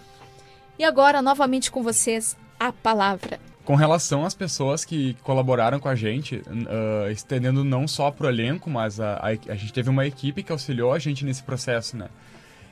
E 0.81 0.83
agora, 0.83 1.21
novamente 1.21 1.69
com 1.69 1.83
vocês, 1.83 2.35
a 2.59 2.73
palavra. 2.73 3.39
Com 3.63 3.75
relação 3.75 4.25
às 4.25 4.33
pessoas 4.33 4.83
que 4.83 5.15
colaboraram 5.21 5.79
com 5.79 5.87
a 5.87 5.93
gente, 5.93 6.37
uh, 6.37 7.07
estendendo 7.11 7.63
não 7.63 7.87
só 7.87 8.09
para 8.09 8.25
o 8.25 8.29
elenco, 8.31 8.67
mas 8.67 8.99
a, 8.99 9.17
a, 9.17 9.27
a, 9.27 9.55
gente 9.55 9.71
teve 9.71 9.91
uma 9.91 10.07
equipe 10.07 10.41
que 10.41 10.51
auxiliou 10.51 10.91
a 10.91 10.97
gente 10.97 11.23
nesse 11.23 11.43
processo, 11.43 11.95
né? 11.95 12.07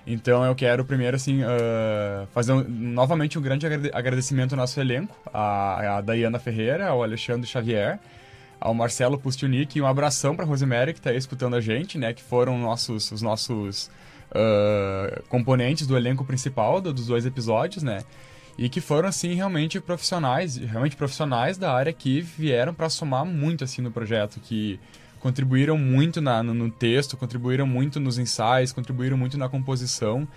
Então 0.08 0.44
eu 0.44 0.56
quero 0.56 0.84
primeiro, 0.84 1.18
assim, 1.18 1.44
uh, 1.44 2.26
fazer 2.34 2.54
um, 2.54 2.64
novamente 2.68 3.38
um 3.38 3.44
grande 3.44 3.68
agradecimento 3.94 4.54
ao 4.54 4.58
nosso 4.58 4.80
elenco, 4.80 5.16
a, 5.32 5.98
a 5.98 6.02
Dayana 6.02 6.40
Ferreira, 6.40 6.88
ao 6.88 7.04
Alexandre 7.04 7.48
Xavier, 7.48 8.00
ao 8.60 8.74
Marcelo 8.74 9.20
Pustiunic 9.20 9.78
e 9.78 9.82
um 9.84 9.86
abração 9.86 10.36
para 10.36 10.46
a 10.46 10.48
Rosemary 10.48 10.94
que 10.94 11.00
está 11.00 11.14
escutando 11.14 11.56
a 11.56 11.62
gente, 11.62 11.96
né? 12.00 12.12
Que 12.12 12.24
foram 12.24 12.58
nossos, 12.58 13.12
os 13.12 13.22
nossos 13.22 13.92
uh, 14.32 15.24
componentes 15.28 15.88
do 15.88 15.98
elenco 15.98 16.24
principal 16.26 16.82
do, 16.82 16.94
dos 16.94 17.08
dois 17.08 17.26
episódios, 17.26 17.84
né? 17.84 18.04
E 18.58 18.68
que 18.68 18.82
foram, 18.82 19.08
assim, 19.08 19.34
realmente 19.34 19.80
profissionais, 19.80 20.58
realmente 20.58 20.96
profissionais 20.96 21.58
da 21.58 21.72
área 21.72 21.94
que 21.94 22.20
vieram 22.22 22.74
para 22.74 22.90
somar 22.90 23.26
muito, 23.26 23.64
assim, 23.64 23.82
no 23.82 23.90
projeto, 23.90 24.40
que 24.42 24.80
contribuíram 25.20 25.78
muito 25.78 26.22
na, 26.22 26.42
no, 26.44 26.54
no, 26.54 26.70
texto, 26.70 27.16
contribuíram 27.16 27.66
muito 27.66 28.00
nos 28.00 28.18
ensaios, 28.18 28.72
contribuíram 28.72 29.18
muito 29.18 29.38
na 29.38 29.48
composição. 29.48 30.28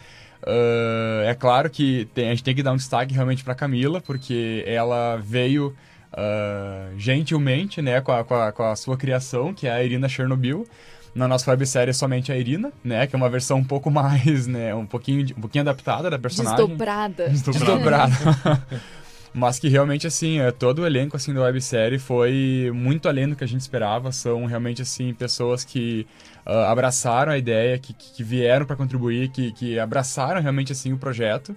Uh, 0.43 1.23
é 1.24 1.35
claro 1.35 1.70
que 1.70 2.09
tem, 2.14 2.27
a 2.27 2.31
gente 2.31 2.43
tem 2.43 2.55
que 2.55 2.62
dar 2.62 2.73
um 2.73 2.77
destaque 2.77 3.14
realmente 3.14 3.44
para 3.44 3.55
Camila, 3.55 4.01
porque 4.01 4.64
ela 4.66 5.16
veio 5.16 5.74
uh, 6.12 6.98
gentilmente 6.98 7.81
né, 7.81 8.01
com 8.01 8.12
a, 8.12 8.24
com, 8.24 8.35
a, 8.35 8.52
com, 8.52 8.64
a, 8.64 8.77
sua 8.77 8.97
criação, 8.97 9.55
que 9.55 9.66
é 9.66 9.70
a 9.73 9.82
Irina 9.82 10.09
Chernobyl. 10.09 10.66
Na 11.14 11.28
nossa 11.28 11.51
websérie 11.51 11.90
é 11.90 11.93
somente 11.93 12.32
a 12.32 12.36
Irina, 12.39 12.72
né? 12.82 13.06
Que 13.06 13.14
é 13.14 13.18
uma 13.18 13.28
versão 13.28 13.59
um 13.59 13.64
pouco 13.64 13.90
mais, 13.90 14.47
né? 14.47 14.74
Um 14.74 14.86
pouquinho, 14.86 15.26
um 15.36 15.40
pouquinho 15.40 15.62
adaptada 15.62 16.09
da 16.09 16.18
personagem. 16.18 16.56
Desdobrada. 16.56 17.28
Desdobrada. 17.30 18.12
mas 19.34 19.59
que 19.59 19.68
realmente 19.68 20.06
assim 20.06 20.40
é, 20.40 20.51
todo 20.51 20.80
o 20.80 20.86
elenco 20.86 21.16
assim 21.16 21.32
da 21.32 21.40
websérie 21.40 21.98
foi 21.98 22.70
muito 22.74 23.09
além 23.09 23.28
do 23.28 23.36
que 23.36 23.43
a 23.43 23.48
gente 23.48 23.62
esperava 23.62 24.12
são 24.12 24.44
realmente 24.44 24.82
assim 24.82 25.14
pessoas 25.14 25.64
que 25.64 26.06
uh, 26.47 26.51
abraçaram 26.68 27.32
a 27.32 27.39
ideia 27.39 27.78
que, 27.78 27.94
que 27.94 28.22
vieram 28.22 28.66
para 28.66 28.76
contribuir 28.76 29.30
que, 29.30 29.52
que 29.52 29.78
abraçaram 29.78 30.40
realmente 30.43 30.72
assim 30.72 30.93
o 30.93 30.98
projeto 30.98 31.56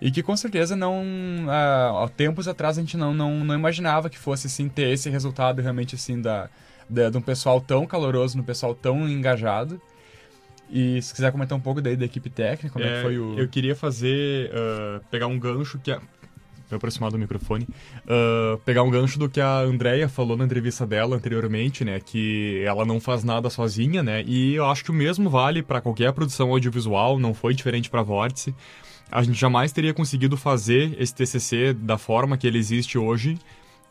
e 0.00 0.10
que 0.10 0.22
com 0.22 0.36
certeza 0.36 0.76
não 0.76 1.02
uh, 1.46 2.04
há 2.04 2.08
tempos 2.16 2.46
atrás 2.46 2.78
a 2.78 2.80
gente 2.80 2.96
não, 2.96 3.12
não, 3.12 3.44
não 3.44 3.54
imaginava 3.54 4.08
que 4.08 4.18
fosse 4.18 4.46
assim 4.46 4.68
ter 4.68 4.90
esse 4.90 5.10
resultado 5.10 5.60
realmente 5.60 5.96
assim 5.96 6.20
da, 6.20 6.48
da 6.88 7.10
de 7.10 7.18
um 7.18 7.22
pessoal 7.22 7.60
tão 7.60 7.86
caloroso, 7.86 8.38
um 8.38 8.42
pessoal 8.42 8.74
tão 8.74 9.08
engajado 9.08 9.80
e 10.70 11.00
se 11.00 11.14
quiser 11.14 11.30
comentar 11.30 11.56
um 11.56 11.60
pouco 11.60 11.80
daí 11.80 11.96
da 11.96 12.04
equipe 12.04 12.28
técnica, 12.28 12.70
como 12.70 12.84
é, 12.84 12.88
é 12.88 12.96
que 12.96 13.02
foi 13.02 13.18
o. 13.18 13.38
Eu 13.38 13.48
queria 13.48 13.76
fazer. 13.76 14.50
Uh, 14.50 15.04
pegar 15.10 15.26
um 15.26 15.38
gancho 15.38 15.78
que 15.78 15.92
me 16.68 16.76
aproximar 16.76 17.12
do 17.12 17.18
microfone, 17.18 17.66
uh, 18.04 18.58
pegar 18.64 18.82
um 18.82 18.90
gancho 18.90 19.20
do 19.20 19.28
que 19.28 19.40
a 19.40 19.60
Andrea 19.60 20.08
falou 20.08 20.36
na 20.36 20.44
entrevista 20.44 20.84
dela 20.84 21.14
anteriormente, 21.14 21.84
né, 21.84 22.00
que 22.00 22.60
ela 22.66 22.84
não 22.84 22.98
faz 22.98 23.22
nada 23.22 23.48
sozinha, 23.48 24.02
né, 24.02 24.24
e 24.26 24.56
eu 24.56 24.66
acho 24.66 24.82
que 24.82 24.90
o 24.90 24.94
mesmo 24.94 25.30
vale 25.30 25.62
para 25.62 25.80
qualquer 25.80 26.12
produção 26.12 26.50
audiovisual, 26.50 27.20
não 27.20 27.32
foi 27.32 27.54
diferente 27.54 27.88
para 27.88 28.02
Vórtice. 28.02 28.52
A 29.12 29.22
gente 29.22 29.38
jamais 29.38 29.70
teria 29.70 29.94
conseguido 29.94 30.36
fazer 30.36 31.00
esse 31.00 31.14
TCC 31.14 31.72
da 31.72 31.96
forma 31.96 32.36
que 32.36 32.48
ele 32.48 32.58
existe 32.58 32.98
hoje 32.98 33.38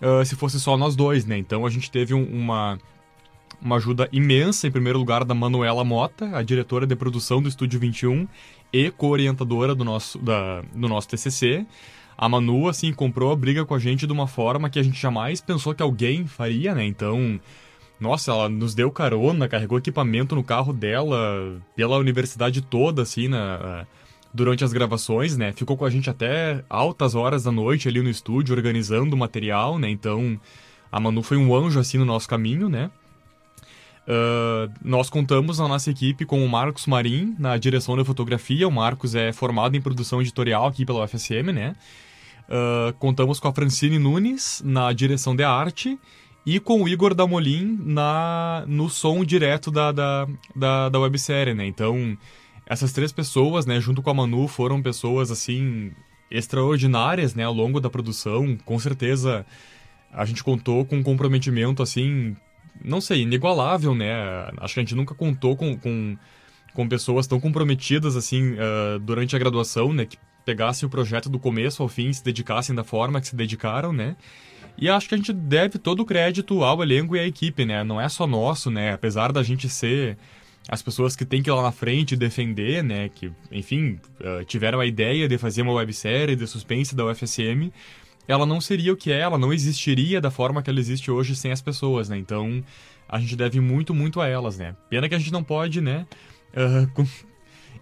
uh, 0.01 0.25
se 0.25 0.35
fosse 0.35 0.59
só 0.59 0.77
nós 0.77 0.95
dois, 0.95 1.25
né, 1.25 1.37
então 1.37 1.65
a 1.65 1.69
gente 1.69 1.89
teve 1.89 2.13
um, 2.13 2.23
uma 2.23 2.77
uma 3.61 3.77
ajuda 3.77 4.07
imensa, 4.11 4.67
em 4.67 4.71
primeiro 4.71 4.99
lugar, 4.99 5.23
da 5.23 5.33
Manuela 5.33 5.83
Mota, 5.83 6.37
a 6.37 6.43
diretora 6.43 6.85
de 6.85 6.95
produção 6.95 7.41
do 7.41 7.47
Estúdio 7.47 7.79
21 7.79 8.27
e 8.71 8.91
co-orientadora 8.91 9.73
do 9.73 9.83
nosso, 9.83 10.19
da, 10.19 10.61
do 10.73 10.87
nosso 10.87 11.07
TCC 11.07 11.65
a 12.17 12.29
Manu, 12.29 12.69
assim, 12.69 12.93
comprou 12.93 13.31
a 13.31 13.35
briga 13.35 13.65
com 13.65 13.75
a 13.75 13.79
gente 13.79 14.07
de 14.07 14.13
uma 14.13 14.27
forma 14.27 14.69
que 14.69 14.79
a 14.79 14.83
gente 14.83 14.99
jamais 14.99 15.41
pensou 15.41 15.73
que 15.73 15.83
alguém 15.83 16.25
faria, 16.25 16.73
né? 16.73 16.85
Então, 16.85 17.39
nossa, 17.99 18.31
ela 18.31 18.49
nos 18.49 18.73
deu 18.73 18.89
carona, 18.89 19.49
carregou 19.49 19.77
equipamento 19.77 20.35
no 20.35 20.43
carro 20.43 20.71
dela 20.71 21.61
pela 21.75 21.97
universidade 21.97 22.61
toda, 22.61 23.01
assim, 23.01 23.27
na, 23.27 23.85
durante 24.35 24.63
as 24.63 24.73
gravações, 24.73 25.37
né? 25.37 25.53
Ficou 25.53 25.77
com 25.77 25.85
a 25.85 25.89
gente 25.89 26.09
até 26.09 26.63
altas 26.69 27.15
horas 27.15 27.43
da 27.43 27.51
noite 27.51 27.87
ali 27.87 28.01
no 28.01 28.09
estúdio, 28.09 28.53
organizando 28.55 29.15
o 29.15 29.19
material, 29.19 29.79
né? 29.79 29.89
Então, 29.89 30.39
a 30.91 30.99
Manu 30.99 31.23
foi 31.23 31.37
um 31.37 31.55
anjo, 31.55 31.79
assim, 31.79 31.97
no 31.97 32.05
nosso 32.05 32.27
caminho, 32.27 32.67
né? 32.67 32.91
Uh, 34.07 34.71
nós 34.83 35.09
contamos 35.09 35.57
na 35.57 35.67
nossa 35.67 35.89
equipe 35.89 36.25
com 36.25 36.45
o 36.45 36.49
Marcos 36.49 36.85
Marim 36.85 37.35
na 37.39 37.57
direção 37.57 37.97
da 37.97 38.05
fotografia. 38.05 38.67
O 38.67 38.71
Marcos 38.71 39.15
é 39.15 39.31
formado 39.31 39.75
em 39.75 39.81
produção 39.81 40.21
editorial 40.21 40.67
aqui 40.67 40.85
pela 40.85 41.03
UFSM, 41.03 41.51
né? 41.53 41.75
Uh, 42.47 42.93
contamos 42.99 43.39
com 43.39 43.47
a 43.47 43.53
Francine 43.53 43.97
Nunes 43.97 44.61
na 44.63 44.93
direção 44.93 45.35
de 45.35 45.43
arte 45.43 45.97
e 46.45 46.59
com 46.59 46.83
o 46.83 46.87
Igor 46.87 47.15
Damolin 47.15 47.79
na, 47.83 48.63
no 48.67 48.87
som 48.89 49.25
direto 49.25 49.71
da, 49.71 49.91
da, 49.91 50.27
da, 50.55 50.89
da 50.89 50.99
websérie, 50.99 51.55
né? 51.55 51.65
Então, 51.65 52.15
essas 52.65 52.91
três 52.91 53.11
pessoas, 53.11 53.65
né, 53.65 53.79
junto 53.79 54.01
com 54.01 54.09
a 54.09 54.13
Manu, 54.13 54.47
foram 54.47 54.81
pessoas, 54.81 55.31
assim, 55.31 55.91
extraordinárias, 56.29 57.35
né, 57.35 57.43
ao 57.43 57.53
longo 57.53 57.79
da 57.79 57.89
produção. 57.89 58.57
Com 58.65 58.79
certeza, 58.79 59.45
a 60.11 60.25
gente 60.25 60.43
contou 60.43 60.85
com 60.85 60.97
um 60.97 61.03
comprometimento, 61.03 61.83
assim, 61.83 62.35
não 62.83 62.99
sei, 62.99 63.21
inigualável, 63.21 63.93
né? 63.93 64.11
Acho 64.57 64.73
que 64.73 64.79
a 64.79 64.83
gente 64.83 64.95
nunca 64.95 65.13
contou 65.13 65.55
com, 65.55 65.77
com, 65.77 66.17
com 66.73 66.87
pessoas 66.87 67.27
tão 67.27 67.39
comprometidas, 67.39 68.15
assim, 68.15 68.53
uh, 68.53 68.99
durante 68.99 69.35
a 69.35 69.39
graduação, 69.39 69.93
né? 69.93 70.05
Que 70.05 70.17
pegassem 70.45 70.85
o 70.85 70.89
projeto 70.89 71.29
do 71.29 71.39
começo 71.39 71.81
ao 71.81 71.89
fim, 71.89 72.11
se 72.11 72.23
dedicassem 72.23 72.75
da 72.75 72.83
forma 72.83 73.19
que 73.19 73.27
se 73.27 73.35
dedicaram, 73.35 73.91
né? 73.91 74.15
E 74.77 74.89
acho 74.89 75.07
que 75.07 75.15
a 75.15 75.17
gente 75.17 75.31
deve 75.31 75.79
todo 75.79 76.01
o 76.01 76.05
crédito 76.05 76.63
ao 76.63 76.83
elenco 76.83 77.15
e 77.15 77.19
à 77.19 77.25
equipe, 77.25 77.63
né? 77.65 77.83
Não 77.83 77.99
é 77.99 78.09
só 78.09 78.27
nosso, 78.27 78.69
né? 78.69 78.93
Apesar 78.93 79.31
da 79.31 79.41
gente 79.41 79.69
ser 79.69 80.17
as 80.67 80.81
pessoas 80.81 81.15
que 81.15 81.25
têm 81.25 81.43
que 81.43 81.49
ir 81.49 81.53
lá 81.53 81.61
na 81.61 81.71
frente 81.71 82.15
defender, 82.15 82.83
né? 82.83 83.09
Que, 83.09 83.31
enfim, 83.51 83.99
uh, 84.19 84.43
tiveram 84.45 84.79
a 84.79 84.85
ideia 84.85 85.27
de 85.27 85.37
fazer 85.37 85.61
uma 85.61 85.73
websérie 85.73 86.35
de 86.35 86.47
suspense 86.47 86.95
da 86.95 87.05
UFSM, 87.05 87.71
ela 88.27 88.45
não 88.45 88.59
seria 88.59 88.91
o 88.91 88.97
que 88.97 89.11
é, 89.11 89.19
ela 89.19 89.37
não 89.37 89.53
existiria 89.53 90.19
da 90.19 90.31
forma 90.31 90.63
que 90.63 90.69
ela 90.69 90.79
existe 90.79 91.11
hoje 91.11 91.35
sem 91.35 91.51
as 91.51 91.61
pessoas, 91.61 92.09
né? 92.09 92.17
Então, 92.17 92.63
a 93.07 93.19
gente 93.19 93.35
deve 93.35 93.59
muito, 93.59 93.93
muito 93.93 94.19
a 94.19 94.27
elas, 94.27 94.57
né? 94.57 94.75
Pena 94.89 95.07
que 95.07 95.13
a 95.13 95.19
gente 95.19 95.31
não 95.31 95.43
pode, 95.43 95.81
né? 95.81 96.07
Uh, 96.53 96.89
com 96.93 97.05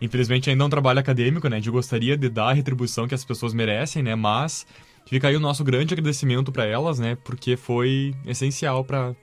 infelizmente 0.01 0.49
ainda 0.49 0.64
é 0.64 0.68
um 0.68 0.69
trabalho 0.69 0.99
acadêmico, 0.99 1.47
né? 1.47 1.55
A 1.55 1.60
gente 1.60 1.72
gostaria 1.72 2.18
de 2.18 2.27
dar 2.27 2.49
a 2.49 2.53
retribuição 2.53 3.07
que 3.07 3.15
as 3.15 3.23
pessoas 3.23 3.53
merecem, 3.53 4.03
né? 4.03 4.15
Mas 4.15 4.68
fica 5.05 5.30
aí 5.30 5.35
o 5.38 5.39
nosso 5.39 5.64
grande 5.64 5.93
agradecimento 5.93 6.51
para 6.51 6.65
elas, 6.65 6.99
né? 6.99 7.15
Porque 7.23 7.55
foi 7.55 8.14
essencial 8.26 8.84
para 8.84 9.15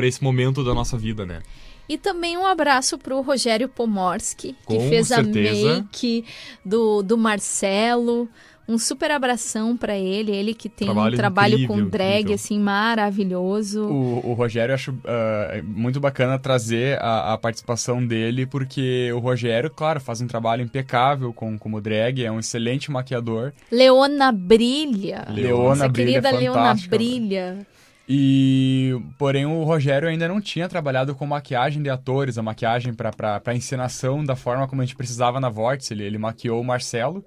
esse 0.00 0.22
momento 0.22 0.62
da 0.62 0.74
nossa 0.74 0.98
vida, 0.98 1.24
né? 1.24 1.40
E 1.88 1.96
também 1.96 2.36
um 2.36 2.46
abraço 2.46 2.98
para 2.98 3.16
o 3.16 3.22
Rogério 3.22 3.68
Pomorski, 3.68 4.54
que 4.66 4.76
Com 4.76 4.88
fez 4.88 5.08
certeza. 5.08 5.70
a 5.70 5.74
make 5.76 6.24
do, 6.64 7.02
do 7.02 7.16
Marcelo. 7.16 8.28
Um 8.68 8.76
super 8.76 9.10
abração 9.10 9.74
para 9.78 9.96
ele, 9.96 10.30
ele 10.30 10.52
que 10.52 10.68
tem 10.68 10.88
Trabalho 10.88 11.14
um 11.14 11.16
trabalho 11.16 11.54
incrível, 11.54 11.74
com 11.74 11.88
drag 11.88 12.16
incrível. 12.16 12.34
assim 12.34 12.60
maravilhoso. 12.60 13.84
O, 13.86 14.28
o 14.28 14.34
Rogério, 14.34 14.72
eu 14.72 14.74
acho 14.74 14.90
uh, 14.90 15.64
muito 15.64 15.98
bacana 15.98 16.38
trazer 16.38 16.98
a, 17.00 17.32
a, 17.32 17.38
participação 17.38 18.06
dele, 18.06 18.44
porque 18.44 19.10
o 19.14 19.20
Rogério, 19.20 19.70
claro, 19.70 19.98
faz 20.02 20.20
um 20.20 20.26
trabalho 20.26 20.62
impecável 20.62 21.32
com, 21.32 21.58
como 21.58 21.80
drag, 21.80 22.22
é 22.22 22.30
um 22.30 22.38
excelente 22.38 22.90
maquiador. 22.90 23.54
Leona 23.72 24.30
Brilha. 24.30 25.26
Leona 25.30 25.68
Nossa 25.70 25.88
Brilha, 25.88 26.20
querida 26.20 26.38
Leona 26.38 26.74
Brilha. 26.90 27.66
E, 28.10 28.98
porém, 29.18 29.44
o 29.44 29.64
Rogério 29.64 30.08
ainda 30.08 30.26
não 30.26 30.40
tinha 30.40 30.66
trabalhado 30.66 31.14
com 31.14 31.26
maquiagem 31.26 31.82
de 31.82 31.90
atores, 31.90 32.38
a 32.38 32.42
maquiagem 32.42 32.94
para 32.94 33.54
encenação 33.54 34.24
da 34.24 34.34
forma 34.34 34.66
como 34.66 34.80
a 34.80 34.84
gente 34.84 34.96
precisava 34.96 35.38
na 35.38 35.50
Vórtice. 35.50 35.92
Ele, 35.92 36.04
ele 36.04 36.16
maquiou 36.16 36.58
o 36.58 36.64
Marcelo, 36.64 37.22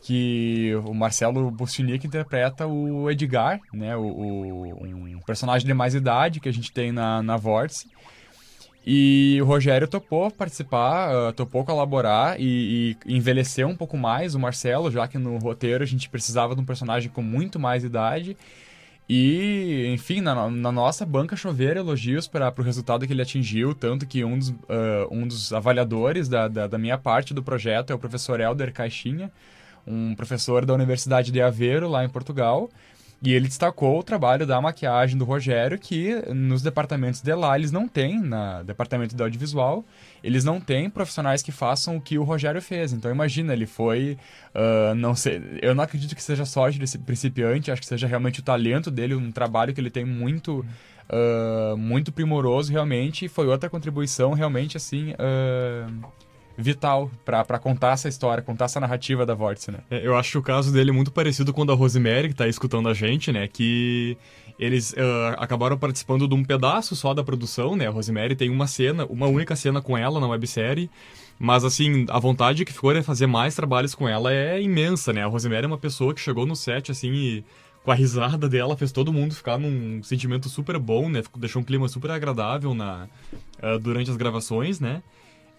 que 0.00 0.72
o 0.86 0.94
Marcelo 0.94 1.50
Bustinic 1.50 2.06
interpreta 2.06 2.66
o 2.66 3.10
Edgar, 3.10 3.60
né, 3.70 3.94
o, 3.94 4.00
o, 4.00 4.86
um 4.86 5.20
personagem 5.26 5.66
de 5.66 5.74
mais 5.74 5.94
idade 5.94 6.40
que 6.40 6.48
a 6.48 6.52
gente 6.52 6.72
tem 6.72 6.90
na, 6.90 7.22
na 7.22 7.36
Vórtice. 7.36 7.86
E 8.86 9.38
o 9.42 9.44
Rogério 9.44 9.88
topou 9.88 10.30
participar, 10.30 11.10
uh, 11.14 11.32
topou 11.34 11.64
colaborar 11.64 12.40
e, 12.40 12.96
e 13.06 13.14
envelhecer 13.14 13.66
um 13.66 13.76
pouco 13.76 13.96
mais 13.96 14.34
o 14.34 14.40
Marcelo, 14.40 14.90
já 14.90 15.06
que 15.06 15.18
no 15.18 15.36
roteiro 15.38 15.82
a 15.82 15.86
gente 15.86 16.08
precisava 16.08 16.54
de 16.54 16.60
um 16.62 16.64
personagem 16.66 17.10
com 17.10 17.22
muito 17.22 17.58
mais 17.58 17.84
idade. 17.84 18.36
E, 19.08 19.86
enfim, 19.92 20.20
na, 20.20 20.48
na 20.48 20.72
nossa 20.72 21.04
banca 21.04 21.36
chover 21.36 21.76
elogios 21.76 22.26
para 22.26 22.52
o 22.56 22.62
resultado 22.62 23.06
que 23.06 23.12
ele 23.12 23.20
atingiu, 23.20 23.74
tanto 23.74 24.06
que 24.06 24.24
um 24.24 24.38
dos, 24.38 24.48
uh, 24.48 24.54
um 25.10 25.26
dos 25.28 25.52
avaliadores 25.52 26.26
da, 26.26 26.48
da, 26.48 26.66
da 26.66 26.78
minha 26.78 26.96
parte 26.96 27.34
do 27.34 27.42
projeto 27.42 27.90
é 27.90 27.94
o 27.94 27.98
professor 27.98 28.40
Helder 28.40 28.72
Caixinha, 28.72 29.30
um 29.86 30.14
professor 30.14 30.64
da 30.64 30.72
Universidade 30.72 31.30
de 31.30 31.42
Aveiro, 31.42 31.86
lá 31.86 32.02
em 32.02 32.08
Portugal. 32.08 32.70
E 33.24 33.32
ele 33.32 33.48
destacou 33.48 33.98
o 33.98 34.02
trabalho 34.02 34.46
da 34.46 34.60
maquiagem 34.60 35.16
do 35.16 35.24
Rogério, 35.24 35.78
que 35.78 36.14
nos 36.34 36.60
departamentos 36.60 37.22
de 37.22 37.34
lá 37.34 37.58
eles 37.58 37.72
não 37.72 37.88
têm, 37.88 38.20
na 38.20 38.62
departamento 38.62 39.16
de 39.16 39.22
audiovisual, 39.22 39.82
eles 40.22 40.44
não 40.44 40.60
têm 40.60 40.90
profissionais 40.90 41.42
que 41.42 41.50
façam 41.50 41.96
o 41.96 42.00
que 42.02 42.18
o 42.18 42.22
Rogério 42.22 42.60
fez. 42.60 42.92
Então 42.92 43.10
imagina, 43.10 43.54
ele 43.54 43.64
foi, 43.64 44.18
uh, 44.54 44.94
não 44.94 45.14
sei, 45.14 45.40
eu 45.62 45.74
não 45.74 45.82
acredito 45.82 46.14
que 46.14 46.22
seja 46.22 46.44
sorte 46.44 46.78
desse 46.78 46.98
principiante, 46.98 47.70
acho 47.70 47.80
que 47.80 47.88
seja 47.88 48.06
realmente 48.06 48.40
o 48.40 48.42
talento 48.42 48.90
dele, 48.90 49.14
um 49.14 49.32
trabalho 49.32 49.72
que 49.72 49.80
ele 49.80 49.90
tem 49.90 50.04
muito, 50.04 50.58
uh, 51.08 51.76
muito 51.78 52.12
primoroso 52.12 52.70
realmente, 52.70 53.24
e 53.24 53.28
foi 53.28 53.46
outra 53.46 53.70
contribuição 53.70 54.34
realmente 54.34 54.76
assim. 54.76 55.12
Uh, 55.12 56.04
vital 56.56 57.10
para 57.24 57.58
contar 57.58 57.92
essa 57.92 58.08
história, 58.08 58.42
contar 58.42 58.66
essa 58.66 58.80
narrativa 58.80 59.26
da 59.26 59.34
Vórtice, 59.34 59.70
né? 59.70 59.78
É, 59.90 60.06
eu 60.06 60.16
acho 60.16 60.32
que 60.32 60.38
o 60.38 60.42
caso 60.42 60.72
dele 60.72 60.90
é 60.90 60.92
muito 60.92 61.10
parecido 61.10 61.52
com 61.52 61.62
o 61.62 61.64
da 61.64 61.74
Rosemary, 61.74 62.28
que 62.28 62.34
tá 62.34 62.46
escutando 62.46 62.88
a 62.88 62.94
gente, 62.94 63.32
né? 63.32 63.48
Que 63.48 64.16
eles 64.58 64.92
uh, 64.92 65.34
acabaram 65.36 65.76
participando 65.76 66.28
de 66.28 66.34
um 66.34 66.44
pedaço 66.44 66.94
só 66.94 67.12
da 67.12 67.24
produção, 67.24 67.74
né? 67.74 67.86
A 67.86 67.90
Rosemary 67.90 68.36
tem 68.36 68.50
uma 68.50 68.66
cena, 68.66 69.04
uma 69.06 69.26
única 69.26 69.56
cena 69.56 69.82
com 69.82 69.98
ela 69.98 70.20
na 70.20 70.28
websérie. 70.28 70.88
Mas, 71.36 71.64
assim, 71.64 72.06
a 72.08 72.18
vontade 72.20 72.64
que 72.64 72.72
ficou 72.72 72.94
de 72.94 73.02
fazer 73.02 73.26
mais 73.26 73.56
trabalhos 73.56 73.94
com 73.94 74.08
ela 74.08 74.32
é 74.32 74.62
imensa, 74.62 75.12
né? 75.12 75.24
A 75.24 75.26
Rosemary 75.26 75.64
é 75.64 75.66
uma 75.66 75.78
pessoa 75.78 76.14
que 76.14 76.20
chegou 76.20 76.46
no 76.46 76.54
set, 76.54 76.92
assim, 76.92 77.12
e 77.12 77.44
com 77.84 77.90
a 77.90 77.94
risada 77.94 78.48
dela, 78.48 78.76
fez 78.76 78.92
todo 78.92 79.12
mundo 79.12 79.34
ficar 79.34 79.58
num 79.58 80.02
sentimento 80.02 80.48
super 80.48 80.78
bom, 80.78 81.10
né? 81.10 81.22
Deixou 81.36 81.60
um 81.60 81.64
clima 81.64 81.88
super 81.88 82.12
agradável 82.12 82.72
na, 82.74 83.08
uh, 83.60 83.78
durante 83.80 84.10
as 84.10 84.16
gravações, 84.16 84.78
né? 84.78 85.02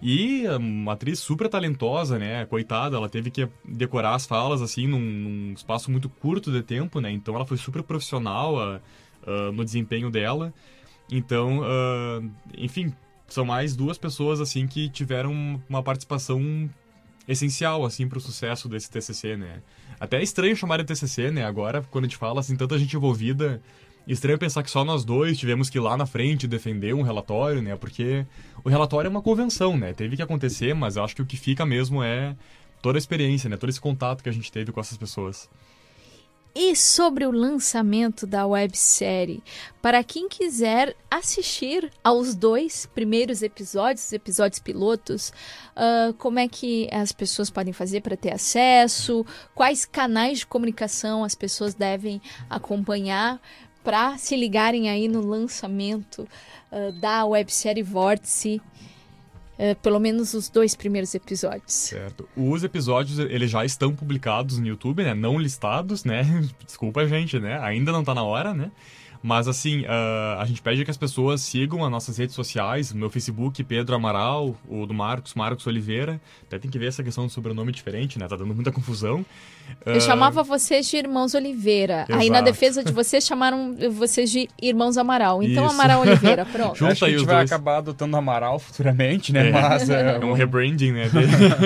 E 0.01 0.45
uma 0.47 0.93
atriz 0.93 1.19
super 1.19 1.47
talentosa, 1.47 2.19
né? 2.19 2.45
Coitada, 2.45 2.97
ela 2.97 3.09
teve 3.09 3.31
que 3.31 3.47
decorar 3.63 4.13
as 4.13 4.25
falas, 4.25 4.61
assim, 4.61 4.87
num, 4.87 4.99
num 4.99 5.53
espaço 5.53 5.89
muito 5.89 6.09
curto 6.09 6.51
de 6.51 6.61
tempo, 6.61 6.99
né? 6.99 7.11
Então 7.11 7.35
ela 7.35 7.45
foi 7.45 7.57
super 7.57 7.81
profissional 7.81 8.55
uh, 8.55 8.79
uh, 9.25 9.51
no 9.51 9.63
desempenho 9.63 10.11
dela. 10.11 10.53
Então, 11.09 11.61
enfim, 12.57 12.91
são 13.27 13.45
mais 13.45 13.75
duas 13.75 13.95
pessoas, 13.95 14.41
assim, 14.41 14.65
que 14.65 14.89
tiveram 14.89 15.61
uma 15.69 15.83
participação 15.83 16.67
essencial, 17.27 17.85
assim, 17.85 18.07
para 18.07 18.17
o 18.17 18.21
sucesso 18.21 18.69
desse 18.69 18.89
TCC, 18.89 19.35
né? 19.37 19.61
Até 19.99 20.17
é 20.17 20.23
estranho 20.23 20.55
chamar 20.55 20.77
de 20.77 20.83
TCC, 20.83 21.31
né? 21.31 21.45
Agora, 21.45 21.81
quando 21.89 22.05
a 22.05 22.07
gente 22.07 22.17
fala, 22.17 22.39
assim, 22.39 22.55
tanta 22.55 22.77
gente 22.77 22.95
envolvida, 22.95 23.61
estranho 24.13 24.37
pensar 24.37 24.63
que 24.63 24.69
só 24.69 24.85
nós 24.85 25.03
dois 25.03 25.37
tivemos 25.37 25.69
que 25.69 25.77
ir 25.77 25.81
lá 25.81 25.97
na 25.97 26.05
frente 26.05 26.47
defender 26.47 26.93
um 26.93 27.01
relatório, 27.01 27.61
né? 27.61 27.75
Porque 27.75 28.25
o 28.63 28.69
relatório 28.69 29.07
é 29.07 29.11
uma 29.11 29.21
convenção, 29.21 29.77
né? 29.77 29.93
Teve 29.93 30.15
que 30.15 30.21
acontecer, 30.21 30.73
mas 30.75 30.95
eu 30.95 31.03
acho 31.03 31.15
que 31.15 31.21
o 31.21 31.25
que 31.25 31.37
fica 31.37 31.65
mesmo 31.65 32.03
é 32.03 32.35
toda 32.81 32.97
a 32.97 32.99
experiência, 32.99 33.49
né? 33.49 33.57
Todo 33.57 33.69
esse 33.69 33.81
contato 33.81 34.21
que 34.21 34.29
a 34.29 34.31
gente 34.31 34.51
teve 34.51 34.71
com 34.71 34.79
essas 34.79 34.97
pessoas. 34.97 35.49
E 36.57 36.73
sobre 36.73 37.25
o 37.25 37.31
lançamento 37.31 38.25
da 38.25 38.47
websérie, 38.47 39.43
para 39.81 40.01
quem 40.05 40.29
quiser 40.29 40.95
assistir 41.11 41.91
aos 42.01 42.33
dois 42.33 42.85
primeiros 42.85 43.41
episódios, 43.41 44.13
episódios 44.13 44.59
pilotos, 44.59 45.33
uh, 45.75 46.13
como 46.13 46.39
é 46.39 46.47
que 46.47 46.87
as 46.93 47.11
pessoas 47.11 47.49
podem 47.49 47.73
fazer 47.73 47.99
para 47.99 48.15
ter 48.15 48.31
acesso? 48.31 49.25
Quais 49.53 49.83
canais 49.83 50.39
de 50.39 50.47
comunicação 50.47 51.25
as 51.25 51.35
pessoas 51.35 51.73
devem 51.73 52.21
acompanhar 52.49 53.41
para 53.85 54.17
se 54.17 54.35
ligarem 54.35 54.89
aí 54.89 55.07
no 55.07 55.21
lançamento 55.21 56.27
uh, 56.71 56.91
da 56.99 57.23
websérie 57.23 57.83
Vórtice? 57.83 58.59
Uh, 59.57 59.75
pelo 59.81 59.99
menos 59.99 60.33
os 60.33 60.49
dois 60.49 60.75
primeiros 60.75 61.13
episódios. 61.15 61.71
Certo. 61.71 62.27
Os 62.35 62.61
episódios, 62.63 63.19
eles 63.19 63.49
já 63.49 63.63
estão 63.63 63.95
publicados 63.95 64.57
no 64.57 64.67
YouTube, 64.67 65.03
né? 65.03 65.13
Não 65.13 65.39
listados, 65.39 66.03
né? 66.03 66.23
Desculpa, 66.65 67.07
gente, 67.07 67.39
né? 67.39 67.57
Ainda 67.59 67.91
não 67.91 68.03
tá 68.03 68.13
na 68.13 68.23
hora, 68.23 68.53
né? 68.53 68.71
Mas 69.23 69.47
assim, 69.47 69.81
uh, 69.85 70.39
a 70.39 70.45
gente 70.45 70.61
pede 70.61 70.83
que 70.83 70.91
as 70.91 70.97
pessoas 70.97 71.41
sigam 71.41 71.83
as 71.85 71.89
nossas 71.89 72.17
redes 72.17 72.35
sociais, 72.35 72.91
meu 72.91 73.09
Facebook, 73.09 73.63
Pedro 73.63 73.95
Amaral, 73.95 74.55
o 74.67 74.85
do 74.85 74.93
Marcos, 74.93 75.33
Marcos 75.35 75.65
Oliveira. 75.65 76.19
Até 76.43 76.59
tem 76.59 76.69
que 76.69 76.77
ver 76.77 76.87
essa 76.87 77.03
questão 77.03 77.25
do 77.25 77.31
sobrenome 77.31 77.71
diferente, 77.71 78.19
né? 78.19 78.27
Tá 78.27 78.35
dando 78.35 78.53
muita 78.53 78.71
confusão. 78.71 79.25
Eu 79.85 79.97
uh... 79.97 80.01
chamava 80.01 80.43
vocês 80.43 80.87
de 80.87 80.97
Irmãos 80.97 81.33
Oliveira. 81.33 82.05
Exato. 82.07 82.15
Aí 82.15 82.29
na 82.29 82.41
defesa 82.41 82.83
de 82.83 82.91
vocês 82.91 83.25
chamaram 83.25 83.75
vocês 83.91 84.31
de 84.31 84.49
Irmãos 84.61 84.97
Amaral. 84.97 85.43
Então 85.43 85.65
Isso. 85.65 85.73
Amaral 85.73 86.01
Oliveira, 86.01 86.45
pronto. 86.51 86.75
Junta 86.77 86.91
Acho 86.93 87.05
que 87.05 87.11
a 87.11 87.17
gente 87.17 87.25
vai 87.25 87.35
dois. 87.37 87.51
acabar 87.51 87.77
adotando 87.77 88.17
Amaral 88.17 88.57
futuramente, 88.57 89.31
né? 89.31 89.49
É. 89.49 89.51
Mas 89.51 89.89
é, 89.89 90.15
é 90.15 90.19
um 90.25 90.33
rebranding, 90.33 90.91
né? 90.91 91.05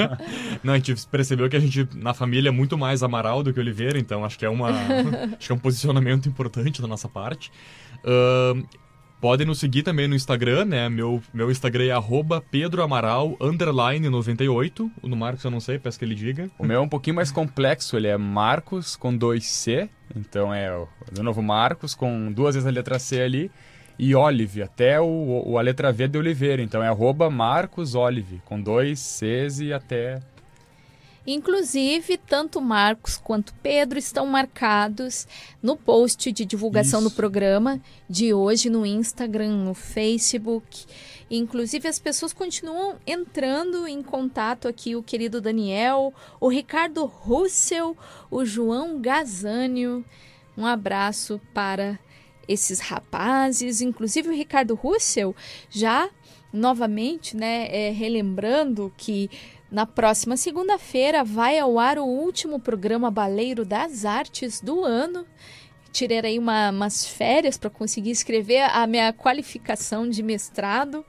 Não, 0.63 0.73
a 0.73 0.77
gente 0.77 0.95
percebeu 1.07 1.49
que 1.49 1.55
a 1.55 1.59
gente 1.59 1.87
na 1.95 2.13
família 2.13 2.49
é 2.49 2.51
muito 2.51 2.77
mais 2.77 3.01
Amaral 3.01 3.41
do 3.41 3.53
que 3.53 3.59
Oliveira, 3.59 3.97
então 3.97 4.25
acho 4.25 4.37
que 4.37 4.45
é 4.45 4.49
uma 4.49 4.69
acho 4.69 5.47
que 5.47 5.51
é 5.51 5.55
um 5.55 5.59
posicionamento 5.59 6.27
importante 6.27 6.81
da 6.81 6.87
nossa 6.87 7.07
parte. 7.07 7.51
Uh, 8.03 8.65
podem 9.19 9.45
nos 9.45 9.59
seguir 9.59 9.83
também 9.83 10.07
no 10.07 10.15
Instagram, 10.15 10.65
né? 10.65 10.89
Meu, 10.89 11.21
meu 11.33 11.51
Instagram 11.51 11.85
é 11.85 11.91
arroba 11.91 12.41
pedroamaral, 12.41 13.37
underline 13.39 14.09
98. 14.09 14.91
O 15.01 15.07
do 15.07 15.15
Marcos 15.15 15.43
eu 15.43 15.51
não 15.51 15.59
sei, 15.59 15.77
peço 15.77 15.99
que 15.99 16.05
ele 16.05 16.15
diga. 16.15 16.49
O 16.57 16.65
meu 16.65 16.77
é 16.77 16.81
um 16.81 16.89
pouquinho 16.89 17.15
mais 17.15 17.31
complexo, 17.31 17.97
ele 17.97 18.07
é 18.07 18.17
Marcos 18.17 18.95
com 18.95 19.15
dois 19.15 19.45
C. 19.45 19.89
Então 20.15 20.53
é, 20.53 20.69
de 21.11 21.21
novo, 21.21 21.41
Marcos 21.41 21.93
com 21.93 22.31
duas 22.31 22.55
vezes 22.55 22.67
a 22.67 22.71
letra 22.71 22.99
C 22.99 23.21
ali. 23.21 23.51
E 23.97 24.15
Olive, 24.15 24.63
até 24.63 24.99
o, 25.01 25.43
o, 25.45 25.57
a 25.57 25.61
letra 25.61 25.91
V 25.91 26.07
de 26.07 26.17
Oliveira. 26.17 26.61
Então 26.61 26.81
é 26.81 26.87
arroba 26.87 27.29
Marcos 27.29 27.95
Olive, 27.95 28.41
com 28.45 28.59
dois 28.59 28.97
Cs 28.99 29.59
e 29.59 29.73
até 29.73 30.21
Inclusive, 31.27 32.17
tanto 32.17 32.61
Marcos 32.61 33.17
quanto 33.17 33.53
Pedro 33.55 33.99
estão 33.99 34.25
marcados 34.25 35.27
no 35.61 35.75
post 35.75 36.31
de 36.31 36.45
divulgação 36.45 37.01
Isso. 37.01 37.09
do 37.09 37.15
programa 37.15 37.79
de 38.09 38.33
hoje 38.33 38.69
no 38.69 38.85
Instagram, 38.85 39.63
no 39.63 39.73
Facebook. 39.73 40.85
Inclusive, 41.29 41.87
as 41.87 41.99
pessoas 41.99 42.33
continuam 42.33 42.95
entrando 43.05 43.87
em 43.87 44.01
contato 44.01 44.67
aqui, 44.67 44.95
o 44.95 45.03
querido 45.03 45.39
Daniel, 45.39 46.13
o 46.39 46.47
Ricardo 46.47 47.05
Russell, 47.05 47.95
o 48.31 48.43
João 48.43 48.99
Gazânio. 48.99 50.03
Um 50.57 50.65
abraço 50.65 51.39
para 51.53 51.99
esses 52.47 52.79
rapazes, 52.79 53.79
inclusive 53.79 54.29
o 54.29 54.33
Ricardo 54.33 54.73
Russell, 54.73 55.35
já 55.69 56.09
novamente, 56.51 57.37
né, 57.37 57.67
é, 57.69 57.91
relembrando 57.91 58.91
que 58.97 59.29
na 59.71 59.85
próxima 59.85 60.35
segunda-feira 60.35 61.23
vai 61.23 61.59
ao 61.59 61.77
ar 61.77 61.99
o 61.99 62.05
último 62.05 62.59
programa 62.59 63.11
Baleiro 63.11 63.63
das 63.63 64.03
Artes 64.03 64.59
do 64.61 64.83
ano. 64.83 65.25
Tirei 65.91 66.37
uma, 66.37 66.69
umas 66.69 67.05
férias 67.05 67.57
para 67.57 67.69
conseguir 67.69 68.11
escrever 68.11 68.61
a 68.61 68.85
minha 68.85 69.11
qualificação 69.11 70.07
de 70.07 70.21
mestrado, 70.21 71.03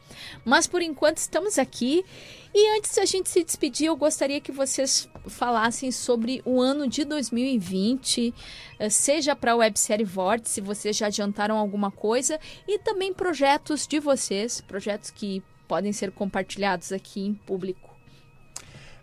mas 0.45 0.67
por 0.67 0.81
enquanto 0.81 1.19
estamos 1.19 1.59
aqui. 1.59 2.05
E 2.53 2.79
antes 2.79 2.95
da 2.97 3.05
gente 3.05 3.29
se 3.29 3.45
despedir, 3.45 3.87
eu 3.87 3.97
gostaria 3.97 4.41
que 4.41 4.51
vocês 4.51 5.09
falassem 5.27 5.93
sobre 5.93 6.43
o 6.45 6.61
ano 6.61 6.89
de 6.89 7.05
2020, 7.05 8.35
eh, 8.79 8.91
seja 8.91 9.37
para 9.37 9.53
a 9.53 9.57
websérie 9.57 10.05
Vórtice, 10.05 10.55
se 10.55 10.61
vocês 10.61 10.97
já 10.97 11.07
adiantaram 11.07 11.57
alguma 11.57 11.91
coisa, 11.91 12.41
e 12.67 12.79
também 12.79 13.15
projetos 13.15 13.87
de 13.87 14.01
vocês, 14.01 14.61
projetos 14.63 15.11
que 15.11 15.43
podem 15.69 15.93
ser 15.93 16.11
compartilhados 16.11 16.91
aqui 16.91 17.21
em 17.21 17.35
público. 17.35 17.90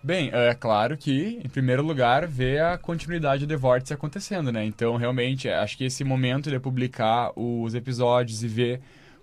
Bem, 0.07 0.29
é 0.31 0.53
claro 0.53 0.95
que, 0.95 1.41
em 1.43 1.49
primeiro 1.49 1.83
lugar, 1.83 2.25
ver 2.25 2.61
a 2.61 2.77
continuidade 2.77 3.45
de 3.45 3.55
Vórtice 3.57 3.93
acontecendo, 3.93 4.53
né? 4.53 4.63
Então, 4.63 4.95
realmente, 4.95 5.49
acho 5.49 5.77
que 5.77 5.83
esse 5.83 6.01
momento 6.05 6.49
de 6.49 6.57
publicar 6.61 7.33
os 7.35 7.75
episódios 7.75 8.41
e 8.41 8.47
ver 8.47 8.79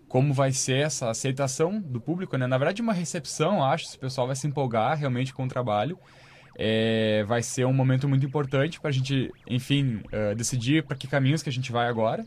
como 0.06 0.34
vai 0.34 0.52
ser 0.52 0.84
essa 0.84 1.08
aceitação 1.08 1.80
do 1.80 1.98
público, 1.98 2.36
né? 2.36 2.46
Na 2.46 2.58
verdade, 2.58 2.82
uma 2.82 2.92
recepção, 2.92 3.64
acho, 3.64 3.86
se 3.86 3.96
o 3.96 4.00
pessoal 4.00 4.26
vai 4.26 4.36
se 4.36 4.46
empolgar 4.46 4.98
realmente 4.98 5.32
com 5.32 5.46
o 5.46 5.48
trabalho. 5.48 5.98
É, 6.54 7.24
vai 7.26 7.42
ser 7.42 7.64
um 7.64 7.72
momento 7.72 8.06
muito 8.06 8.26
importante 8.26 8.78
para 8.78 8.90
a 8.90 8.92
gente, 8.92 9.32
enfim, 9.48 10.02
uh, 10.12 10.34
decidir 10.34 10.82
para 10.82 10.98
que 10.98 11.08
caminhos 11.08 11.42
que 11.42 11.48
a 11.48 11.52
gente 11.52 11.72
vai 11.72 11.88
agora. 11.88 12.26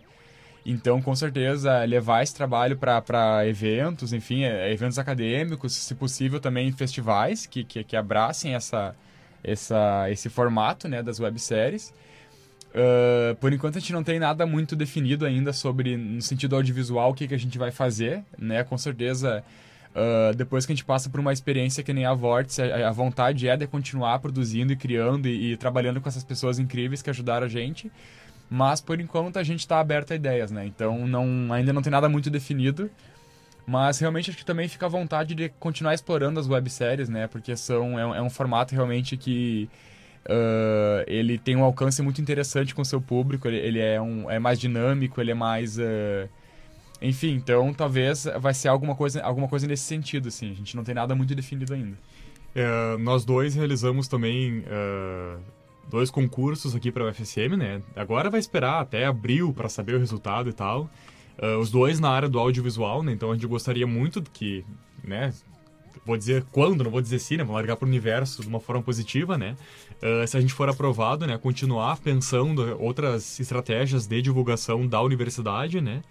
Então, 0.69 1.02
com 1.02 1.15
certeza, 1.15 1.85
levar 1.85 2.22
esse 2.22 2.35
trabalho 2.35 2.77
para 2.77 3.48
eventos, 3.48 4.11
enfim, 4.11 4.44
é, 4.44 4.69
eventos 4.69 4.99
acadêmicos, 4.99 5.72
se 5.72 5.95
possível 5.95 6.41
também 6.41 6.69
festivais 6.73 7.45
que, 7.45 7.64
que, 7.64 7.85
que 7.85 7.95
abracem 7.95 8.53
essa, 8.53 8.94
essa, 9.41 10.11
esse 10.11 10.27
formato 10.27 10.89
né, 10.89 11.02
das 11.02 11.22
webséries. 11.22 11.94
Uh, 12.72 13.34
por 13.38 13.53
enquanto 13.53 13.77
a 13.77 13.80
gente 13.80 13.94
não 13.94 14.03
tem 14.03 14.19
nada 14.19 14.45
muito 14.45 14.76
definido 14.76 15.26
ainda 15.26 15.53
sobre, 15.53 15.95
no 15.95 16.22
sentido 16.22 16.57
audiovisual, 16.57 17.11
o 17.11 17.14
que, 17.14 17.30
que 17.30 17.34
a 17.34 17.39
gente 17.39 17.57
vai 17.57 17.72
fazer, 17.72 18.22
né? 18.38 18.61
Com 18.65 18.77
certeza, 18.77 19.41
uh, 19.95 20.35
depois 20.35 20.65
que 20.65 20.73
a 20.73 20.76
gente 20.76 20.84
passa 20.84 21.10
por 21.10 21.22
uma 21.22 21.31
experiência 21.31 21.81
que 21.81 21.94
nem 21.94 22.03
a 22.03 22.14
Vortex, 22.14 22.60
a, 22.60 22.89
a 22.89 22.91
vontade 22.91 23.48
é 23.48 23.56
de 23.56 23.65
continuar 23.68 24.19
produzindo 24.19 24.73
e 24.73 24.76
criando 24.76 25.30
e, 25.30 25.53
e 25.53 25.57
trabalhando 25.57 26.02
com 26.02 26.10
essas 26.10 26.26
pessoas 26.26 26.60
incríveis 26.60 27.02
que 27.02 27.10
ajudaram 27.10 27.45
a 27.45 27.49
gente. 27.49 27.89
Mas 28.49 28.80
por 28.80 28.99
enquanto 28.99 29.38
a 29.38 29.44
gente 29.44 29.60
está 29.60 29.80
aberto 29.80 30.11
a 30.11 30.15
ideias, 30.15 30.52
né? 30.52 30.65
Então 30.65 31.07
não, 31.07 31.52
ainda 31.52 31.74
não 31.74 31.82
tem 31.82 31.91
nada 31.91 32.07
muito 32.07 32.30
definido. 32.30 32.90
Mas 33.65 33.99
realmente 33.99 34.30
acho 34.30 34.38
que 34.38 34.45
também 34.45 34.68
fica 34.69 34.86
à 34.86 34.90
vontade 34.90 35.36
de 35.36 35.49
continuar 35.60 35.94
explorando 35.94 36.40
as 36.40 36.48
webséries, 36.48 37.10
né? 37.10 37.28
Porque 37.28 37.56
são, 37.57 37.99
é, 37.99 38.06
um, 38.06 38.15
é 38.15 38.22
um 38.22 38.30
formato 38.30 38.74
realmente 38.74 39.18
que 39.18 39.69
uh, 40.26 41.03
ele 41.06 41.38
tem 41.38 41.57
um 41.57 41.64
alcance 41.64 42.02
muito 42.02 42.22
interessante 42.22 42.74
com 42.74 42.82
o 42.82 42.86
seu 42.86 43.02
público. 43.02 43.45
Ele, 43.45 43.57
ele 43.57 43.80
é, 43.80 43.99
um, 44.02 44.32
é 44.32 44.40
mais 44.40 44.57
dinâmico, 44.60 45.19
ele 45.19 45.32
é 45.32 45.36
mais... 45.36 45.78
Uh, 45.78 46.30
enfim, 47.02 47.34
então 47.36 47.74
talvez 47.74 48.26
vai 48.40 48.53
ser 48.53 48.69
alguma 48.69 48.95
coisa, 48.95 49.22
alguma 49.22 49.49
coisa 49.49 49.68
nesse 49.68 49.84
sentido, 49.84 50.30
assim. 50.30 50.49
A 50.52 50.56
gente 50.56 50.76
não 50.76 50.84
tem 50.86 50.95
nada 50.95 51.14
muito 51.14 51.36
definido 51.36 51.74
ainda. 51.74 51.98
É, 52.56 52.98
nós 52.98 53.24
dois 53.24 53.53
realizamos 53.53 54.07
também 54.07 54.60
uh, 54.61 55.40
dois 55.89 56.09
concursos 56.09 56.76
aqui 56.76 56.91
para 56.91 57.03
o 57.03 57.09
UFSM, 57.09 57.55
né? 57.57 57.81
Agora 57.95 58.30
vai 58.30 58.39
esperar 58.39 58.81
até 58.81 59.05
abril 59.05 59.53
para 59.53 59.69
saber 59.69 59.95
o 59.95 59.99
resultado 59.99 60.49
e 60.49 60.53
tal. 60.53 60.89
Uh, 61.41 61.59
os 61.59 61.69
dois 61.69 61.99
na 61.99 62.09
área 62.09 62.27
do 62.27 62.39
audiovisual, 62.39 63.03
né? 63.03 63.11
Então 63.11 63.31
a 63.31 63.34
gente 63.35 63.47
gostaria 63.47 63.85
muito 63.85 64.22
que, 64.22 64.65
né? 65.03 65.34
Vou 66.05 66.18
dizer 66.18 66.45
quando, 66.51 66.84
não 66.84 66.91
vou 66.91 67.01
dizer 67.01 67.19
se, 67.19 67.38
né? 67.38 67.43
Vamos 67.43 67.55
largar 67.55 67.76
para 67.76 67.85
o 67.85 67.88
universo 67.88 68.41
de 68.41 68.47
uma 68.47 68.59
forma 68.59 68.81
positiva, 68.81 69.38
né? 69.38 69.55
Uh, 70.01 70.27
se 70.27 70.35
a 70.35 70.41
gente 70.41 70.53
for 70.53 70.69
aprovado, 70.69 71.27
né? 71.27 71.38
Continuar 71.38 71.97
pensando 71.99 72.77
outras 72.80 73.39
estratégias 73.39 74.07
de 74.07 74.22
divulgação 74.22 74.88
da 74.88 75.01
universidade, 75.01 75.80
né? 75.80 76.01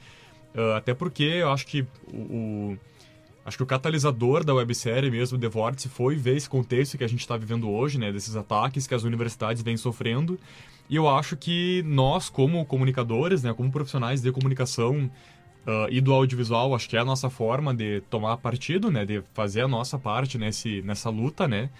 Uh, 0.54 0.72
até 0.76 0.94
porque 0.94 1.24
eu 1.24 1.50
acho 1.50 1.66
que 1.66 1.86
o, 2.12 2.16
o 2.16 2.78
acho 3.46 3.56
que 3.56 3.62
o 3.62 3.66
catalisador 3.66 4.42
da 4.42 4.52
websérie 4.52 5.08
mesmo, 5.08 5.38
The 5.38 5.48
Vórtice, 5.48 5.88
foi 5.88 6.16
ver 6.16 6.36
esse 6.36 6.50
contexto 6.50 6.98
que 6.98 7.04
a 7.04 7.08
gente 7.08 7.20
está 7.20 7.36
vivendo 7.36 7.70
hoje, 7.70 7.96
né? 7.96 8.10
Desses 8.10 8.34
ataques 8.34 8.88
que 8.88 8.94
as 8.94 9.04
universidades 9.04 9.62
vêm 9.62 9.76
sofrendo. 9.76 10.36
E 10.90 10.96
eu 10.96 11.08
acho 11.08 11.36
que 11.36 11.80
nós, 11.86 12.28
como 12.28 12.66
comunicadores, 12.66 13.44
né? 13.44 13.54
Como 13.54 13.70
profissionais 13.70 14.20
de 14.20 14.32
comunicação 14.32 15.08
uh, 15.64 15.88
e 15.88 16.00
do 16.00 16.12
audiovisual, 16.12 16.74
acho 16.74 16.88
que 16.88 16.96
é 16.96 17.00
a 17.00 17.04
nossa 17.04 17.30
forma 17.30 17.72
de 17.72 18.00
tomar 18.10 18.36
partido, 18.38 18.90
né? 18.90 19.04
De 19.04 19.22
fazer 19.32 19.60
a 19.60 19.68
nossa 19.68 19.96
parte 19.96 20.36
nesse, 20.36 20.82
nessa 20.82 21.08
luta, 21.08 21.46
né? 21.46 21.70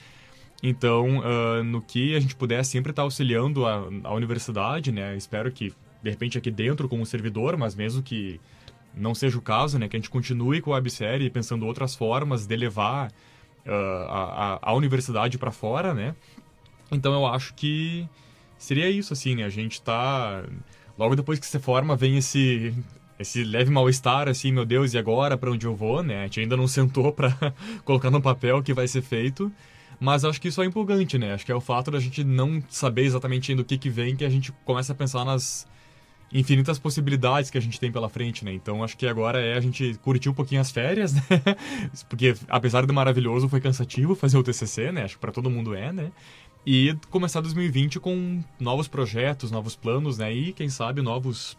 Então, 0.63 1.19
uh, 1.19 1.65
no 1.65 1.83
que 1.83 2.15
a 2.15 2.21
gente 2.21 2.37
puder 2.37 2.65
sempre 2.65 2.91
estar 2.91 3.03
tá 3.03 3.07
auxiliando 3.07 3.67
a, 3.67 3.89
a 4.05 4.15
universidade, 4.15 4.93
né? 4.93 5.17
Espero 5.17 5.51
que, 5.51 5.75
de 6.01 6.11
repente, 6.11 6.39
aqui 6.39 6.51
dentro 6.51 6.89
como 6.89 7.05
servidor, 7.05 7.57
mas 7.57 7.75
mesmo 7.75 8.05
que 8.05 8.41
não 8.97 9.15
seja 9.15 9.39
o 9.39 9.43
caso, 9.43 9.79
né? 9.79 9.89
Que 9.89 9.97
a 9.97 9.99
gente 9.99 10.11
continue 10.11 10.61
com 10.61 10.73
a 10.73 10.77
websérie 10.77 11.29
pensando 11.31 11.67
outras 11.67 11.95
formas 11.95 12.47
de 12.47 12.57
levar 12.57 13.09
uh, 13.67 13.71
a, 14.09 14.59
a, 14.63 14.71
a, 14.71 14.75
universidade 14.75 15.39
para 15.39 15.51
fora, 15.51 15.93
né? 15.93 16.15
Então 16.91 17.13
eu 17.13 17.27
acho 17.27 17.55
que 17.55 18.09
seria 18.57 18.89
isso, 18.91 19.13
assim, 19.13 19.35
né? 19.37 19.45
A 19.45 19.51
gente 19.51 19.83
tá... 19.83 20.43
Logo 20.99 21.15
depois 21.15 21.39
que 21.39 21.47
você 21.47 21.59
forma, 21.59 21.95
vem 21.95 22.17
esse 22.17 22.75
esse 23.19 23.43
leve 23.45 23.71
mal-estar, 23.71 24.29
assim, 24.29 24.53
meu 24.53 24.67
Deus, 24.67 24.93
e 24.93 24.99
agora 24.99 25.39
para 25.39 25.51
onde 25.51 25.67
eu 25.67 25.75
vou, 25.75 26.03
né? 26.03 26.21
A 26.21 26.23
gente 26.25 26.41
ainda 26.41 26.57
não 26.57 26.69
sentou 26.69 27.13
para 27.13 27.35
colocar 27.85 28.11
no 28.11 28.21
papel 28.21 28.59
o 28.59 28.63
que 28.63 28.75
vai 28.75 28.87
ser 28.89 29.03
feito. 29.03 29.51
Mas 29.99 30.25
acho 30.25 30.41
que 30.41 30.49
isso 30.49 30.61
é 30.63 30.67
empolgante, 30.67 31.17
né? 31.17 31.33
Acho 31.33 31.47
que 31.47 31.53
é 31.53 31.55
o 31.55 31.61
fato 31.61 31.91
da 31.91 31.99
gente 31.99 32.23
não 32.23 32.63
saber 32.69 33.05
exatamente 33.05 33.51
ainda 33.51 33.63
o 33.63 33.65
que, 33.65 33.79
que 33.79 33.89
vem 33.89 34.15
que 34.15 34.25
a 34.25 34.29
gente 34.29 34.53
começa 34.65 34.93
a 34.93 34.97
pensar 34.97 35.25
nas 35.25 35.67
infinitas 36.33 36.79
possibilidades 36.79 37.51
que 37.51 37.59
a 37.59 37.61
gente 37.61 37.79
tem 37.79 37.91
pela 37.91 38.09
frente, 38.09 38.45
né? 38.45 38.53
Então 38.53 38.83
acho 38.83 38.97
que 38.97 39.07
agora 39.07 39.41
é 39.41 39.57
a 39.57 39.61
gente 39.61 39.99
curtir 40.03 40.29
um 40.29 40.35
pouquinho 40.35 40.61
as 40.61 40.71
férias, 40.71 41.13
né? 41.15 41.23
Porque 42.09 42.35
apesar 42.49 42.87
de 42.87 42.93
maravilhoso, 42.93 43.49
foi 43.49 43.61
cansativo 43.61 44.15
fazer 44.15 44.37
o 44.37 44.43
TCC, 44.43 44.93
né? 44.93 45.05
Acho 45.05 45.15
que 45.15 45.21
para 45.21 45.33
todo 45.33 45.51
mundo 45.51 45.75
é, 45.75 45.93
né? 45.93 46.11
E 46.67 46.97
começar 47.11 47.41
2020 47.41 48.01
com 48.01 48.43
novos 48.59 48.89
projetos, 48.89 49.53
novos 49.53 49.77
planos, 49.77 50.19
né? 50.19 50.33
E 50.33 50.53
quem 50.53 50.69
sabe 50.69 51.01
novos 51.01 51.57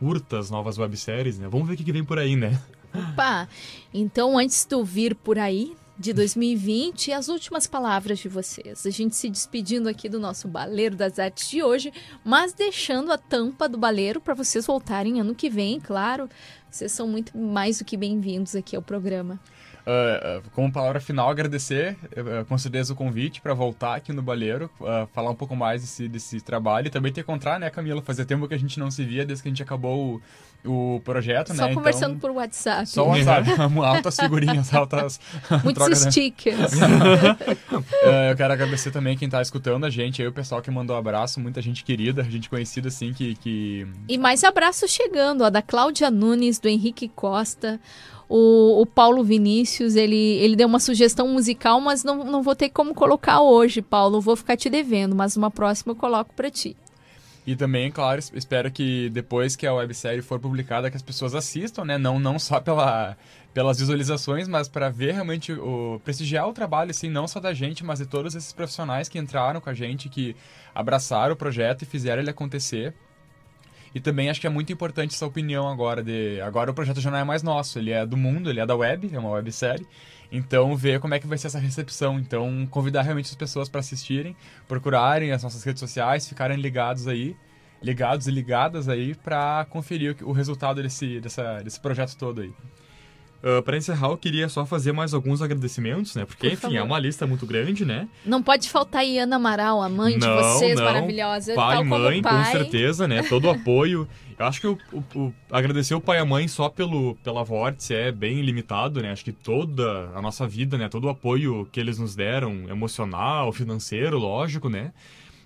curtas, 0.00 0.50
novas 0.50 0.76
webséries, 0.76 1.38
né? 1.38 1.46
Vamos 1.48 1.68
ver 1.68 1.74
o 1.74 1.76
que, 1.76 1.92
vem 1.92 2.02
por 2.02 2.18
aí, 2.18 2.34
né? 2.34 2.60
Opa! 2.92 3.48
Então, 3.94 4.36
antes 4.36 4.64
do 4.64 4.84
vir 4.84 5.14
por 5.14 5.38
aí, 5.38 5.76
de 6.00 6.14
2020 6.14 7.08
e 7.08 7.12
as 7.12 7.28
últimas 7.28 7.66
palavras 7.66 8.18
de 8.18 8.26
vocês. 8.26 8.86
A 8.86 8.90
gente 8.90 9.14
se 9.14 9.28
despedindo 9.28 9.86
aqui 9.86 10.08
do 10.08 10.18
nosso 10.18 10.48
Baleiro 10.48 10.96
das 10.96 11.18
Artes 11.18 11.50
de 11.50 11.62
hoje, 11.62 11.92
mas 12.24 12.54
deixando 12.54 13.12
a 13.12 13.18
tampa 13.18 13.68
do 13.68 13.76
baleiro 13.76 14.18
para 14.18 14.32
vocês 14.32 14.66
voltarem 14.66 15.20
ano 15.20 15.34
que 15.34 15.50
vem, 15.50 15.78
claro. 15.78 16.26
Vocês 16.70 16.90
são 16.90 17.06
muito 17.06 17.36
mais 17.36 17.80
do 17.80 17.84
que 17.84 17.98
bem-vindos 17.98 18.56
aqui 18.56 18.74
ao 18.74 18.80
programa. 18.80 19.38
Uh, 19.80 20.42
como 20.52 20.72
palavra 20.72 21.00
final, 21.00 21.28
agradecer 21.28 21.98
uh, 22.04 22.46
com 22.46 22.56
certeza 22.56 22.94
o 22.94 22.96
convite 22.96 23.42
para 23.42 23.52
voltar 23.52 23.96
aqui 23.96 24.10
no 24.10 24.22
Baleiro, 24.22 24.70
uh, 24.80 25.06
falar 25.12 25.30
um 25.30 25.34
pouco 25.34 25.54
mais 25.54 25.82
desse, 25.82 26.08
desse 26.08 26.40
trabalho 26.40 26.86
e 26.86 26.90
também 26.90 27.12
te 27.12 27.20
encontrar, 27.20 27.60
né, 27.60 27.68
Camila? 27.68 28.00
Fazia 28.00 28.24
tempo 28.24 28.48
que 28.48 28.54
a 28.54 28.58
gente 28.58 28.78
não 28.78 28.90
se 28.90 29.04
via 29.04 29.26
desde 29.26 29.42
que 29.42 29.48
a 29.48 29.50
gente 29.50 29.62
acabou 29.62 30.22
o, 30.64 31.00
projeto, 31.04 31.48
só 31.48 31.54
né? 31.54 31.68
Só 31.68 31.74
conversando 31.74 32.16
então, 32.16 32.20
por 32.20 32.30
WhatsApp. 32.36 32.86
Só 32.86 33.06
WhatsApp, 33.06 33.48
altas 33.84 34.16
figurinhas, 34.16 34.72
altas. 34.74 35.20
Muitos 35.64 35.98
stickers. 35.98 36.72
eu 38.28 38.36
quero 38.36 38.52
agradecer 38.52 38.90
também 38.90 39.16
quem 39.16 39.26
está 39.26 39.40
escutando 39.40 39.84
a 39.84 39.90
gente, 39.90 40.20
aí 40.20 40.28
o 40.28 40.32
pessoal 40.32 40.60
que 40.60 40.70
mandou 40.70 40.96
um 40.96 40.98
abraço, 40.98 41.40
muita 41.40 41.62
gente 41.62 41.84
querida, 41.84 42.22
gente 42.24 42.48
conhecida 42.48 42.88
assim 42.88 43.12
que. 43.12 43.34
que... 43.36 43.86
E 44.08 44.18
mais 44.18 44.44
abraços 44.44 44.90
chegando, 44.90 45.44
ó, 45.44 45.50
da 45.50 45.62
Cláudia 45.62 46.10
Nunes, 46.10 46.58
do 46.58 46.68
Henrique 46.68 47.08
Costa. 47.08 47.80
O, 48.28 48.82
o, 48.82 48.86
Paulo 48.86 49.24
Vinícius, 49.24 49.96
ele, 49.96 50.16
ele 50.16 50.54
deu 50.54 50.68
uma 50.68 50.78
sugestão 50.78 51.26
musical, 51.26 51.80
mas 51.80 52.04
não, 52.04 52.22
não 52.22 52.44
vou 52.44 52.54
ter 52.54 52.68
como 52.68 52.94
colocar 52.94 53.40
hoje, 53.40 53.82
Paulo. 53.82 54.20
Vou 54.20 54.36
ficar 54.36 54.56
te 54.56 54.70
devendo, 54.70 55.16
mas 55.16 55.36
uma 55.36 55.50
próxima 55.50 55.90
eu 55.92 55.96
coloco 55.96 56.32
para 56.32 56.48
ti. 56.48 56.76
E 57.50 57.56
também, 57.56 57.90
claro, 57.90 58.20
espero 58.32 58.70
que 58.70 59.10
depois 59.10 59.56
que 59.56 59.66
a 59.66 59.74
websérie 59.74 60.22
for 60.22 60.38
publicada, 60.38 60.88
que 60.88 60.96
as 60.96 61.02
pessoas 61.02 61.34
assistam, 61.34 61.84
né? 61.84 61.98
Não, 61.98 62.20
não 62.20 62.38
só 62.38 62.60
pela, 62.60 63.16
pelas 63.52 63.80
visualizações, 63.80 64.46
mas 64.46 64.68
para 64.68 64.88
ver 64.88 65.14
realmente 65.14 65.52
o 65.54 66.00
prestigiar 66.04 66.48
o 66.48 66.52
trabalho, 66.52 66.92
assim, 66.92 67.10
não 67.10 67.26
só 67.26 67.40
da 67.40 67.52
gente, 67.52 67.84
mas 67.84 67.98
de 67.98 68.06
todos 68.06 68.36
esses 68.36 68.52
profissionais 68.52 69.08
que 69.08 69.18
entraram 69.18 69.60
com 69.60 69.68
a 69.68 69.74
gente, 69.74 70.08
que 70.08 70.36
abraçaram 70.72 71.32
o 71.32 71.36
projeto 71.36 71.82
e 71.82 71.86
fizeram 71.86 72.22
ele 72.22 72.30
acontecer. 72.30 72.94
E 73.92 73.98
também 73.98 74.30
acho 74.30 74.40
que 74.40 74.46
é 74.46 74.50
muito 74.50 74.72
importante 74.72 75.16
essa 75.16 75.26
opinião 75.26 75.68
agora 75.68 76.04
de 76.04 76.40
agora 76.42 76.70
o 76.70 76.74
projeto 76.74 77.00
já 77.00 77.10
não 77.10 77.18
é 77.18 77.24
mais 77.24 77.42
nosso, 77.42 77.80
ele 77.80 77.90
é 77.90 78.06
do 78.06 78.16
mundo, 78.16 78.48
ele 78.48 78.60
é 78.60 78.66
da 78.66 78.76
web, 78.76 79.10
é 79.12 79.18
uma 79.18 79.30
websérie. 79.30 79.84
Então 80.32 80.76
ver 80.76 81.00
como 81.00 81.14
é 81.14 81.18
que 81.18 81.26
vai 81.26 81.36
ser 81.36 81.48
essa 81.48 81.58
recepção, 81.58 82.18
então 82.18 82.66
convidar 82.70 83.02
realmente 83.02 83.26
as 83.26 83.34
pessoas 83.34 83.68
para 83.68 83.80
assistirem, 83.80 84.36
procurarem 84.68 85.32
as 85.32 85.42
nossas 85.42 85.64
redes 85.64 85.80
sociais, 85.80 86.28
ficarem 86.28 86.56
ligados 86.56 87.08
aí, 87.08 87.36
ligados 87.82 88.28
e 88.28 88.30
ligadas 88.30 88.88
aí 88.88 89.14
para 89.14 89.66
conferir 89.68 90.16
o, 90.22 90.30
o 90.30 90.32
resultado 90.32 90.82
desse 90.82 91.20
dessa, 91.20 91.60
desse 91.62 91.80
projeto 91.80 92.16
todo 92.16 92.42
aí. 92.42 92.52
Uh, 93.42 93.58
ah, 93.58 93.62
para 93.62 93.76
encerrar, 93.76 94.08
eu 94.08 94.18
queria 94.18 94.48
só 94.48 94.66
fazer 94.66 94.92
mais 94.92 95.14
alguns 95.14 95.40
agradecimentos, 95.40 96.14
né? 96.14 96.26
Porque, 96.26 96.48
Por 96.48 96.52
enfim, 96.52 96.66
é 96.66 96.70
favor. 96.70 96.76
é 96.76 96.82
uma 96.82 96.98
lista 96.98 97.26
muito 97.26 97.46
grande, 97.46 97.86
né? 97.86 98.06
Não 98.24 98.42
pode 98.42 98.68
faltar 98.68 99.00
aí 99.00 99.18
Ana 99.18 99.36
Amaral, 99.36 99.82
a 99.82 99.88
mãe 99.88 100.18
não, 100.18 100.36
de 100.36 100.42
vocês, 100.42 100.78
não. 100.78 100.84
maravilhosa. 100.84 101.54
Pai, 101.54 101.82
mãe, 101.82 102.20
pai. 102.20 102.44
com 102.44 102.52
certeza, 102.52 103.08
né? 103.08 103.22
Todo 103.22 103.46
o 103.46 103.50
apoio. 103.50 104.06
Eu 104.40 104.46
acho 104.46 104.58
que 104.58 104.66
o, 104.66 104.78
o, 104.90 105.18
o, 105.18 105.34
agradecer 105.50 105.94
o 105.94 106.00
pai 106.00 106.16
e 106.16 106.20
a 106.20 106.24
mãe 106.24 106.48
só 106.48 106.70
pelo, 106.70 107.14
pela 107.16 107.44
Vórtice 107.44 107.94
é 107.94 108.10
bem 108.10 108.40
limitado, 108.40 109.02
né? 109.02 109.12
Acho 109.12 109.22
que 109.22 109.32
toda 109.32 110.10
a 110.14 110.22
nossa 110.22 110.48
vida, 110.48 110.78
né? 110.78 110.88
Todo 110.88 111.04
o 111.04 111.08
apoio 111.10 111.68
que 111.70 111.78
eles 111.78 111.98
nos 111.98 112.16
deram, 112.16 112.66
emocional, 112.70 113.52
financeiro, 113.52 114.18
lógico, 114.18 114.70
né? 114.70 114.94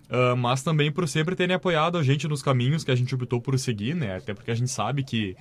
Uh, 0.08 0.36
mas 0.36 0.62
também 0.62 0.92
por 0.92 1.08
sempre 1.08 1.34
terem 1.34 1.56
apoiado 1.56 1.98
a 1.98 2.04
gente 2.04 2.28
nos 2.28 2.40
caminhos 2.40 2.84
que 2.84 2.90
a 2.92 2.94
gente 2.94 3.12
optou 3.12 3.40
por 3.40 3.58
seguir, 3.58 3.96
né? 3.96 4.18
Até 4.18 4.32
porque 4.32 4.52
a 4.52 4.54
gente 4.54 4.70
sabe 4.70 5.02
que... 5.02 5.36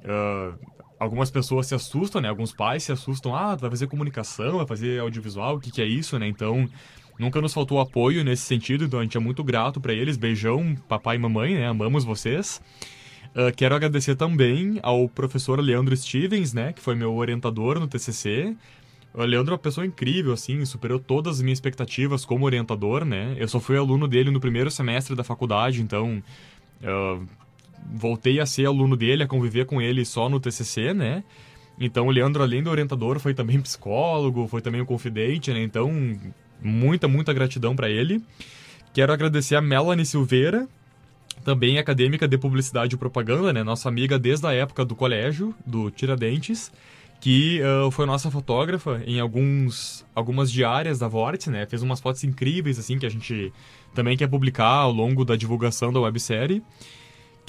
Uh, 0.00 0.58
algumas 0.98 1.30
pessoas 1.30 1.66
se 1.66 1.74
assustam, 1.74 2.20
né? 2.20 2.28
Alguns 2.28 2.52
pais 2.52 2.82
se 2.82 2.92
assustam, 2.92 3.34
ah, 3.34 3.56
vai 3.56 3.70
fazer 3.70 3.86
comunicação, 3.86 4.58
vai 4.58 4.66
fazer 4.66 5.00
audiovisual, 5.00 5.56
o 5.56 5.60
que, 5.60 5.70
que 5.70 5.80
é 5.80 5.86
isso, 5.86 6.18
né? 6.18 6.28
Então, 6.28 6.68
nunca 7.20 7.40
nos 7.40 7.52
faltou 7.52 7.78
apoio 7.78 8.24
nesse 8.24 8.42
sentido, 8.42 8.84
então 8.84 8.98
a 8.98 9.02
gente 9.02 9.16
é 9.16 9.20
muito 9.20 9.44
grato 9.44 9.80
para 9.80 9.92
eles. 9.92 10.16
Beijão, 10.16 10.74
papai 10.88 11.16
e 11.16 11.18
mamãe, 11.18 11.54
né? 11.54 11.66
Amamos 11.68 12.02
vocês. 12.02 12.60
Uh, 13.36 13.54
quero 13.54 13.74
agradecer 13.74 14.16
também 14.16 14.80
ao 14.82 15.08
professor 15.08 15.60
Leandro 15.60 15.96
Stevens, 15.96 16.52
né? 16.52 16.72
Que 16.72 16.80
foi 16.80 16.94
meu 16.94 17.14
orientador 17.14 17.78
no 17.78 17.86
TCC. 17.86 18.56
O 19.12 19.22
Leandro 19.22 19.52
é 19.52 19.54
uma 19.54 19.58
pessoa 19.58 19.86
incrível, 19.86 20.32
assim, 20.32 20.64
superou 20.64 20.98
todas 20.98 21.36
as 21.36 21.42
minhas 21.42 21.58
expectativas 21.58 22.24
como 22.24 22.44
orientador, 22.44 23.04
né? 23.04 23.34
Eu 23.36 23.48
só 23.48 23.60
fui 23.60 23.76
aluno 23.76 24.08
dele 24.08 24.30
no 24.30 24.40
primeiro 24.40 24.70
semestre 24.70 25.14
da 25.14 25.22
faculdade, 25.22 25.82
então... 25.82 26.22
Uh, 26.82 27.26
voltei 27.92 28.40
a 28.40 28.46
ser 28.46 28.66
aluno 28.66 28.96
dele, 28.96 29.22
a 29.22 29.26
conviver 29.26 29.64
com 29.66 29.80
ele 29.80 30.04
só 30.04 30.28
no 30.28 30.38
TCC, 30.38 30.92
né? 30.94 31.24
Então 31.78 32.06
o 32.06 32.10
Leandro, 32.10 32.42
além 32.42 32.62
do 32.62 32.70
orientador, 32.70 33.18
foi 33.18 33.34
também 33.34 33.58
psicólogo, 33.62 34.46
foi 34.46 34.60
também 34.60 34.80
um 34.80 34.86
confidente, 34.86 35.52
né? 35.52 35.62
Então, 35.62 35.90
muita, 36.62 37.08
muita 37.08 37.32
gratidão 37.32 37.74
para 37.74 37.88
ele. 37.88 38.22
Quero 38.92 39.12
agradecer 39.12 39.54
a 39.56 39.60
Melanie 39.60 40.04
Silveira, 40.04 40.68
também 41.44 41.78
acadêmica 41.78 42.26
de 42.26 42.36
publicidade 42.36 42.94
e 42.94 42.98
propaganda, 42.98 43.52
né? 43.52 43.62
Nossa 43.62 43.88
amiga 43.88 44.18
desde 44.18 44.46
a 44.46 44.52
época 44.52 44.84
do 44.84 44.94
colégio, 44.94 45.54
do 45.64 45.90
Tiradentes, 45.90 46.72
que 47.20 47.60
uh, 47.62 47.90
foi 47.90 48.06
nossa 48.06 48.30
fotógrafa 48.30 49.02
em 49.06 49.20
alguns, 49.20 50.04
algumas 50.14 50.50
diárias 50.50 50.98
da 50.98 51.06
Vorte, 51.06 51.50
né? 51.50 51.66
Fez 51.66 51.82
umas 51.82 52.00
fotos 52.00 52.24
incríveis, 52.24 52.78
assim, 52.78 52.98
que 52.98 53.06
a 53.06 53.10
gente 53.10 53.52
também 53.94 54.16
quer 54.16 54.28
publicar 54.28 54.66
ao 54.66 54.92
longo 54.92 55.24
da 55.24 55.36
divulgação 55.36 55.92
da 55.92 56.00
websérie. 56.00 56.62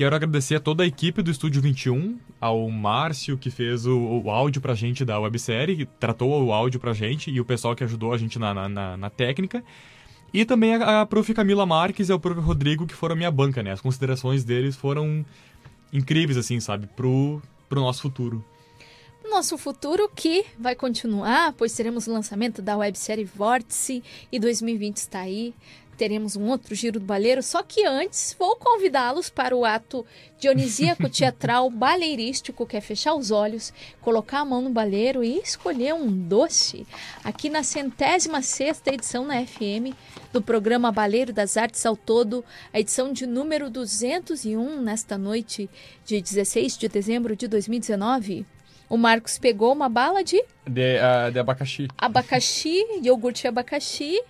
Quero 0.01 0.15
agradecer 0.15 0.55
a 0.55 0.59
toda 0.59 0.81
a 0.81 0.87
equipe 0.87 1.21
do 1.21 1.29
Estúdio 1.29 1.61
21, 1.61 2.17
ao 2.39 2.67
Márcio, 2.71 3.37
que 3.37 3.51
fez 3.51 3.85
o, 3.85 3.95
o 3.95 4.31
áudio 4.31 4.59
pra 4.59 4.73
gente 4.73 5.05
da 5.05 5.19
websérie, 5.19 5.87
tratou 5.99 6.43
o 6.43 6.51
áudio 6.51 6.79
pra 6.79 6.91
gente, 6.91 7.29
e 7.29 7.39
o 7.39 7.45
pessoal 7.45 7.75
que 7.75 7.83
ajudou 7.83 8.11
a 8.11 8.17
gente 8.17 8.39
na, 8.39 8.67
na, 8.67 8.97
na 8.97 9.09
técnica. 9.11 9.63
E 10.33 10.43
também 10.43 10.73
a, 10.73 11.01
a 11.01 11.05
prof. 11.05 11.31
Camila 11.35 11.67
Marques 11.67 12.09
e 12.09 12.13
o 12.13 12.19
prof. 12.19 12.39
Rodrigo, 12.39 12.87
que 12.87 12.95
foram 12.95 13.13
a 13.13 13.15
minha 13.15 13.29
banca, 13.29 13.61
né? 13.61 13.73
As 13.73 13.79
considerações 13.79 14.43
deles 14.43 14.75
foram 14.75 15.23
incríveis, 15.93 16.35
assim, 16.35 16.59
sabe? 16.59 16.87
Pro, 16.87 17.39
pro 17.69 17.79
nosso 17.79 18.01
futuro. 18.01 18.43
Nosso 19.29 19.55
futuro 19.55 20.09
que 20.15 20.45
vai 20.59 20.73
continuar, 20.73 21.53
pois 21.53 21.73
teremos 21.73 22.07
o 22.07 22.11
lançamento 22.11 22.59
da 22.59 22.75
websérie 22.75 23.23
Vórtice 23.23 24.03
e 24.31 24.39
2020 24.39 24.97
está 24.97 25.19
aí 25.19 25.53
teremos 25.97 26.35
um 26.35 26.47
outro 26.47 26.73
giro 26.73 26.99
do 26.99 27.05
baleiro, 27.05 27.43
só 27.43 27.61
que 27.61 27.85
antes 27.85 28.35
vou 28.37 28.55
convidá-los 28.55 29.29
para 29.29 29.55
o 29.55 29.63
ato 29.65 30.05
dionisíaco 30.39 31.07
teatral 31.09 31.69
baleirístico, 31.69 32.65
que 32.65 32.77
é 32.77 32.81
fechar 32.81 33.13
os 33.13 33.31
olhos, 33.31 33.73
colocar 34.01 34.39
a 34.39 34.45
mão 34.45 34.61
no 34.61 34.69
baleiro 34.69 35.23
e 35.23 35.37
escolher 35.39 35.93
um 35.93 36.07
doce. 36.11 36.87
Aqui 37.23 37.49
na 37.49 37.63
centésima 37.63 38.41
sexta 38.41 38.93
edição 38.93 39.25
na 39.25 39.45
FM 39.45 39.95
do 40.31 40.41
programa 40.41 40.91
Baleiro 40.91 41.33
das 41.33 41.57
Artes 41.57 41.85
ao 41.85 41.95
Todo, 41.95 42.43
a 42.73 42.79
edição 42.79 43.11
de 43.13 43.25
número 43.25 43.69
201 43.69 44.81
nesta 44.81 45.17
noite 45.17 45.69
de 46.05 46.21
16 46.21 46.77
de 46.77 46.87
dezembro 46.87 47.35
de 47.35 47.47
2019. 47.47 48.45
O 48.89 48.97
Marcos 48.97 49.37
pegou 49.37 49.71
uma 49.71 49.87
bala 49.87 50.21
de 50.21 50.43
De, 50.67 50.97
uh, 50.97 51.31
de 51.31 51.39
abacaxi. 51.39 51.87
abacaxi, 51.97 52.83
iogurte 53.01 53.45
e 53.45 53.47
abacaxi. 53.47 54.21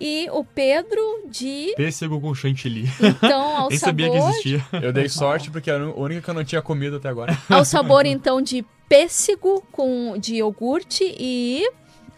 E 0.00 0.28
o 0.32 0.44
Pedro 0.44 1.00
de. 1.28 1.72
Pêssego 1.76 2.20
com 2.20 2.34
chantilly. 2.34 2.88
Então, 3.00 3.56
ao 3.56 3.68
Nem 3.70 3.78
sabia 3.78 4.10
que 4.10 4.16
sabor- 4.18 4.30
existia. 4.30 4.64
Eu 4.82 4.92
dei 4.92 5.08
sorte 5.08 5.50
porque 5.50 5.70
era 5.70 5.84
a 5.84 5.94
única 5.94 6.20
que 6.22 6.30
eu 6.30 6.34
não 6.34 6.44
tinha 6.44 6.60
comido 6.62 6.96
até 6.96 7.08
agora. 7.08 7.36
Ao 7.48 7.64
sabor, 7.64 8.04
então, 8.06 8.40
de 8.42 8.64
pêssego 8.88 9.62
com 9.72 10.16
de 10.18 10.36
iogurte 10.36 11.04
e. 11.18 11.62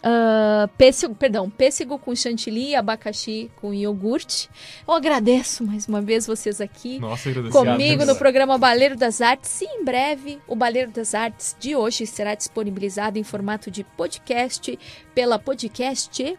ah, 0.03 0.69
pêssego, 0.77 1.15
perdão, 1.15 1.49
pêssego 1.49 1.97
com 1.97 2.15
chantilly 2.15 2.69
e 2.69 2.75
abacaxi 2.75 3.49
com 3.61 3.73
iogurte. 3.73 4.49
Eu 4.87 4.93
agradeço 4.93 5.63
mais 5.63 5.87
uma 5.87 6.01
vez 6.01 6.25
vocês 6.27 6.61
aqui 6.61 6.99
Nossa, 6.99 7.29
agradeço. 7.29 7.53
comigo 7.57 8.05
no 8.05 8.15
programa 8.15 8.57
Baleiro 8.57 8.95
das 8.95 9.21
Artes. 9.21 9.61
E 9.61 9.65
em 9.65 9.83
breve, 9.83 10.39
o 10.47 10.55
Baleiro 10.55 10.91
das 10.91 11.13
Artes 11.15 11.55
de 11.59 11.75
hoje 11.75 12.05
será 12.05 12.35
disponibilizado 12.35 13.17
em 13.17 13.23
formato 13.23 13.69
de 13.71 13.83
podcast 13.83 14.77
pela 15.17 15.39
podcast.com.br 15.39 16.37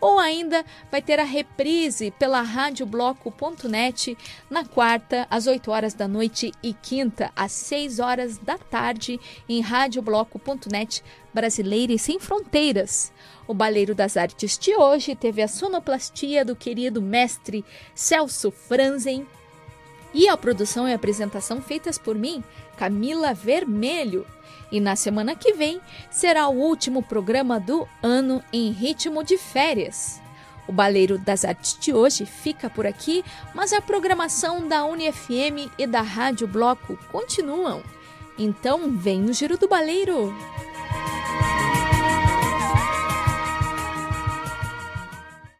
ou 0.00 0.20
ainda 0.20 0.64
vai 0.88 1.02
ter 1.02 1.18
a 1.18 1.24
reprise 1.24 2.12
pela 2.12 2.40
radiobloco.net 2.42 4.16
na 4.48 4.64
quarta, 4.64 5.26
às 5.28 5.48
8 5.48 5.68
horas 5.68 5.94
da 5.94 6.06
noite 6.06 6.52
e 6.62 6.72
quinta, 6.72 7.32
às 7.34 7.50
6 7.50 7.98
horas 7.98 8.38
da 8.38 8.56
tarde, 8.56 9.18
em 9.48 9.60
radiobloco.net 9.60 11.02
Brasileira 11.34 11.92
e 11.92 11.98
Sem 11.98 12.20
Fronteiras. 12.20 13.12
O 13.48 13.52
Baleiro 13.52 13.92
das 13.92 14.16
Artes 14.16 14.56
de 14.56 14.72
hoje 14.76 15.16
teve 15.16 15.42
a 15.42 15.48
sonoplastia 15.48 16.44
do 16.44 16.54
querido 16.54 17.02
mestre 17.02 17.64
Celso 17.96 18.52
Franzen 18.52 19.26
e 20.14 20.28
a 20.28 20.36
produção 20.36 20.88
e 20.88 20.94
apresentação 20.94 21.60
feitas 21.60 21.98
por 21.98 22.14
mim, 22.14 22.44
Camila 22.76 23.34
Vermelho. 23.34 24.24
E 24.70 24.80
na 24.80 24.96
semana 24.96 25.34
que 25.34 25.52
vem 25.52 25.80
será 26.10 26.48
o 26.48 26.56
último 26.56 27.02
programa 27.02 27.60
do 27.60 27.88
ano 28.02 28.42
em 28.52 28.70
ritmo 28.70 29.22
de 29.22 29.38
férias. 29.38 30.20
O 30.66 30.72
Baleiro 30.72 31.16
das 31.16 31.44
Artes 31.44 31.78
de 31.78 31.92
hoje 31.92 32.26
fica 32.26 32.68
por 32.68 32.86
aqui, 32.86 33.24
mas 33.54 33.72
a 33.72 33.80
programação 33.80 34.66
da 34.66 34.84
UniFM 34.84 35.70
e 35.78 35.86
da 35.86 36.02
Rádio 36.02 36.48
Bloco 36.48 36.98
continuam. 37.12 37.82
Então, 38.36 38.90
vem 38.90 39.20
no 39.20 39.32
Giro 39.32 39.56
do 39.56 39.68
Baleiro! 39.68 40.34